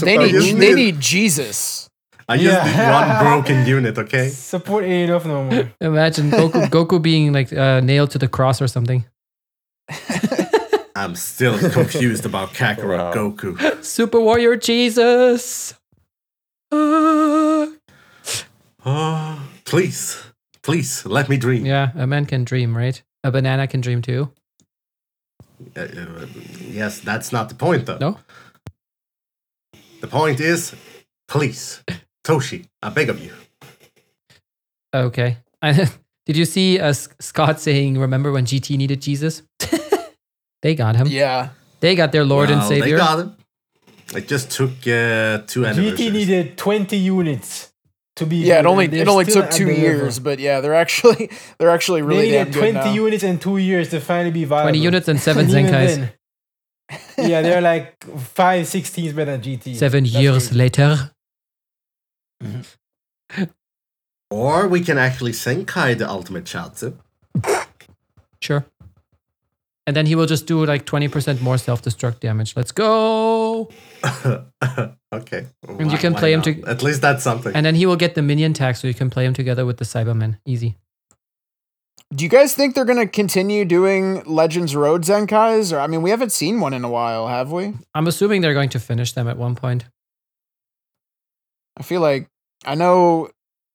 They 0.00 0.18
I 0.18 0.26
need, 0.26 0.34
they 0.34 0.52
need- 0.52 0.74
need 0.74 1.00
Jesus. 1.00 1.88
I 2.32 2.36
just 2.38 2.44
Yeah. 2.44 2.64
need 2.64 2.92
one 2.92 3.08
broken 3.24 3.66
unit, 3.66 3.98
okay? 3.98 4.28
support 4.54 4.84
ain't 4.84 5.10
enough 5.10 5.24
no 5.26 5.44
more. 5.44 5.72
Imagine 5.80 6.30
Goku 6.30 6.66
Goku 6.74 6.98
being 7.00 7.32
like 7.32 7.52
uh, 7.52 7.80
nailed 7.80 8.10
to 8.12 8.18
the 8.18 8.28
cross 8.28 8.60
or 8.62 8.68
something. 8.68 9.04
I'm 10.96 11.14
still 11.16 11.58
confused 11.70 12.24
about 12.26 12.54
Kakarot 12.54 12.98
Wow. 12.98 13.12
Goku. 13.12 13.84
Super 13.84 14.20
Warrior 14.20 14.56
Jesus. 14.56 15.74
Ah. 16.70 17.66
Oh, 18.84 19.38
please, 19.64 20.16
please 20.62 21.04
let 21.06 21.28
me 21.28 21.36
dream. 21.36 21.64
Yeah, 21.66 21.90
a 21.94 22.06
man 22.06 22.26
can 22.26 22.44
dream, 22.44 22.76
right? 22.76 23.02
A 23.24 23.30
banana 23.30 23.66
can 23.66 23.80
dream 23.80 24.02
too. 24.02 24.30
Uh, 25.76 25.80
uh, 25.80 26.26
yes, 26.60 27.00
that's 27.00 27.30
not 27.32 27.48
the 27.48 27.54
point, 27.54 27.86
though. 27.86 27.98
No? 27.98 28.18
The 30.00 30.08
point 30.08 30.40
is, 30.40 30.74
please, 31.28 31.82
Toshi, 32.24 32.66
I 32.82 32.88
beg 32.90 33.08
of 33.08 33.22
you. 33.22 33.32
Okay. 34.94 35.38
Did 35.62 36.36
you 36.36 36.44
see 36.44 36.78
uh, 36.78 36.92
Scott 36.92 37.60
saying, 37.60 37.98
"Remember 37.98 38.30
when 38.32 38.44
GT 38.44 38.76
needed 38.76 39.00
Jesus"? 39.02 39.42
they 40.62 40.74
got 40.74 40.96
him. 40.96 41.08
Yeah. 41.08 41.50
They 41.80 41.94
got 41.96 42.12
their 42.12 42.24
Lord 42.24 42.50
and 42.50 42.62
Savior. 42.62 42.96
They 42.96 43.02
got 43.04 43.18
it. 43.18 43.28
It 44.16 44.28
just 44.28 44.50
took 44.50 44.70
uh, 44.86 45.42
two 45.46 45.64
anniversaries. 45.66 45.98
GT 45.98 46.12
needed 46.12 46.56
20 46.58 46.96
units 46.96 47.72
to 48.16 48.26
be. 48.26 48.36
Yeah, 48.36 48.60
it 48.60 48.66
only 48.66 48.84
it 48.86 49.08
only 49.08 49.24
took 49.24 49.50
two 49.50 49.64
the 49.64 49.70
level. 49.72 49.82
years, 49.82 50.18
but 50.20 50.38
yeah, 50.38 50.60
they're 50.60 50.74
actually 50.74 51.30
they're 51.58 51.70
actually 51.70 52.02
really 52.02 52.26
they 52.30 52.32
damn 52.32 52.48
needed 52.48 52.54
good 52.60 52.72
20 52.72 52.88
now. 52.88 52.92
units 52.94 53.24
in 53.24 53.38
two 53.38 53.56
years 53.56 53.88
to 53.90 54.00
finally 54.00 54.30
be 54.30 54.44
viable. 54.44 54.66
20 54.70 54.78
units 54.78 55.08
and 55.08 55.18
seven 55.18 55.46
And 55.46 55.52
Zenkais. 55.54 56.12
yeah, 57.18 57.42
they're 57.42 57.60
like 57.62 58.04
five, 58.18 58.66
six 58.68 58.92
teams 58.92 59.12
better 59.14 59.32
than 59.36 59.40
GT. 59.40 59.74
Seven 59.76 60.04
That's 60.04 60.14
years 60.14 60.46
crazy. 60.48 60.54
later. 60.58 61.10
Mm-hmm. 62.42 63.44
Or 64.30 64.66
we 64.66 64.80
can 64.80 64.98
actually 64.98 65.32
Zenkai 65.32 65.96
the 65.98 66.08
ultimate 66.08 66.44
Chiaotzu. 66.44 66.94
Sure. 68.40 68.64
And 69.86 69.96
then 69.96 70.06
he 70.06 70.14
will 70.14 70.26
just 70.26 70.46
do 70.46 70.64
like 70.64 70.86
20% 70.86 71.40
more 71.40 71.58
self 71.58 71.82
destruct 71.82 72.20
damage. 72.20 72.56
Let's 72.56 72.72
go. 72.72 73.68
okay. 75.12 75.46
And 75.68 75.90
you 75.90 75.98
can 75.98 76.14
play 76.14 76.32
him 76.32 76.42
to- 76.42 76.62
At 76.64 76.82
least 76.82 77.02
that's 77.02 77.24
something. 77.24 77.54
And 77.54 77.66
then 77.66 77.74
he 77.74 77.84
will 77.84 77.96
get 77.96 78.14
the 78.14 78.22
minion 78.22 78.52
tag 78.52 78.76
so 78.76 78.86
you 78.86 78.94
can 78.94 79.10
play 79.10 79.24
him 79.24 79.34
together 79.34 79.66
with 79.66 79.78
the 79.78 79.84
Saibamen. 79.84 80.38
Easy. 80.46 80.76
Do 82.14 82.24
you 82.24 82.30
guys 82.30 82.54
think 82.54 82.74
they're 82.74 82.84
gonna 82.84 83.06
continue 83.08 83.64
doing 83.64 84.22
Legends 84.24 84.76
Road 84.76 85.02
Zenkais? 85.02 85.72
Or 85.72 85.80
I 85.80 85.86
mean, 85.86 86.02
we 86.02 86.10
haven't 86.10 86.30
seen 86.30 86.60
one 86.60 86.74
in 86.74 86.84
a 86.84 86.90
while, 86.90 87.26
have 87.26 87.50
we? 87.50 87.72
I'm 87.94 88.06
assuming 88.06 88.40
they're 88.42 88.54
going 88.54 88.68
to 88.70 88.78
finish 88.80 89.12
them 89.12 89.28
at 89.28 89.38
one 89.38 89.56
point. 89.56 89.86
I 91.76 91.82
feel 91.82 92.02
like 92.02 92.28
I 92.64 92.74
know 92.74 93.30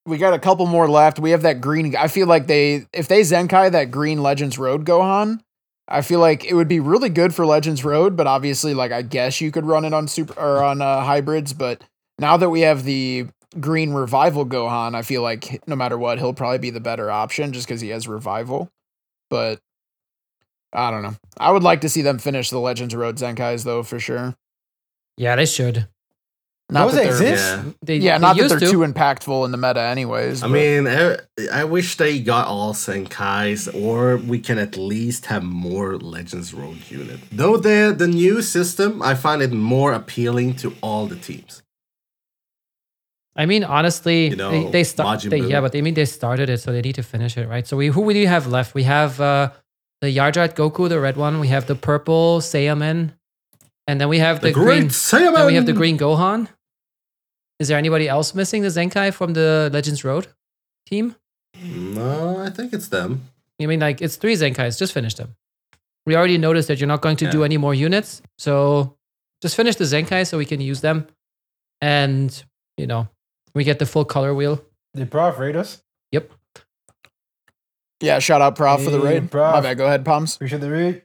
we 0.05 0.17
got 0.17 0.33
a 0.33 0.39
couple 0.39 0.65
more 0.65 0.89
left. 0.89 1.19
We 1.19 1.31
have 1.31 1.41
that 1.41 1.61
green. 1.61 1.95
I 1.95 2.07
feel 2.07 2.27
like 2.27 2.47
they 2.47 2.85
if 2.93 3.07
they 3.07 3.21
Zenkai 3.21 3.71
that 3.71 3.91
green 3.91 4.23
Legends 4.23 4.57
Road 4.57 4.85
Gohan, 4.85 5.41
I 5.87 6.01
feel 6.01 6.19
like 6.19 6.45
it 6.45 6.53
would 6.53 6.67
be 6.67 6.79
really 6.79 7.09
good 7.09 7.35
for 7.35 7.45
Legends 7.45 7.83
Road. 7.83 8.15
But 8.15 8.27
obviously, 8.27 8.73
like 8.73 8.91
I 8.91 9.01
guess 9.01 9.41
you 9.41 9.51
could 9.51 9.65
run 9.65 9.85
it 9.85 9.93
on 9.93 10.07
super 10.07 10.39
or 10.39 10.63
on 10.63 10.81
uh, 10.81 11.01
hybrids. 11.01 11.53
But 11.53 11.83
now 12.17 12.37
that 12.37 12.49
we 12.49 12.61
have 12.61 12.83
the 12.83 13.27
green 13.59 13.91
Revival 13.91 14.45
Gohan, 14.45 14.95
I 14.95 15.01
feel 15.01 15.21
like 15.21 15.61
no 15.67 15.75
matter 15.75 15.97
what, 15.97 16.19
he'll 16.19 16.33
probably 16.33 16.59
be 16.59 16.69
the 16.69 16.79
better 16.79 17.11
option 17.11 17.51
just 17.51 17.67
because 17.67 17.81
he 17.81 17.89
has 17.89 18.07
Revival. 18.07 18.69
But 19.29 19.59
I 20.71 20.91
don't 20.91 21.03
know. 21.03 21.15
I 21.37 21.51
would 21.51 21.63
like 21.63 21.81
to 21.81 21.89
see 21.89 22.01
them 22.01 22.17
finish 22.17 22.49
the 22.49 22.59
Legends 22.59 22.95
Road 22.95 23.17
Zenkais 23.17 23.65
though 23.65 23.83
for 23.83 23.99
sure. 23.99 24.35
Yeah, 25.17 25.35
they 25.35 25.45
should. 25.45 25.87
Not 26.69 26.87
Those 26.87 26.95
that 26.95 27.03
they're- 27.03 27.11
exist? 27.11 27.55
yeah. 27.55 27.63
They, 27.81 27.97
yeah, 27.97 28.17
they 28.17 28.21
not 28.21 28.35
that 28.35 28.41
used 28.43 28.51
they're 28.59 28.67
to. 28.67 28.71
too 28.71 28.79
impactful 28.79 29.45
in 29.45 29.51
the 29.51 29.57
meta, 29.57 29.81
anyways. 29.81 30.43
I 30.43 30.47
but- 30.47 30.51
mean, 30.51 30.85
I, 30.87 31.17
I 31.61 31.63
wish 31.63 31.95
they 31.95 32.19
got 32.19 32.47
all 32.47 32.73
Zenkais, 32.73 33.73
or 33.73 34.17
we 34.17 34.39
can 34.39 34.57
at 34.57 34.75
least 34.75 35.27
have 35.27 35.43
more 35.43 35.95
Legends 35.97 36.53
Road 36.53 36.77
unit. 36.89 37.19
Though 37.31 37.55
the 37.55 37.95
the 37.97 38.07
new 38.07 38.41
system, 38.41 39.01
I 39.01 39.15
find 39.15 39.41
it 39.41 39.53
more 39.53 39.93
appealing 39.93 40.55
to 40.55 40.73
all 40.81 41.07
the 41.07 41.15
teams. 41.15 41.63
I 43.35 43.45
mean, 43.45 43.63
honestly, 43.63 44.29
You 44.29 44.35
know, 44.35 44.51
they, 44.51 44.71
they 44.71 44.83
start. 44.83 45.19
Majin 45.19 45.29
They, 45.29 45.39
Buu. 45.41 45.49
yeah, 45.51 45.61
but 45.61 45.75
I 45.75 45.81
mean, 45.81 45.93
they 45.93 46.05
started 46.05 46.49
it, 46.49 46.57
so 46.59 46.71
they 46.71 46.81
need 46.81 46.95
to 46.95 47.03
finish 47.03 47.37
it, 47.37 47.47
right? 47.47 47.65
So 47.67 47.77
we 47.77 47.87
who 47.87 48.01
do 48.01 48.07
we 48.07 48.25
have 48.25 48.47
left? 48.47 48.73
We 48.73 48.83
have 48.83 49.21
uh, 49.21 49.51
the 50.01 50.07
Yardrat 50.07 50.55
Goku, 50.55 50.89
the 50.89 50.99
red 50.99 51.15
one. 51.17 51.39
We 51.39 51.47
have 51.47 51.65
the 51.67 51.75
purple 51.75 52.39
Saiyaman, 52.41 53.13
and 53.87 54.01
then 54.01 54.09
we 54.09 54.19
have 54.19 54.41
The, 54.41 54.47
the, 54.47 54.53
great 54.53 54.79
green. 54.79 54.89
Saiyaman! 54.89 55.35
Then 55.35 55.45
we 55.45 55.53
have 55.55 55.65
the 55.67 55.73
green 55.73 55.97
Gohan. 55.97 56.47
Is 57.59 57.67
there 57.67 57.77
anybody 57.77 58.07
else 58.07 58.35
missing 58.35 58.61
the 58.61 58.67
Zenkai 58.69 59.13
from 59.13 59.33
the 59.33 59.69
Legends 59.73 60.03
Road 60.03 60.27
team? 60.85 61.15
No, 61.63 62.37
I 62.39 62.49
think 62.49 62.73
it's 62.73 62.87
them. 62.89 63.23
You 63.57 63.67
mean, 63.67 63.79
like 63.79 64.01
it's 64.01 64.15
three 64.15 64.33
Zenkais. 64.35 64.77
Just 64.77 64.93
finish 64.93 65.15
them. 65.15 65.35
We 66.05 66.15
already 66.15 66.37
noticed 66.37 66.67
that 66.67 66.79
you're 66.79 66.87
not 66.87 67.01
going 67.01 67.17
to 67.17 67.29
do 67.31 67.43
any 67.43 67.57
more 67.57 67.73
units, 67.73 68.21
so 68.37 68.95
just 69.41 69.55
finish 69.55 69.75
the 69.75 69.83
Zenkai 69.85 70.25
so 70.27 70.37
we 70.37 70.45
can 70.45 70.61
use 70.61 70.81
them, 70.81 71.07
and 71.81 72.43
you 72.77 72.85
know 72.87 73.07
we 73.55 73.63
get 73.63 73.79
the 73.79 73.85
full 73.85 74.05
color 74.05 74.33
wheel. 74.33 74.63
Did 74.95 75.09
Prof 75.11 75.37
rate 75.39 75.55
us? 75.55 75.81
Yep. 76.11 76.31
Yeah, 78.01 78.19
shout 78.19 78.41
out 78.41 78.55
Prof 78.55 78.83
for 78.83 78.91
the 78.91 78.99
Hey, 78.99 79.19
raid. 79.19 79.31
Prof. 79.31 79.55
My 79.55 79.61
bad. 79.61 79.77
Go 79.77 79.87
ahead, 79.87 80.05
Palms. 80.05 80.35
Appreciate 80.35 80.61
the 80.61 80.69
raid. 80.69 81.01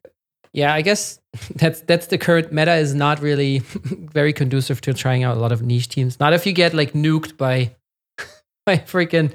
Yeah, 0.53 0.75
I 0.75 0.83
guess 0.83 1.19
that's 1.57 1.81
that's 1.83 2.07
the 2.09 2.19
current 2.19 2.53
meta 2.53 2.75
is 2.75 2.95
not 2.95 3.21
really 3.21 3.59
very 4.13 4.33
conducive 4.33 4.81
to 4.83 4.95
trying 4.95 5.25
out 5.25 5.37
a 5.37 5.41
lot 5.41 5.53
of 5.53 5.63
niche 5.63 5.89
teams. 5.89 6.21
Not 6.21 6.33
if 6.33 6.47
you 6.47 6.53
get 6.53 6.75
like 6.75 6.93
nuked 6.93 7.37
by 7.37 7.75
by 8.67 8.77
freaking 8.79 9.33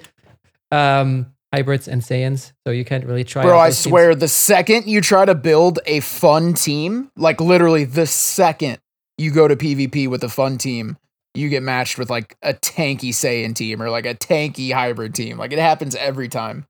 um 0.72 1.34
hybrids 1.54 1.88
and 1.88 2.02
Saiyans. 2.02 2.52
So 2.66 2.72
you 2.72 2.86
can't 2.86 3.06
really 3.06 3.24
try. 3.24 3.44
Bro, 3.44 3.58
out 3.58 3.62
I 3.62 3.68
those 3.70 3.84
teams. 3.84 3.92
swear, 3.92 4.16
the 4.16 4.28
second 4.28 4.88
you 4.88 5.02
try 5.02 5.26
to 5.26 5.36
build 5.36 5.80
a 5.86 6.00
fun 6.02 6.54
team, 6.54 7.12
like 7.16 7.42
literally 7.42 7.84
the 7.84 8.06
second 8.06 8.80
you 9.18 9.32
go 9.32 9.48
to 9.48 9.56
PvP 9.56 10.08
with 10.08 10.24
a 10.24 10.30
fun 10.30 10.58
team, 10.58 10.98
you 11.34 11.50
get 11.50 11.64
matched 11.64 11.98
with 11.98 12.10
like 12.10 12.38
a 12.44 12.54
tanky 12.54 13.10
Saiyan 13.10 13.56
team 13.56 13.82
or 13.82 13.90
like 13.90 14.06
a 14.06 14.14
tanky 14.14 14.72
hybrid 14.72 15.16
team. 15.16 15.38
Like 15.38 15.52
it 15.52 15.60
happens 15.60 15.96
every 15.96 16.28
time. 16.28 16.66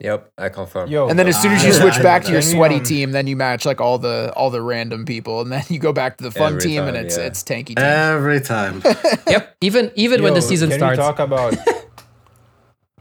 Yep, 0.00 0.32
I 0.38 0.48
confirm. 0.48 0.88
Yo, 0.90 1.08
And 1.08 1.18
then 1.18 1.26
as 1.26 1.40
soon 1.42 1.50
as 1.52 1.64
you 1.64 1.72
switch 1.72 1.96
back 2.02 2.22
to 2.24 2.30
your 2.32 2.40
sweaty 2.42 2.76
um, 2.76 2.82
team, 2.84 3.10
then 3.10 3.26
you 3.26 3.34
match 3.34 3.64
like 3.64 3.80
all 3.80 3.98
the 3.98 4.32
all 4.36 4.48
the 4.50 4.62
random 4.62 5.04
people, 5.04 5.40
and 5.40 5.50
then 5.50 5.64
you 5.68 5.78
go 5.80 5.92
back 5.92 6.16
to 6.18 6.24
the 6.24 6.30
fun 6.30 6.52
Every 6.54 6.60
team, 6.62 6.84
and 6.84 6.96
it's 6.96 7.16
yeah. 7.18 7.24
it's 7.24 7.42
tanky 7.42 7.68
team. 7.68 7.78
Every 7.78 8.40
time. 8.40 8.82
Yep. 9.28 9.56
Even 9.60 9.90
even 9.96 10.22
when 10.22 10.34
the 10.34 10.42
season 10.42 10.70
can 10.70 10.78
starts. 10.78 10.98
We 10.98 11.02
talk 11.04 11.18
about 11.18 11.56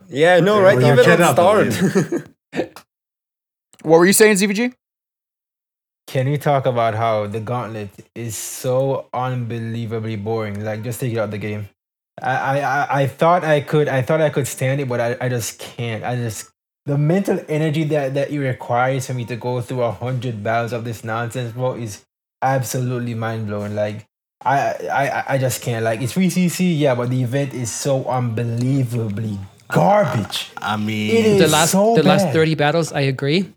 Yeah, 0.09 0.35
I 0.35 0.39
know, 0.39 0.59
right? 0.61 0.77
well, 0.77 0.87
you 0.87 0.93
Even 0.93 1.05
get 1.05 1.21
on 1.21 1.27
up, 1.27 1.35
start. 1.35 2.73
what 3.83 3.99
were 3.99 4.05
you 4.05 4.13
saying, 4.13 4.37
ZVG? 4.37 4.73
Can 6.07 6.29
we 6.29 6.37
talk 6.37 6.65
about 6.65 6.95
how 6.95 7.27
the 7.27 7.39
gauntlet 7.41 7.89
is 8.15 8.35
so 8.35 9.07
unbelievably 9.13 10.15
boring? 10.15 10.63
Like, 10.63 10.81
just 10.83 10.99
take 11.01 11.11
it 11.13 11.17
out 11.17 11.25
of 11.25 11.31
the 11.31 11.37
game. 11.37 11.67
I, 12.21 12.31
I, 12.35 12.59
I- 12.59 13.01
I 13.01 13.07
thought 13.07 13.43
I 13.43 13.61
could, 13.61 13.87
I 13.87 14.01
thought 14.01 14.21
I 14.21 14.29
could 14.29 14.47
stand 14.47 14.79
it, 14.81 14.87
but 14.89 14.99
I, 14.99 15.17
I 15.21 15.29
just 15.29 15.59
can't. 15.59 16.03
I 16.03 16.15
just 16.15 16.49
the 16.87 16.97
mental 16.97 17.37
energy 17.49 17.83
that 17.93 18.13
that 18.15 18.31
it 18.31 18.39
requires 18.39 19.07
for 19.07 19.13
me 19.13 19.25
to 19.25 19.35
go 19.35 19.59
through 19.61 19.83
a 19.83 19.91
hundred 19.91 20.41
battles 20.43 20.71
of 20.73 20.83
this 20.87 21.03
nonsense, 21.03 21.51
bro, 21.53 21.73
is 21.75 22.05
absolutely 22.41 23.13
mind 23.13 23.47
blowing. 23.47 23.75
Like, 23.75 24.05
I, 24.43 24.57
I, 24.89 25.03
I- 25.19 25.25
I 25.33 25.37
just 25.37 25.61
can't. 25.61 25.83
Like, 25.83 26.01
it's 26.01 26.13
free 26.13 26.29
CC, 26.29 26.77
yeah, 26.79 26.95
but 26.95 27.09
the 27.09 27.21
event 27.21 27.53
is 27.53 27.69
so 27.71 28.05
unbelievably 28.05 29.37
garbage. 29.69 30.49
I 30.57 30.77
mean, 30.77 31.11
It 31.15 31.25
is 31.25 31.39
the 31.41 31.47
last 31.49 31.71
so 31.71 31.95
the 31.95 32.03
last 32.03 32.29
30 32.31 32.55
battles, 32.55 32.93
I 32.93 33.01
agree. 33.01 33.51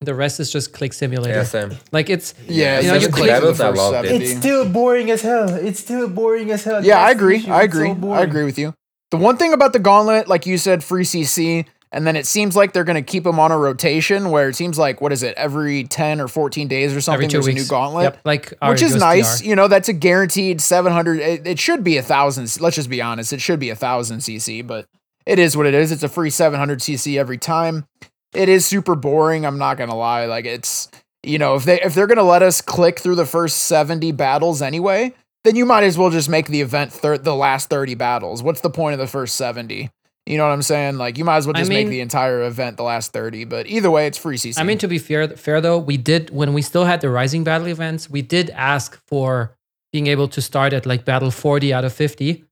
The 0.00 0.14
rest 0.14 0.38
is 0.40 0.52
just 0.52 0.72
click 0.72 0.92
simulator. 0.92 1.34
yeah, 1.34 1.42
same. 1.44 1.72
Like 1.90 2.10
it's 2.10 2.34
Yeah, 2.46 2.80
You 2.80 2.88
know, 2.88 2.94
you 2.94 3.00
you 3.00 3.08
click- 3.08 3.14
click 3.14 3.26
the 3.26 3.40
Battles, 3.40 3.60
I 3.60 3.68
first 3.70 3.80
loved 3.82 4.08
it. 4.08 4.22
It's 4.22 4.36
still 4.36 4.68
boring 4.68 5.10
as 5.10 5.22
hell. 5.22 5.48
It's 5.54 5.80
still 5.80 6.06
boring 6.08 6.50
as 6.52 6.62
hell. 6.64 6.84
Yeah, 6.84 7.00
I 7.00 7.14
That's 7.14 7.18
the 7.20 7.24
agree. 7.24 7.36
I 7.50 7.62
It's 7.64 7.74
so 7.74 7.80
agree. 7.90 8.12
I 8.12 8.20
agree 8.22 8.44
with 8.44 8.58
you. 8.58 8.74
The 9.10 9.16
one 9.16 9.36
thing 9.38 9.52
about 9.54 9.72
the 9.72 9.78
gauntlet, 9.78 10.28
like 10.28 10.44
you 10.46 10.58
said, 10.58 10.84
free 10.84 11.04
CC, 11.04 11.64
and 11.96 12.06
then 12.06 12.14
it 12.14 12.26
seems 12.26 12.54
like 12.54 12.74
they're 12.74 12.84
going 12.84 13.02
to 13.02 13.10
keep 13.10 13.24
them 13.24 13.40
on 13.40 13.50
a 13.50 13.56
rotation 13.56 14.28
where 14.28 14.50
it 14.50 14.54
seems 14.54 14.78
like, 14.78 15.00
what 15.00 15.12
is 15.12 15.22
it, 15.22 15.34
every 15.38 15.84
10 15.84 16.20
or 16.20 16.28
14 16.28 16.68
days 16.68 16.94
or 16.94 17.00
something, 17.00 17.26
there's 17.30 17.46
weeks. 17.46 17.58
a 17.58 17.64
new 17.64 17.66
gauntlet. 17.66 18.02
Yep, 18.02 18.20
like 18.26 18.54
Which 18.68 18.82
is 18.82 18.96
nice, 18.96 19.42
you 19.42 19.56
know. 19.56 19.66
That's 19.66 19.88
a 19.88 19.94
guaranteed 19.94 20.60
seven 20.60 20.92
hundred. 20.92 21.20
It, 21.20 21.46
it 21.46 21.58
should 21.58 21.82
be 21.82 21.96
a 21.96 22.02
thousand. 22.02 22.54
Let's 22.60 22.76
just 22.76 22.90
be 22.90 23.00
honest. 23.00 23.32
It 23.32 23.40
should 23.40 23.58
be 23.58 23.70
a 23.70 23.74
thousand 23.74 24.18
CC, 24.18 24.64
but 24.64 24.86
it 25.24 25.38
is 25.38 25.56
what 25.56 25.64
it 25.64 25.72
is. 25.72 25.90
It's 25.90 26.02
a 26.02 26.08
free 26.08 26.28
seven 26.28 26.58
hundred 26.58 26.80
CC 26.80 27.18
every 27.18 27.38
time. 27.38 27.86
It 28.34 28.50
is 28.50 28.66
super 28.66 28.94
boring. 28.94 29.46
I'm 29.46 29.56
not 29.56 29.78
gonna 29.78 29.96
lie. 29.96 30.26
Like 30.26 30.44
it's 30.44 30.90
you 31.22 31.38
know 31.38 31.54
if 31.54 31.64
they 31.64 31.80
if 31.80 31.94
they're 31.94 32.06
gonna 32.06 32.22
let 32.24 32.42
us 32.42 32.60
click 32.60 32.98
through 32.98 33.14
the 33.14 33.24
first 33.24 33.62
seventy 33.62 34.12
battles 34.12 34.60
anyway, 34.60 35.14
then 35.44 35.56
you 35.56 35.64
might 35.64 35.84
as 35.84 35.96
well 35.96 36.10
just 36.10 36.28
make 36.28 36.48
the 36.48 36.60
event 36.60 36.92
thir- 36.92 37.16
the 37.16 37.34
last 37.34 37.70
thirty 37.70 37.94
battles. 37.94 38.42
What's 38.42 38.60
the 38.60 38.68
point 38.68 38.92
of 38.92 38.98
the 38.98 39.06
first 39.06 39.34
seventy? 39.36 39.88
You 40.26 40.36
know 40.36 40.44
what 40.44 40.52
I'm 40.52 40.62
saying? 40.62 40.98
Like 40.98 41.18
you 41.18 41.24
might 41.24 41.36
as 41.36 41.46
well 41.46 41.56
I 41.56 41.60
just 41.60 41.70
mean- 41.70 41.86
make 41.86 41.90
the 41.90 42.00
entire 42.00 42.42
event 42.42 42.76
the 42.76 42.82
last 42.82 43.12
thirty. 43.12 43.44
But 43.44 43.66
either 43.68 43.90
way, 43.90 44.06
it's 44.06 44.18
free 44.18 44.36
CC. 44.36 44.58
I 44.58 44.64
mean, 44.64 44.78
to 44.78 44.88
be 44.88 44.98
fair, 44.98 45.28
fair 45.28 45.60
though, 45.60 45.78
we 45.78 45.96
did 45.96 46.30
when 46.30 46.52
we 46.52 46.62
still 46.62 46.84
had 46.84 47.00
the 47.00 47.10
Rising 47.10 47.44
Battle 47.44 47.68
events, 47.68 48.10
we 48.10 48.22
did 48.22 48.50
ask 48.50 49.00
for 49.06 49.56
being 49.92 50.08
able 50.08 50.28
to 50.28 50.42
start 50.42 50.72
at 50.72 50.84
like 50.84 51.04
battle 51.04 51.30
40 51.30 51.72
out 51.72 51.84
of 51.84 51.92
50. 51.92 52.44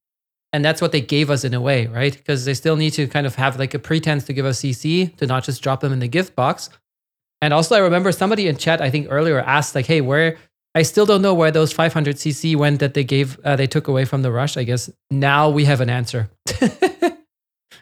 And 0.53 0.65
that's 0.65 0.81
what 0.81 0.93
they 0.93 1.01
gave 1.01 1.31
us 1.31 1.43
in 1.43 1.53
a 1.53 1.61
way, 1.61 1.89
right? 1.89 2.17
Because 2.17 2.45
they 2.45 2.55
still 2.55 2.77
need 2.77 2.93
to 2.93 3.09
kind 3.09 3.27
of 3.27 3.35
have 3.35 3.59
like 3.59 3.75
a 3.75 3.79
pretense 3.81 4.25
to 4.27 4.33
give 4.33 4.47
us 4.47 4.61
CC 4.61 5.15
to 5.17 5.27
not 5.27 5.43
just 5.43 5.61
drop 5.61 5.81
them 5.81 5.93
in 5.93 5.99
the 5.99 6.07
gift 6.07 6.37
box. 6.37 6.71
And 7.43 7.53
also, 7.53 7.75
I 7.75 7.81
remember 7.81 8.13
somebody 8.13 8.47
in 8.47 8.57
chat, 8.57 8.81
I 8.81 8.89
think 8.89 9.09
earlier, 9.11 9.41
asked 9.41 9.75
like, 9.75 9.87
"Hey, 9.87 10.01
where?" 10.01 10.37
I 10.77 10.83
still 10.83 11.07
don't 11.07 11.23
know 11.23 11.35
where 11.35 11.51
those 11.51 11.73
500 11.73 12.17
CC 12.17 12.57
went 12.57 12.81
that 12.81 12.95
they 12.95 13.05
gave, 13.05 13.39
uh, 13.45 13.55
they 13.55 13.67
took 13.69 13.87
away 13.87 14.05
from 14.05 14.23
the 14.23 14.33
rush. 14.33 14.57
I 14.57 14.65
guess 14.65 14.91
now 15.11 15.49
we 15.51 15.67
have 15.67 15.81
an 15.81 15.91
answer. 15.91 16.31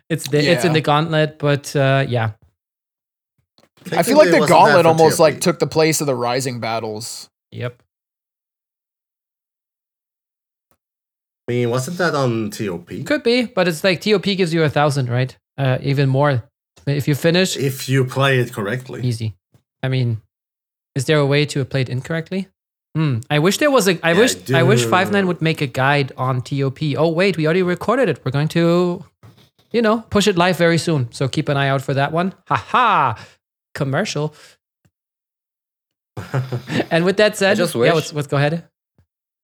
it's 0.08 0.28
the, 0.28 0.38
it's 0.38 0.64
in 0.64 0.72
the 0.72 0.80
gauntlet, 0.80 1.38
but 1.38 1.74
uh, 1.76 2.04
yeah, 2.08 2.32
I 3.92 4.02
feel 4.02 4.16
like 4.18 4.30
the 4.30 4.46
gauntlet 4.46 4.86
almost 4.86 5.16
TOP. 5.16 5.20
like 5.20 5.40
took 5.40 5.58
the 5.58 5.66
place 5.66 6.00
of 6.00 6.06
the 6.06 6.14
rising 6.14 6.60
battles. 6.60 7.28
yep. 7.50 7.82
I 11.48 11.52
mean, 11.52 11.70
wasn't 11.70 11.98
that 11.98 12.14
on 12.14 12.50
TOP? 12.50 12.88
Could 13.04 13.22
be, 13.24 13.46
but 13.46 13.66
it's 13.68 13.82
like 13.82 14.00
TOP 14.00 14.22
gives 14.24 14.54
you 14.54 14.62
a 14.62 14.68
thousand, 14.70 15.08
right? 15.08 15.36
Uh, 15.58 15.78
even 15.82 16.08
more. 16.08 16.44
If 16.86 17.06
you 17.08 17.14
finish, 17.14 17.56
If 17.56 17.88
you 17.88 18.04
play 18.04 18.38
it 18.38 18.52
correctly. 18.52 19.02
easy. 19.02 19.34
I 19.82 19.88
mean, 19.88 20.20
is 20.94 21.04
there 21.06 21.18
a 21.18 21.26
way 21.26 21.44
to 21.46 21.64
play 21.64 21.82
it 21.82 21.88
incorrectly? 21.88 22.48
Hmm. 22.94 23.18
I 23.30 23.38
wish 23.38 23.58
there 23.58 23.70
was 23.70 23.88
a. 23.88 23.98
I 24.06 24.12
Yeah, 24.12 24.18
wish. 24.20 24.50
I 24.52 24.62
wish. 24.62 24.84
Five 24.84 25.10
Nine 25.12 25.26
would 25.26 25.40
make 25.42 25.60
a 25.60 25.66
guide 25.66 26.12
on 26.16 26.42
TOP. 26.42 26.78
Oh 26.96 27.08
wait, 27.08 27.36
we 27.36 27.46
already 27.46 27.62
recorded 27.62 28.08
it. 28.08 28.24
We're 28.24 28.30
going 28.32 28.48
to, 28.48 29.04
you 29.72 29.82
know, 29.82 30.00
push 30.10 30.26
it 30.26 30.36
live 30.36 30.56
very 30.56 30.78
soon. 30.78 31.10
So 31.12 31.28
keep 31.28 31.48
an 31.48 31.56
eye 31.56 31.68
out 31.68 31.82
for 31.82 31.94
that 31.94 32.12
one. 32.12 32.34
Ha 32.48 32.56
ha! 32.56 33.26
Commercial. 33.74 34.34
and 36.90 37.04
with 37.04 37.16
that 37.16 37.36
said, 37.36 37.56
just 37.56 37.74
yeah, 37.74 37.92
let's, 37.92 38.12
let's 38.12 38.28
go 38.28 38.36
ahead. 38.36 38.68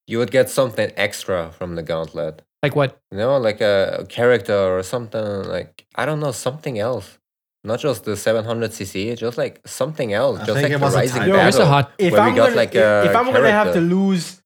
You 0.06 0.18
would 0.18 0.30
get 0.30 0.50
something 0.50 0.92
extra 0.96 1.50
from 1.52 1.74
the 1.74 1.82
gauntlet. 1.82 2.42
Like 2.62 2.74
what? 2.74 3.00
You 3.10 3.18
know, 3.18 3.38
like 3.38 3.60
a 3.60 4.06
character 4.08 4.56
or 4.56 4.82
something 4.82 5.44
like 5.44 5.86
I 5.94 6.04
don't 6.06 6.20
know, 6.20 6.32
something 6.32 6.78
else. 6.78 7.18
Not 7.64 7.80
just 7.80 8.04
the 8.04 8.12
700cc, 8.12 9.18
just 9.18 9.36
like 9.36 9.60
something 9.66 10.12
else. 10.12 10.40
I 10.40 10.46
just 10.46 10.60
think 10.60 10.62
like 10.64 10.72
it 10.72 10.78
the 10.78 10.84
was 10.84 10.94
a 10.94 10.98
rising 10.98 11.20
typo. 11.20 11.32
Yo, 11.32 11.36
battle. 11.36 11.66
hot. 11.66 11.92
if 11.98 12.14
I'm 12.14 12.34
gonna, 12.34 12.54
like, 12.54 12.74
if, 12.74 13.10
if 13.10 13.16
I'm 13.16 13.26
gonna 13.32 13.50
have 13.50 13.74
to 13.74 13.80
lose 13.80 14.37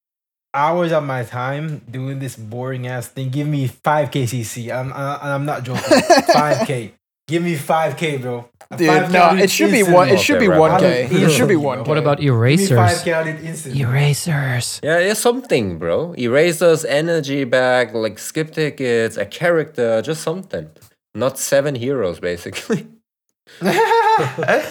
hours 0.54 0.92
of 0.92 1.04
my 1.04 1.24
time 1.24 1.82
doing 1.90 2.18
this 2.18 2.36
boring 2.36 2.86
ass 2.86 3.08
thing, 3.08 3.30
give 3.30 3.46
me 3.46 3.66
five 3.66 4.10
KCC. 4.10 4.74
I'm 4.74 4.92
I, 4.92 5.34
I'm 5.34 5.44
not 5.44 5.64
joking. 5.64 5.82
Five 6.32 6.66
K. 6.66 6.94
Give 7.28 7.42
me 7.42 7.54
five 7.54 7.96
K, 7.96 8.18
bro. 8.18 8.48
Dude, 8.76 8.88
5K 8.88 9.12
no, 9.12 9.34
it 9.36 9.50
should 9.50 9.70
be 9.70 9.82
one. 9.82 10.08
It 10.08 10.18
should 10.18 10.40
be 10.40 10.48
one 10.48 10.80
k. 10.80 11.08
It 11.10 11.30
should 11.30 11.48
be 11.48 11.56
one. 11.56 11.84
What 11.84 11.98
about 11.98 12.20
erasers? 12.20 12.76
five 12.76 13.04
K 13.04 13.12
out. 13.12 13.26
Erasers. 13.26 14.80
Yeah, 14.82 14.98
it's 14.98 15.20
something, 15.20 15.78
bro. 15.78 16.14
Erasers, 16.18 16.84
energy 16.84 17.44
back, 17.44 17.94
like 17.94 18.18
skip 18.18 18.52
tickets, 18.52 19.16
a 19.16 19.24
character, 19.24 20.02
just 20.02 20.22
something. 20.22 20.70
Not 21.14 21.38
seven 21.38 21.74
heroes, 21.74 22.18
basically. 22.18 22.86
Fair 23.60 24.66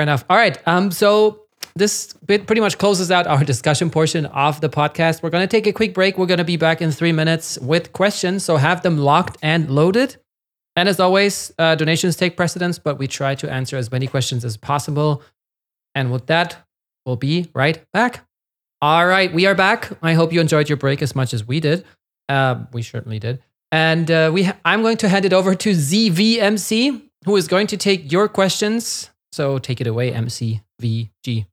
enough. 0.00 0.24
All 0.28 0.36
right. 0.36 0.58
Um. 0.66 0.90
So 0.90 1.45
this 1.76 2.12
bit 2.26 2.46
pretty 2.46 2.60
much 2.60 2.78
closes 2.78 3.10
out 3.10 3.26
our 3.26 3.44
discussion 3.52 3.90
portion 3.90 4.26
of 4.26 4.60
the 4.60 4.68
podcast. 4.68 5.22
We're 5.22 5.30
gonna 5.30 5.46
take 5.46 5.66
a 5.66 5.72
quick 5.72 5.94
break. 5.94 6.18
We're 6.18 6.26
gonna 6.26 6.44
be 6.44 6.56
back 6.56 6.82
in 6.82 6.90
three 6.90 7.12
minutes 7.12 7.58
with 7.58 7.92
questions. 7.92 8.44
So 8.44 8.56
have 8.56 8.82
them 8.82 8.98
locked 8.98 9.36
and 9.42 9.70
loaded. 9.70 10.16
And 10.74 10.88
as 10.88 11.00
always, 11.00 11.52
uh, 11.58 11.74
donations 11.74 12.16
take 12.16 12.36
precedence, 12.36 12.78
but 12.78 12.98
we 12.98 13.06
try 13.06 13.34
to 13.36 13.50
answer 13.50 13.76
as 13.76 13.90
many 13.90 14.06
questions 14.06 14.44
as 14.44 14.56
possible. 14.56 15.22
And 15.94 16.12
with 16.12 16.26
that, 16.26 16.56
we'll 17.06 17.16
be 17.16 17.48
right 17.54 17.82
back. 17.92 18.26
All 18.82 19.06
right, 19.06 19.32
we 19.32 19.46
are 19.46 19.54
back. 19.54 19.90
I 20.02 20.12
hope 20.12 20.34
you 20.34 20.40
enjoyed 20.40 20.68
your 20.68 20.76
break 20.76 21.00
as 21.00 21.16
much 21.16 21.32
as 21.32 21.46
we 21.46 21.60
did. 21.60 21.84
Uh, 22.28 22.64
we 22.74 22.82
certainly 22.82 23.18
did. 23.18 23.42
And 23.72 24.10
uh, 24.10 24.30
we, 24.32 24.44
ha- 24.44 24.56
I'm 24.66 24.82
going 24.82 24.98
to 24.98 25.08
hand 25.08 25.24
it 25.24 25.32
over 25.32 25.54
to 25.54 25.70
ZVMC, 25.70 27.02
who 27.24 27.36
is 27.36 27.48
going 27.48 27.68
to 27.68 27.78
take 27.78 28.12
your 28.12 28.28
questions. 28.28 29.10
So 29.32 29.58
take 29.58 29.80
it 29.80 29.86
away, 29.86 30.12
MCVG. 30.12 31.46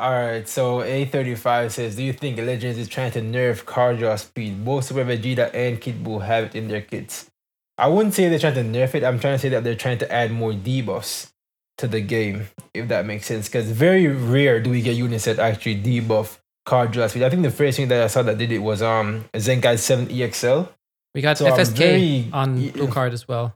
All 0.00 0.10
right, 0.12 0.48
so 0.48 0.78
A35 0.78 1.70
says, 1.72 1.96
Do 1.96 2.02
you 2.02 2.14
think 2.14 2.38
Legends 2.38 2.78
is 2.78 2.88
trying 2.88 3.10
to 3.12 3.20
nerf 3.20 3.66
card 3.66 3.98
draw 3.98 4.16
speed? 4.16 4.64
Both 4.64 4.86
Super 4.86 5.04
Vegeta 5.04 5.52
and 5.52 5.78
Kid 5.78 6.02
Buu 6.02 6.24
have 6.24 6.44
it 6.44 6.54
in 6.54 6.68
their 6.68 6.80
kits. 6.80 7.30
I 7.76 7.86
wouldn't 7.88 8.14
say 8.14 8.30
they're 8.30 8.38
trying 8.38 8.54
to 8.54 8.62
nerf 8.62 8.94
it. 8.94 9.04
I'm 9.04 9.20
trying 9.20 9.34
to 9.34 9.38
say 9.38 9.50
that 9.50 9.62
they're 9.62 9.74
trying 9.74 9.98
to 9.98 10.10
add 10.10 10.32
more 10.32 10.52
debuffs 10.52 11.32
to 11.76 11.86
the 11.86 12.00
game, 12.00 12.48
if 12.72 12.88
that 12.88 13.04
makes 13.04 13.26
sense. 13.26 13.46
Because 13.48 13.70
very 13.70 14.06
rare 14.06 14.58
do 14.58 14.70
we 14.70 14.80
get 14.80 14.96
units 14.96 15.26
that 15.26 15.38
actually 15.38 15.76
debuff 15.82 16.38
card 16.64 16.92
draw 16.92 17.06
speed. 17.06 17.22
I 17.24 17.28
think 17.28 17.42
the 17.42 17.50
first 17.50 17.76
thing 17.76 17.88
that 17.88 18.02
I 18.02 18.06
saw 18.06 18.22
that 18.22 18.38
did 18.38 18.52
it 18.52 18.58
was 18.60 18.80
um 18.80 19.26
Zenkai 19.34 19.78
7 19.78 20.06
EXL. 20.06 20.66
We 21.14 21.20
got 21.20 21.36
So 21.36 21.44
FSK 21.44 21.76
very- 21.76 22.30
on 22.32 22.70
blue 22.70 22.88
card 22.88 23.12
as 23.12 23.28
well. 23.28 23.54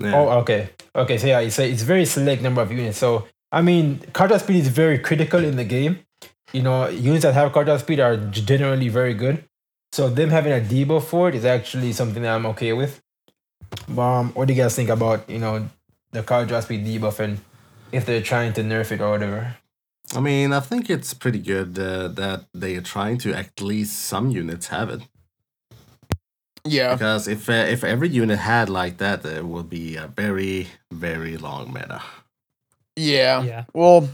Yeah. 0.00 0.14
Oh, 0.16 0.28
okay. 0.40 0.70
Okay, 0.94 1.16
so 1.18 1.26
yeah, 1.28 1.40
it's 1.40 1.58
a, 1.60 1.70
it's 1.70 1.82
very 1.82 2.04
select 2.06 2.42
number 2.42 2.60
of 2.60 2.72
units. 2.72 2.98
So 2.98 3.26
I 3.52 3.62
mean, 3.62 4.00
card 4.12 4.30
draw 4.30 4.38
speed 4.38 4.56
is 4.56 4.68
very 4.68 4.98
critical 4.98 5.42
in 5.44 5.56
the 5.56 5.64
game. 5.64 6.00
You 6.52 6.62
know, 6.62 6.88
units 6.88 7.24
that 7.24 7.34
have 7.34 7.52
card 7.52 7.66
draw 7.66 7.76
speed 7.76 8.00
are 8.00 8.16
generally 8.16 8.88
very 8.88 9.14
good. 9.14 9.44
So 9.92 10.08
them 10.08 10.30
having 10.30 10.52
a 10.52 10.60
debuff 10.60 11.04
for 11.04 11.28
it 11.28 11.34
is 11.34 11.44
actually 11.44 11.92
something 11.92 12.22
that 12.22 12.34
I'm 12.34 12.46
okay 12.46 12.72
with. 12.72 13.02
Um, 13.96 14.32
what 14.32 14.48
do 14.48 14.54
you 14.54 14.62
guys 14.62 14.74
think 14.74 14.90
about 14.90 15.28
you 15.28 15.38
know 15.38 15.68
the 16.12 16.22
card 16.22 16.48
draw 16.48 16.60
speed 16.60 16.86
debuff 16.86 17.18
and 17.18 17.40
if 17.92 18.04
they're 18.04 18.22
trying 18.22 18.52
to 18.54 18.62
nerf 18.62 18.92
it 18.92 19.00
or 19.00 19.10
whatever? 19.10 19.56
I 20.14 20.20
mean, 20.20 20.52
I 20.52 20.60
think 20.60 20.88
it's 20.88 21.14
pretty 21.14 21.40
good 21.40 21.78
uh, 21.78 22.08
that 22.08 22.44
they 22.54 22.76
are 22.76 22.82
trying 22.82 23.18
to 23.18 23.34
at 23.34 23.60
least 23.60 23.98
some 23.98 24.30
units 24.30 24.68
have 24.68 24.88
it. 24.90 25.02
Yeah. 26.64 26.94
Because 26.94 27.28
if 27.28 27.48
uh, 27.48 27.52
if 27.68 27.84
every 27.84 28.08
unit 28.08 28.38
had 28.38 28.68
like 28.68 28.98
that, 28.98 29.24
it 29.24 29.44
would 29.44 29.70
be 29.70 29.96
a 29.96 30.08
very 30.08 30.68
very 30.92 31.36
long 31.36 31.72
meta. 31.72 32.02
Yeah. 32.96 33.42
Yeah. 33.42 33.64
Well, 33.74 34.08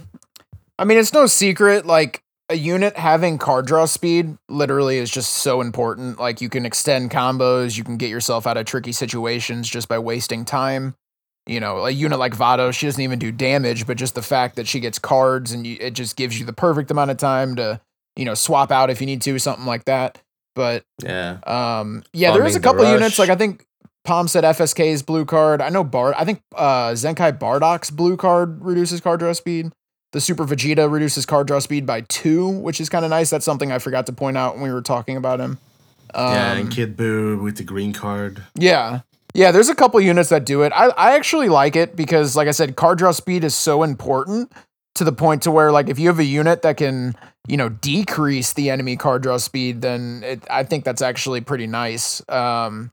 I 0.78 0.84
mean, 0.84 0.98
it's 0.98 1.12
no 1.12 1.26
secret. 1.26 1.86
Like 1.86 2.22
a 2.48 2.56
unit 2.56 2.96
having 2.96 3.38
card 3.38 3.66
draw 3.66 3.86
speed 3.86 4.36
literally 4.48 4.98
is 4.98 5.10
just 5.10 5.32
so 5.34 5.60
important. 5.60 6.18
Like 6.18 6.40
you 6.40 6.48
can 6.48 6.66
extend 6.66 7.10
combos, 7.10 7.78
you 7.78 7.84
can 7.84 7.96
get 7.96 8.10
yourself 8.10 8.46
out 8.46 8.56
of 8.56 8.66
tricky 8.66 8.92
situations 8.92 9.68
just 9.68 9.88
by 9.88 9.98
wasting 9.98 10.44
time. 10.44 10.94
You 11.46 11.58
know, 11.60 11.86
a 11.86 11.90
unit 11.90 12.18
like 12.20 12.34
Vado, 12.34 12.70
she 12.70 12.86
doesn't 12.86 13.02
even 13.02 13.18
do 13.18 13.32
damage, 13.32 13.86
but 13.86 13.96
just 13.96 14.14
the 14.14 14.22
fact 14.22 14.56
that 14.56 14.68
she 14.68 14.78
gets 14.80 14.98
cards 14.98 15.50
and 15.52 15.66
you, 15.66 15.76
it 15.80 15.92
just 15.94 16.14
gives 16.16 16.38
you 16.38 16.46
the 16.46 16.52
perfect 16.52 16.90
amount 16.90 17.10
of 17.10 17.16
time 17.16 17.56
to, 17.56 17.80
you 18.14 18.24
know, 18.24 18.34
swap 18.34 18.70
out 18.70 18.90
if 18.90 19.00
you 19.00 19.06
need 19.06 19.22
to, 19.22 19.38
something 19.40 19.66
like 19.66 19.84
that. 19.86 20.20
But 20.54 20.84
Yeah. 21.02 21.38
um, 21.46 22.04
yeah, 22.12 22.28
Well, 22.28 22.34
I 22.34 22.38
there 22.38 22.46
is 22.46 22.54
a 22.54 22.58
mean, 22.58 22.62
the 22.62 22.68
couple 22.68 22.92
units. 22.92 23.18
Like 23.18 23.30
I 23.30 23.34
think 23.34 23.64
Palm 24.04 24.26
said 24.28 24.44
FSK's 24.44 25.02
blue 25.02 25.24
card. 25.24 25.60
I 25.60 25.68
know 25.68 25.84
Bard. 25.84 26.14
I 26.18 26.24
think 26.24 26.42
uh, 26.56 26.90
Zenkai 26.90 27.38
Bardock's 27.38 27.90
blue 27.90 28.16
card 28.16 28.64
reduces 28.64 29.00
card 29.00 29.20
draw 29.20 29.32
speed. 29.32 29.72
The 30.12 30.20
Super 30.20 30.44
Vegeta 30.44 30.90
reduces 30.90 31.24
card 31.24 31.46
draw 31.46 31.58
speed 31.60 31.86
by 31.86 32.02
two, 32.02 32.48
which 32.48 32.80
is 32.80 32.88
kind 32.88 33.04
of 33.04 33.10
nice. 33.10 33.30
That's 33.30 33.44
something 33.44 33.72
I 33.72 33.78
forgot 33.78 34.06
to 34.06 34.12
point 34.12 34.36
out 34.36 34.54
when 34.54 34.64
we 34.64 34.72
were 34.72 34.82
talking 34.82 35.16
about 35.16 35.40
him. 35.40 35.58
Um, 36.14 36.32
yeah, 36.34 36.52
and 36.54 36.70
Kid 36.70 36.96
Buu 36.96 37.42
with 37.42 37.56
the 37.56 37.64
green 37.64 37.92
card. 37.92 38.42
yeah. 38.54 39.00
Yeah, 39.34 39.50
there's 39.50 39.70
a 39.70 39.74
couple 39.74 39.98
units 39.98 40.28
that 40.28 40.44
do 40.44 40.60
it. 40.60 40.72
I, 40.74 40.88
I 40.88 41.14
actually 41.14 41.48
like 41.48 41.74
it 41.74 41.96
because, 41.96 42.36
like 42.36 42.48
I 42.48 42.50
said, 42.50 42.76
card 42.76 42.98
draw 42.98 43.12
speed 43.12 43.44
is 43.44 43.54
so 43.54 43.82
important 43.82 44.52
to 44.96 45.04
the 45.04 45.12
point 45.12 45.40
to 45.44 45.50
where, 45.50 45.72
like, 45.72 45.88
if 45.88 45.98
you 45.98 46.08
have 46.08 46.18
a 46.18 46.24
unit 46.24 46.60
that 46.60 46.76
can, 46.76 47.16
you 47.48 47.56
know, 47.56 47.70
decrease 47.70 48.52
the 48.52 48.68
enemy 48.68 48.94
card 48.98 49.22
draw 49.22 49.38
speed, 49.38 49.80
then 49.80 50.22
it, 50.22 50.44
I 50.50 50.64
think 50.64 50.84
that's 50.84 51.00
actually 51.00 51.40
pretty 51.40 51.66
nice. 51.66 52.20
Um, 52.28 52.92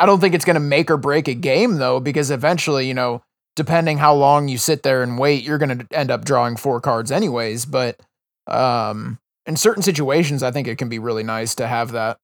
I 0.00 0.06
don't 0.06 0.18
think 0.20 0.34
it's 0.34 0.44
going 0.46 0.54
to 0.54 0.60
make 0.60 0.90
or 0.90 0.96
break 0.96 1.28
a 1.28 1.34
game, 1.34 1.76
though, 1.76 2.00
because 2.00 2.30
eventually, 2.30 2.88
you 2.88 2.94
know, 2.94 3.22
depending 3.54 3.98
how 3.98 4.14
long 4.14 4.48
you 4.48 4.56
sit 4.56 4.82
there 4.82 5.02
and 5.02 5.18
wait, 5.18 5.42
you're 5.44 5.58
going 5.58 5.78
to 5.78 5.86
end 5.96 6.10
up 6.10 6.24
drawing 6.24 6.56
four 6.56 6.80
cards 6.80 7.12
anyways. 7.12 7.66
But 7.66 8.00
um, 8.46 9.18
in 9.44 9.56
certain 9.56 9.82
situations, 9.82 10.42
I 10.42 10.52
think 10.52 10.68
it 10.68 10.78
can 10.78 10.88
be 10.88 10.98
really 10.98 11.22
nice 11.22 11.54
to 11.56 11.66
have 11.66 11.92
that. 11.92 12.16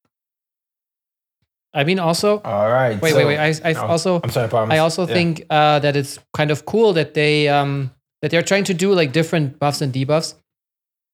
I 1.75 1.85
mean, 1.85 1.99
also, 1.99 2.41
All 2.41 2.71
right. 2.71 3.01
wait, 3.03 3.11
so- 3.11 3.17
wait, 3.19 3.25
wait. 3.27 3.39
I, 3.39 3.71
I 3.71 3.75
Oh, 3.75 3.87
also, 3.89 4.21
I'm 4.25 4.31
sorry, 4.31 4.49
Palms. 4.49 4.73
I 4.73 4.79
also 4.79 5.07
Yeah. 5.07 5.13
think 5.13 5.45
uh, 5.51 5.79
that 5.81 5.95
it's 5.97 6.19
kind 6.33 6.51
of 6.51 6.65
cool 6.65 6.95
that 6.95 7.13
they 7.13 7.49
um, 7.49 7.91
that 8.23 8.31
they're 8.31 8.43
trying 8.43 8.65
to 8.65 8.75
do 8.75 8.95
like 8.95 9.13
different 9.13 9.59
buffs 9.59 9.83
and 9.83 9.93
debuffs, 9.93 10.35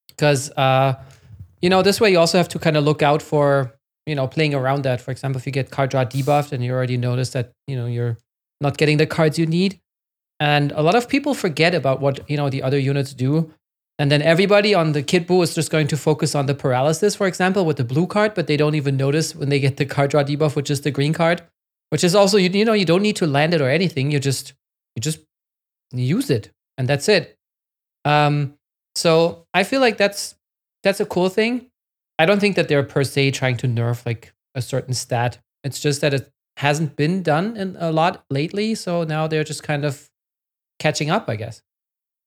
because 0.08 0.52
uh, 0.52 0.94
you 1.60 1.68
know 1.68 1.82
this 1.82 2.00
way 2.00 2.12
you 2.12 2.18
also 2.20 2.38
have 2.38 2.48
to 2.50 2.60
kind 2.60 2.76
of 2.76 2.84
look 2.84 3.02
out 3.02 3.20
for 3.22 3.74
you 4.06 4.14
know 4.14 4.26
playing 4.26 4.54
around 4.54 4.82
that. 4.82 5.00
For 5.00 5.10
example, 5.10 5.38
if 5.38 5.46
you 5.46 5.52
get 5.52 5.70
card 5.70 5.90
draw 5.90 6.04
debuffed 6.04 6.52
and 6.52 6.64
you 6.64 6.72
already 6.72 6.96
notice 6.96 7.30
that 7.30 7.52
you 7.66 7.76
know 7.76 7.86
you're 7.86 8.18
not 8.60 8.76
getting 8.78 8.98
the 8.98 9.06
cards 9.06 9.38
you 9.38 9.46
need, 9.46 9.80
and 10.40 10.72
a 10.72 10.82
lot 10.82 10.94
of 10.94 11.08
people 11.08 11.34
forget 11.34 11.74
about 11.74 12.00
what 12.00 12.28
you 12.30 12.36
know 12.36 12.50
the 12.50 12.62
other 12.62 12.78
units 12.78 13.14
do. 13.14 13.52
And 13.98 14.10
then 14.10 14.22
everybody 14.22 14.74
on 14.74 14.92
the 14.92 15.02
Kid 15.02 15.30
is 15.30 15.54
just 15.54 15.70
going 15.70 15.86
to 15.88 15.96
focus 15.96 16.34
on 16.34 16.46
the 16.46 16.54
paralysis, 16.54 17.14
for 17.14 17.26
example, 17.26 17.64
with 17.64 17.76
the 17.76 17.84
blue 17.84 18.06
card, 18.06 18.34
but 18.34 18.46
they 18.46 18.56
don't 18.56 18.74
even 18.74 18.96
notice 18.96 19.36
when 19.36 19.48
they 19.48 19.60
get 19.60 19.76
the 19.76 19.84
card 19.84 20.10
draw 20.10 20.24
debuff, 20.24 20.56
which 20.56 20.70
is 20.70 20.80
the 20.80 20.90
green 20.90 21.12
card 21.12 21.42
which 21.92 22.02
is 22.02 22.14
also 22.14 22.38
you, 22.38 22.48
you 22.48 22.64
know 22.64 22.72
you 22.72 22.86
don't 22.86 23.02
need 23.02 23.16
to 23.16 23.26
land 23.26 23.52
it 23.52 23.60
or 23.60 23.68
anything 23.68 24.10
you 24.10 24.18
just 24.18 24.54
you 24.96 25.00
just 25.02 25.20
use 25.92 26.30
it 26.30 26.50
and 26.78 26.88
that's 26.88 27.06
it 27.06 27.36
um 28.06 28.54
so 28.94 29.44
i 29.52 29.62
feel 29.62 29.82
like 29.82 29.98
that's 29.98 30.34
that's 30.82 31.00
a 31.00 31.04
cool 31.04 31.28
thing 31.28 31.66
i 32.18 32.26
don't 32.26 32.40
think 32.40 32.56
that 32.56 32.68
they're 32.68 32.82
per 32.82 33.04
se 33.04 33.30
trying 33.30 33.56
to 33.56 33.66
nerf 33.66 34.04
like 34.06 34.32
a 34.54 34.62
certain 34.62 34.94
stat 34.94 35.38
it's 35.64 35.80
just 35.80 36.00
that 36.00 36.12
it 36.14 36.30
hasn't 36.58 36.96
been 36.96 37.22
done 37.22 37.56
in 37.56 37.76
a 37.78 37.90
lot 37.90 38.24
lately 38.30 38.74
so 38.74 39.04
now 39.04 39.26
they're 39.26 39.44
just 39.44 39.62
kind 39.62 39.84
of 39.84 40.10
catching 40.78 41.10
up 41.10 41.28
i 41.28 41.36
guess 41.36 41.62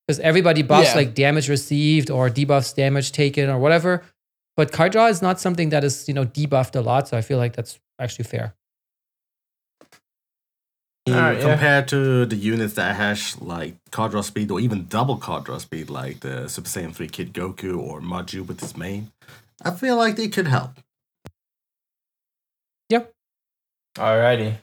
because 0.07 0.19
everybody 0.19 0.61
buffs 0.63 0.89
Yeah. 0.89 0.95
like 0.95 1.13
damage 1.13 1.49
received 1.49 2.09
or 2.09 2.29
debuffs 2.29 2.73
damage 2.75 3.11
taken 3.11 3.49
or 3.49 3.59
whatever 3.59 4.03
but 4.57 4.71
card 4.71 4.91
draw 4.93 5.07
is 5.07 5.21
not 5.21 5.39
something 5.39 5.69
that 5.69 5.83
is 5.83 6.07
you 6.07 6.13
know 6.13 6.25
debuffed 6.25 6.75
a 6.75 6.81
lot 6.81 7.07
so 7.07 7.17
i 7.17 7.21
feel 7.21 7.37
like 7.37 7.55
that's 7.55 7.79
actually 7.99 8.25
fair 8.25 8.53
Alright, 11.07 11.37
yeah. 11.37 11.49
compared 11.51 11.87
to 11.89 12.25
the 12.25 12.35
units 12.35 12.73
that 12.73 12.95
has 12.95 13.39
like 13.39 13.75
card 13.91 14.09
draw 14.11 14.21
speed 14.21 14.49
or 14.49 14.59
even 14.59 14.87
double 14.87 15.17
card 15.17 15.43
draw 15.43 15.59
speed, 15.59 15.87
like 15.87 16.21
the 16.21 16.47
Super 16.47 16.67
Saiyan 16.67 16.95
3 16.95 17.07
Kid 17.09 17.31
Goku 17.31 17.77
or 17.77 18.01
Maju 18.01 18.41
with 18.41 18.59
his 18.59 18.75
main, 18.75 19.11
I 19.63 19.71
feel 19.71 19.95
like 19.95 20.15
they 20.15 20.27
could 20.27 20.47
help. 20.47 20.79
Yep. 22.89 23.11
Alrighty. 23.97 24.57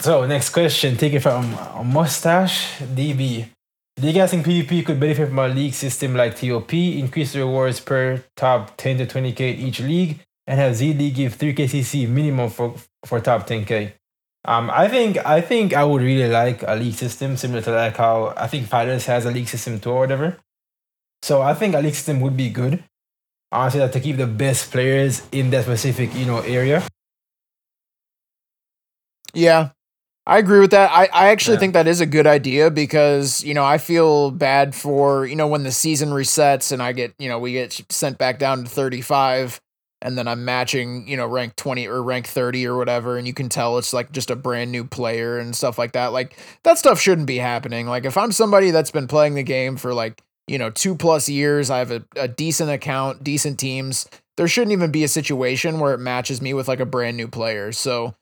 So 0.00 0.26
next 0.26 0.50
question, 0.50 0.96
taken 0.96 1.20
from 1.20 1.56
Mustache 1.84 2.78
DB. 2.78 3.48
Do 3.96 4.06
you 4.06 4.12
guys 4.14 4.30
think 4.30 4.46
PvP 4.46 4.86
could 4.86 4.98
benefit 4.98 5.28
from 5.28 5.38
a 5.38 5.48
league 5.48 5.74
system 5.74 6.14
like 6.14 6.36
TOP, 6.36 6.72
increase 6.72 7.34
the 7.34 7.40
rewards 7.40 7.78
per 7.80 8.24
top 8.36 8.76
10 8.78 8.98
to 8.98 9.06
20k 9.06 9.58
each 9.58 9.80
league, 9.80 10.20
and 10.46 10.58
have 10.58 10.76
Z 10.76 10.94
League 10.94 11.14
give 11.14 11.36
3k 11.36 11.68
CC 11.68 12.08
minimum 12.08 12.48
for 12.48 12.74
for 13.04 13.20
top 13.20 13.46
10k? 13.46 13.92
Um, 14.44 14.70
I 14.70 14.88
think 14.88 15.18
I 15.24 15.40
think 15.40 15.74
I 15.74 15.84
would 15.84 16.02
really 16.02 16.28
like 16.28 16.62
a 16.66 16.74
league 16.74 16.94
system 16.94 17.36
similar 17.36 17.60
to 17.62 17.70
like 17.70 17.96
how 17.96 18.32
I 18.36 18.46
think 18.46 18.66
FighterZ 18.66 19.04
has 19.06 19.26
a 19.26 19.30
league 19.30 19.48
system 19.48 19.78
too 19.78 19.90
or 19.90 20.00
whatever. 20.00 20.38
So 21.22 21.42
I 21.42 21.54
think 21.54 21.74
a 21.74 21.80
league 21.80 21.94
system 21.94 22.20
would 22.20 22.36
be 22.36 22.48
good. 22.48 22.82
Honestly, 23.52 23.80
like, 23.80 23.92
to 23.92 24.00
keep 24.00 24.16
the 24.16 24.26
best 24.26 24.70
players 24.72 25.22
in 25.30 25.50
that 25.50 25.64
specific 25.64 26.14
you 26.14 26.24
know 26.26 26.40
area. 26.40 26.82
Yeah. 29.34 29.70
I 30.26 30.38
agree 30.38 30.60
with 30.60 30.72
that. 30.72 30.90
I, 30.92 31.08
I 31.12 31.28
actually 31.30 31.56
Yeah. 31.56 31.60
think 31.60 31.74
that 31.74 31.88
is 31.88 32.00
a 32.00 32.06
good 32.06 32.26
idea 32.26 32.70
because, 32.70 33.44
you 33.44 33.54
know, 33.54 33.64
I 33.64 33.78
feel 33.78 34.30
bad 34.30 34.74
for, 34.74 35.26
you 35.26 35.36
know, 35.36 35.48
when 35.48 35.64
the 35.64 35.72
season 35.72 36.10
resets 36.10 36.72
and 36.72 36.82
I 36.82 36.92
get, 36.92 37.14
you 37.18 37.28
know, 37.28 37.38
we 37.38 37.52
get 37.52 37.80
sent 37.90 38.18
back 38.18 38.38
down 38.38 38.64
to 38.64 38.70
35 38.70 39.60
and 40.02 40.18
then 40.18 40.28
I'm 40.28 40.44
matching, 40.44 41.08
you 41.08 41.16
know, 41.16 41.26
rank 41.26 41.56
20 41.56 41.88
or 41.88 42.02
rank 42.02 42.26
30 42.28 42.66
or 42.66 42.76
whatever. 42.76 43.18
And 43.18 43.26
you 43.26 43.34
can 43.34 43.48
tell 43.48 43.78
it's 43.78 43.92
like 43.92 44.12
just 44.12 44.30
a 44.30 44.36
brand 44.36 44.72
new 44.72 44.84
player 44.84 45.38
and 45.38 45.56
stuff 45.56 45.78
like 45.78 45.92
that. 45.92 46.12
Like 46.12 46.36
that 46.64 46.78
stuff 46.78 47.00
shouldn't 47.00 47.26
be 47.28 47.38
happening. 47.38 47.86
Like 47.88 48.04
if 48.04 48.16
I'm 48.16 48.32
somebody 48.32 48.70
that's 48.70 48.90
been 48.92 49.08
playing 49.08 49.34
the 49.34 49.42
game 49.44 49.76
for 49.76 49.94
like, 49.94 50.22
you 50.46 50.58
know, 50.58 50.70
two 50.70 50.94
plus 50.94 51.28
years, 51.28 51.70
I 51.70 51.78
have 51.78 51.90
a, 51.90 52.04
a 52.16 52.28
decent 52.28 52.70
account, 52.70 53.22
decent 53.24 53.58
teams. 53.58 54.08
There 54.36 54.48
shouldn't 54.48 54.72
even 54.72 54.90
be 54.90 55.04
a 55.04 55.08
situation 55.08 55.78
where 55.78 55.94
it 55.94 55.98
matches 55.98 56.42
me 56.42 56.54
with 56.54 56.68
like 56.68 56.80
a 56.80 56.86
brand 56.86 57.16
new 57.16 57.28
player. 57.28 57.72
So, 57.72 58.14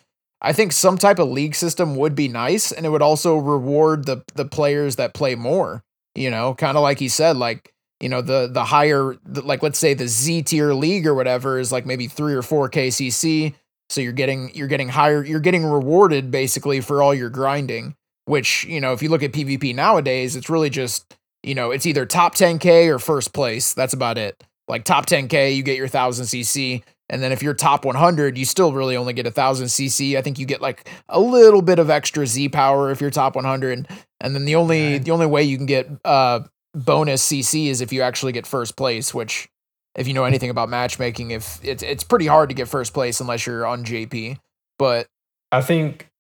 I 0.43 0.53
think 0.53 0.73
some 0.73 0.97
type 0.97 1.19
of 1.19 1.29
league 1.29 1.55
system 1.55 1.97
would 1.97 2.15
be 2.15 2.29
nice, 2.29 2.73
and 2.73 2.87
it 2.87 2.89
would 2.89 3.03
also 3.03 3.37
reward 3.37 4.07
the 4.07 4.23
the 4.35 4.45
players 4.45 4.97
that 4.97 5.15
play 5.15 5.35
more. 5.35 5.83
You 6.15 6.31
know, 6.31 6.55
kind 6.55 6.77
of 6.77 6.83
like 6.83 6.99
he 6.99 7.09
said, 7.09 7.37
like 7.37 7.73
you 8.01 8.09
know 8.09 8.23
the 8.23 8.49
the 8.51 8.65
higher, 8.65 9.17
the, 9.25 9.43
like 9.43 9.63
let's 9.63 9.79
say 9.79 9.95
the 9.95 10.09
Z 10.09 10.43
tier 10.43 10.73
league 10.73 11.07
or 11.07 11.15
whatever 11.15 11.59
is 11.59 11.71
like 11.71 11.85
maybe 11.85 12.07
three 12.07 12.35
or 12.35 12.43
four 12.43 12.71
KCC. 12.71 13.55
So 13.91 14.01
you're 14.01 14.13
getting 14.13 14.55
you're 14.55 14.69
getting 14.69 14.89
higher, 14.89 15.23
you're 15.23 15.41
getting 15.41 15.65
rewarded 15.65 16.31
basically 16.31 16.81
for 16.81 17.03
all 17.03 17.15
your 17.15 17.31
grinding. 17.31 17.95
Which 18.25 18.65
you 18.65 18.81
know, 18.81 18.93
if 18.93 19.03
you 19.03 19.09
look 19.09 19.23
at 19.23 19.33
PvP 19.33 19.75
nowadays, 19.75 20.37
it's 20.37 20.49
really 20.49 20.71
just 20.71 21.17
you 21.43 21.55
know 21.55 21.71
it's 21.71 21.87
either 21.87 22.07
top 22.07 22.35
10k 22.35 22.89
or 22.89 22.99
first 22.99 23.33
place. 23.33 23.75
That's 23.75 23.93
about 23.93 24.19
it. 24.19 24.43
Like 24.69 24.85
top 24.85 25.07
10k, 25.07 25.57
you 25.57 25.63
get 25.63 25.77
your 25.77 25.89
thousand 25.89 26.27
CC. 26.27 26.83
And 27.09 27.21
then 27.21 27.33
if 27.33 27.43
you're 27.43 27.55
top 27.55 27.85
100, 27.85 28.39
you 28.39 28.45
still 28.45 28.73
really 28.73 28.97
only 28.97 29.13
get 29.13 29.27
a 29.27 29.33
thousand 29.33 29.67
CC. 29.67 30.17
I 30.17 30.23
think 30.23 30.39
you 30.39 30.47
get 30.47 30.63
like 30.63 30.89
a 31.09 31.19
little 31.19 31.61
bit 31.61 31.81
of 31.81 31.91
extra 31.91 32.25
Z 32.25 32.51
power 32.51 32.91
if 32.91 33.01
you're 33.01 33.11
top 33.11 33.35
100. 33.35 33.89
And 34.21 34.35
then 34.35 34.45
the 34.45 34.55
only 34.55 34.99
the 34.99 35.11
only 35.11 35.27
way 35.27 35.43
you 35.43 35.57
can 35.57 35.67
get 35.67 35.89
uh 36.05 36.41
bonus 36.73 37.27
CC 37.29 37.67
is 37.67 37.81
if 37.81 37.93
you 37.93 38.03
actually 38.03 38.33
get 38.33 38.47
first 38.47 38.77
place. 38.77 39.13
Which, 39.13 39.49
if 39.97 40.07
you 40.07 40.15
know 40.15 40.25
anything 40.25 40.51
about 40.51 40.69
matchmaking, 40.69 41.33
if 41.33 41.59
it's 41.65 41.83
it's 41.83 42.05
pretty 42.05 42.27
hard 42.27 42.49
to 42.51 42.55
get 42.55 42.69
first 42.69 42.95
place 42.95 43.21
unless 43.21 43.47
you're 43.47 43.67
on 43.67 43.85
JP. 43.85 44.39
But 44.79 45.07
I 45.51 45.63
think 45.63 46.11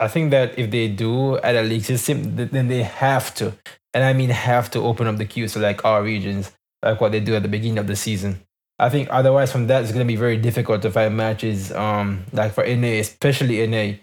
I 0.00 0.08
think 0.08 0.30
that 0.30 0.58
if 0.58 0.70
they 0.70 0.88
do 0.88 1.38
add 1.38 1.54
a 1.54 1.62
league 1.62 1.84
system, 1.84 2.34
then 2.34 2.68
they 2.68 2.82
have 2.82 3.32
to, 3.36 3.52
and 3.94 4.04
I 4.04 4.12
mean 4.12 4.30
have 4.30 4.70
to 4.72 4.80
open 4.80 5.06
up 5.06 5.16
the 5.18 5.24
queues 5.24 5.52
to 5.54 5.58
like 5.58 5.84
our 5.84 6.02
regions, 6.02 6.52
like 6.82 7.00
what 7.00 7.12
they 7.12 7.20
do 7.20 7.34
at 7.34 7.42
the 7.42 7.48
beginning 7.48 7.78
of 7.78 7.86
the 7.86 7.96
season. 7.96 8.40
I 8.78 8.88
think 8.88 9.08
otherwise 9.10 9.52
from 9.52 9.66
that 9.68 9.82
it's 9.82 9.92
gonna 9.92 10.04
be 10.04 10.16
very 10.16 10.36
difficult 10.36 10.82
to 10.82 10.90
find 10.90 11.16
matches. 11.16 11.72
Um, 11.72 12.24
like 12.32 12.52
for 12.52 12.64
NA, 12.64 12.98
especially 13.00 13.64
NA, 13.66 13.98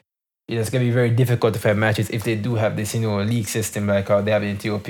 you 0.47 0.55
know, 0.55 0.61
it's 0.61 0.69
gonna 0.69 0.85
be 0.85 0.91
very 0.91 1.09
difficult 1.09 1.53
to 1.55 1.59
find 1.59 1.79
matches 1.79 2.09
if 2.09 2.23
they 2.23 2.35
do 2.35 2.55
have 2.55 2.75
this 2.75 2.95
you 2.95 3.01
know 3.01 3.21
league 3.21 3.47
system 3.47 3.87
like 3.87 4.07
how 4.07 4.21
they 4.21 4.31
have 4.31 4.43
in 4.43 4.57
TOP. 4.57 4.87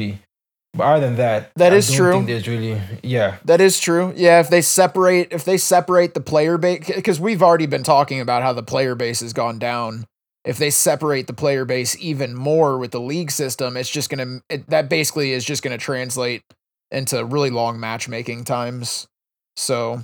But 0.73 0.83
other 0.83 1.07
than 1.07 1.15
that, 1.15 1.51
That 1.55 1.73
I 1.73 1.77
is 1.77 1.87
don't 1.87 1.97
true. 1.97 2.11
Think 2.13 2.27
there's 2.27 2.47
really 2.47 2.79
yeah. 3.01 3.37
That 3.45 3.59
is 3.59 3.79
true. 3.79 4.13
Yeah, 4.15 4.39
if 4.39 4.49
they 4.49 4.61
separate 4.61 5.29
if 5.31 5.43
they 5.43 5.57
separate 5.57 6.13
the 6.13 6.21
player 6.21 6.57
base 6.59 6.85
because 6.87 7.19
we've 7.19 7.41
already 7.41 7.65
been 7.65 7.83
talking 7.83 8.19
about 8.19 8.43
how 8.43 8.53
the 8.53 8.61
player 8.63 8.93
base 8.95 9.21
has 9.21 9.33
gone 9.33 9.57
down. 9.57 10.05
If 10.49 10.57
they 10.57 10.71
separate 10.71 11.27
the 11.27 11.33
player 11.33 11.63
base 11.63 11.95
even 11.99 12.33
more 12.33 12.79
with 12.79 12.89
the 12.89 12.99
league 12.99 13.29
system, 13.29 13.77
it's 13.77 13.87
just 13.87 14.09
gonna 14.09 14.39
it, 14.49 14.67
that 14.71 14.89
basically 14.89 15.31
is 15.31 15.45
just 15.45 15.61
gonna 15.61 15.77
translate 15.77 16.41
into 16.89 17.23
really 17.23 17.51
long 17.51 17.79
matchmaking 17.79 18.45
times. 18.45 19.07
So, 19.55 20.03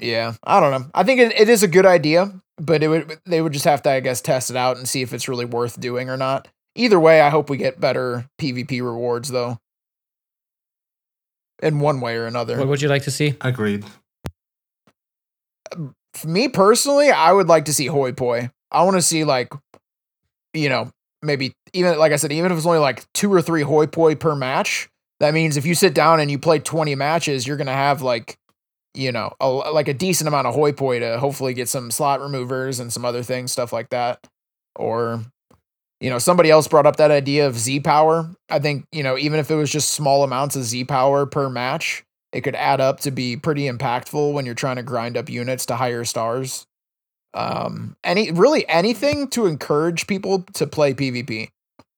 yeah, 0.00 0.32
I 0.42 0.60
don't 0.60 0.70
know. 0.70 0.90
I 0.94 1.02
think 1.02 1.20
it, 1.20 1.38
it 1.38 1.50
is 1.50 1.62
a 1.62 1.68
good 1.68 1.84
idea, 1.84 2.32
but 2.56 2.82
it 2.82 2.88
would 2.88 3.20
they 3.26 3.42
would 3.42 3.52
just 3.52 3.66
have 3.66 3.82
to 3.82 3.90
I 3.90 4.00
guess 4.00 4.22
test 4.22 4.48
it 4.48 4.56
out 4.56 4.78
and 4.78 4.88
see 4.88 5.02
if 5.02 5.12
it's 5.12 5.28
really 5.28 5.44
worth 5.44 5.78
doing 5.78 6.08
or 6.08 6.16
not. 6.16 6.48
Either 6.74 6.98
way, 6.98 7.20
I 7.20 7.28
hope 7.28 7.50
we 7.50 7.58
get 7.58 7.78
better 7.78 8.30
PvP 8.40 8.80
rewards 8.80 9.28
though. 9.28 9.58
In 11.62 11.80
one 11.80 12.00
way 12.00 12.16
or 12.16 12.24
another. 12.24 12.56
What 12.56 12.68
would 12.68 12.80
you 12.80 12.88
like 12.88 13.02
to 13.02 13.10
see? 13.10 13.34
Agreed. 13.42 13.84
For 16.14 16.28
me 16.28 16.48
personally, 16.48 17.10
I 17.10 17.30
would 17.30 17.48
like 17.48 17.66
to 17.66 17.74
see 17.74 17.88
hoi 17.88 18.12
poi. 18.12 18.50
I 18.72 18.82
want 18.82 18.96
to 18.96 19.02
see 19.02 19.24
like, 19.24 19.52
you 20.54 20.68
know, 20.68 20.90
maybe 21.22 21.52
even 21.72 21.98
like 21.98 22.12
I 22.12 22.16
said, 22.16 22.32
even 22.32 22.50
if 22.50 22.58
it's 22.58 22.66
only 22.66 22.78
like 22.78 23.04
two 23.12 23.32
or 23.32 23.42
three 23.42 23.62
hoi 23.62 23.86
poi 23.86 24.14
per 24.14 24.34
match. 24.34 24.88
That 25.20 25.34
means 25.34 25.56
if 25.56 25.64
you 25.64 25.76
sit 25.76 25.94
down 25.94 26.18
and 26.18 26.30
you 26.30 26.38
play 26.38 26.58
twenty 26.58 26.96
matches, 26.96 27.46
you're 27.46 27.56
gonna 27.56 27.72
have 27.72 28.02
like, 28.02 28.36
you 28.94 29.12
know, 29.12 29.32
a, 29.40 29.48
like 29.48 29.86
a 29.86 29.94
decent 29.94 30.26
amount 30.26 30.48
of 30.48 30.54
hoi 30.54 30.72
poi 30.72 30.98
to 30.98 31.18
hopefully 31.18 31.54
get 31.54 31.68
some 31.68 31.92
slot 31.92 32.20
removers 32.20 32.80
and 32.80 32.92
some 32.92 33.04
other 33.04 33.22
things, 33.22 33.52
stuff 33.52 33.72
like 33.72 33.90
that. 33.90 34.26
Or, 34.74 35.22
you 36.00 36.10
know, 36.10 36.18
somebody 36.18 36.50
else 36.50 36.66
brought 36.66 36.86
up 36.86 36.96
that 36.96 37.12
idea 37.12 37.46
of 37.46 37.56
Z 37.56 37.80
power. 37.80 38.28
I 38.50 38.58
think 38.58 38.84
you 38.90 39.04
know, 39.04 39.16
even 39.16 39.38
if 39.38 39.50
it 39.50 39.54
was 39.54 39.70
just 39.70 39.92
small 39.92 40.24
amounts 40.24 40.56
of 40.56 40.64
Z 40.64 40.84
power 40.84 41.24
per 41.24 41.48
match, 41.48 42.02
it 42.32 42.40
could 42.40 42.56
add 42.56 42.80
up 42.80 42.98
to 43.00 43.12
be 43.12 43.36
pretty 43.36 43.68
impactful 43.68 44.32
when 44.32 44.44
you're 44.44 44.54
trying 44.56 44.76
to 44.76 44.82
grind 44.82 45.16
up 45.16 45.28
units 45.28 45.66
to 45.66 45.76
higher 45.76 46.04
stars. 46.04 46.66
Um, 47.34 47.96
any 48.04 48.30
really 48.30 48.68
anything 48.68 49.28
to 49.28 49.46
encourage 49.46 50.06
people 50.06 50.44
to 50.54 50.66
play 50.66 50.92
PvP, 50.94 51.48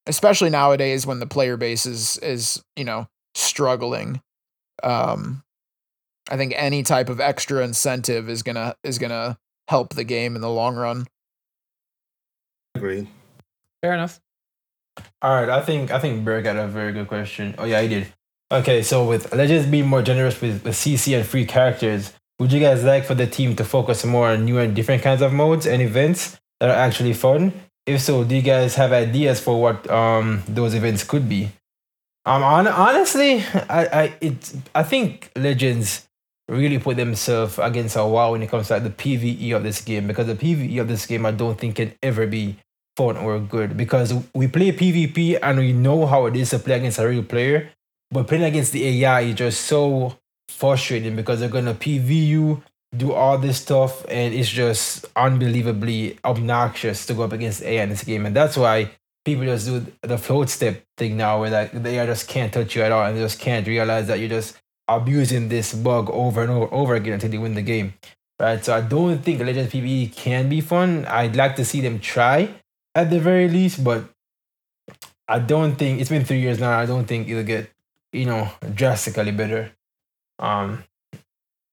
especially 0.06 0.50
nowadays 0.50 1.06
when 1.06 1.20
the 1.20 1.26
player 1.26 1.56
base 1.56 1.86
is 1.86 2.18
is 2.18 2.62
you 2.76 2.84
know 2.84 3.08
struggling. 3.34 4.20
Um, 4.82 5.42
I 6.30 6.36
think 6.36 6.54
any 6.56 6.82
type 6.82 7.08
of 7.08 7.20
extra 7.20 7.64
incentive 7.64 8.28
is 8.28 8.42
gonna 8.42 8.76
is 8.84 8.98
gonna 8.98 9.38
help 9.68 9.94
the 9.94 10.04
game 10.04 10.36
in 10.36 10.40
the 10.40 10.50
long 10.50 10.76
run. 10.76 11.06
Agreed. 12.74 13.08
Fair 13.82 13.94
enough. 13.94 14.20
All 15.22 15.34
right, 15.34 15.48
I 15.48 15.60
think 15.60 15.90
I 15.90 15.98
think 15.98 16.24
Berg 16.24 16.44
got 16.44 16.56
a 16.56 16.66
very 16.66 16.92
good 16.92 17.08
question. 17.08 17.54
Oh 17.58 17.64
yeah, 17.64 17.80
he 17.82 17.88
did. 17.88 18.12
Okay, 18.52 18.82
so 18.82 19.04
with 19.04 19.34
Legends 19.34 19.66
be 19.66 19.82
more 19.82 20.02
generous 20.02 20.40
with, 20.40 20.64
with 20.64 20.74
CC 20.74 21.16
and 21.16 21.26
free 21.26 21.44
characters, 21.44 22.12
would 22.38 22.52
you 22.52 22.60
guys 22.60 22.84
like 22.84 23.04
for 23.04 23.14
the 23.14 23.26
team 23.26 23.56
to 23.56 23.64
focus 23.64 24.04
more 24.04 24.28
on 24.28 24.44
new 24.44 24.58
and 24.58 24.74
different 24.74 25.02
kinds 25.02 25.22
of 25.22 25.32
modes 25.32 25.66
and 25.66 25.80
events 25.80 26.38
that 26.60 26.70
are 26.70 26.76
actually 26.76 27.12
fun? 27.12 27.52
If 27.86 28.00
so, 28.00 28.24
do 28.24 28.34
you 28.34 28.42
guys 28.42 28.74
have 28.76 28.92
ideas 28.92 29.40
for 29.40 29.60
what 29.60 29.88
um 29.90 30.42
those 30.48 30.74
events 30.74 31.04
could 31.04 31.28
be? 31.28 31.50
Um, 32.26 32.42
on, 32.42 32.66
honestly, 32.66 33.44
I 33.68 33.86
I 33.92 34.14
it 34.20 34.52
I 34.74 34.82
think 34.82 35.30
Legends 35.36 36.06
really 36.48 36.78
put 36.78 36.96
themselves 36.96 37.58
against 37.58 37.96
a 37.96 38.06
wall 38.06 38.32
when 38.32 38.42
it 38.42 38.50
comes 38.50 38.68
to 38.68 38.74
like, 38.74 38.82
the 38.82 38.90
PVE 38.90 39.56
of 39.56 39.62
this 39.62 39.80
game 39.80 40.06
because 40.06 40.26
the 40.26 40.34
PVE 40.34 40.78
of 40.80 40.88
this 40.88 41.06
game 41.06 41.24
I 41.24 41.30
don't 41.30 41.58
think 41.58 41.76
can 41.76 41.94
ever 42.02 42.26
be 42.26 42.56
fun 42.96 43.16
or 43.16 43.40
good 43.40 43.76
because 43.76 44.12
we 44.34 44.48
play 44.48 44.72
PvP 44.72 45.38
and 45.42 45.58
we 45.58 45.72
know 45.72 46.06
how 46.06 46.26
it 46.26 46.36
is 46.36 46.50
to 46.50 46.58
play 46.58 46.76
against 46.76 46.98
a 46.98 47.08
real 47.08 47.22
player, 47.22 47.70
but 48.10 48.26
playing 48.26 48.44
against 48.44 48.72
the 48.72 48.86
AI 48.86 49.20
is 49.22 49.34
just 49.36 49.62
so 49.62 50.18
frustrating 50.48 51.16
because 51.16 51.40
they're 51.40 51.48
gonna 51.48 51.74
PV 51.74 52.26
you, 52.26 52.62
do 52.96 53.12
all 53.12 53.38
this 53.38 53.60
stuff, 53.60 54.04
and 54.08 54.34
it's 54.34 54.48
just 54.48 55.06
unbelievably 55.16 56.18
obnoxious 56.24 57.06
to 57.06 57.14
go 57.14 57.24
up 57.24 57.32
against 57.32 57.62
AI 57.62 57.82
in 57.82 57.88
this 57.88 58.04
game, 58.04 58.26
and 58.26 58.36
that's 58.36 58.56
why 58.56 58.90
people 59.24 59.44
just 59.44 59.66
do 59.66 59.86
the 60.02 60.18
float 60.18 60.48
step 60.50 60.82
thing 60.96 61.16
now, 61.16 61.40
where 61.40 61.50
like 61.50 61.72
the 61.72 61.88
AI 61.88 62.06
just 62.06 62.28
can't 62.28 62.52
touch 62.52 62.76
you 62.76 62.82
at 62.82 62.92
all, 62.92 63.04
and 63.04 63.16
they 63.16 63.20
just 63.20 63.40
can't 63.40 63.66
realize 63.66 64.06
that 64.06 64.18
you're 64.18 64.28
just 64.28 64.56
abusing 64.86 65.48
this 65.48 65.74
bug 65.74 66.10
over 66.10 66.42
and 66.42 66.50
over, 66.50 66.72
over 66.74 66.94
again 66.94 67.14
until 67.14 67.30
they 67.30 67.38
win 67.38 67.54
the 67.54 67.62
game. 67.62 67.94
Right, 68.40 68.64
so 68.64 68.74
I 68.76 68.80
don't 68.80 69.18
think 69.18 69.40
Legends 69.40 69.72
PvE 69.72 70.14
can 70.14 70.48
be 70.48 70.60
fun. 70.60 71.06
I'd 71.06 71.36
like 71.36 71.54
to 71.56 71.64
see 71.64 71.80
them 71.80 72.00
try, 72.00 72.48
at 72.94 73.08
the 73.08 73.20
very 73.20 73.48
least, 73.48 73.84
but 73.84 74.04
I 75.28 75.38
don't 75.38 75.76
think 75.76 76.00
it's 76.00 76.10
been 76.10 76.24
three 76.24 76.40
years 76.40 76.58
now. 76.58 76.78
I 76.78 76.86
don't 76.86 77.06
think 77.06 77.28
it'll 77.28 77.44
get 77.44 77.70
you 78.12 78.26
know 78.26 78.50
drastically 78.74 79.32
better 79.32 79.72
um 80.38 80.84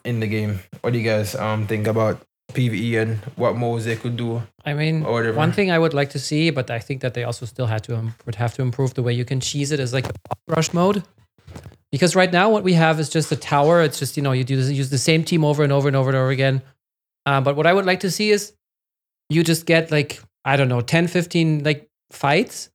in 0.04 0.20
the 0.20 0.28
game. 0.28 0.60
What 0.82 0.94
do 0.94 1.00
you 1.00 1.06
guys 1.06 1.36
um 1.36 1.68
think 1.68 1.88
about 1.88 2.22
PVE 2.54 3.02
and 3.02 3.18
what 3.36 3.56
modes 3.56 3.86
they 3.86 3.96
could 3.96 4.18
do 4.18 4.44
I 4.66 4.74
mean, 4.74 5.04
one 5.04 5.52
thing 5.52 5.72
I 5.72 5.80
would 5.80 5.94
like 5.94 6.12
to 6.12 6.20
see, 6.20 6.50
but 6.52 6.70
I 6.70 6.80
think 6.80 7.02
that 7.02 7.14
they 7.14 7.24
also 7.24 7.46
still 7.46 7.66
had 7.66 7.84
to 7.86 7.98
um, 7.98 8.14
would 8.26 8.36
have 8.36 8.54
to 8.56 8.62
improve 8.62 8.94
the 8.94 9.02
way 9.02 9.14
you 9.14 9.26
can 9.26 9.40
cheese 9.40 9.72
it 9.72 9.80
is 9.80 9.94
like 9.94 10.06
the 10.06 10.14
rush 10.48 10.74
mode. 10.74 11.04
Because 11.92 12.16
right 12.16 12.32
now 12.32 12.50
what 12.50 12.64
we 12.64 12.74
have 12.74 13.00
is 13.00 13.10
just 13.10 13.32
a 13.32 13.36
tower. 13.36 13.82
It's 13.82 13.98
just 13.98 14.18
you 14.18 14.24
know 14.24 14.34
you 14.34 14.44
do 14.44 14.56
use 14.56 14.90
the 14.90 14.98
same 14.98 15.24
team 15.24 15.44
over 15.44 15.64
and 15.64 15.74
over 15.74 15.88
and 15.88 15.98
over 15.98 16.10
and 16.10 16.18
over 16.18 16.30
again. 16.30 16.62
Uh, 17.26 17.42
but 17.42 17.56
what 17.56 17.66
I 17.66 17.74
would 17.74 17.86
like 17.86 18.02
to 18.02 18.12
see 18.12 18.30
is 18.30 18.54
you 19.30 19.44
just 19.44 19.66
get 19.66 19.92
like 19.92 20.22
I 20.46 20.58
don't 20.58 20.70
know 20.70 20.82
10, 20.82 21.08
15 21.08 21.64
like 21.64 21.90
fights, 22.12 22.70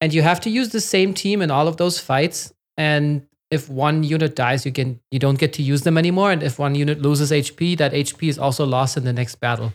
and 0.00 0.12
you 0.12 0.22
have 0.22 0.40
to 0.40 0.50
use 0.50 0.70
the 0.70 0.80
same 0.80 1.14
team 1.14 1.40
in 1.40 1.50
all 1.50 1.68
of 1.68 1.76
those 1.76 2.00
fights. 2.00 2.52
And 2.76 3.26
if 3.50 3.68
one 3.68 4.02
unit 4.02 4.34
dies, 4.34 4.66
you 4.66 4.72
can 4.72 5.00
you 5.10 5.18
don't 5.18 5.38
get 5.38 5.52
to 5.54 5.62
use 5.62 5.82
them 5.82 5.96
anymore. 5.98 6.32
And 6.32 6.42
if 6.42 6.58
one 6.58 6.74
unit 6.74 7.00
loses 7.00 7.30
HP, 7.30 7.76
that 7.78 7.92
HP 7.92 8.28
is 8.28 8.38
also 8.38 8.64
lost 8.66 8.96
in 8.96 9.04
the 9.04 9.12
next 9.12 9.36
battle. 9.36 9.72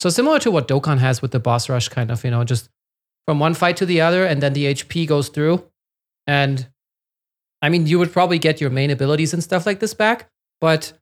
So 0.00 0.08
similar 0.10 0.38
to 0.40 0.50
what 0.50 0.66
Dokkan 0.68 0.98
has 0.98 1.22
with 1.22 1.30
the 1.30 1.38
boss 1.40 1.68
rush, 1.68 1.88
kind 1.88 2.10
of, 2.10 2.24
you 2.24 2.30
know, 2.30 2.42
just 2.44 2.68
from 3.26 3.38
one 3.38 3.54
fight 3.54 3.76
to 3.76 3.86
the 3.86 4.00
other, 4.00 4.24
and 4.26 4.42
then 4.42 4.52
the 4.52 4.64
HP 4.74 5.06
goes 5.06 5.28
through. 5.28 5.64
And 6.26 6.68
I 7.60 7.68
mean, 7.68 7.86
you 7.86 7.98
would 7.98 8.12
probably 8.12 8.38
get 8.38 8.60
your 8.60 8.70
main 8.70 8.90
abilities 8.90 9.32
and 9.32 9.42
stuff 9.42 9.66
like 9.66 9.78
this 9.80 9.94
back, 9.94 10.28
but 10.60 10.92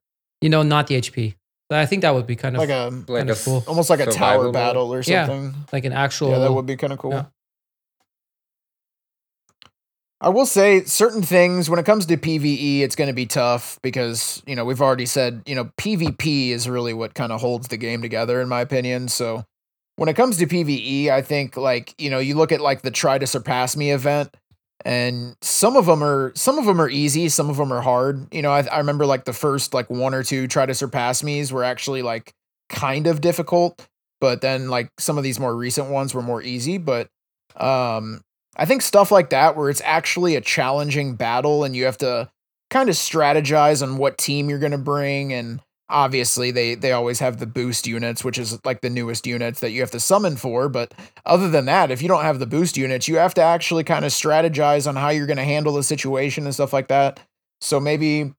you 0.43 0.49
know, 0.51 0.63
not 0.63 0.87
the 0.89 0.97
HP. 1.01 1.35
So 1.71 1.79
I 1.79 1.87
think 1.87 2.03
that 2.03 2.13
would 2.15 2.27
be 2.27 2.35
kind 2.35 2.57
of 2.57 2.61
Like 2.61 2.71
a 2.71 2.89
Like 2.91 3.07
kind 3.21 3.31
a 3.31 3.33
of 3.33 3.45
cool, 3.45 3.65
almost 3.69 3.89
like 3.91 4.01
a 4.01 4.07
tower 4.07 4.51
battle 4.51 4.93
or 4.93 5.03
Yeah. 5.07 5.27
something. 5.27 5.55
like 5.73 5.85
an 5.85 5.93
actual. 5.93 6.31
Yeah, 6.31 6.39
that 6.41 6.53
would 6.53 6.67
be 6.67 6.77
kind 6.77 6.93
of 6.93 6.99
cool. 6.99 7.13
yeah. 7.13 7.27
I 10.21 10.29
will 10.29 10.47
say 10.47 10.85
certain 10.85 11.23
things 11.23 11.71
when 11.71 11.79
it 11.79 11.87
comes 11.87 12.05
to 12.07 12.17
PvE, 12.17 12.81
it's 12.81 12.95
going 12.95 13.09
to 13.09 13.15
be 13.15 13.27
tough 13.27 13.79
because, 13.83 14.43
you 14.47 14.55
know, 14.55 14.67
we've 14.67 14.83
already 14.83 15.07
said, 15.07 15.43
you 15.47 15.55
know, 15.55 15.67
PvP 15.79 16.51
is 16.51 16.69
really 16.69 16.93
what 16.93 17.15
kind 17.15 17.33
of 17.33 17.41
holds 17.41 17.69
the 17.69 17.79
game 17.79 18.03
together, 18.03 18.41
in 18.41 18.49
my 18.49 18.61
opinion. 18.61 19.09
So 19.09 19.45
when 19.97 20.11
it 20.11 20.17
comes 20.17 20.37
to 20.37 20.47
PvE, 20.47 21.09
I 21.09 21.23
think 21.23 21.57
like, 21.57 21.95
you 21.99 22.11
know, 22.11 22.19
you 22.19 22.35
look 22.35 22.53
at 22.53 22.61
like 22.61 22.83
the 22.83 22.91
try 22.91 23.17
to 23.17 23.27
surpass 23.27 23.77
me 23.77 23.93
event 23.93 24.37
and 24.85 25.37
some 25.43 25.77
of 25.77 25.87
them 25.87 26.03
are 26.03 26.33
some 26.35 26.59
of 26.59 26.65
them 26.65 26.81
are 26.81 26.89
easy 26.89 27.29
some 27.29 27.51
of 27.51 27.57
them 27.57 27.73
are 27.73 27.83
hard 27.83 28.33
you 28.33 28.43
know 28.43 28.51
I, 28.51 28.63
I 28.63 28.79
remember 28.79 29.05
like 29.07 29.25
the 29.25 29.33
first 29.33 29.75
like 29.75 29.91
one 29.91 30.15
or 30.15 30.23
two 30.23 30.49
try 30.49 30.67
to 30.67 30.75
surpass 30.75 31.23
me's 31.23 31.53
were 31.53 31.65
actually 31.65 32.03
like 32.03 32.33
kind 32.69 33.07
of 33.07 33.21
difficult 33.21 33.87
but 34.21 34.41
then 34.41 34.69
like 34.69 34.91
some 34.99 35.19
of 35.19 35.25
these 35.25 35.39
more 35.39 35.55
recent 35.55 35.89
ones 35.91 36.15
were 36.15 36.23
more 36.23 36.43
easy 36.43 36.79
but 36.79 37.09
um 37.57 38.23
i 38.61 38.65
think 38.65 38.83
stuff 38.83 39.11
like 39.11 39.31
that 39.31 39.57
where 39.57 39.69
it's 39.69 39.83
actually 39.85 40.37
a 40.37 40.41
challenging 40.41 41.17
battle 41.17 41.65
and 41.65 41.75
you 41.75 41.85
have 41.85 41.99
to 41.99 42.31
kind 42.71 42.89
of 42.89 42.95
strategize 42.95 43.83
on 43.83 43.97
what 43.97 44.17
team 44.17 44.49
you're 44.49 44.61
going 44.61 44.71
to 44.71 44.79
bring 44.79 45.33
and 45.33 45.61
obviously 45.91 46.53
they 46.53 46.77
they 46.77 46.93
always 46.93 47.19
have 47.19 47.39
the 47.39 47.47
boost 47.47 47.87
units 47.87 48.25
which 48.25 48.39
is 48.39 48.59
like 48.65 48.81
the 48.81 48.89
newest 48.89 49.27
units 49.27 49.61
that 49.61 49.73
you 49.73 49.81
have 49.81 49.91
to 49.91 49.99
summon 49.99 50.37
for 50.37 50.69
but 50.69 50.95
other 51.27 51.51
than 51.51 51.65
that 51.65 51.91
if 51.91 52.01
you 52.01 52.09
don't 52.09 52.23
have 52.23 52.39
the 52.39 52.47
boost 52.47 52.77
units 52.77 53.09
you 53.09 53.17
have 53.17 53.35
to 53.35 53.43
actually 53.43 53.83
kind 53.83 54.05
of 54.05 54.13
strategize 54.13 54.87
on 54.87 54.95
how 54.95 55.09
you're 55.09 55.27
going 55.27 55.37
to 55.37 55.43
handle 55.43 55.75
the 55.75 55.83
situation 55.83 56.45
and 56.45 56.55
stuff 56.55 56.73
like 56.73 56.89
that. 56.89 57.21
So 57.61 57.81
maybe 57.81 58.33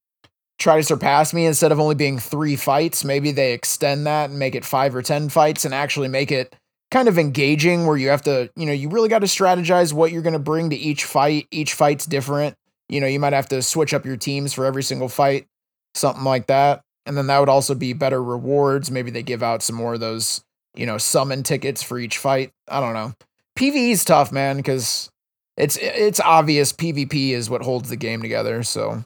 try 0.58 0.78
to 0.78 0.84
surpass 0.84 1.34
me 1.34 1.46
instead 1.46 1.72
of 1.72 1.80
only 1.80 1.96
being 1.96 2.20
three 2.20 2.56
fights 2.56 3.04
maybe 3.04 3.32
they 3.32 3.52
extend 3.52 4.06
that 4.06 4.30
and 4.30 4.40
make 4.40 4.56
it 4.56 4.64
five 4.64 4.96
or 4.96 5.02
ten 5.02 5.28
fights 5.28 5.66
and 5.66 5.74
actually 5.74 6.08
make 6.08 6.32
it 6.32 6.56
kind 6.92 7.08
of 7.08 7.18
engaging 7.18 7.88
where 7.88 7.98
you 7.98 8.10
have 8.10 8.22
to 8.24 8.52
you 8.56 8.66
know 8.66 8.74
you 8.74 8.90
really 8.90 9.10
got 9.10 9.20
to 9.20 9.28
strategize 9.28 9.94
what 9.94 10.12
you're 10.12 10.22
going 10.22 10.34
to 10.34 10.40
bring 10.40 10.70
to 10.70 10.76
each 10.76 11.06
fight. 11.06 11.48
Each 11.52 11.74
fight's 11.74 12.06
different. 12.06 12.56
You 12.90 13.02
know 13.02 13.08
you 13.08 13.20
might 13.20 13.34
have 13.34 13.50
to 13.50 13.62
switch 13.62 13.94
up 13.94 14.06
your 14.06 14.18
teams 14.18 14.54
for 14.54 14.66
every 14.66 14.84
single 14.84 15.10
fight 15.10 15.48
something 15.94 16.24
like 16.24 16.48
that. 16.48 16.82
And 17.06 17.18
then 17.18 17.28
that 17.28 17.40
would 17.40 17.50
also 17.50 17.76
be 17.76 17.94
better 17.94 18.24
rewards. 18.24 18.92
Maybe 18.92 19.12
they 19.12 19.24
give 19.24 19.44
out 19.44 19.64
some 19.64 19.76
more 19.76 19.96
of 19.96 20.00
those 20.00 20.44
you 20.76 20.86
know 20.86 20.98
summon 20.98 21.44
tickets 21.44 21.84
for 21.84 22.00
each 22.00 22.18
fight. 22.18 22.52
I 22.68 22.80
don't 22.80 22.94
know. 22.94 23.14
Pve 23.58 23.92
is 23.92 24.06
tough 24.06 24.32
man 24.32 24.58
because 24.58 25.10
it's 25.58 25.78
it's 25.78 26.20
obvious 26.22 26.72
pvp 26.72 27.32
is 27.32 27.50
what 27.50 27.62
holds 27.62 27.90
the 27.90 27.96
game 27.96 28.22
together 28.22 28.64
so. 28.64 29.04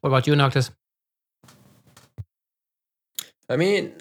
What 0.00 0.10
about 0.10 0.26
you, 0.28 0.36
Noctis? 0.36 0.70
I 3.48 3.56
mean, 3.56 3.94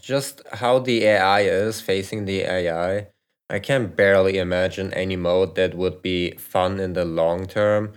just 0.00 0.42
how 0.52 0.78
the 0.78 1.04
AI 1.04 1.40
is 1.42 1.80
facing 1.80 2.24
the 2.24 2.42
AI. 2.42 3.08
I 3.48 3.60
can 3.60 3.86
barely 3.88 4.38
imagine 4.38 4.92
any 4.94 5.16
mode 5.16 5.54
that 5.54 5.74
would 5.76 6.02
be 6.02 6.32
fun 6.32 6.80
in 6.80 6.94
the 6.94 7.04
long 7.04 7.46
term. 7.46 7.92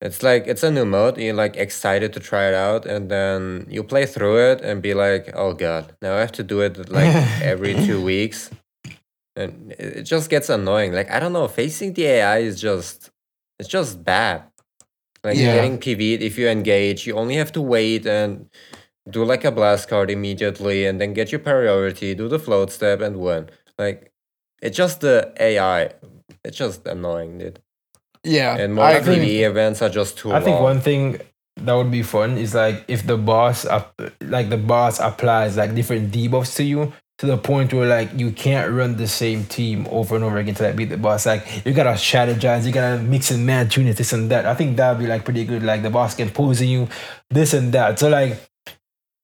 It's 0.00 0.22
like 0.22 0.46
it's 0.46 0.62
a 0.62 0.70
new 0.70 0.84
mode, 0.84 1.18
you're 1.18 1.34
like 1.34 1.56
excited 1.56 2.12
to 2.14 2.20
try 2.20 2.48
it 2.48 2.54
out, 2.54 2.86
and 2.86 3.10
then 3.10 3.66
you 3.70 3.82
play 3.84 4.06
through 4.06 4.38
it 4.52 4.60
and 4.60 4.82
be 4.82 4.94
like, 4.94 5.30
oh 5.34 5.54
god, 5.54 5.96
now 6.02 6.16
I 6.16 6.20
have 6.20 6.32
to 6.32 6.42
do 6.44 6.60
it 6.60 6.90
like 6.90 7.06
every 7.42 7.74
two 7.86 8.02
weeks. 8.02 8.50
And 9.36 9.72
it 9.72 9.98
it 9.98 10.02
just 10.04 10.30
gets 10.30 10.48
annoying. 10.50 10.92
Like 10.92 11.10
I 11.10 11.20
don't 11.20 11.32
know, 11.32 11.48
facing 11.48 11.94
the 11.94 12.06
AI 12.06 12.38
is 12.38 12.60
just 12.60 13.10
it's 13.58 13.68
just 13.68 14.04
bad. 14.04 14.44
Like 15.24 15.38
Yeah. 15.38 15.52
getting 15.54 15.78
PV'd, 15.78 16.22
if 16.22 16.38
you 16.38 16.48
engage, 16.48 17.06
you 17.06 17.14
only 17.16 17.36
have 17.36 17.52
to 17.52 17.62
wait 17.62 18.06
and 18.06 18.48
do 19.08 19.24
like 19.24 19.44
a 19.44 19.50
blast 19.50 19.88
card 19.88 20.10
immediately 20.10 20.86
and 20.86 21.00
then 21.00 21.14
get 21.14 21.32
your 21.32 21.38
priority, 21.38 22.14
do 22.14 22.28
the 22.28 22.38
float 22.38 22.70
step 22.72 23.00
and 23.00 23.16
win. 23.18 23.48
Like 23.78 24.12
it's 24.62 24.76
just 24.76 25.00
the 25.00 25.32
AI. 25.38 25.90
It's 26.44 26.56
just 26.56 26.86
annoying, 26.86 27.38
dude. 27.38 27.60
Yeah, 28.24 28.56
And 28.56 28.74
more 28.74 28.88
agree. 28.90 29.16
PvE 29.16 29.48
events 29.48 29.82
are 29.82 29.88
just 29.88 30.18
too 30.18 30.32
I 30.32 30.40
think 30.40 30.60
one 30.60 30.80
thing 30.80 31.20
that 31.58 31.72
would 31.74 31.90
be 31.90 32.02
fun 32.02 32.36
is 32.36 32.54
like 32.54 32.84
if 32.88 33.06
the 33.06 33.16
boss 33.16 33.64
up, 33.64 33.94
like 34.20 34.50
the 34.50 34.56
boss 34.56 34.98
applies 34.98 35.56
like 35.56 35.74
different 35.74 36.12
debuffs 36.12 36.56
to 36.56 36.64
you 36.64 36.92
to 37.18 37.26
the 37.26 37.38
point 37.38 37.72
where 37.72 37.86
like 37.88 38.10
you 38.14 38.30
can't 38.30 38.70
run 38.72 38.96
the 38.96 39.06
same 39.06 39.44
team 39.44 39.86
over 39.90 40.16
and 40.16 40.24
over 40.24 40.36
again 40.38 40.54
to 40.56 40.64
like 40.64 40.76
beat 40.76 40.90
the 40.90 40.98
boss. 40.98 41.24
Like 41.24 41.46
you 41.64 41.72
gotta 41.72 41.90
strategize, 41.90 42.66
you 42.66 42.72
gotta 42.72 43.00
mix 43.00 43.30
and 43.30 43.46
match 43.46 43.76
units, 43.76 43.98
this 43.98 44.12
and 44.12 44.30
that. 44.30 44.44
I 44.44 44.54
think 44.54 44.76
that'd 44.76 44.98
be 44.98 45.06
like 45.06 45.24
pretty 45.24 45.44
good. 45.44 45.62
Like 45.62 45.82
the 45.82 45.90
boss 45.90 46.14
can 46.14 46.28
pose 46.30 46.60
on 46.60 46.68
you, 46.68 46.88
this 47.30 47.54
and 47.54 47.72
that. 47.72 47.98
So 47.98 48.08
like 48.08 48.38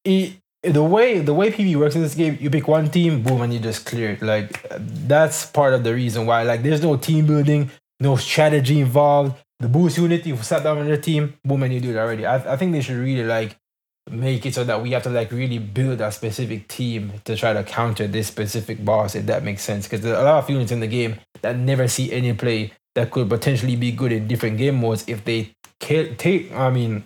it, 0.05 0.35
the 0.63 0.83
way 0.83 1.19
the 1.19 1.35
way 1.35 1.51
PvE 1.51 1.77
works 1.77 1.95
in 1.95 2.03
this 2.03 2.15
game, 2.15 2.39
you 2.41 2.51
pick 2.51 2.69
one 2.69 2.89
team, 2.91 3.23
boom, 3.23 3.43
and 3.43 3.53
you 3.53 3.59
just 3.59 3.85
clear 3.85 4.13
it. 4.13 4.23
Like 4.23 4.65
that's 4.79 5.47
part 5.47 5.75
of 5.75 5.85
the 5.85 5.95
reason 5.95 6.27
why. 6.27 6.43
Like 6.45 6.63
there's 6.63 6.83
no 6.83 6.97
team 6.97 7.27
building, 7.27 7.71
no 8.01 8.17
strategy 8.17 8.81
involved. 8.81 9.35
The 9.59 9.69
boost 9.69 9.99
unit, 9.99 10.27
you 10.27 10.37
sat 10.39 10.65
down 10.65 10.79
on 10.79 10.89
your 10.89 10.97
team, 10.97 11.35
boom, 11.45 11.63
and 11.63 11.73
you 11.73 11.81
do 11.81 11.91
it 11.91 11.97
already. 11.97 12.27
I, 12.27 12.55
I 12.55 12.57
think 12.57 12.73
they 12.73 12.81
should 12.81 12.97
really 12.97 13.25
like 13.25 13.57
make 14.11 14.45
it 14.45 14.55
so 14.55 14.65
that 14.65 14.83
we 14.83 14.91
have 14.91 15.05
to 15.05 15.11
like 15.11 15.31
really 15.31 15.59
build 15.59 16.01
a 16.01 16.11
specific 16.11 16.67
team 16.69 17.13
to 17.25 17.37
try 17.37 17.53
to 17.53 17.63
counter 17.63 18.07
this 18.07 18.27
specific 18.27 18.85
boss, 18.85 19.15
if 19.15 19.27
that 19.27 19.45
makes 19.45 19.63
sense. 19.63 19.87
Because 19.87 20.01
there 20.01 20.15
are 20.17 20.21
a 20.21 20.25
lot 20.25 20.45
of 20.45 20.51
units 20.51 20.73
in 20.73 20.81
the 20.81 20.87
game 20.87 21.21
that 21.43 21.57
never 21.57 21.89
see 21.89 22.13
any 22.13 22.33
play 22.33 22.73
that 22.95 23.11
could 23.11 23.29
potentially 23.29 23.77
be 23.77 23.93
good 23.93 24.13
in 24.13 24.27
different 24.29 24.59
game 24.59 24.81
modes 24.81 25.05
if 25.07 25.25
they 25.25 25.53
take. 25.81 26.53
I 26.53 26.71
mean, 26.71 27.05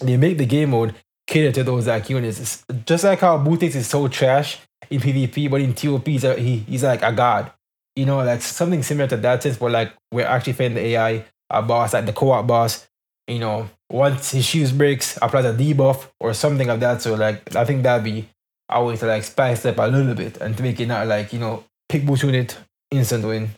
they 0.00 0.16
make 0.16 0.38
the 0.38 0.46
game 0.46 0.70
mode 0.70 0.94
cater 1.32 1.50
to 1.50 1.64
those 1.64 1.86
like 1.86 2.08
units. 2.10 2.38
It's 2.38 2.64
just 2.84 3.04
like 3.04 3.20
how 3.20 3.38
Butix 3.38 3.74
is 3.74 3.86
so 3.86 4.06
trash 4.08 4.58
in 4.90 5.00
PvP, 5.00 5.50
but 5.50 5.60
in 5.60 5.74
TOP 5.74 6.06
he's, 6.06 6.24
a, 6.24 6.34
he, 6.38 6.58
he's 6.58 6.84
like 6.84 7.02
a 7.02 7.12
god. 7.12 7.50
You 7.96 8.06
know, 8.06 8.18
like 8.18 8.42
something 8.42 8.82
similar 8.82 9.08
to 9.08 9.16
that 9.18 9.42
sense, 9.42 9.56
but 9.56 9.70
like 9.70 9.92
we're 10.12 10.26
actually 10.26 10.54
fighting 10.54 10.74
the 10.74 10.80
AI, 10.80 11.10
a 11.10 11.24
uh, 11.50 11.62
boss, 11.62 11.94
like 11.94 12.06
the 12.06 12.12
co-op 12.12 12.46
boss. 12.46 12.86
You 13.26 13.38
know, 13.38 13.70
once 13.90 14.32
his 14.32 14.44
shoes 14.44 14.72
breaks, 14.72 15.18
applies 15.20 15.44
a 15.44 15.52
debuff 15.52 16.08
or 16.20 16.34
something 16.34 16.68
of 16.68 16.80
that. 16.80 17.02
So 17.02 17.14
like 17.14 17.54
I 17.56 17.64
think 17.64 17.82
that'd 17.82 18.04
be 18.04 18.28
a 18.68 18.84
way 18.84 18.96
to 18.96 19.06
like 19.06 19.24
spice 19.24 19.64
up 19.66 19.78
a 19.78 19.86
little 19.86 20.14
bit 20.14 20.38
and 20.38 20.56
to 20.56 20.62
make 20.62 20.80
it 20.80 20.86
not 20.86 21.06
like, 21.06 21.32
you 21.32 21.38
know, 21.38 21.64
pick 21.88 22.04
boost 22.04 22.22
unit, 22.22 22.58
instant 22.90 23.24
win. 23.24 23.50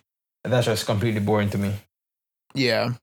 And 0.42 0.52
that's 0.52 0.66
just 0.66 0.86
completely 0.86 1.20
boring 1.20 1.50
to 1.50 1.58
me. 1.58 1.72
Yeah. 2.54 2.94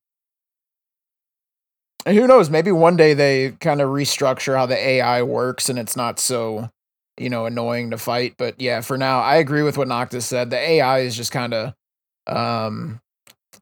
Who 2.08 2.28
knows? 2.28 2.50
Maybe 2.50 2.72
one 2.72 2.98
day 2.98 3.14
they 3.14 3.52
kind 3.60 3.82
of 3.82 3.90
restructure 3.90 4.56
how 4.56 4.66
the 4.66 4.78
AI 4.78 5.22
works 5.24 5.70
and 5.70 5.78
it's 5.78 5.96
not 5.96 6.20
so, 6.20 6.70
you 7.18 7.30
know, 7.30 7.46
annoying 7.46 7.92
to 7.92 7.98
fight. 7.98 8.36
But 8.38 8.60
yeah, 8.60 8.82
for 8.82 8.98
now, 8.98 9.20
I 9.20 9.36
agree 9.36 9.62
with 9.62 9.78
what 9.78 9.88
Noctis 9.88 10.26
said. 10.26 10.50
The 10.50 10.58
AI 10.58 11.00
is 11.00 11.16
just 11.16 11.32
kind 11.32 11.54
of, 11.54 11.74
um, 12.28 13.00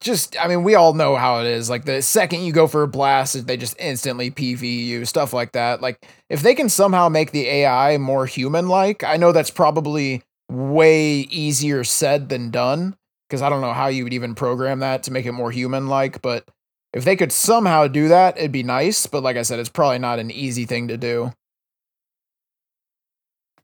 just, 0.00 0.40
I 0.42 0.48
mean, 0.48 0.62
we 0.62 0.74
all 0.74 0.94
know 0.94 1.16
how 1.16 1.40
it 1.40 1.46
is. 1.46 1.68
Like 1.68 1.84
the 1.84 2.00
second 2.00 2.40
you 2.42 2.52
go 2.52 2.66
for 2.66 2.82
a 2.82 2.88
blast, 2.88 3.46
they 3.46 3.58
just 3.58 3.78
instantly 3.78 4.30
PV 4.30 4.86
you, 4.86 5.04
stuff 5.04 5.34
like 5.34 5.52
that. 5.52 5.82
Like 5.82 6.06
if 6.30 6.40
they 6.40 6.54
can 6.54 6.70
somehow 6.70 7.10
make 7.10 7.32
the 7.32 7.46
AI 7.46 7.98
more 7.98 8.24
human 8.24 8.68
like, 8.68 9.04
I 9.04 9.16
know 9.18 9.32
that's 9.32 9.50
probably 9.50 10.22
way 10.50 11.10
easier 11.30 11.84
said 11.84 12.30
than 12.30 12.50
done 12.50 12.96
because 13.28 13.42
I 13.42 13.50
don't 13.50 13.60
know 13.60 13.74
how 13.74 13.88
you 13.88 14.04
would 14.04 14.14
even 14.14 14.34
program 14.34 14.80
that 14.80 15.02
to 15.04 15.12
make 15.12 15.26
it 15.26 15.32
more 15.32 15.50
human 15.50 15.88
like, 15.88 16.22
but 16.22 16.48
if 16.92 17.04
they 17.04 17.16
could 17.16 17.32
somehow 17.32 17.86
do 17.86 18.08
that, 18.08 18.36
it'd 18.38 18.52
be 18.52 18.62
nice. 18.62 19.06
But 19.06 19.22
like 19.22 19.36
I 19.36 19.42
said, 19.42 19.58
it's 19.58 19.68
probably 19.68 19.98
not 19.98 20.18
an 20.18 20.30
easy 20.30 20.64
thing 20.66 20.88
to 20.88 20.96
do. 20.96 21.32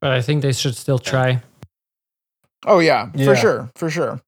But 0.01 0.13
I 0.13 0.23
think 0.23 0.43
they 0.43 0.53
should 0.53 0.77
still 0.77 0.99
try. 0.99 1.43
Oh 2.67 2.79
yeah, 2.81 3.11
Yeah. 3.15 3.25
for 3.27 3.37
sure, 3.37 3.71
for 3.75 3.91
sure. 3.91 4.21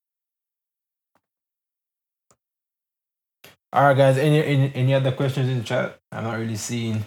All 3.72 3.84
right, 3.84 3.96
guys. 3.96 4.16
Any, 4.16 4.42
any 4.44 4.72
any 4.74 4.94
other 4.94 5.12
questions 5.12 5.48
in 5.48 5.62
chat? 5.62 5.98
I'm 6.10 6.24
not 6.24 6.38
really 6.38 6.56
seeing 6.56 7.04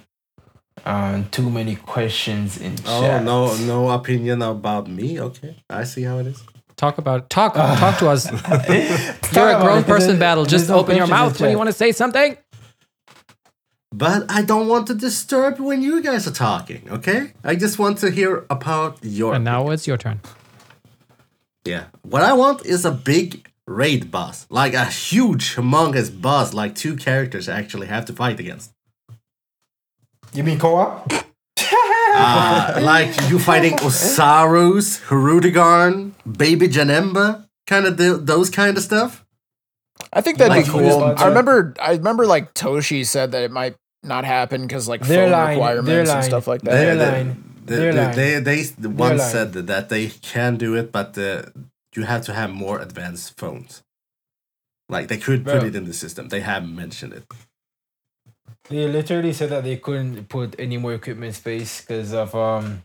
um 0.86 1.28
too 1.30 1.50
many 1.50 1.76
questions 1.76 2.58
in 2.60 2.78
chat. 2.78 2.88
Oh 2.88 3.24
no, 3.24 3.56
no 3.66 3.90
opinion 3.90 4.42
about 4.42 4.88
me. 4.88 5.20
Okay, 5.20 5.58
I 5.70 5.84
see 5.86 6.04
how 6.04 6.20
it 6.20 6.28
is. 6.28 6.44
Talk 6.82 6.98
about 6.98 7.30
talk 7.30 7.54
talk 7.54 8.00
to 8.00 8.10
us. 8.10 8.26
You're 9.36 9.50
a 9.52 9.62
grown 9.62 9.84
person 9.84 10.18
battle. 10.18 10.46
Just 10.46 10.68
no 10.68 10.80
open 10.80 10.98
your 10.98 11.06
mouth 11.06 11.40
when 11.40 11.52
you 11.52 11.58
want 11.60 11.68
to 11.68 11.74
say 11.74 11.92
something. 11.92 12.36
But 13.92 14.26
I 14.32 14.42
don't 14.42 14.68
want 14.68 14.88
to 14.88 14.96
disturb 14.96 15.60
when 15.60 15.84
you 15.84 16.02
guys 16.02 16.26
are 16.26 16.32
talking. 16.32 16.82
Okay, 16.90 17.34
I 17.44 17.54
just 17.54 17.78
want 17.78 18.00
to 18.00 18.10
hear 18.10 18.48
about 18.50 18.98
your. 19.04 19.36
And 19.36 19.44
now 19.44 19.70
it's 19.70 19.86
your 19.86 19.98
turn. 19.98 20.22
Yeah. 21.66 21.84
What 22.02 22.24
I 22.24 22.34
want 22.34 22.66
is 22.66 22.84
a 22.84 22.90
big 22.92 23.48
raid 23.68 24.10
boss. 24.10 24.48
Like 24.50 24.74
a 24.74 24.86
huge, 24.86 25.54
humongous 25.56 26.10
boss, 26.10 26.52
like 26.52 26.74
two 26.74 26.96
characters 26.96 27.48
actually 27.48 27.86
have 27.88 28.06
to 28.06 28.14
fight 28.14 28.40
against. 28.40 28.74
You 30.34 30.44
mean 30.44 30.58
co-op? 30.58 31.14
Uh, 31.74 32.80
like 32.84 33.10
you 33.30 33.40
fighting 33.40 33.74
Oozarus, 33.84 35.00
Hirudegarn, 35.08 36.12
Baby 36.38 36.68
Janemba, 36.68 37.48
kind 37.68 37.86
of 37.86 37.98
th- 37.98 38.20
those 38.22 38.50
kind 38.50 38.78
of 38.78 38.84
stuff. 38.84 39.26
I 40.12 40.22
think 40.22 40.38
that'd 40.40 40.50
Like, 40.52 40.66
be 40.66 40.72
cool. 40.72 41.04
I 41.04 41.28
remember, 41.28 41.74
I 41.80 41.92
remember 41.94 42.26
like 42.26 42.54
Toshi 42.54 43.06
said 43.06 43.32
that 43.34 43.44
it 43.44 43.52
might 43.52 43.76
not 44.04 44.26
happen 44.26 44.64
because 44.64 44.88
like 44.88 45.02
They're 45.02 45.26
phone 45.26 45.32
lying, 45.32 45.60
they're 45.60 45.76
requirements 45.78 46.12
and 46.12 46.24
stuff 46.24 46.48
like 46.48 46.62
that. 46.64 46.72
They're 46.72 46.96
They- 46.96 47.12
lying. 47.12 47.44
They, 47.64 47.76
They're 47.76 47.94
they, 48.16 48.40
they, 48.40 48.64
they, 48.64 48.88
once 48.88 49.24
said 49.24 49.54
that 49.54 49.90
they 49.90 50.08
can 50.10 50.58
do 50.58 50.74
it, 50.76 50.92
but 50.92 51.16
uh, 51.18 51.44
you 51.96 52.04
have 52.04 52.24
to 52.26 52.34
have 52.34 52.50
more 52.50 52.80
advanced 52.82 53.38
phones. 53.38 53.84
Like 54.90 55.08
they 55.08 55.18
could 55.18 55.46
put 55.46 55.60
Bro. 55.60 55.66
it 55.68 55.76
in 55.76 55.86
the 55.86 55.94
system. 55.94 56.30
They 56.30 56.42
haven't 56.42 56.76
mentioned 56.76 57.14
it. 57.14 57.24
They 58.72 58.88
literally 58.88 59.34
said 59.34 59.50
that 59.52 59.64
they 59.64 59.78
couldn't 59.78 60.30
put 60.30 60.56
any 60.58 60.78
more 60.78 60.94
equipment 60.94 61.36
space 61.36 61.82
because 61.82 62.14
of 62.14 62.34
um 62.36 62.84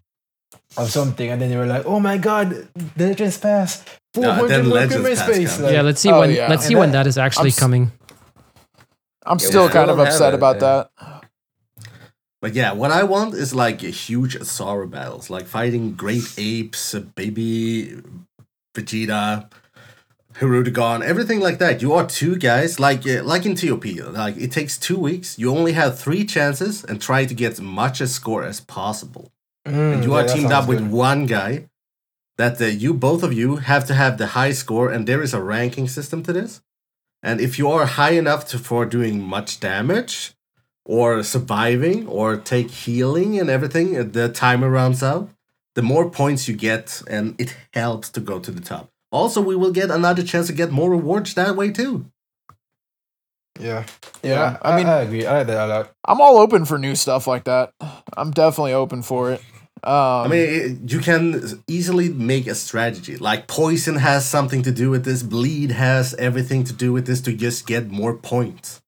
of 0.76 0.90
something, 0.90 1.30
and 1.30 1.40
then 1.40 1.50
they 1.50 1.56
were 1.56 1.66
like, 1.66 1.86
"Oh 1.86 2.00
my 2.00 2.18
god, 2.18 2.50
the 2.96 3.06
Legends 3.08 3.38
Pass, 3.38 3.84
four 4.14 4.24
Yeah, 4.24 4.34
hundred 4.34 4.48
then 4.48 4.66
more 4.66 4.74
Legends 4.78 4.94
equipment 4.96 5.18
Pass 5.18 5.34
space." 5.36 5.60
Like, 5.60 5.72
yeah, 5.72 5.82
let's 5.82 6.00
see 6.00 6.10
oh, 6.10 6.20
when 6.20 6.30
yeah. 6.34 6.48
let's 6.48 6.66
see 6.66 6.74
And 6.74 6.80
when 6.80 6.90
that- 6.92 7.04
that 7.04 7.08
is 7.08 7.18
actually 7.18 7.50
I'm 7.50 7.56
coming. 7.64 7.92
I'm 9.24 9.38
Yeah, 9.40 9.46
still 9.46 9.68
kind 9.68 9.90
of 9.90 9.96
still 9.96 10.04
have 10.04 10.14
upset 10.14 10.32
it, 10.34 10.36
about 10.36 10.56
yeah. 10.56 10.84
that. 10.98 11.22
But 12.42 12.54
yeah, 12.54 12.72
what 12.72 12.90
I 12.92 13.02
want 13.04 13.34
is 13.34 13.54
like 13.54 13.82
a 13.82 13.90
huge 13.90 14.38
Oozaru 14.38 14.90
battles, 14.90 15.30
like 15.30 15.46
fighting 15.46 15.94
great 15.94 16.26
apes, 16.38 16.94
baby 17.14 18.00
Vegeta, 18.76 19.50
Hirudegarn, 20.38 21.02
everything 21.02 21.40
like 21.40 21.58
that. 21.58 21.80
You 21.80 21.94
are 21.94 22.06
two 22.06 22.36
guys, 22.36 22.78
like 22.78 23.06
uh, 23.06 23.22
like 23.24 23.46
in 23.46 23.54
TOP. 23.54 23.86
Like 24.12 24.36
it 24.36 24.52
takes 24.52 24.76
two 24.76 24.98
weeks. 24.98 25.38
You 25.38 25.50
only 25.50 25.72
have 25.72 25.98
three 25.98 26.24
chances, 26.24 26.84
and 26.84 27.00
try 27.00 27.24
to 27.24 27.34
get 27.34 27.52
as 27.52 27.60
much 27.60 28.00
a 28.02 28.06
score 28.06 28.44
as 28.44 28.60
possible. 28.60 29.32
Mm, 29.66 29.94
and 29.94 30.04
you 30.04 30.12
yeah, 30.12 30.24
are 30.24 30.28
teamed 30.28 30.52
up 30.52 30.68
with 30.68 30.86
one 30.86 31.26
guy. 31.26 31.68
That 32.36 32.60
uh, 32.60 32.66
you 32.66 32.92
both 32.92 33.22
of 33.22 33.32
you 33.32 33.56
have 33.56 33.86
to 33.86 33.94
have 33.94 34.18
the 34.18 34.28
high 34.38 34.52
score, 34.52 34.90
and 34.90 35.06
there 35.06 35.22
is 35.22 35.32
a 35.32 35.40
ranking 35.40 35.88
system 35.88 36.22
to 36.24 36.34
this. 36.34 36.60
And 37.22 37.40
if 37.40 37.58
you 37.58 37.70
are 37.70 37.86
high 37.86 38.12
enough 38.12 38.46
to 38.48 38.58
for 38.58 38.84
doing 38.84 39.22
much 39.22 39.58
damage, 39.58 40.34
or 40.84 41.22
surviving, 41.22 42.06
or 42.06 42.36
take 42.36 42.70
healing 42.70 43.40
and 43.40 43.48
everything, 43.48 43.96
uh, 43.96 44.04
the 44.04 44.28
timer 44.28 44.68
runs 44.68 45.02
out. 45.02 45.30
The 45.74 45.82
more 45.82 46.10
points 46.10 46.46
you 46.46 46.54
get, 46.54 47.02
and 47.08 47.34
it 47.38 47.56
helps 47.72 48.10
to 48.10 48.20
go 48.20 48.38
to 48.38 48.50
the 48.50 48.60
top. 48.60 48.90
Also, 49.16 49.40
we 49.40 49.56
will 49.56 49.72
get 49.72 49.90
another 49.90 50.22
chance 50.22 50.46
to 50.48 50.52
get 50.52 50.70
more 50.70 50.90
rewards 50.90 51.34
that 51.34 51.56
way 51.56 51.70
too. 51.70 52.06
Yeah, 53.58 53.84
Yeah, 54.22 54.58
I, 54.62 54.72
I 54.72 54.76
mean- 54.76 54.86
I 54.86 55.00
agree. 55.00 55.24
I 55.26 55.38
like 55.38 55.46
that 55.46 55.64
a 55.64 55.66
lot. 55.66 55.90
I'm 56.06 56.20
all 56.20 56.36
open 56.38 56.66
for 56.66 56.78
new 56.78 56.94
stuff 56.94 57.26
like 57.26 57.44
that. 57.44 57.72
I'm 58.16 58.30
definitely 58.30 58.74
open 58.74 59.02
for 59.02 59.32
it. 59.32 59.40
Um, 59.82 59.92
I 60.24 60.28
mean, 60.28 60.40
it- 60.40 60.92
you 60.92 61.00
can 61.00 61.62
easily 61.66 62.08
make 62.10 62.46
a 62.46 62.54
strategy. 62.54 63.16
Like 63.16 63.46
poison 63.46 63.96
has 63.96 64.26
something 64.28 64.62
to 64.62 64.70
do 64.72 64.90
with 64.90 65.04
this. 65.04 65.22
Bleed 65.22 65.70
has 65.72 66.12
everything 66.14 66.64
to 66.64 66.72
do 66.74 66.92
with 66.92 67.06
this 67.06 67.20
to 67.22 67.32
just 67.32 67.66
get 67.66 67.90
more 67.90 68.14
points. 68.14 68.82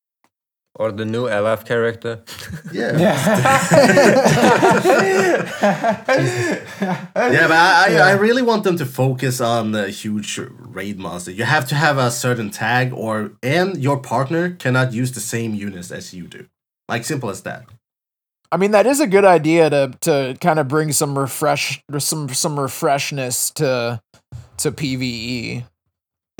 Or 0.78 0.92
the 0.92 1.04
new 1.04 1.26
LF 1.26 1.66
character. 1.66 2.22
Yeah. 2.72 2.98
yeah, 2.98 3.68
yeah 7.14 7.48
but 7.48 7.56
I, 7.56 7.86
I, 7.88 8.10
I 8.10 8.12
really 8.12 8.42
want 8.42 8.64
them 8.64 8.76
to 8.76 8.84
focus 8.84 9.40
on 9.40 9.72
the 9.72 9.88
huge 9.88 10.38
raid 10.38 10.98
monster. 10.98 11.30
You 11.30 11.44
have 11.44 11.66
to 11.68 11.74
have 11.74 11.96
a 11.96 12.10
certain 12.10 12.50
tag, 12.50 12.92
or 12.92 13.32
and 13.42 13.78
your 13.78 13.98
partner 13.98 14.50
cannot 14.50 14.92
use 14.92 15.12
the 15.12 15.20
same 15.20 15.54
units 15.54 15.90
as 15.90 16.12
you 16.12 16.26
do. 16.26 16.46
Like 16.88 17.04
simple 17.04 17.30
as 17.30 17.42
that. 17.42 17.66
I 18.50 18.56
mean, 18.56 18.70
that 18.72 18.86
is 18.86 19.00
a 19.00 19.06
good 19.06 19.24
idea 19.24 19.70
to 19.70 19.92
to 20.02 20.36
kind 20.40 20.58
of 20.58 20.68
bring 20.68 20.92
some 20.92 21.18
refresh 21.18 21.82
some 21.98 22.28
some 22.28 22.56
refreshness 22.56 23.52
to 23.54 24.00
to 24.58 24.72
PVE. 24.72 25.64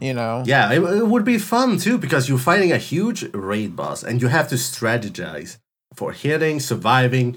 You 0.00 0.14
know. 0.14 0.42
Yeah, 0.46 0.72
it, 0.72 0.82
it 0.82 1.06
would 1.06 1.24
be 1.24 1.38
fun 1.38 1.78
too 1.78 1.98
because 1.98 2.28
you're 2.28 2.38
fighting 2.38 2.72
a 2.72 2.78
huge 2.78 3.24
raid 3.34 3.74
boss 3.74 4.02
and 4.04 4.22
you 4.22 4.28
have 4.28 4.48
to 4.48 4.54
strategize 4.54 5.58
for 5.94 6.12
hitting, 6.12 6.60
surviving, 6.60 7.36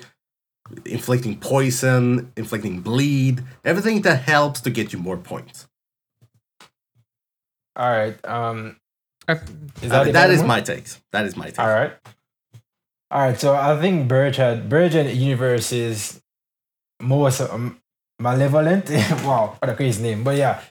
inflicting 0.86 1.40
poison, 1.40 2.32
inflicting 2.38 2.82
bleed, 2.82 3.44
everything 3.66 4.02
that 4.04 4.22
helps 4.24 4.62
to 4.62 4.70
get 4.70 4.94
you 4.94 5.00
more 5.00 5.18
points. 5.18 5.68
All 7.76 7.90
right. 7.90 8.18
Um, 8.28 8.78
I- 9.28 9.34
is 9.34 9.40
I 9.84 9.88
that, 9.88 10.00
mean, 10.02 10.10
it, 10.10 10.14
that 10.14 10.30
is 10.30 10.40
Emma? 10.40 10.48
my 10.48 10.62
takes. 10.62 11.02
That 11.12 11.26
is 11.26 11.36
my 11.36 11.48
take. 11.48 11.60
All 11.60 11.68
right. 11.68 11.94
All 13.10 13.22
right. 13.22 13.40
So 13.40 13.56
I 13.56 13.80
think 13.80 14.08
Burge 14.08 14.36
had 14.38 14.70
Burge 14.70 14.96
and 14.96 15.10
Universe 15.10 15.72
is 15.72 16.22
most 17.02 17.42
um, 17.42 17.80
malevolent. 18.20 18.90
wow, 19.24 19.56
what 19.60 19.70
a 19.70 19.76
crazy 19.76 20.04
name. 20.04 20.24
But 20.24 20.38
yeah. 20.38 20.62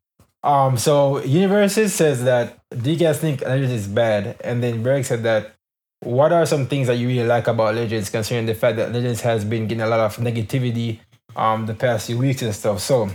Um. 0.42 0.76
So 0.78 1.22
Universes 1.22 1.94
says 1.94 2.24
that 2.24 2.58
do 2.70 2.90
you 2.90 2.96
guys 2.96 3.18
think 3.18 3.42
Legends 3.42 3.72
is 3.72 3.86
bad? 3.86 4.36
And 4.42 4.62
then 4.62 4.82
Berg 4.82 5.04
said 5.04 5.22
that 5.24 5.54
what 6.02 6.32
are 6.32 6.46
some 6.46 6.66
things 6.66 6.86
that 6.86 6.96
you 6.96 7.08
really 7.08 7.26
like 7.26 7.46
about 7.46 7.74
Legends, 7.74 8.08
considering 8.08 8.46
the 8.46 8.54
fact 8.54 8.76
that 8.76 8.92
Legends 8.92 9.20
has 9.20 9.44
been 9.44 9.66
getting 9.66 9.82
a 9.82 9.86
lot 9.86 10.00
of 10.00 10.16
negativity 10.16 11.00
um 11.36 11.66
the 11.66 11.74
past 11.74 12.06
few 12.06 12.18
weeks 12.18 12.42
and 12.42 12.54
stuff. 12.54 12.80
So 12.80 13.10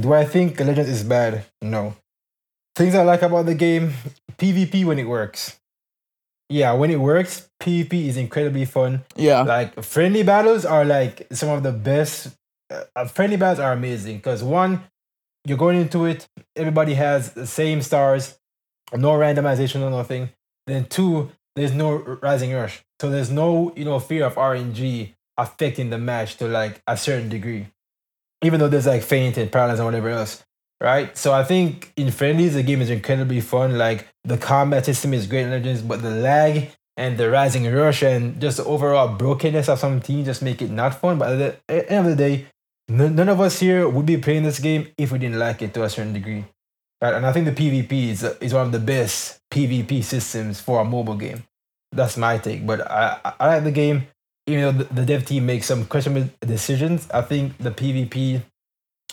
do 0.00 0.12
I 0.12 0.24
think 0.24 0.58
Legends 0.58 0.90
is 0.90 1.04
bad? 1.04 1.44
No. 1.62 1.94
Things 2.74 2.94
I 2.94 3.02
like 3.02 3.22
about 3.22 3.46
the 3.46 3.54
game, 3.54 3.92
PvP 4.36 4.84
when 4.84 4.98
it 4.98 5.04
works. 5.04 5.60
Yeah, 6.48 6.72
when 6.72 6.90
it 6.90 7.00
works, 7.00 7.48
PvP 7.62 8.08
is 8.08 8.16
incredibly 8.16 8.64
fun. 8.64 9.04
Yeah. 9.16 9.42
Like 9.42 9.82
friendly 9.82 10.22
battles 10.22 10.64
are 10.64 10.84
like 10.84 11.26
some 11.32 11.48
of 11.48 11.62
the 11.62 11.72
best. 11.72 12.34
Uh, 12.70 13.06
friendly 13.06 13.36
battles 13.36 13.60
are 13.60 13.72
amazing 13.72 14.16
because 14.16 14.42
one, 14.42 14.82
you're 15.46 15.58
going 15.58 15.80
into 15.80 16.06
it, 16.06 16.26
everybody 16.56 16.94
has 16.94 17.32
the 17.32 17.46
same 17.46 17.82
stars, 17.82 18.38
no 18.92 19.12
randomization 19.12 19.82
or 19.82 19.90
nothing. 19.90 20.30
Then 20.66 20.86
two, 20.86 21.30
there's 21.56 21.72
no 21.72 21.96
rising 22.22 22.52
rush, 22.52 22.82
so 23.00 23.10
there's 23.10 23.30
no 23.30 23.72
you 23.76 23.84
know 23.84 23.98
fear 23.98 24.24
of 24.24 24.34
RNG 24.36 25.12
affecting 25.36 25.90
the 25.90 25.98
match 25.98 26.36
to 26.36 26.48
like 26.48 26.80
a 26.86 26.96
certain 26.96 27.28
degree, 27.28 27.66
even 28.42 28.60
though 28.60 28.68
there's 28.68 28.86
like 28.86 29.02
feint 29.02 29.36
and 29.36 29.52
paralyze 29.52 29.78
and 29.78 29.86
whatever 29.86 30.08
else. 30.08 30.44
Right, 30.80 31.16
so 31.16 31.32
I 31.32 31.44
think 31.44 31.92
in 31.96 32.10
friendlies 32.10 32.54
the 32.54 32.62
game 32.62 32.82
is 32.82 32.90
incredibly 32.90 33.40
fun. 33.40 33.78
Like 33.78 34.08
the 34.24 34.36
combat 34.36 34.84
system 34.84 35.14
is 35.14 35.26
great 35.26 35.42
in 35.42 35.50
Legends, 35.50 35.82
but 35.82 36.02
the 36.02 36.10
lag 36.10 36.72
and 36.96 37.18
the 37.18 37.30
rising 37.30 37.70
rush 37.72 38.02
and 38.02 38.40
just 38.40 38.58
the 38.58 38.64
overall 38.64 39.08
brokenness 39.16 39.68
of 39.68 39.78
some 39.78 40.00
teams 40.00 40.26
just 40.26 40.42
make 40.42 40.62
it 40.62 40.70
not 40.70 41.00
fun. 41.00 41.18
But 41.18 41.40
at 41.40 41.60
the 41.66 41.90
end 41.90 42.06
of 42.06 42.16
the 42.16 42.16
day, 42.16 42.46
none, 42.88 43.28
of 43.28 43.40
us 43.40 43.60
here 43.60 43.88
would 43.88 44.06
be 44.06 44.16
playing 44.18 44.42
this 44.44 44.58
game 44.58 44.88
if 44.98 45.12
we 45.12 45.18
didn't 45.18 45.38
like 45.38 45.62
it 45.62 45.74
to 45.74 45.84
a 45.84 45.90
certain 45.90 46.12
degree. 46.12 46.44
Right? 47.00 47.14
And 47.14 47.26
I 47.26 47.32
think 47.32 47.46
the 47.46 47.52
PvP 47.52 48.10
is, 48.10 48.22
is 48.40 48.54
one 48.54 48.66
of 48.66 48.72
the 48.72 48.78
best 48.78 49.40
PvP 49.52 50.02
systems 50.02 50.60
for 50.60 50.80
a 50.80 50.84
mobile 50.84 51.16
game. 51.16 51.44
That's 51.92 52.16
my 52.16 52.38
take. 52.38 52.66
But 52.66 52.90
I, 52.90 53.18
I- 53.24 53.32
I 53.40 53.46
like 53.54 53.64
the 53.64 53.70
game. 53.72 54.06
Even 54.46 54.62
though 54.76 54.84
the, 54.84 54.94
the 54.94 55.06
dev 55.06 55.24
team 55.24 55.46
makes 55.46 55.66
some 55.66 55.86
questionable 55.86 56.28
decisions, 56.40 57.08
I 57.10 57.22
think 57.22 57.56
the 57.58 57.70
PvP 57.70 58.42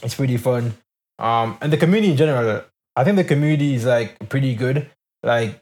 is 0.03 0.15
pretty 0.15 0.35
fun. 0.37 0.73
Um, 1.19 1.57
and 1.61 1.71
the 1.71 1.77
community 1.77 2.11
in 2.11 2.17
general, 2.17 2.63
I 2.97 3.03
think 3.05 3.15
the 3.15 3.23
community 3.23 3.75
is 3.75 3.85
like 3.85 4.27
pretty 4.27 4.55
good. 4.55 4.89
Like 5.23 5.61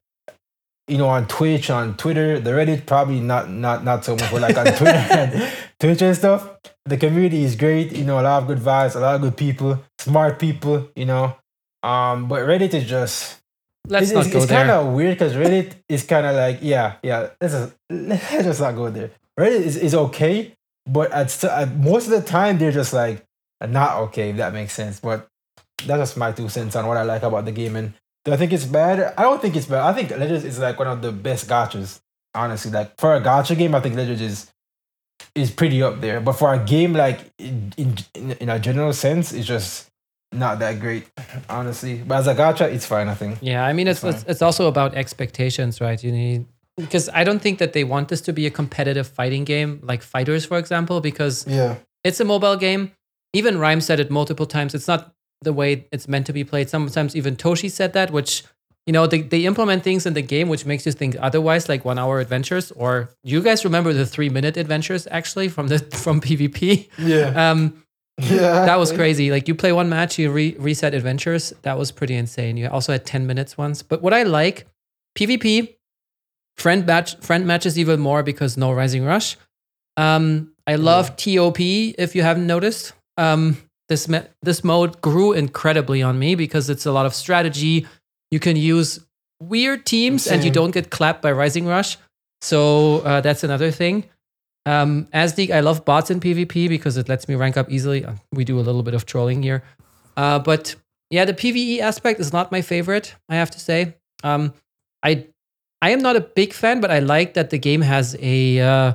you 0.87 0.97
know, 0.97 1.07
on 1.07 1.27
Twitch, 1.27 1.69
on 1.69 1.95
Twitter, 1.97 2.39
the 2.39 2.49
Reddit 2.49 2.87
probably 2.87 3.19
not 3.19 3.47
not 3.49 3.83
not 3.83 4.03
so 4.03 4.15
much, 4.15 4.31
but 4.31 4.41
like 4.41 4.57
on 4.57 4.65
Twitter 4.77 5.05
and 5.11 5.53
Twitch 5.79 6.01
and 6.01 6.15
stuff, 6.15 6.49
the 6.85 6.97
community 6.97 7.43
is 7.43 7.55
great. 7.55 7.95
You 7.95 8.03
know, 8.03 8.19
a 8.19 8.23
lot 8.23 8.41
of 8.41 8.47
good 8.47 8.59
vibes, 8.59 8.95
a 8.95 8.99
lot 8.99 9.15
of 9.15 9.21
good 9.21 9.37
people, 9.37 9.81
smart 9.97 10.37
people. 10.39 10.89
You 10.95 11.05
know, 11.05 11.35
um, 11.83 12.27
but 12.27 12.41
Reddit 12.41 12.73
is 12.73 12.85
just 12.87 13.39
Let's 13.87 14.07
it's, 14.07 14.13
not 14.13 14.25
it's, 14.25 14.33
go 14.33 14.39
it's 14.39 14.47
there. 14.47 14.67
kind 14.67 14.71
of 14.71 14.93
weird 14.93 15.17
because 15.17 15.33
Reddit 15.33 15.73
is 15.87 16.05
kind 16.05 16.25
of 16.25 16.35
like 16.35 16.59
yeah, 16.61 16.95
yeah. 17.01 17.29
Let's 17.41 17.53
just, 17.53 17.75
let's 17.89 18.29
just 18.31 18.61
not 18.61 18.75
go 18.75 18.89
there. 18.89 19.11
Reddit 19.39 19.61
is, 19.61 19.77
is 19.77 19.95
okay, 19.95 20.53
but 20.85 21.11
at, 21.11 21.43
at 21.43 21.75
most 21.75 22.05
of 22.05 22.11
the 22.11 22.21
time 22.21 22.57
they're 22.57 22.71
just 22.71 22.93
like 22.93 23.25
not 23.65 23.97
okay. 24.03 24.29
If 24.31 24.37
that 24.37 24.53
makes 24.53 24.73
sense, 24.73 24.99
but 24.99 25.27
that's 25.85 26.01
just 26.01 26.17
my 26.17 26.31
two 26.31 26.49
cents 26.49 26.75
on 26.75 26.85
what 26.87 26.97
I 26.97 27.03
like 27.03 27.23
about 27.23 27.45
the 27.45 27.51
game. 27.51 27.75
And 27.75 27.93
do 28.25 28.33
I 28.33 28.37
think 28.37 28.51
it's 28.51 28.65
bad? 28.65 29.13
I 29.17 29.23
don't 29.23 29.41
think 29.41 29.55
it's 29.55 29.65
bad. 29.65 29.81
I 29.81 29.93
think 29.93 30.11
Legends 30.11 30.43
is 30.43 30.59
like 30.59 30.77
one 30.77 30.87
of 30.87 31.01
the 31.01 31.11
best 31.11 31.47
gachas. 31.47 31.99
Honestly, 32.35 32.69
like 32.69 32.99
for 32.99 33.15
a 33.15 33.21
gacha 33.21 33.57
game, 33.57 33.73
I 33.73 33.79
think 33.79 33.95
Legends 33.95 34.21
is 34.21 34.51
is 35.35 35.51
pretty 35.51 35.81
up 35.83 36.01
there. 36.01 36.19
But 36.21 36.33
for 36.33 36.53
a 36.53 36.59
game 36.59 36.93
like 36.93 37.19
in 37.37 37.73
in, 37.77 38.31
in 38.39 38.49
a 38.49 38.59
general 38.59 38.93
sense, 38.93 39.31
it's 39.33 39.47
just 39.47 39.89
not 40.31 40.59
that 40.59 40.79
great, 40.79 41.07
honestly. 41.49 42.03
But 42.05 42.19
as 42.19 42.27
a 42.27 42.35
gacha, 42.35 42.71
it's 42.71 42.85
fine. 42.85 43.07
I 43.07 43.15
think. 43.15 43.37
Yeah, 43.41 43.65
I 43.65 43.73
mean, 43.73 43.87
it's, 43.87 44.03
it's 44.03 44.23
it's 44.27 44.41
also 44.41 44.67
about 44.67 44.95
expectations, 44.95 45.81
right? 45.81 46.01
You 46.03 46.11
need 46.11 46.45
because 46.77 47.09
I 47.09 47.23
don't 47.23 47.41
think 47.41 47.59
that 47.59 47.73
they 47.73 47.83
want 47.83 48.07
this 48.09 48.21
to 48.21 48.33
be 48.33 48.45
a 48.45 48.49
competitive 48.51 49.07
fighting 49.07 49.43
game 49.43 49.79
like 49.83 50.01
FighterZ, 50.01 50.47
for 50.47 50.57
example, 50.57 51.01
because 51.01 51.45
Yeah. 51.47 51.75
it's 52.03 52.19
a 52.19 52.25
mobile 52.25 52.55
game. 52.55 52.91
Even 53.33 53.59
Rhyme 53.59 53.81
said 53.81 53.99
it 53.99 54.09
multiple 54.09 54.45
times. 54.45 54.73
It's 54.73 54.87
not 54.87 55.13
the 55.41 55.51
way 55.53 55.87
it's 55.91 56.07
meant 56.07 56.25
to 56.27 56.33
be 56.33 56.43
played. 56.43 56.69
Sometimes 56.69 57.15
even 57.15 57.35
Toshi 57.35 57.69
said 57.69 57.93
that, 57.93 58.11
which 58.11 58.43
you 58.89 58.93
know 58.93 59.05
they, 59.05 59.21
they 59.21 59.45
implement 59.45 59.83
things 59.83 60.07
in 60.07 60.13
the 60.15 60.23
game 60.23 60.47
which 60.49 60.65
makes 60.65 60.83
you 60.87 60.91
think 60.91 61.15
otherwise, 61.21 61.69
like 61.69 61.85
one 61.85 61.99
hour 61.99 62.19
adventures. 62.19 62.71
Or 62.71 62.91
you 63.23 63.39
guys 63.43 63.63
remember 63.63 63.93
the 63.93 64.03
three 64.15 64.29
minute 64.29 64.57
adventures 64.57 65.07
actually 65.11 65.47
from 65.47 65.67
the 65.67 65.77
from 66.03 66.19
PvP? 66.19 66.89
Yeah. 66.97 67.51
Um, 67.51 67.61
Yeah. 68.19 68.65
that 68.65 68.79
was 68.79 68.91
crazy. 68.91 69.29
Like 69.31 69.47
you 69.47 69.53
play 69.55 69.71
one 69.71 69.89
match, 69.89 70.17
you 70.19 70.31
re- 70.31 70.55
reset 70.57 70.93
adventures. 70.95 71.53
That 71.61 71.77
was 71.77 71.91
pretty 71.91 72.15
insane. 72.15 72.57
You 72.57 72.67
also 72.67 72.91
had 72.91 73.05
10 73.05 73.27
minutes 73.27 73.57
once. 73.57 73.83
But 73.83 74.01
what 74.01 74.13
I 74.13 74.23
like, 74.23 74.65
PvP, 75.17 75.75
friend 76.57 76.85
match, 76.85 77.15
friend 77.19 77.45
matches 77.45 77.77
even 77.77 77.99
more 77.99 78.23
because 78.23 78.57
no 78.57 78.73
rising 78.73 79.05
rush. 79.05 79.37
Um, 79.97 80.51
I 80.65 80.75
love 80.75 81.15
TOP. 81.15 81.59
If 81.61 82.15
you 82.15 82.23
haven't 82.23 82.47
noticed, 82.47 82.93
um, 83.17 83.55
this 83.87 84.09
this 84.41 84.63
mode 84.63 84.99
grew 85.01 85.31
incredibly 85.33 86.01
on 86.03 86.19
me 86.19 86.35
because 86.35 86.69
it's 86.69 86.85
a 86.85 86.91
lot 86.91 87.05
of 87.05 87.13
strategy. 87.13 87.87
You 88.31 88.39
can 88.39 88.55
use 88.55 88.99
weird 89.41 89.85
teams 89.85 90.27
and 90.27 90.43
you 90.43 90.51
don't 90.51 90.71
get 90.71 90.89
clapped 90.89 91.21
by 91.21 91.31
rising 91.31 91.65
rush. 91.65 91.97
So 92.41 92.99
uh, 92.99 93.21
that's 93.21 93.43
another 93.43 93.71
thing. 93.71 94.05
Um, 94.65 95.07
Asdeek, 95.13 95.49
I 95.49 95.61
love 95.61 95.83
bots 95.85 96.11
in 96.11 96.19
PvP 96.19 96.69
because 96.69 96.97
it 96.97 97.09
lets 97.09 97.27
me 97.27 97.35
rank 97.35 97.57
up 97.57 97.71
easily. 97.71 98.05
Uh, 98.05 98.13
We 98.33 98.43
do 98.45 98.59
a 98.59 98.61
little 98.61 98.83
bit 98.83 98.93
of 98.93 99.05
trolling 99.05 99.41
here. 99.41 99.63
Uh, 100.15 100.39
but 100.39 100.75
yeah, 101.09 101.25
the 101.25 101.33
PvE 101.33 101.79
aspect 101.79 102.19
is 102.19 102.31
not 102.31 102.51
my 102.51 102.61
favorite, 102.61 103.15
I 103.29 103.35
have 103.35 103.49
to 103.51 103.59
say. 103.59 103.95
Um, 104.23 104.53
I 105.01 105.27
I 105.81 105.91
am 105.91 106.01
not 106.01 106.15
a 106.17 106.21
big 106.21 106.53
fan, 106.53 106.81
but 106.81 106.91
I 106.91 106.99
like 106.99 107.33
that 107.33 107.49
the 107.49 107.57
game 107.57 107.81
has 107.81 108.15
a 108.19 108.59
uh, 108.59 108.93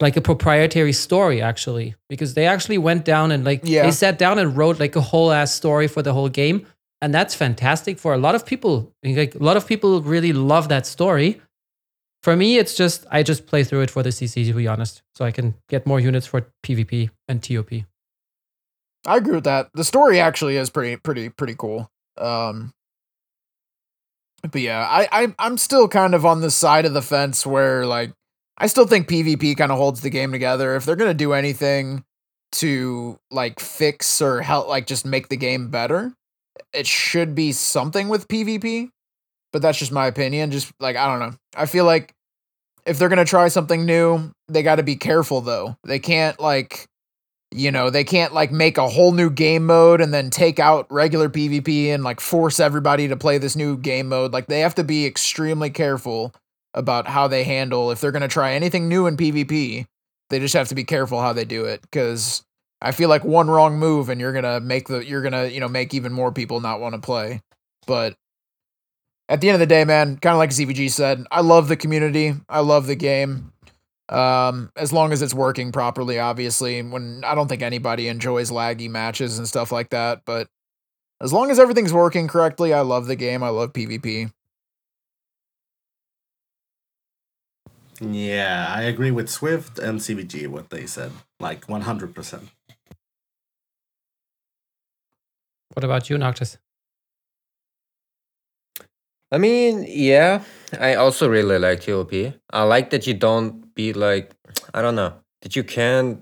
like 0.00 0.16
a 0.16 0.20
proprietary 0.20 0.92
story 0.92 1.42
actually, 1.42 1.96
because 2.08 2.34
they 2.34 2.46
actually 2.46 2.78
went 2.78 3.04
down 3.04 3.32
and 3.32 3.44
like 3.44 3.60
Yeah. 3.64 3.82
they 3.82 3.90
sat 3.90 4.16
down 4.18 4.38
and 4.38 4.56
wrote 4.56 4.78
like 4.80 4.96
a 4.96 5.00
whole 5.00 5.32
ass 5.32 5.52
story 5.52 5.88
for 5.88 6.02
the 6.02 6.12
whole 6.12 6.28
game, 6.30 6.66
and 7.00 7.12
that's 7.12 7.34
fantastic 7.34 7.98
for 7.98 8.14
a 8.14 8.18
lot 8.18 8.34
of 8.34 8.46
people. 8.46 8.92
Like 9.04 9.34
a 9.34 9.42
lot 9.42 9.56
of 9.56 9.66
people 9.66 10.02
really 10.02 10.32
love 10.32 10.68
that 10.68 10.86
story. 10.86 11.40
For 12.22 12.36
me, 12.36 12.56
it's 12.56 12.74
just 12.74 13.04
I 13.10 13.22
just 13.22 13.46
play 13.46 13.64
through 13.64 13.82
it 13.82 13.90
for 13.90 14.02
the 14.02 14.08
CC 14.08 14.46
to 14.46 14.54
be 14.54 14.66
honest, 14.66 15.02
so 15.14 15.24
I 15.24 15.30
can 15.30 15.54
get 15.68 15.86
more 15.86 16.00
units 16.00 16.26
for 16.26 16.46
PvP 16.64 17.10
and 17.28 17.42
TOP. 17.42 17.70
I 19.06 19.16
agree 19.16 19.34
with 19.34 19.44
that. 19.44 19.68
The 19.74 19.84
story 19.84 20.18
actually 20.20 20.56
is 20.56 20.70
pretty 20.70 20.96
pretty 20.96 21.28
pretty 21.28 21.54
cool. 21.54 21.90
Um 22.16 22.72
but 24.50 24.60
yeah, 24.60 24.86
I, 24.88 25.08
I 25.12 25.34
I'm 25.38 25.58
still 25.58 25.88
kind 25.88 26.14
of 26.14 26.24
on 26.24 26.40
the 26.40 26.50
side 26.50 26.86
of 26.86 26.94
the 26.94 27.02
fence 27.02 27.46
where 27.46 27.86
like 27.86 28.12
I 28.56 28.66
still 28.68 28.86
think 28.86 29.08
PvP 29.08 29.56
kind 29.56 29.72
of 29.72 29.78
holds 29.78 30.00
the 30.00 30.10
game 30.10 30.32
together. 30.32 30.76
If 30.76 30.84
they're 30.84 30.96
gonna 30.96 31.12
do 31.12 31.32
anything 31.34 32.04
to 32.52 33.18
like 33.30 33.60
fix 33.60 34.22
or 34.22 34.40
help 34.40 34.68
like 34.68 34.86
just 34.86 35.04
make 35.04 35.28
the 35.28 35.36
game 35.36 35.68
better, 35.68 36.14
it 36.72 36.86
should 36.86 37.34
be 37.34 37.52
something 37.52 38.08
with 38.08 38.28
PvP. 38.28 38.90
But 39.52 39.62
that's 39.62 39.78
just 39.78 39.92
my 39.92 40.06
opinion. 40.06 40.50
Just 40.50 40.72
like 40.80 40.96
I 40.96 41.06
don't 41.06 41.20
know. 41.20 41.36
I 41.56 41.66
feel 41.66 41.84
like 41.84 42.12
if 42.86 42.98
they're 42.98 43.08
gonna 43.08 43.24
try 43.24 43.48
something 43.48 43.86
new, 43.86 44.32
they 44.48 44.62
gotta 44.62 44.82
be 44.82 44.96
careful 44.96 45.40
though. 45.40 45.76
They 45.84 45.98
can't 45.98 46.38
like 46.40 46.86
you 47.52 47.70
know 47.70 47.88
they 47.88 48.02
can't 48.02 48.34
like 48.34 48.50
make 48.50 48.78
a 48.78 48.88
whole 48.88 49.12
new 49.12 49.30
game 49.30 49.64
mode 49.64 50.00
and 50.00 50.12
then 50.12 50.28
take 50.28 50.58
out 50.58 50.90
regular 50.90 51.28
pvp 51.28 51.86
and 51.86 52.02
like 52.02 52.18
force 52.18 52.58
everybody 52.58 53.06
to 53.06 53.16
play 53.16 53.38
this 53.38 53.54
new 53.54 53.76
game 53.76 54.08
mode 54.08 54.32
like 54.32 54.46
they 54.48 54.58
have 54.58 54.74
to 54.74 54.82
be 54.82 55.06
extremely 55.06 55.70
careful 55.70 56.34
about 56.74 57.06
how 57.06 57.28
they 57.28 57.44
handle 57.44 57.90
if 57.90 58.00
they're 58.00 58.12
going 58.12 58.22
to 58.22 58.28
try 58.28 58.52
anything 58.52 58.88
new 58.88 59.06
in 59.06 59.16
PvP. 59.16 59.86
They 60.30 60.38
just 60.40 60.54
have 60.54 60.68
to 60.68 60.74
be 60.74 60.84
careful 60.84 61.20
how 61.20 61.32
they 61.32 61.44
do 61.44 61.64
it 61.64 61.80
because 61.82 62.42
I 62.84 62.92
feel 62.92 63.08
like 63.08 63.24
one 63.24 63.48
wrong 63.48 63.78
move 63.78 64.10
and 64.10 64.20
you're 64.20 64.34
gonna 64.34 64.60
make 64.60 64.88
the 64.88 64.98
you're 64.98 65.22
gonna 65.22 65.46
you 65.46 65.58
know 65.58 65.68
make 65.68 65.94
even 65.94 66.12
more 66.12 66.30
people 66.30 66.60
not 66.60 66.80
want 66.80 66.94
to 66.94 67.00
play. 67.00 67.40
But 67.86 68.14
at 69.30 69.40
the 69.40 69.48
end 69.48 69.54
of 69.54 69.60
the 69.60 69.66
day, 69.66 69.84
man, 69.84 70.18
kind 70.18 70.34
of 70.34 70.38
like 70.38 70.50
ZVG 70.50 70.90
said, 70.90 71.24
I 71.30 71.40
love 71.40 71.68
the 71.68 71.76
community. 71.76 72.34
I 72.46 72.60
love 72.60 72.86
the 72.86 72.94
game. 72.94 73.52
Um, 74.10 74.70
as 74.76 74.92
long 74.92 75.12
as 75.12 75.22
it's 75.22 75.32
working 75.32 75.72
properly, 75.72 76.18
obviously. 76.18 76.82
When 76.82 77.24
I 77.24 77.34
don't 77.34 77.48
think 77.48 77.62
anybody 77.62 78.08
enjoys 78.08 78.50
laggy 78.50 78.90
matches 78.90 79.38
and 79.38 79.48
stuff 79.48 79.72
like 79.72 79.88
that, 79.90 80.20
but 80.26 80.48
as 81.22 81.32
long 81.32 81.50
as 81.50 81.58
everything's 81.58 81.92
working 81.92 82.28
correctly, 82.28 82.74
I 82.74 82.82
love 82.82 83.06
the 83.06 83.16
game. 83.16 83.42
I 83.42 83.48
love 83.48 83.72
PvP. 83.72 84.30
Yeah, 87.98 88.66
I 88.68 88.82
agree 88.82 89.10
with 89.10 89.30
Swift 89.30 89.78
and 89.78 90.00
ZVG 90.00 90.48
what 90.48 90.68
they 90.68 90.84
said. 90.84 91.12
Like 91.40 91.66
100%. 91.66 92.48
What 95.74 95.84
about 95.84 96.08
you, 96.08 96.18
Noctis? 96.18 96.58
I 99.32 99.38
mean, 99.38 99.84
yeah, 99.88 100.44
I 100.78 100.94
also 100.94 101.28
really 101.28 101.58
like 101.58 101.80
TOP. 101.80 102.12
I 102.52 102.62
like 102.62 102.90
that 102.90 103.06
you 103.06 103.14
don't 103.14 103.74
be 103.74 103.92
like, 103.92 104.30
I 104.72 104.80
don't 104.82 104.94
know, 104.94 105.14
that 105.42 105.56
you 105.56 105.64
can't 105.64 106.20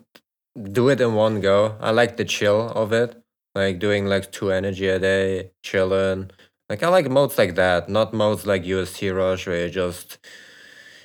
do 0.72 0.88
it 0.88 1.00
in 1.00 1.14
one 1.14 1.40
go. 1.40 1.76
I 1.80 1.90
like 1.90 2.16
the 2.16 2.24
chill 2.24 2.70
of 2.70 2.92
it, 2.92 3.22
like 3.54 3.78
doing 3.78 4.06
like 4.06 4.32
two 4.32 4.50
energy 4.50 4.88
a 4.88 4.98
day, 4.98 5.50
chilling. 5.62 6.30
Like 6.70 6.82
I 6.82 6.88
like 6.88 7.10
modes 7.10 7.36
like 7.36 7.54
that, 7.56 7.90
not 7.90 8.14
modes 8.14 8.46
like 8.46 8.64
UST 8.64 9.02
Rush 9.12 9.46
where 9.46 9.66
you 9.66 9.70
just 9.70 10.18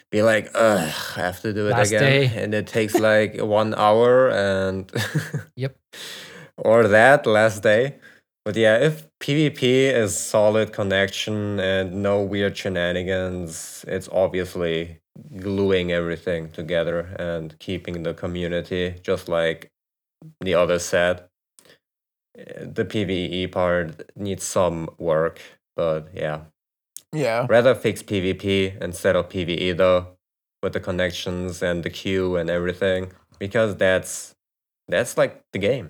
be 0.09 0.21
like, 0.21 0.49
ugh, 0.55 0.79
I 1.17 1.19
have 1.19 1.41
to 1.41 1.51
do 1.53 1.67
it 1.67 1.71
Last 1.71 1.89
again, 1.89 2.01
day. 2.01 2.31
and 2.43 2.53
it 2.53 2.67
takes 2.67 2.99
like 2.99 3.41
one 3.41 3.73
hour 3.75 4.29
and 4.29 4.89
Yep. 5.57 5.75
or 6.57 6.87
that 6.87 7.25
last 7.25 7.63
day. 7.63 7.97
But 8.47 8.55
yeah, 8.55 8.77
if 8.77 9.05
PvP 9.19 9.61
is 9.93 10.17
solid 10.17 10.71
connection 10.71 11.59
and 11.59 12.01
no 12.01 12.21
weird 12.21 12.55
shenanigans, 12.55 13.83
it's 13.89 14.07
obviously 14.09 15.01
gluing 15.35 15.91
everything 15.91 16.51
together 16.51 17.13
and 17.19 17.59
keeping 17.59 18.03
the 18.03 18.13
community 18.13 18.95
just 19.03 19.27
like 19.27 19.69
the 20.39 20.53
other 20.53 20.79
said. 20.79 21.27
The 22.35 22.85
PvE 22.85 23.51
part 23.51 24.11
needs 24.15 24.45
some 24.45 24.91
work, 24.97 25.41
but 25.75 26.07
yeah. 26.13 26.43
Yeah. 27.11 27.47
Rather 27.49 27.75
fix 27.75 28.01
PvP 28.01 28.81
instead 28.81 29.17
of 29.17 29.27
PvE 29.27 29.75
though, 29.75 30.15
with 30.63 30.71
the 30.71 30.79
connections 30.79 31.61
and 31.61 31.83
the 31.83 31.89
queue 31.89 32.37
and 32.37 32.49
everything, 32.49 33.11
because 33.39 33.75
that's 33.75 34.35
that's 34.87 35.17
like 35.17 35.43
the 35.51 35.59
game. 35.59 35.89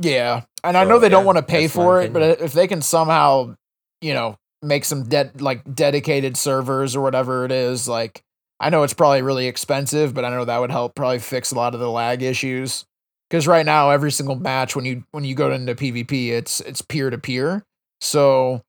Yeah, 0.00 0.42
and 0.64 0.76
I 0.76 0.84
know 0.84 0.98
they 0.98 1.08
don't 1.08 1.24
want 1.24 1.36
to 1.38 1.42
pay 1.42 1.68
for 1.68 2.00
it, 2.00 2.12
but 2.12 2.40
if 2.40 2.52
they 2.52 2.66
can 2.66 2.82
somehow, 2.82 3.54
you 4.00 4.14
know, 4.14 4.36
make 4.62 4.84
some 4.84 5.08
like 5.38 5.74
dedicated 5.74 6.36
servers 6.36 6.96
or 6.96 7.02
whatever 7.02 7.44
it 7.44 7.52
is, 7.52 7.86
like 7.86 8.22
I 8.60 8.70
know 8.70 8.82
it's 8.82 8.94
probably 8.94 9.22
really 9.22 9.46
expensive, 9.46 10.14
but 10.14 10.24
I 10.24 10.30
know 10.30 10.44
that 10.44 10.58
would 10.58 10.70
help 10.70 10.94
probably 10.94 11.18
fix 11.18 11.52
a 11.52 11.54
lot 11.54 11.74
of 11.74 11.80
the 11.80 11.90
lag 11.90 12.22
issues. 12.22 12.84
Because 13.28 13.46
right 13.46 13.64
now, 13.64 13.90
every 13.90 14.10
single 14.10 14.34
match 14.34 14.74
when 14.74 14.84
you 14.84 15.04
when 15.12 15.24
you 15.24 15.34
go 15.34 15.52
into 15.52 15.74
PvP, 15.74 16.30
it's 16.30 16.60
it's 16.60 16.82
peer 16.82 17.10
to 17.10 17.18
peer. 17.18 17.62
So 18.00 18.62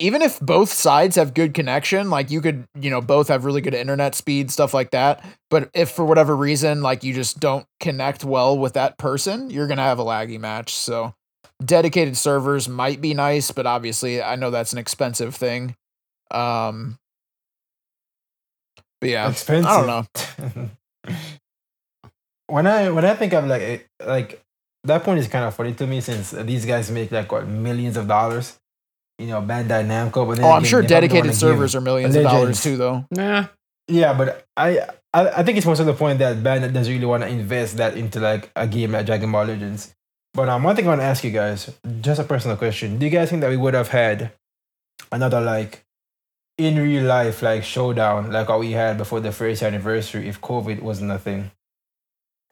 even 0.00 0.22
if 0.22 0.40
both 0.40 0.72
sides 0.72 1.16
have 1.16 1.34
good 1.34 1.52
connection, 1.52 2.08
like 2.08 2.30
you 2.30 2.40
could, 2.40 2.66
you 2.74 2.88
know, 2.90 3.02
both 3.02 3.28
have 3.28 3.44
really 3.44 3.60
good 3.60 3.74
internet 3.74 4.14
speed, 4.14 4.50
stuff 4.50 4.72
like 4.72 4.90
that. 4.92 5.22
But 5.50 5.70
if 5.74 5.90
for 5.90 6.06
whatever 6.06 6.34
reason, 6.34 6.82
like 6.82 7.04
you 7.04 7.12
just 7.12 7.38
don't 7.38 7.66
connect 7.80 8.24
well 8.24 8.58
with 8.58 8.72
that 8.72 8.96
person, 8.98 9.50
you're 9.50 9.66
gonna 9.66 9.82
have 9.82 9.98
a 9.98 10.04
laggy 10.04 10.40
match. 10.40 10.74
So 10.74 11.14
dedicated 11.62 12.16
servers 12.16 12.66
might 12.68 13.02
be 13.02 13.12
nice, 13.12 13.52
but 13.52 13.66
obviously 13.66 14.22
I 14.22 14.36
know 14.36 14.50
that's 14.50 14.72
an 14.72 14.78
expensive 14.78 15.36
thing. 15.36 15.76
Um 16.30 16.98
but 19.00 19.10
yeah. 19.10 19.30
expensive. 19.30 19.70
I 19.70 19.86
don't 19.86 20.16
know. 20.56 20.70
when 22.46 22.66
I 22.66 22.90
when 22.90 23.04
I 23.04 23.14
think 23.14 23.34
of 23.34 23.46
like 23.46 23.86
like 24.04 24.42
that 24.84 25.02
point 25.02 25.18
is 25.18 25.28
kind 25.28 25.44
of 25.44 25.54
funny 25.54 25.74
to 25.74 25.86
me 25.86 26.00
since 26.00 26.30
these 26.30 26.64
guys 26.64 26.90
make 26.90 27.10
like 27.10 27.30
what 27.30 27.46
millions 27.46 27.98
of 27.98 28.08
dollars. 28.08 28.59
You 29.20 29.26
know, 29.26 29.42
Bandai 29.42 29.84
Namco, 29.84 30.26
but 30.26 30.36
then 30.36 30.46
Oh, 30.46 30.52
I'm 30.52 30.64
sure 30.64 30.80
they 30.80 30.88
probably 30.88 31.08
don't 31.08 31.16
dedicated 31.18 31.34
servers 31.36 31.74
are 31.74 31.82
millions 31.82 32.16
of 32.16 32.22
dollars 32.22 32.62
too 32.62 32.78
though. 32.78 33.04
Nah. 33.10 33.46
Yeah, 33.86 34.14
but 34.14 34.46
I, 34.56 34.78
I 35.12 35.28
I 35.28 35.42
think 35.42 35.58
it's 35.58 35.66
more 35.66 35.76
to 35.76 35.84
the 35.84 35.92
point 35.92 36.20
that 36.20 36.38
Bandai 36.38 36.72
doesn't 36.72 36.90
really 36.92 37.04
want 37.04 37.22
to 37.24 37.28
invest 37.28 37.76
that 37.76 37.96
into 37.98 38.18
like 38.18 38.50
a 38.56 38.66
game 38.66 38.92
like 38.92 39.04
Dragon 39.04 39.30
Ball 39.30 39.44
Legends. 39.44 39.94
But 40.32 40.48
um, 40.48 40.62
one 40.62 40.74
thing 40.74 40.86
I 40.86 40.88
want 40.88 41.00
to 41.02 41.04
ask 41.04 41.22
you 41.22 41.32
guys, 41.32 41.70
just 42.00 42.18
a 42.20 42.24
personal 42.24 42.56
question: 42.56 42.98
Do 42.98 43.04
you 43.04 43.10
guys 43.12 43.28
think 43.28 43.42
that 43.42 43.50
we 43.50 43.58
would 43.58 43.74
have 43.74 43.88
had 43.88 44.32
another 45.12 45.40
like 45.40 45.84
in 46.56 46.76
real 46.78 47.04
life 47.04 47.42
like 47.42 47.64
showdown 47.64 48.30
like 48.32 48.48
what 48.48 48.60
we 48.60 48.72
had 48.72 48.96
before 48.96 49.20
the 49.20 49.32
first 49.32 49.62
anniversary 49.62 50.28
if 50.28 50.40
COVID 50.40 50.80
wasn't 50.80 51.10
a 51.10 51.18
thing? 51.18 51.50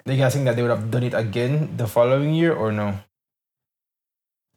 Do 0.05 0.13
you 0.13 0.19
guys 0.19 0.35
think 0.35 0.45
that 0.45 0.57
they 0.57 0.63
would 0.63 0.71
have 0.71 0.91
done 0.91 1.05
it 1.05 1.15
again 1.15 1.77
the 1.77 1.87
following 1.87 2.35
year 2.35 2.53
or 2.53 2.73
no? 2.73 2.99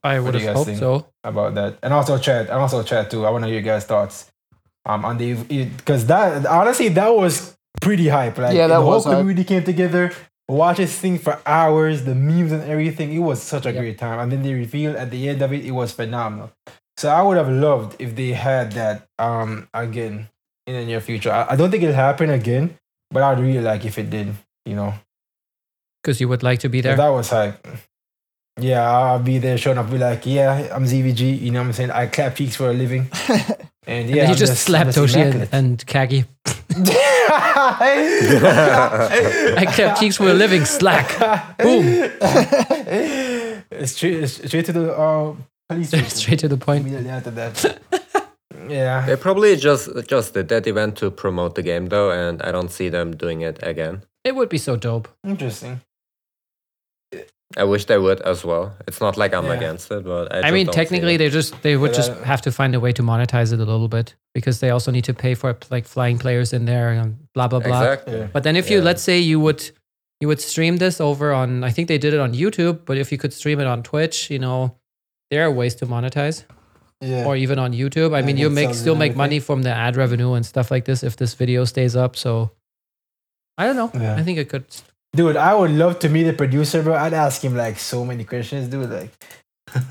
I 0.03 0.19
What 0.19 0.25
would 0.25 0.31
do 0.33 0.39
you 0.39 0.45
have 0.47 0.55
guys 0.55 0.57
hoped 0.57 0.67
think? 0.67 0.79
so. 0.79 1.05
about 1.23 1.53
that, 1.55 1.77
and 1.83 1.93
also 1.93 2.17
chat, 2.17 2.49
and 2.49 2.57
also 2.59 2.81
chat 2.83 3.11
too. 3.11 3.25
I 3.25 3.29
want 3.29 3.43
to 3.43 3.47
hear 3.47 3.59
your 3.59 3.63
guys' 3.73 3.85
thoughts. 3.85 4.31
Um, 4.85 5.05
on 5.05 5.17
the 5.19 5.33
because 5.77 6.07
that 6.07 6.43
honestly 6.47 6.87
that 6.89 7.09
was 7.15 7.55
pretty 7.81 8.07
hype. 8.07 8.37
Like 8.39 8.55
Yeah, 8.55 8.65
that 8.67 8.79
the 8.79 8.85
was 8.85 9.03
whole 9.03 9.13
hype. 9.13 9.21
community 9.21 9.43
came 9.47 9.63
together, 9.63 10.11
watched 10.49 10.77
this 10.79 10.97
thing 10.97 11.19
for 11.19 11.39
hours, 11.45 12.03
the 12.03 12.15
memes 12.15 12.51
and 12.51 12.63
everything. 12.63 13.13
It 13.13 13.19
was 13.19 13.41
such 13.43 13.67
a 13.67 13.71
Yep. 13.71 13.79
great 13.81 13.97
time, 13.99 14.17
and 14.19 14.31
then 14.31 14.41
they 14.41 14.53
revealed 14.55 14.95
at 14.95 15.11
the 15.11 15.29
end 15.29 15.43
of 15.43 15.53
it, 15.53 15.63
it 15.65 15.71
was 15.71 15.91
phenomenal. 15.91 16.51
So 16.97 17.09
I 17.09 17.21
would 17.21 17.37
have 17.37 17.49
loved 17.49 17.95
if 18.01 18.15
they 18.15 18.29
had 18.31 18.71
that 18.73 19.07
um 19.19 19.67
again 19.73 20.29
in 20.65 20.73
the 20.73 20.85
near 20.85 20.99
future. 21.01 21.31
I, 21.31 21.53
I 21.53 21.55
don't 21.55 21.69
think 21.69 21.83
it'll 21.83 21.93
happen 21.95 22.31
again, 22.31 22.75
but 23.11 23.21
I'd 23.21 23.39
really 23.39 23.61
like 23.61 23.85
if 23.85 23.99
it 23.99 24.09
did. 24.09 24.33
You 24.65 24.75
know, 24.75 24.93
Because 26.01 26.19
you 26.19 26.27
would 26.27 26.41
like 26.41 26.59
to 26.61 26.69
be 26.69 26.81
there. 26.81 26.95
that 26.97 27.09
was 27.09 27.29
hype. 27.29 27.65
Yeah, 28.59 28.81
I'll 28.89 29.19
be 29.19 29.37
there 29.39 29.57
showing 29.57 29.77
up, 29.77 29.89
be 29.89 29.97
like, 29.97 30.25
yeah, 30.25 30.69
I'm 30.73 30.83
ZVG. 30.85 31.39
You 31.41 31.51
know 31.51 31.59
what 31.61 31.67
I'm 31.67 31.73
saying? 31.73 31.91
I 31.91 32.07
clap 32.07 32.35
cheeks 32.35 32.55
for 32.55 32.69
a 32.69 32.73
living. 32.73 33.09
And 33.87 34.05
And 34.07 34.09
yeah, 34.09 34.15
then 34.17 34.25
you 34.25 34.31
I'm 34.33 34.37
just, 34.37 34.61
slap 34.63 34.85
I'm 34.87 34.93
Toshi 34.93 35.15
and, 35.15 35.33
immaculate. 35.35 35.49
and 35.53 35.85
Kagi. 35.87 36.25
I 39.57 39.65
clap 39.75 39.99
cheeks 39.99 40.17
for 40.17 40.29
a 40.29 40.33
living. 40.35 40.65
Slack. 40.65 41.17
Boom. 41.57 41.83
It's 43.71 43.93
straight, 43.93 44.17
it's 44.23 44.33
straight 44.47 44.65
to 44.65 44.71
the 44.73 44.93
uh, 44.95 45.35
police. 45.67 45.87
station. 45.93 46.09
Straight 46.09 46.39
to 46.39 46.47
the 46.47 46.57
point. 46.57 46.81
Immediately 46.81 47.09
after 47.09 47.31
that. 47.31 47.79
yeah. 48.69 49.05
They 49.05 49.15
probably 49.15 49.55
just 49.55 49.89
just 50.07 50.33
did 50.35 50.47
that 50.49 50.67
event 50.67 50.97
to 50.97 51.09
promote 51.09 51.55
the 51.55 51.63
game 51.63 51.87
though, 51.87 52.11
and 52.11 52.41
I 52.43 52.51
don't 52.51 52.69
see 52.69 52.89
them 52.89 53.15
doing 53.15 53.41
it 53.41 53.57
again. 53.63 54.03
It 54.23 54.35
would 54.35 54.49
be 54.49 54.57
so 54.59 54.75
dope. 54.75 55.07
Interesting. 55.25 55.81
I 57.57 57.63
wish 57.63 57.85
they 57.85 57.97
would 57.97 58.21
as 58.21 58.43
well. 58.45 58.73
It's 58.87 58.99
not 59.01 59.17
like 59.17 59.33
I'm 59.33 59.45
Yeah. 59.45 59.53
against 59.53 59.91
it, 59.91 60.03
but 60.03 60.31
I, 60.33 60.37
I, 60.37 60.41
just 60.41 60.53
mean, 60.53 60.65
don't 60.67 60.73
see 60.73 60.79
technically, 60.81 61.15
it. 61.15 61.17
they 61.19 61.29
just 61.29 61.61
they 61.61 61.75
would 61.77 61.91
Yeah, 61.91 61.97
just 61.97 62.13
that- 62.15 62.23
have 62.25 62.41
to 62.43 62.51
find 62.51 62.73
a 62.75 62.79
way 62.79 62.91
to 62.93 63.03
monetize 63.03 63.51
it 63.53 63.59
a 63.59 63.65
little 63.65 63.87
bit 63.87 64.15
because 64.33 64.59
they 64.59 64.69
also 64.69 64.91
need 64.91 65.03
to 65.05 65.13
pay 65.13 65.33
for 65.35 65.57
like 65.69 65.85
flying 65.85 66.17
players 66.17 66.53
in 66.53 66.65
there 66.65 66.89
and 66.89 67.17
blah 67.33 67.47
blah 67.47 67.59
blah. 67.59 67.81
exactly. 67.81 68.17
Yeah. 68.19 68.27
But 68.33 68.43
then 68.43 68.55
if 68.55 68.69
you 68.69 68.77
Yeah. 68.77 68.83
let's 68.89 69.01
say 69.01 69.19
you 69.19 69.39
would 69.39 69.71
you 70.21 70.27
would 70.27 70.39
stream 70.41 70.77
this 70.77 71.01
over 71.01 71.33
on 71.33 71.63
I 71.63 71.71
think 71.71 71.87
they 71.87 71.97
did 71.97 72.13
it 72.13 72.19
on 72.19 72.33
YouTube, 72.33 72.85
but 72.85 72.97
if 72.97 73.11
you 73.11 73.17
could 73.17 73.33
stream 73.33 73.59
it 73.59 73.67
on 73.67 73.81
Twitch, 73.83 74.29
you 74.29 74.39
know, 74.39 74.77
there 75.31 75.43
are 75.45 75.51
ways 75.51 75.73
to 75.75 75.85
monetize 75.87 76.43
Yeah. 77.01 77.25
or 77.25 77.35
even 77.35 77.57
on 77.59 77.73
YouTube. 77.73 78.13
I 78.13 78.19
Yeah, 78.19 78.25
mean, 78.27 78.37
you 78.37 78.49
make 78.49 78.73
still 78.75 78.95
make 78.95 79.15
money 79.15 79.39
from 79.39 79.63
the 79.63 79.71
ad 79.71 79.95
revenue 79.97 80.33
and 80.33 80.45
stuff 80.45 80.69
like 80.71 80.85
this 80.85 81.03
if 81.03 81.15
this 81.17 81.33
video 81.33 81.65
stays 81.65 81.95
up. 81.95 82.15
So 82.15 82.51
I 83.57 83.65
don't 83.65 83.75
know. 83.75 83.91
Yeah. 83.99 84.15
I 84.15 84.23
think 84.23 84.37
it 84.37 84.47
could. 84.49 84.65
Dude, 85.13 85.35
I 85.35 85.53
would 85.53 85.71
love 85.71 85.99
to 85.99 86.09
meet 86.09 86.23
the 86.23 86.33
producer, 86.33 86.81
bro. 86.83 86.95
I'd 86.95 87.13
ask 87.13 87.43
him 87.43 87.55
like 87.55 87.77
so 87.79 88.05
many 88.05 88.23
questions, 88.23 88.67
dude. 88.69 88.89
Like, 88.89 89.11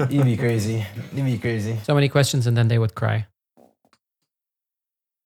it'd 0.00 0.24
be 0.24 0.36
crazy. 0.36 0.84
It'd 1.12 1.24
be 1.24 1.38
crazy. 1.38 1.78
So 1.84 1.94
many 1.94 2.08
questions, 2.08 2.46
and 2.46 2.56
then 2.56 2.68
they 2.68 2.78
would 2.78 2.94
cry. 2.94 3.26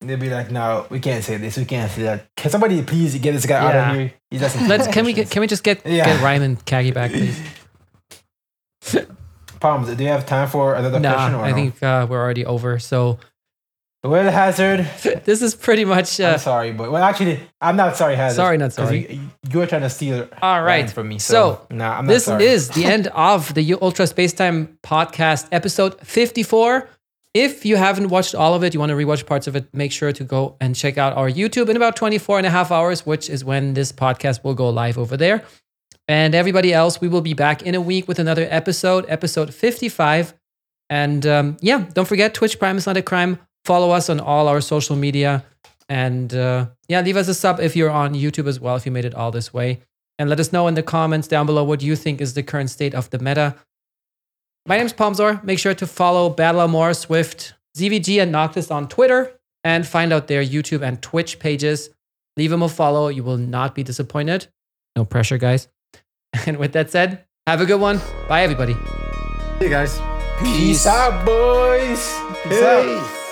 They'd 0.00 0.18
be 0.20 0.28
like, 0.30 0.50
"No, 0.50 0.86
we 0.90 0.98
can't 1.00 1.22
say 1.24 1.36
this. 1.38 1.56
We 1.56 1.64
can't 1.64 1.90
say 1.90 2.02
that. 2.02 2.26
Can 2.36 2.50
somebody 2.50 2.82
please 2.82 3.14
get 3.18 3.32
this 3.32 3.46
guy 3.46 3.58
out 3.64 3.90
of 3.90 3.96
here? 3.96 4.12
He's 4.30 4.42
asking 4.46 4.66
Let's 4.68 4.88
can 4.88 5.04
we 5.04 5.12
get, 5.12 5.30
can 5.30 5.40
we 5.40 5.46
just 5.46 5.62
get 5.62 5.86
Yeah. 5.86 6.04
get 6.06 6.20
Ryan 6.22 6.42
and 6.42 6.64
Kagi 6.66 6.92
back, 6.92 7.12
please? 7.12 7.40
Palms, 9.60 9.94
do 9.94 10.02
you 10.02 10.10
have 10.10 10.26
time 10.26 10.48
for 10.48 10.74
another 10.74 11.00
question? 11.00 11.32
Nah, 11.32 11.38
Or 11.40 11.44
I 11.44 11.50
no? 11.50 11.56
think 11.56 11.82
uh, 11.82 12.06
we're 12.10 12.20
already 12.20 12.44
over. 12.44 12.78
So 12.78 13.18
Well, 14.04 14.30
Hazard. 14.30 14.86
this 15.24 15.40
is 15.40 15.54
pretty 15.54 15.84
much. 15.86 16.20
Uh, 16.20 16.32
I'm 16.32 16.38
sorry, 16.38 16.72
but 16.72 16.92
well, 16.92 17.02
actually, 17.02 17.40
I'm 17.60 17.76
not 17.76 17.96
sorry, 17.96 18.16
Hazard. 18.16 18.36
Sorry, 18.36 18.58
not 18.58 18.72
sorry. 18.74 19.10
You, 19.14 19.20
you 19.50 19.58
were 19.58 19.66
trying 19.66 19.80
to 19.80 19.88
steal. 19.90 20.28
All 20.42 20.62
right. 20.62 20.90
From 20.90 21.08
me. 21.08 21.18
So, 21.18 21.34
So, 21.70 21.74
nah, 21.74 21.98
I'm 21.98 22.04
not 22.04 22.12
this 22.12 22.26
sorry. 22.26 22.44
is 22.44 22.68
the 22.68 22.84
end 22.84 23.06
of 23.08 23.54
the 23.54 23.74
Ultra 23.80 24.06
Space 24.06 24.34
Time 24.34 24.78
podcast, 24.82 25.48
episode 25.52 25.98
54. 26.02 26.86
if 27.32 27.64
you 27.64 27.76
haven't 27.76 28.08
watched 28.10 28.34
all 28.34 28.54
of 28.54 28.62
it, 28.62 28.74
you 28.74 28.78
want 28.80 28.90
to 28.90 28.96
rewatch 28.96 29.24
parts 29.26 29.46
of 29.48 29.56
it, 29.56 29.64
make 29.72 29.90
sure 29.90 30.12
to 30.12 30.22
go 30.22 30.54
and 30.60 30.76
check 30.76 30.98
out 30.98 31.16
our 31.16 31.28
YouTube 31.30 31.68
in 31.70 31.76
about 31.76 31.96
24 31.96 32.38
and 32.38 32.46
a 32.46 32.50
half 32.50 32.70
hours, 32.70 33.04
which 33.06 33.28
is 33.30 33.42
when 33.44 33.74
this 33.74 33.90
podcast 33.90 34.44
will 34.44 34.54
go 34.54 34.68
live 34.68 34.98
over 34.98 35.16
there. 35.16 35.42
And 36.06 36.34
everybody 36.34 36.72
else, 36.74 37.00
we 37.00 37.08
will 37.08 37.22
be 37.22 37.32
back 37.34 37.62
in 37.62 37.74
a 37.74 37.80
week 37.80 38.06
with 38.06 38.18
another 38.18 38.46
episode, 38.50 39.06
episode 39.08 39.52
55. 39.54 40.34
And 40.90 41.26
um, 41.26 41.56
yeah, 41.60 41.86
don't 41.94 42.06
forget 42.06 42.34
Twitch 42.34 42.58
Prime 42.58 42.76
is 42.76 42.86
not 42.86 42.96
a 42.98 43.02
crime. 43.02 43.38
Follow 43.64 43.90
us 43.90 44.10
on 44.10 44.20
all 44.20 44.48
our 44.48 44.60
social 44.60 44.96
media. 44.96 45.44
And 45.88 46.32
uh, 46.34 46.66
yeah, 46.88 47.00
leave 47.00 47.16
us 47.16 47.28
a 47.28 47.34
sub 47.34 47.60
if 47.60 47.76
you're 47.76 47.90
on 47.90 48.14
YouTube 48.14 48.46
as 48.46 48.60
well, 48.60 48.76
if 48.76 48.86
you 48.86 48.92
made 48.92 49.04
it 49.04 49.14
all 49.14 49.30
this 49.30 49.52
way. 49.52 49.80
And 50.18 50.30
let 50.30 50.40
us 50.40 50.52
know 50.52 50.68
in 50.68 50.74
the 50.74 50.82
comments 50.82 51.28
down 51.28 51.46
below 51.46 51.64
what 51.64 51.82
you 51.82 51.96
think 51.96 52.20
is 52.20 52.34
the 52.34 52.42
current 52.42 52.70
state 52.70 52.94
of 52.94 53.10
the 53.10 53.18
meta. 53.18 53.56
My 54.66 54.78
name's 54.78 54.92
Palmzor. 54.92 55.42
Make 55.44 55.58
sure 55.58 55.74
to 55.74 55.86
follow 55.86 56.32
Battlemore, 56.32 56.96
Swift, 56.96 57.54
ZVG, 57.76 58.22
and 58.22 58.32
Noctis 58.32 58.70
on 58.70 58.88
Twitter 58.88 59.32
and 59.62 59.86
find 59.86 60.12
out 60.12 60.28
their 60.28 60.42
YouTube 60.44 60.82
and 60.86 61.02
Twitch 61.02 61.38
pages. 61.38 61.90
Leave 62.36 62.50
them 62.50 62.62
a 62.62 62.68
follow. 62.68 63.08
You 63.08 63.24
will 63.24 63.36
not 63.36 63.74
be 63.74 63.82
disappointed. 63.82 64.46
No 64.96 65.04
pressure, 65.04 65.38
guys. 65.38 65.68
And 66.46 66.56
with 66.56 66.72
that 66.72 66.90
said, 66.90 67.24
have 67.46 67.60
a 67.60 67.66
good 67.66 67.80
one. 67.80 68.00
Bye, 68.28 68.42
everybody. 68.42 68.74
See 68.74 69.66
you 69.66 69.68
guys. 69.68 70.00
Peace 70.40 70.84
out, 70.84 71.24
boys. 71.24 72.12
Peace 72.42 72.60
out. 72.60 72.84
Peace. 72.84 73.23